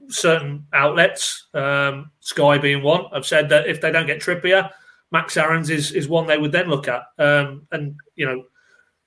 certain 0.09 0.67
outlets, 0.73 1.47
um, 1.55 2.11
Sky 2.21 2.59
being 2.59 2.83
one, 2.83 3.07
have 3.13 3.27
said 3.27 3.49
that 3.49 3.67
if 3.67 3.81
they 3.81 3.91
don't 3.91 4.07
get 4.07 4.21
Trippier, 4.21 4.71
Max 5.13 5.37
Aarons 5.37 5.71
is, 5.71 5.93
is 5.93 6.09
one 6.09 6.27
they 6.27 6.39
would 6.39 6.53
then 6.53 6.69
look 6.69 6.89
at. 6.89 7.03
Um, 7.19 7.67
and, 7.73 7.97
you 8.15 8.27
know, 8.27 8.45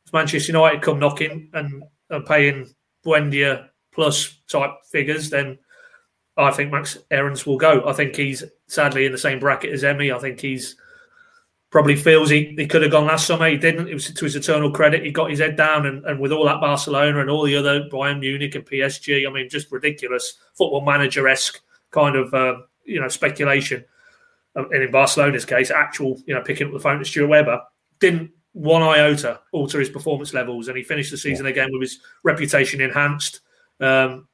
if 0.06 0.14
Manchester 0.14 0.52
United 0.52 0.82
come 0.82 1.00
knocking 1.00 1.50
and 1.54 1.84
are 2.12 2.22
paying 2.22 2.68
Buendia 3.06 3.70
plus 3.94 4.42
type 4.50 4.72
figures, 4.92 5.30
then 5.30 5.58
I 6.38 6.52
think 6.52 6.72
Max 6.72 6.98
Aarons 7.12 7.46
will 7.46 7.58
go. 7.58 7.88
I 7.88 7.94
think 7.94 8.16
he's 8.16 8.44
sadly 8.68 9.06
in 9.06 9.12
the 9.12 9.18
same 9.18 9.40
bracket 9.40 9.72
as 9.72 9.84
Emi. 9.84 10.14
I 10.14 10.20
think 10.20 10.40
he's 10.40 10.76
probably 11.70 11.96
feels 11.96 12.30
he, 12.30 12.54
he 12.58 12.68
could 12.68 12.82
have 12.82 12.92
gone 12.92 13.08
last 13.08 13.28
summer. 13.28 13.50
He 13.50 13.58
didn't. 13.58 13.88
It 13.88 13.94
was 13.94 14.12
to 14.12 14.26
his 14.26 14.36
eternal 14.36 14.72
credit. 14.72 15.04
He 15.04 15.12
got 15.12 15.30
his 15.30 15.40
head 15.40 15.56
down, 15.56 15.86
and, 15.86 16.06
and 16.06 16.20
with 16.20 16.32
all 16.32 16.46
that 16.46 16.62
Barcelona 16.62 17.20
and 17.20 17.30
all 17.30 17.44
the 17.44 17.56
other 17.56 17.88
Bayern 17.90 18.20
Munich 18.20 18.56
and 18.56 18.66
PSG, 18.66 19.28
I 19.28 19.32
mean, 19.32 19.50
just 19.50 19.72
ridiculous 19.72 20.38
football 20.56 20.82
manager 20.82 21.28
esque 21.28 21.62
kind 21.92 22.16
of 22.16 22.34
uh, 22.34 22.58
you 22.86 23.00
know 23.00 23.08
speculation. 23.08 23.84
And 24.56 24.84
in 24.84 24.92
Barcelona's 24.92 25.46
case, 25.46 25.72
actual 25.72 26.22
you 26.26 26.34
know 26.34 26.42
picking 26.42 26.68
up 26.68 26.74
the 26.74 26.80
phone 26.80 27.00
to 27.00 27.06
Stuart 27.06 27.28
Webber 27.28 27.62
didn't 28.00 28.32
one 28.54 28.84
iota 28.84 29.40
alter 29.52 29.80
his 29.80 29.90
performance 29.90 30.34
levels, 30.34 30.68
and 30.68 30.78
he 30.78 30.84
finished 30.84 31.12
the 31.12 31.18
season 31.18 31.46
yeah. 31.46 31.52
again 31.52 31.70
with 31.72 31.82
his 31.82 32.00
reputation 32.24 32.82
enhanced. 32.82 33.42
Um, 33.80 34.28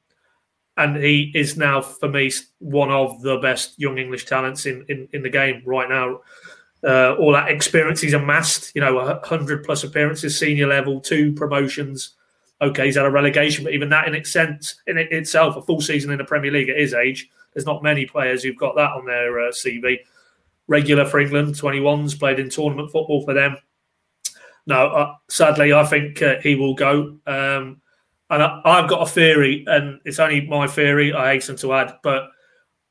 and 0.75 0.95
he 0.95 1.31
is 1.35 1.57
now, 1.57 1.81
for 1.81 2.07
me, 2.07 2.31
one 2.59 2.89
of 2.89 3.21
the 3.21 3.37
best 3.37 3.77
young 3.77 3.97
English 3.97 4.25
talents 4.25 4.65
in, 4.65 4.85
in, 4.87 5.09
in 5.11 5.23
the 5.23 5.29
game 5.29 5.61
right 5.65 5.89
now 5.89 6.21
uh, 6.83 7.15
all 7.15 7.33
that 7.33 7.49
experience 7.49 8.01
he's 8.01 8.13
amassed, 8.13 8.71
you 8.73 8.81
know, 8.81 8.95
100 8.95 9.63
plus 9.63 9.83
appearances, 9.83 10.37
senior 10.37 10.67
level, 10.67 10.99
two 11.01 11.33
promotions. 11.33 12.15
Okay, 12.61 12.85
he's 12.85 12.95
had 12.95 13.05
a 13.05 13.11
relegation, 13.11 13.63
but 13.63 13.73
even 13.73 13.89
that 13.89 14.07
in 14.07 14.15
its 14.15 14.31
sense, 14.31 14.81
in 14.87 14.97
it 14.97 15.11
itself, 15.11 15.55
a 15.55 15.61
full 15.61 15.81
season 15.81 16.11
in 16.11 16.17
the 16.17 16.23
Premier 16.23 16.51
League 16.51 16.69
at 16.69 16.77
his 16.77 16.93
age, 16.93 17.29
there's 17.53 17.65
not 17.65 17.83
many 17.83 18.05
players 18.05 18.43
who've 18.43 18.57
got 18.57 18.75
that 18.75 18.91
on 18.91 19.05
their 19.05 19.39
uh, 19.39 19.51
CV. 19.51 19.97
Regular 20.67 21.05
for 21.05 21.19
England, 21.19 21.55
21s, 21.55 22.19
played 22.19 22.39
in 22.39 22.49
tournament 22.49 22.91
football 22.91 23.23
for 23.25 23.33
them. 23.33 23.57
No, 24.67 24.87
uh, 24.87 25.15
sadly, 25.29 25.73
I 25.73 25.83
think 25.85 26.21
uh, 26.21 26.35
he 26.41 26.55
will 26.55 26.75
go. 26.75 27.17
Um, 27.25 27.81
and 28.29 28.43
I, 28.43 28.61
I've 28.63 28.89
got 28.89 29.01
a 29.01 29.11
theory, 29.11 29.63
and 29.67 29.99
it's 30.05 30.19
only 30.19 30.45
my 30.47 30.67
theory, 30.67 31.11
I 31.13 31.33
hasten 31.33 31.55
to 31.57 31.73
add, 31.73 31.97
but 32.03 32.29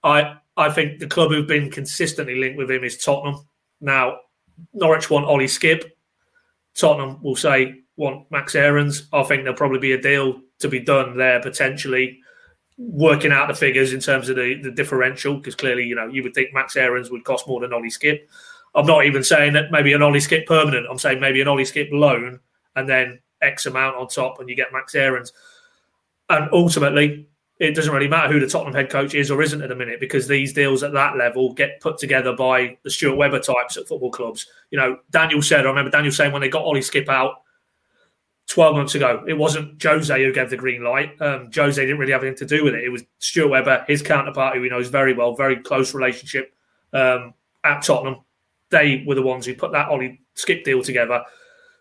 I 0.02 0.38
I 0.56 0.70
think 0.70 0.98
the 0.98 1.06
club 1.06 1.30
who've 1.30 1.46
been 1.46 1.70
consistently 1.70 2.34
linked 2.34 2.58
with 2.58 2.70
him 2.70 2.82
is 2.82 2.98
Tottenham. 2.98 3.46
Now, 3.80 4.18
Norwich 4.74 5.08
want 5.08 5.26
Ollie 5.26 5.46
Skipp. 5.46 5.84
Tottenham 6.74 7.22
will 7.22 7.36
say 7.36 7.82
want 7.96 8.28
Max 8.32 8.56
Aarons. 8.56 9.08
I 9.12 9.22
think 9.22 9.42
there'll 9.42 9.56
probably 9.56 9.78
be 9.78 9.92
a 9.92 10.02
deal 10.02 10.40
to 10.58 10.68
be 10.68 10.80
done 10.80 11.16
there 11.16 11.40
potentially, 11.40 12.18
working 12.78 13.32
out 13.32 13.48
the 13.48 13.54
figures 13.54 13.92
in 13.92 14.00
terms 14.00 14.28
of 14.28 14.36
the, 14.36 14.54
the 14.62 14.70
differential 14.70 15.36
because 15.36 15.56
clearly, 15.56 15.84
you 15.84 15.96
know, 15.96 16.06
you 16.06 16.22
would 16.22 16.32
think 16.32 16.54
Max 16.54 16.76
Aarons 16.76 17.10
would 17.10 17.24
cost 17.24 17.46
more 17.48 17.60
than 17.60 17.72
Ollie 17.72 17.90
Skipp. 17.90 18.20
I'm 18.74 18.86
not 18.86 19.04
even 19.04 19.24
saying 19.24 19.54
that 19.54 19.72
maybe 19.72 19.92
an 19.92 20.02
Ollie 20.02 20.20
Skipp 20.20 20.46
permanent. 20.46 20.86
I'm 20.88 20.98
saying 20.98 21.20
maybe 21.20 21.40
an 21.40 21.48
Ollie 21.48 21.64
Skipp 21.64 21.90
loan 21.90 22.38
and 22.76 22.88
then 22.88 23.18
X 23.42 23.66
amount 23.66 23.96
on 23.96 24.06
top 24.06 24.38
and 24.38 24.48
you 24.48 24.54
get 24.54 24.72
Max 24.72 24.94
Aarons. 24.94 25.32
And 26.30 26.48
ultimately, 26.52 27.26
it 27.58 27.74
doesn't 27.74 27.92
really 27.92 28.06
matter 28.06 28.32
who 28.32 28.38
the 28.38 28.46
Tottenham 28.46 28.74
head 28.74 28.90
coach 28.90 29.14
is 29.14 29.30
or 29.30 29.42
isn't 29.42 29.60
at 29.60 29.68
the 29.68 29.74
minute 29.74 29.98
because 29.98 30.28
these 30.28 30.52
deals 30.52 30.84
at 30.84 30.92
that 30.92 31.16
level 31.16 31.52
get 31.54 31.80
put 31.80 31.98
together 31.98 32.32
by 32.32 32.76
the 32.84 32.90
Stuart 32.90 33.16
Webber 33.16 33.40
types 33.40 33.76
at 33.76 33.88
football 33.88 34.12
clubs. 34.12 34.46
You 34.70 34.78
know, 34.78 34.98
Daniel 35.10 35.42
said, 35.42 35.66
I 35.66 35.68
remember 35.68 35.90
Daniel 35.90 36.12
saying 36.12 36.30
when 36.30 36.42
they 36.42 36.48
got 36.48 36.62
Ollie 36.62 36.80
Skipp 36.80 37.08
out 37.08 37.42
12 38.48 38.76
months 38.76 38.94
ago, 38.94 39.24
it 39.28 39.34
wasn't 39.34 39.80
Jose 39.82 40.24
who 40.24 40.32
gave 40.32 40.48
the 40.48 40.56
green 40.56 40.82
light. 40.82 41.20
Um, 41.20 41.50
Jose 41.54 41.80
didn't 41.80 41.98
really 41.98 42.12
have 42.12 42.22
anything 42.22 42.48
to 42.48 42.56
do 42.56 42.64
with 42.64 42.74
it. 42.74 42.82
It 42.82 42.88
was 42.88 43.04
Stuart 43.18 43.48
Webber, 43.48 43.84
his 43.86 44.00
counterpart, 44.00 44.56
who 44.56 44.62
he 44.62 44.70
knows 44.70 44.88
very 44.88 45.12
well, 45.12 45.34
very 45.34 45.56
close 45.56 45.94
relationship 45.94 46.54
um, 46.94 47.34
at 47.62 47.82
Tottenham. 47.82 48.24
They 48.70 49.04
were 49.06 49.14
the 49.14 49.22
ones 49.22 49.44
who 49.44 49.54
put 49.54 49.72
that 49.72 49.88
Ollie 49.88 50.20
Skipp 50.34 50.64
deal 50.64 50.82
together. 50.82 51.24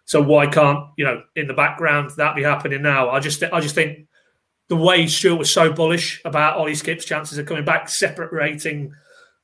So 0.06 0.22
why 0.22 0.48
can't 0.48 0.86
you 0.98 1.06
know 1.06 1.24
in 1.36 1.48
the 1.48 1.54
background 1.54 2.12
that 2.18 2.36
be 2.36 2.44
happening 2.44 2.82
now? 2.82 3.10
I 3.10 3.20
just 3.20 3.44
I 3.44 3.60
just 3.62 3.76
think 3.76 4.08
the 4.68 4.76
way 4.76 5.08
Stuart 5.08 5.38
was 5.38 5.52
so 5.52 5.72
bullish 5.72 6.22
about 6.26 6.58
Ollie 6.58 6.74
Skipp's 6.74 7.06
chances 7.06 7.38
of 7.38 7.46
coming 7.46 7.66
back, 7.66 7.88
separating 7.88 8.94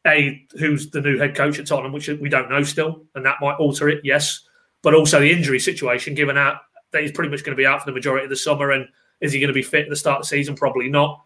a 0.06 0.46
who's 0.60 0.90
the 0.90 1.02
new 1.02 1.18
head 1.18 1.36
coach 1.36 1.58
at 1.60 1.68
Tottenham, 1.68 1.94
which 1.94 2.10
we 2.10 2.28
don't 2.28 2.50
know 2.50 2.64
still, 2.64 3.06
and 3.16 3.26
that 3.26 3.38
might 3.42 3.56
alter 3.56 3.88
it. 3.88 4.02
Yes, 4.04 4.42
but 4.82 4.94
also 4.94 5.22
the 5.22 5.32
injury 5.32 5.60
situation, 5.60 6.16
given 6.16 6.38
out 6.38 6.58
that 6.94 7.02
he's 7.02 7.12
pretty 7.12 7.30
much 7.30 7.44
going 7.44 7.56
to 7.56 7.62
be 7.62 7.66
out 7.66 7.82
for 7.82 7.86
the 7.86 7.94
majority 7.94 8.24
of 8.24 8.30
the 8.30 8.36
summer, 8.36 8.72
and 8.72 8.88
is 9.20 9.34
he 9.34 9.40
going 9.40 9.50
to 9.50 9.54
be 9.54 9.62
fit 9.62 9.84
at 9.84 9.90
the 9.90 9.96
start 9.96 10.20
of 10.20 10.24
the 10.24 10.28
season? 10.28 10.56
Probably 10.56 10.90
not. 10.90 11.22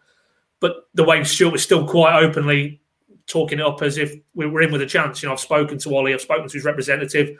But 0.60 0.88
the 0.94 1.04
way 1.04 1.22
Stuart 1.22 1.52
was 1.52 1.62
still 1.62 1.86
quite 1.86 2.20
openly 2.22 2.80
talking 3.28 3.60
it 3.60 3.64
up 3.64 3.82
as 3.82 3.98
if 3.98 4.14
we 4.34 4.46
were 4.46 4.62
in 4.62 4.72
with 4.72 4.80
a 4.80 4.86
chance. 4.86 5.22
You 5.22 5.28
know, 5.28 5.34
I've 5.34 5.40
spoken 5.40 5.78
to 5.78 5.94
Ollie, 5.94 6.14
I've 6.14 6.20
spoken 6.20 6.48
to 6.48 6.52
his 6.52 6.64
representative. 6.64 7.38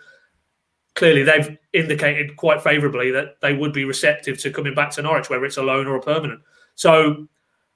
Clearly, 0.94 1.22
they've 1.22 1.56
indicated 1.72 2.36
quite 2.36 2.62
favourably 2.62 3.10
that 3.12 3.40
they 3.40 3.54
would 3.54 3.72
be 3.72 3.84
receptive 3.84 4.38
to 4.40 4.50
coming 4.50 4.74
back 4.74 4.90
to 4.92 5.02
Norwich, 5.02 5.30
whether 5.30 5.44
it's 5.44 5.56
a 5.56 5.62
loan 5.62 5.86
or 5.86 5.96
a 5.96 6.02
permanent. 6.02 6.40
So 6.74 7.26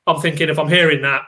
I'm 0.06 0.20
thinking 0.20 0.48
if 0.48 0.58
I'm 0.58 0.68
hearing 0.68 1.02
that 1.02 1.22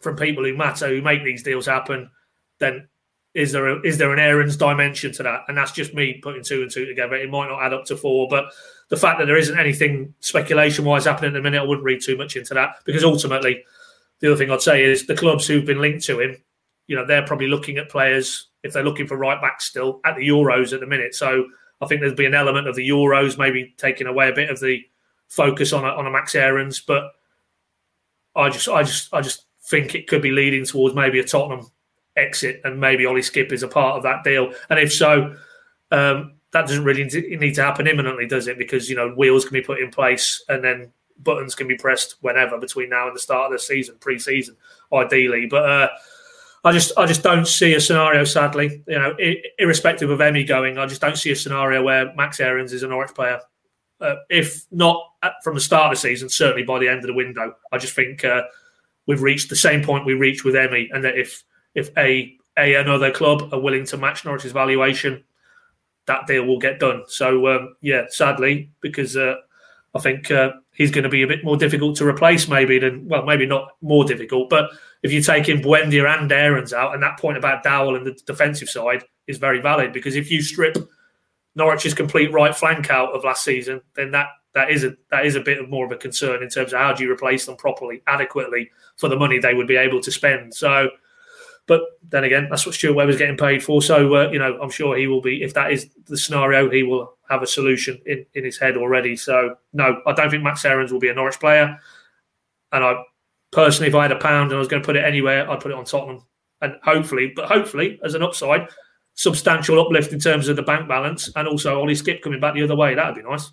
from 0.00 0.16
people 0.16 0.44
who 0.44 0.56
matter, 0.56 0.88
who 0.88 1.02
make 1.02 1.24
these 1.24 1.42
deals 1.42 1.66
happen, 1.66 2.10
then 2.58 2.88
is 3.34 3.50
there 3.50 3.68
a, 3.68 3.80
is 3.82 3.98
there 3.98 4.12
an 4.12 4.20
Aarons 4.20 4.56
dimension 4.56 5.12
to 5.12 5.22
that? 5.24 5.44
And 5.48 5.56
that's 5.56 5.72
just 5.72 5.92
me 5.92 6.20
putting 6.22 6.44
two 6.44 6.62
and 6.62 6.70
two 6.70 6.86
together. 6.86 7.16
It 7.16 7.30
might 7.30 7.48
not 7.48 7.62
add 7.62 7.74
up 7.74 7.84
to 7.86 7.96
four, 7.96 8.28
but 8.28 8.46
the 8.88 8.96
fact 8.96 9.18
that 9.18 9.26
there 9.26 9.36
isn't 9.36 9.58
anything 9.58 10.14
speculation 10.20 10.84
wise 10.84 11.04
happening 11.04 11.30
at 11.30 11.34
the 11.34 11.42
minute, 11.42 11.60
I 11.60 11.64
wouldn't 11.64 11.84
read 11.84 12.00
too 12.00 12.16
much 12.16 12.36
into 12.36 12.54
that 12.54 12.76
because 12.84 13.02
ultimately 13.02 13.64
the 14.20 14.28
other 14.28 14.36
thing 14.36 14.50
I'd 14.50 14.62
say 14.62 14.84
is 14.84 15.06
the 15.06 15.16
clubs 15.16 15.46
who've 15.46 15.64
been 15.64 15.80
linked 15.80 16.04
to 16.04 16.20
him, 16.20 16.36
you 16.86 16.94
know, 16.94 17.04
they're 17.04 17.26
probably 17.26 17.48
looking 17.48 17.76
at 17.78 17.88
players 17.88 18.48
if 18.62 18.72
they're 18.72 18.84
looking 18.84 19.06
for 19.06 19.16
right 19.16 19.40
backs 19.40 19.64
still 19.64 20.00
at 20.04 20.16
the 20.16 20.28
Euros 20.28 20.72
at 20.72 20.80
the 20.80 20.86
minute. 20.86 21.14
So 21.14 21.46
I 21.80 21.86
think 21.86 22.00
there'd 22.00 22.16
be 22.16 22.26
an 22.26 22.34
element 22.34 22.68
of 22.68 22.76
the 22.76 22.88
Euros 22.88 23.36
maybe 23.36 23.74
taking 23.78 24.06
away 24.06 24.28
a 24.28 24.34
bit 24.34 24.48
of 24.48 24.60
the 24.60 24.80
focus 25.28 25.72
on 25.72 25.84
a, 25.84 25.88
on 25.88 26.06
a 26.06 26.10
Max 26.10 26.34
Aarons, 26.36 26.80
but 26.80 27.10
I 28.36 28.48
just 28.48 28.68
I 28.68 28.82
just 28.82 29.12
I 29.12 29.20
just 29.20 29.46
think 29.64 29.94
it 29.94 30.06
could 30.06 30.22
be 30.22 30.30
leading 30.30 30.64
towards 30.64 30.94
maybe 30.94 31.18
a 31.18 31.24
Tottenham 31.24 31.66
exit, 32.16 32.60
and 32.64 32.80
maybe 32.80 33.06
Ollie 33.06 33.20
Skipp 33.20 33.52
is 33.52 33.62
a 33.62 33.68
part 33.68 33.96
of 33.96 34.02
that 34.04 34.24
deal. 34.24 34.52
And 34.70 34.78
if 34.78 34.92
so, 34.92 35.34
um, 35.90 36.34
that 36.52 36.66
doesn't 36.66 36.84
really 36.84 37.04
need 37.04 37.54
to 37.54 37.62
happen 37.62 37.86
imminently, 37.86 38.26
does 38.26 38.46
it? 38.46 38.58
Because 38.58 38.88
you 38.88 38.96
know 38.96 39.10
wheels 39.10 39.44
can 39.44 39.54
be 39.54 39.60
put 39.60 39.80
in 39.80 39.90
place, 39.90 40.42
and 40.48 40.62
then 40.62 40.92
buttons 41.18 41.54
can 41.54 41.68
be 41.68 41.76
pressed 41.76 42.16
whenever 42.20 42.58
between 42.58 42.90
now 42.90 43.06
and 43.06 43.14
the 43.14 43.20
start 43.20 43.46
of 43.46 43.52
the 43.52 43.58
season, 43.58 43.96
pre-season, 44.00 44.56
ideally. 44.92 45.46
But 45.46 45.68
uh, 45.68 45.88
I 46.64 46.72
just 46.72 46.92
I 46.96 47.06
just 47.06 47.22
don't 47.22 47.46
see 47.46 47.74
a 47.74 47.80
scenario. 47.80 48.24
Sadly, 48.24 48.82
you 48.86 48.98
know, 48.98 49.16
irrespective 49.58 50.10
of 50.10 50.20
Emi 50.20 50.46
going, 50.46 50.78
I 50.78 50.86
just 50.86 51.00
don't 51.00 51.18
see 51.18 51.30
a 51.30 51.36
scenario 51.36 51.82
where 51.82 52.14
Max 52.14 52.40
Aarons 52.40 52.72
is 52.72 52.82
an 52.82 52.90
Norwich 52.90 53.14
player. 53.14 53.40
Uh, 54.00 54.16
if 54.28 54.66
not 54.70 55.00
at, 55.22 55.32
from 55.42 55.54
the 55.54 55.60
start 55.60 55.92
of 55.92 55.96
the 55.96 56.00
season, 56.00 56.28
certainly 56.28 56.64
by 56.64 56.78
the 56.78 56.88
end 56.88 56.98
of 56.98 57.06
the 57.06 57.14
window. 57.14 57.54
I 57.72 57.78
just 57.78 57.94
think 57.94 58.24
uh, 58.24 58.42
we've 59.06 59.22
reached 59.22 59.50
the 59.50 59.56
same 59.56 59.82
point 59.82 60.04
we 60.04 60.14
reached 60.14 60.44
with 60.44 60.54
Emi, 60.54 60.88
and 60.92 61.04
that 61.04 61.16
if 61.16 61.42
if 61.74 61.90
a 61.96 62.36
a 62.56 62.74
another 62.74 63.10
club 63.10 63.52
are 63.52 63.60
willing 63.60 63.84
to 63.86 63.96
match 63.96 64.24
Norwich's 64.24 64.52
valuation, 64.52 65.24
that 66.06 66.26
deal 66.26 66.44
will 66.44 66.58
get 66.58 66.80
done. 66.80 67.02
So 67.08 67.48
um, 67.48 67.76
yeah, 67.80 68.04
sadly, 68.08 68.70
because 68.80 69.16
uh, 69.16 69.34
I 69.94 70.00
think 70.00 70.30
uh, 70.30 70.52
he's 70.72 70.90
going 70.90 71.04
to 71.04 71.08
be 71.08 71.22
a 71.22 71.26
bit 71.26 71.44
more 71.44 71.56
difficult 71.56 71.96
to 71.96 72.06
replace, 72.06 72.48
maybe 72.48 72.78
than 72.78 73.08
well, 73.08 73.24
maybe 73.24 73.46
not 73.46 73.68
more 73.80 74.04
difficult, 74.04 74.50
but 74.50 74.70
if 75.02 75.12
you 75.12 75.22
take 75.22 75.48
in 75.48 75.60
Buendia 75.60 76.18
and 76.18 76.30
Aarons 76.32 76.72
out, 76.72 76.94
and 76.94 77.02
that 77.02 77.18
point 77.18 77.36
about 77.36 77.62
Dowell 77.62 77.96
and 77.96 78.06
the 78.06 78.18
defensive 78.26 78.68
side 78.68 79.04
is 79.26 79.38
very 79.38 79.60
valid 79.60 79.92
because 79.92 80.16
if 80.16 80.30
you 80.30 80.42
strip 80.42 80.76
Norwich's 81.54 81.94
complete 81.94 82.32
right 82.32 82.54
flank 82.54 82.90
out 82.90 83.14
of 83.14 83.24
last 83.24 83.44
season, 83.44 83.80
then 83.94 84.10
that 84.12 84.28
that 84.54 84.70
is 84.70 84.84
a 84.84 84.96
that 85.10 85.26
is 85.26 85.36
a 85.36 85.40
bit 85.40 85.58
of 85.58 85.68
more 85.68 85.84
of 85.84 85.92
a 85.92 85.96
concern 85.96 86.42
in 86.42 86.48
terms 86.48 86.72
of 86.72 86.78
how 86.78 86.92
do 86.92 87.04
you 87.04 87.12
replace 87.12 87.46
them 87.46 87.56
properly, 87.56 88.02
adequately 88.06 88.70
for 88.96 89.08
the 89.08 89.16
money 89.16 89.38
they 89.38 89.54
would 89.54 89.66
be 89.66 89.76
able 89.76 90.00
to 90.00 90.10
spend. 90.10 90.54
So, 90.54 90.88
but 91.66 91.82
then 92.08 92.24
again, 92.24 92.48
that's 92.50 92.66
what 92.66 92.74
Stuart 92.74 92.94
Webber's 92.94 93.16
getting 93.16 93.36
paid 93.36 93.62
for. 93.62 93.82
So 93.82 94.14
uh, 94.14 94.30
you 94.30 94.38
know, 94.38 94.58
I'm 94.60 94.70
sure 94.70 94.96
he 94.96 95.06
will 95.06 95.20
be. 95.20 95.42
If 95.42 95.54
that 95.54 95.72
is 95.72 95.88
the 96.06 96.18
scenario, 96.18 96.70
he 96.70 96.82
will 96.82 97.16
have 97.30 97.42
a 97.42 97.46
solution 97.46 98.00
in, 98.06 98.26
in 98.34 98.44
his 98.44 98.58
head 98.58 98.76
already. 98.76 99.16
So 99.16 99.56
no, 99.72 100.00
I 100.06 100.12
don't 100.12 100.30
think 100.30 100.42
Max 100.42 100.64
Aarons 100.64 100.92
will 100.92 101.00
be 101.00 101.08
a 101.08 101.14
Norwich 101.14 101.40
player. 101.40 101.78
And 102.72 102.84
I 102.84 103.02
personally, 103.52 103.88
if 103.88 103.94
I 103.94 104.02
had 104.02 104.12
a 104.12 104.18
pound 104.18 104.50
and 104.50 104.56
I 104.56 104.58
was 104.58 104.68
going 104.68 104.82
to 104.82 104.86
put 104.86 104.96
it 104.96 105.04
anywhere, 105.04 105.50
I'd 105.50 105.60
put 105.60 105.70
it 105.70 105.78
on 105.78 105.84
Tottenham. 105.84 106.24
And 106.60 106.76
hopefully, 106.82 107.32
but 107.34 107.46
hopefully, 107.46 108.00
as 108.04 108.14
an 108.14 108.22
upside, 108.22 108.68
substantial 109.14 109.80
uplift 109.80 110.12
in 110.12 110.18
terms 110.18 110.48
of 110.48 110.56
the 110.56 110.62
bank 110.62 110.88
balance, 110.88 111.30
and 111.36 111.46
also 111.46 111.78
Ollie 111.78 111.94
Skipp 111.94 112.20
coming 112.20 112.40
back 112.40 112.54
the 112.54 112.62
other 112.62 112.76
way. 112.76 112.94
That'd 112.94 113.14
be 113.14 113.22
nice. 113.22 113.50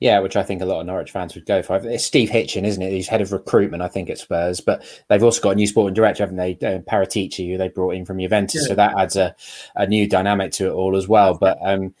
Yeah, 0.00 0.20
which 0.20 0.36
I 0.36 0.44
think 0.44 0.62
a 0.62 0.64
lot 0.64 0.80
of 0.80 0.86
Norwich 0.86 1.10
fans 1.10 1.34
would 1.34 1.46
go 1.46 1.60
for. 1.60 1.76
It's 1.76 2.04
Steve 2.04 2.30
Hitchen, 2.30 2.64
isn't 2.64 2.82
it? 2.82 2.92
He's 2.92 3.08
head 3.08 3.20
of 3.20 3.32
recruitment, 3.32 3.82
I 3.82 3.88
think, 3.88 4.08
at 4.08 4.18
Spurs. 4.18 4.60
But 4.60 4.84
they've 5.08 5.22
also 5.22 5.42
got 5.42 5.50
a 5.50 5.54
new 5.56 5.66
sporting 5.66 5.94
director, 5.94 6.22
haven't 6.22 6.36
they? 6.36 6.52
Uh, 6.52 6.78
Paratici, 6.78 7.50
who 7.50 7.58
they 7.58 7.68
brought 7.68 7.96
in 7.96 8.04
from 8.04 8.20
Juventus. 8.20 8.62
Yeah. 8.62 8.68
So 8.68 8.74
that 8.76 8.96
adds 8.96 9.16
a, 9.16 9.34
a 9.74 9.88
new 9.88 10.08
dynamic 10.08 10.52
to 10.52 10.68
it 10.68 10.72
all 10.72 10.96
as 10.96 11.08
well. 11.08 11.34
But 11.34 11.58
um, 11.62 11.94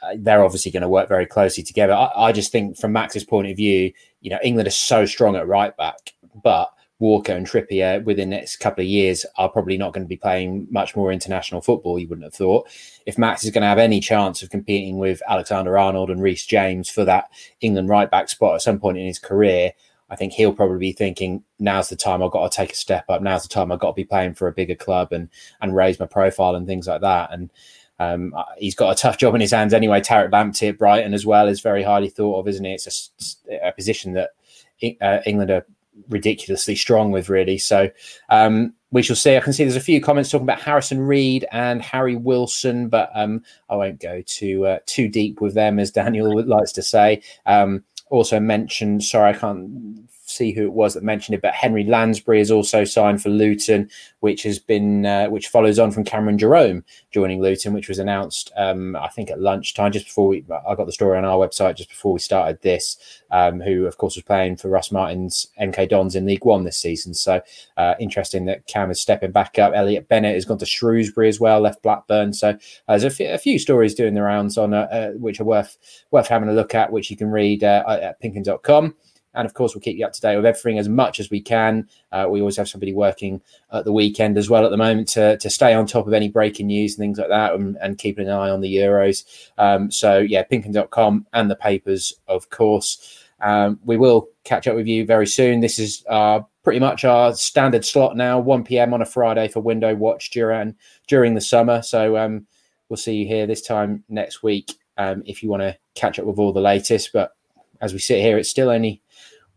uh, 0.00 0.14
they're 0.16 0.44
obviously 0.44 0.70
going 0.70 0.82
to 0.82 0.88
work 0.88 1.08
very 1.08 1.26
closely 1.26 1.64
together. 1.64 1.92
I, 1.92 2.10
I, 2.14 2.32
just 2.32 2.52
think, 2.52 2.78
from 2.78 2.92
Max's 2.92 3.24
point 3.24 3.48
of 3.48 3.56
view, 3.56 3.92
you 4.20 4.30
know, 4.30 4.38
England 4.44 4.68
is 4.68 4.76
so 4.76 5.04
strong 5.04 5.34
at 5.34 5.48
right 5.48 5.76
back, 5.76 6.14
but 6.42 6.72
Walker 7.00 7.32
and 7.32 7.46
Trippier 7.46 8.04
within 8.04 8.30
the 8.30 8.36
next 8.36 8.56
couple 8.56 8.82
of 8.82 8.88
years 8.88 9.26
are 9.36 9.48
probably 9.48 9.76
not 9.76 9.92
going 9.92 10.04
to 10.04 10.08
be 10.08 10.16
playing 10.16 10.68
much 10.70 10.94
more 10.94 11.10
international 11.10 11.62
football, 11.62 11.98
you 11.98 12.06
wouldn't 12.06 12.26
have 12.26 12.34
thought. 12.34 12.68
If 13.06 13.18
Max 13.18 13.42
is 13.42 13.50
going 13.50 13.62
to 13.62 13.68
have 13.68 13.78
any 13.78 14.00
chance 14.00 14.42
of 14.42 14.50
competing 14.50 14.98
with 14.98 15.22
Alexander 15.26 15.76
Arnold 15.76 16.10
and 16.10 16.22
Reece 16.22 16.46
James 16.46 16.88
for 16.88 17.04
that 17.06 17.30
England 17.60 17.88
right 17.88 18.10
back 18.10 18.28
spot 18.28 18.54
at 18.54 18.62
some 18.62 18.78
point 18.78 18.98
in 18.98 19.06
his 19.06 19.18
career, 19.18 19.72
I 20.10 20.16
think 20.16 20.34
he'll 20.34 20.52
probably 20.52 20.78
be 20.78 20.92
thinking, 20.92 21.42
now's 21.58 21.88
the 21.88 21.96
time 21.96 22.22
I've 22.22 22.32
got 22.32 22.50
to 22.50 22.56
take 22.56 22.72
a 22.72 22.76
step 22.76 23.04
up. 23.08 23.22
Now's 23.22 23.44
the 23.44 23.48
time 23.48 23.72
I've 23.72 23.78
got 23.78 23.90
to 23.90 23.94
be 23.94 24.04
playing 24.04 24.34
for 24.34 24.48
a 24.48 24.52
bigger 24.52 24.74
club 24.74 25.12
and 25.12 25.28
and 25.60 25.74
raise 25.74 25.98
my 25.98 26.06
profile 26.06 26.54
and 26.54 26.66
things 26.66 26.86
like 26.86 27.00
that. 27.00 27.32
And 27.32 27.50
um, 28.00 28.34
he's 28.58 28.74
got 28.74 28.90
a 28.90 29.00
tough 29.00 29.18
job 29.18 29.34
in 29.34 29.40
his 29.40 29.52
hands 29.52 29.72
anyway. 29.72 30.00
Tariq 30.00 30.30
Lamptey 30.30 30.70
at 30.70 30.78
Brighton 30.78 31.14
as 31.14 31.24
well 31.24 31.46
is 31.48 31.60
very 31.60 31.82
highly 31.82 32.08
thought 32.08 32.40
of, 32.40 32.48
isn't 32.48 32.64
he? 32.64 32.72
It's 32.72 33.10
a, 33.48 33.68
a 33.68 33.72
position 33.72 34.14
that 34.14 34.30
uh, 35.00 35.20
England 35.26 35.50
are 35.50 35.64
ridiculously 36.08 36.74
strong 36.74 37.10
with, 37.10 37.28
really. 37.28 37.58
So 37.58 37.90
um, 38.28 38.74
we 38.90 39.02
shall 39.02 39.16
see. 39.16 39.36
I 39.36 39.40
can 39.40 39.52
see 39.52 39.64
there's 39.64 39.76
a 39.76 39.80
few 39.80 40.00
comments 40.00 40.30
talking 40.30 40.44
about 40.44 40.60
Harrison 40.60 41.00
Reed 41.00 41.46
and 41.52 41.82
Harry 41.82 42.16
Wilson, 42.16 42.88
but 42.88 43.10
um, 43.14 43.42
I 43.68 43.76
won't 43.76 44.00
go 44.00 44.22
too 44.26 44.66
uh, 44.66 44.78
too 44.86 45.08
deep 45.08 45.40
with 45.40 45.54
them, 45.54 45.78
as 45.78 45.90
Daniel 45.90 46.42
likes 46.44 46.72
to 46.72 46.82
say. 46.82 47.22
Um, 47.46 47.84
also 48.10 48.40
mentioned, 48.40 49.04
sorry, 49.04 49.30
I 49.30 49.38
can't 49.38 50.09
see 50.30 50.52
who 50.52 50.64
it 50.64 50.72
was 50.72 50.94
that 50.94 51.02
mentioned 51.02 51.34
it, 51.34 51.42
but 51.42 51.54
Henry 51.54 51.84
Lansbury 51.84 52.40
is 52.40 52.50
also 52.50 52.84
signed 52.84 53.22
for 53.22 53.28
Luton, 53.28 53.90
which 54.20 54.42
has 54.44 54.58
been 54.58 55.06
uh, 55.06 55.26
which 55.28 55.48
follows 55.48 55.78
on 55.78 55.90
from 55.90 56.04
Cameron 56.04 56.38
Jerome 56.38 56.84
joining 57.10 57.40
Luton, 57.40 57.72
which 57.72 57.88
was 57.88 57.98
announced 57.98 58.52
um, 58.56 58.96
I 58.96 59.08
think 59.08 59.30
at 59.30 59.40
lunchtime 59.40 59.92
just 59.92 60.06
before 60.06 60.28
we 60.28 60.44
I 60.68 60.74
got 60.74 60.86
the 60.86 60.92
story 60.92 61.18
on 61.18 61.24
our 61.24 61.36
website 61.36 61.76
just 61.76 61.90
before 61.90 62.12
we 62.12 62.20
started 62.20 62.60
this. 62.62 62.96
Um, 63.32 63.60
who 63.60 63.86
of 63.86 63.96
course 63.96 64.16
was 64.16 64.24
playing 64.24 64.56
for 64.56 64.68
Russ 64.68 64.90
Martin's 64.90 65.48
MK 65.60 65.88
Dons 65.88 66.16
in 66.16 66.26
League 66.26 66.44
One 66.44 66.64
this 66.64 66.78
season. 66.78 67.14
So 67.14 67.40
uh, 67.76 67.94
interesting 68.00 68.46
that 68.46 68.66
Cam 68.66 68.90
is 68.90 69.00
stepping 69.00 69.32
back 69.32 69.58
up. 69.58 69.72
Elliott 69.74 70.08
Bennett 70.08 70.34
has 70.34 70.44
gone 70.44 70.58
to 70.58 70.66
Shrewsbury 70.66 71.28
as 71.28 71.40
well, 71.40 71.60
left 71.60 71.82
Blackburn. 71.82 72.32
So 72.32 72.50
uh, 72.50 72.56
there's 72.88 73.04
a, 73.04 73.06
f- 73.06 73.34
a 73.34 73.38
few 73.38 73.58
stories 73.58 73.94
doing 73.94 74.14
the 74.14 74.22
rounds 74.22 74.58
on 74.58 74.74
uh, 74.74 74.88
uh, 74.90 75.10
which 75.12 75.40
are 75.40 75.44
worth 75.44 75.78
worth 76.10 76.28
having 76.28 76.48
a 76.48 76.52
look 76.52 76.74
at, 76.74 76.92
which 76.92 77.10
you 77.10 77.16
can 77.16 77.30
read 77.30 77.64
uh, 77.64 77.84
at 78.02 78.20
pinkun.com. 78.22 78.94
And 79.34 79.46
of 79.46 79.54
course, 79.54 79.74
we'll 79.74 79.82
keep 79.82 79.96
you 79.96 80.04
up 80.04 80.12
to 80.12 80.20
date 80.20 80.36
with 80.36 80.46
everything 80.46 80.78
as 80.78 80.88
much 80.88 81.20
as 81.20 81.30
we 81.30 81.40
can. 81.40 81.88
Uh, 82.10 82.26
we 82.28 82.40
always 82.40 82.56
have 82.56 82.68
somebody 82.68 82.92
working 82.92 83.40
at 83.72 83.84
the 83.84 83.92
weekend 83.92 84.36
as 84.36 84.50
well 84.50 84.64
at 84.64 84.70
the 84.70 84.76
moment 84.76 85.08
to, 85.08 85.36
to 85.38 85.50
stay 85.50 85.72
on 85.72 85.86
top 85.86 86.06
of 86.06 86.12
any 86.12 86.28
breaking 86.28 86.66
news 86.66 86.94
and 86.94 86.98
things 86.98 87.18
like 87.18 87.28
that 87.28 87.54
and, 87.54 87.76
and 87.80 87.98
keeping 87.98 88.26
an 88.26 88.34
eye 88.34 88.50
on 88.50 88.60
the 88.60 88.74
Euros. 88.74 89.24
Um, 89.58 89.90
so, 89.90 90.18
yeah, 90.18 90.42
pinkun.com 90.44 91.26
and 91.32 91.50
the 91.50 91.56
papers, 91.56 92.14
of 92.26 92.50
course. 92.50 93.18
Um, 93.40 93.78
we 93.84 93.96
will 93.96 94.28
catch 94.44 94.66
up 94.66 94.76
with 94.76 94.86
you 94.86 95.06
very 95.06 95.26
soon. 95.26 95.60
This 95.60 95.78
is 95.78 96.04
uh, 96.08 96.40
pretty 96.62 96.80
much 96.80 97.04
our 97.04 97.34
standard 97.34 97.84
slot 97.84 98.16
now, 98.16 98.38
1 98.38 98.64
p.m. 98.64 98.92
on 98.92 99.00
a 99.00 99.06
Friday 99.06 99.48
for 99.48 99.60
window 99.60 99.94
watch 99.94 100.30
during, 100.30 100.74
during 101.06 101.34
the 101.34 101.40
summer. 101.40 101.82
So, 101.82 102.16
um, 102.16 102.46
we'll 102.90 102.96
see 102.96 103.14
you 103.14 103.26
here 103.26 103.46
this 103.46 103.62
time 103.62 104.04
next 104.08 104.42
week 104.42 104.72
um, 104.98 105.22
if 105.24 105.42
you 105.42 105.48
want 105.48 105.62
to 105.62 105.78
catch 105.94 106.18
up 106.18 106.26
with 106.26 106.38
all 106.38 106.52
the 106.52 106.60
latest. 106.60 107.12
But 107.12 107.32
as 107.80 107.94
we 107.94 107.98
sit 107.98 108.20
here, 108.20 108.36
it's 108.36 108.50
still 108.50 108.68
only 108.68 109.00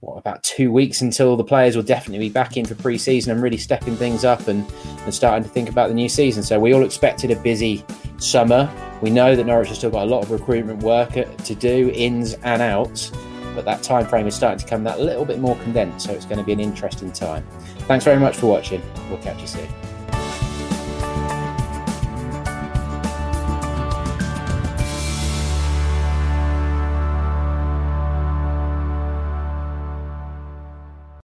what 0.04 0.18
about 0.18 0.43
two 0.43 0.72
weeks 0.72 1.01
until 1.01 1.38
the 1.38 1.43
players 1.43 1.76
will 1.76 1.84
definitely 1.84 2.28
be 2.28 2.34
back 2.34 2.58
in 2.58 2.66
for 2.66 2.76
pre-season 2.76 3.32
and 3.32 3.41
really 3.41 3.58
stepping 3.58 3.95
things 3.95 4.26
up 4.26 4.47
and, 4.47 4.70
and 5.04 5.14
starting 5.14 5.43
to 5.43 5.49
think 5.49 5.70
about 5.70 5.88
the 5.88 5.93
new 5.93 6.10
season. 6.10 6.43
So 6.43 6.60
we 6.60 6.74
all 6.74 6.84
expected 6.84 7.32
a 7.32 7.38
busy 7.38 7.86
summer. 8.18 8.70
We 9.01 9.10
know 9.10 9.36
that 9.36 9.45
Norwich 9.45 9.70
has 9.70 9.78
still 9.78 9.91
got 9.91 10.04
a 10.04 10.10
lot 10.10 10.24
of 10.24 10.32
recruitment 10.32 10.84
work 10.84 11.12
to 11.12 11.56
do, 11.56 11.89
ins 11.95 12.34
and 12.43 12.62
outs, 12.62 13.12
but 13.56 13.64
that 13.66 13.82
time 13.82 14.06
frame 14.06 14.28
is 14.28 14.36
starting 14.36 14.60
to 14.60 14.66
come 14.68 14.84
that 14.84 14.99
little 14.99 15.26
bit 15.26 15.39
more 15.39 15.56
condensed. 15.58 16.06
So 16.06 16.14
it's 16.14 16.26
going 16.26 16.39
to 16.39 16.43
be 16.43 16.54
an 16.54 16.60
interesting 16.60 17.12
time. 17.12 17.47
Thanks 17.88 18.04
very 18.04 18.20
much 18.20 18.36
for 18.36 18.47
watching. 18.47 18.82
We'll 19.10 19.20
catch 19.20 19.39
you 19.39 19.47
soon. 19.47 19.93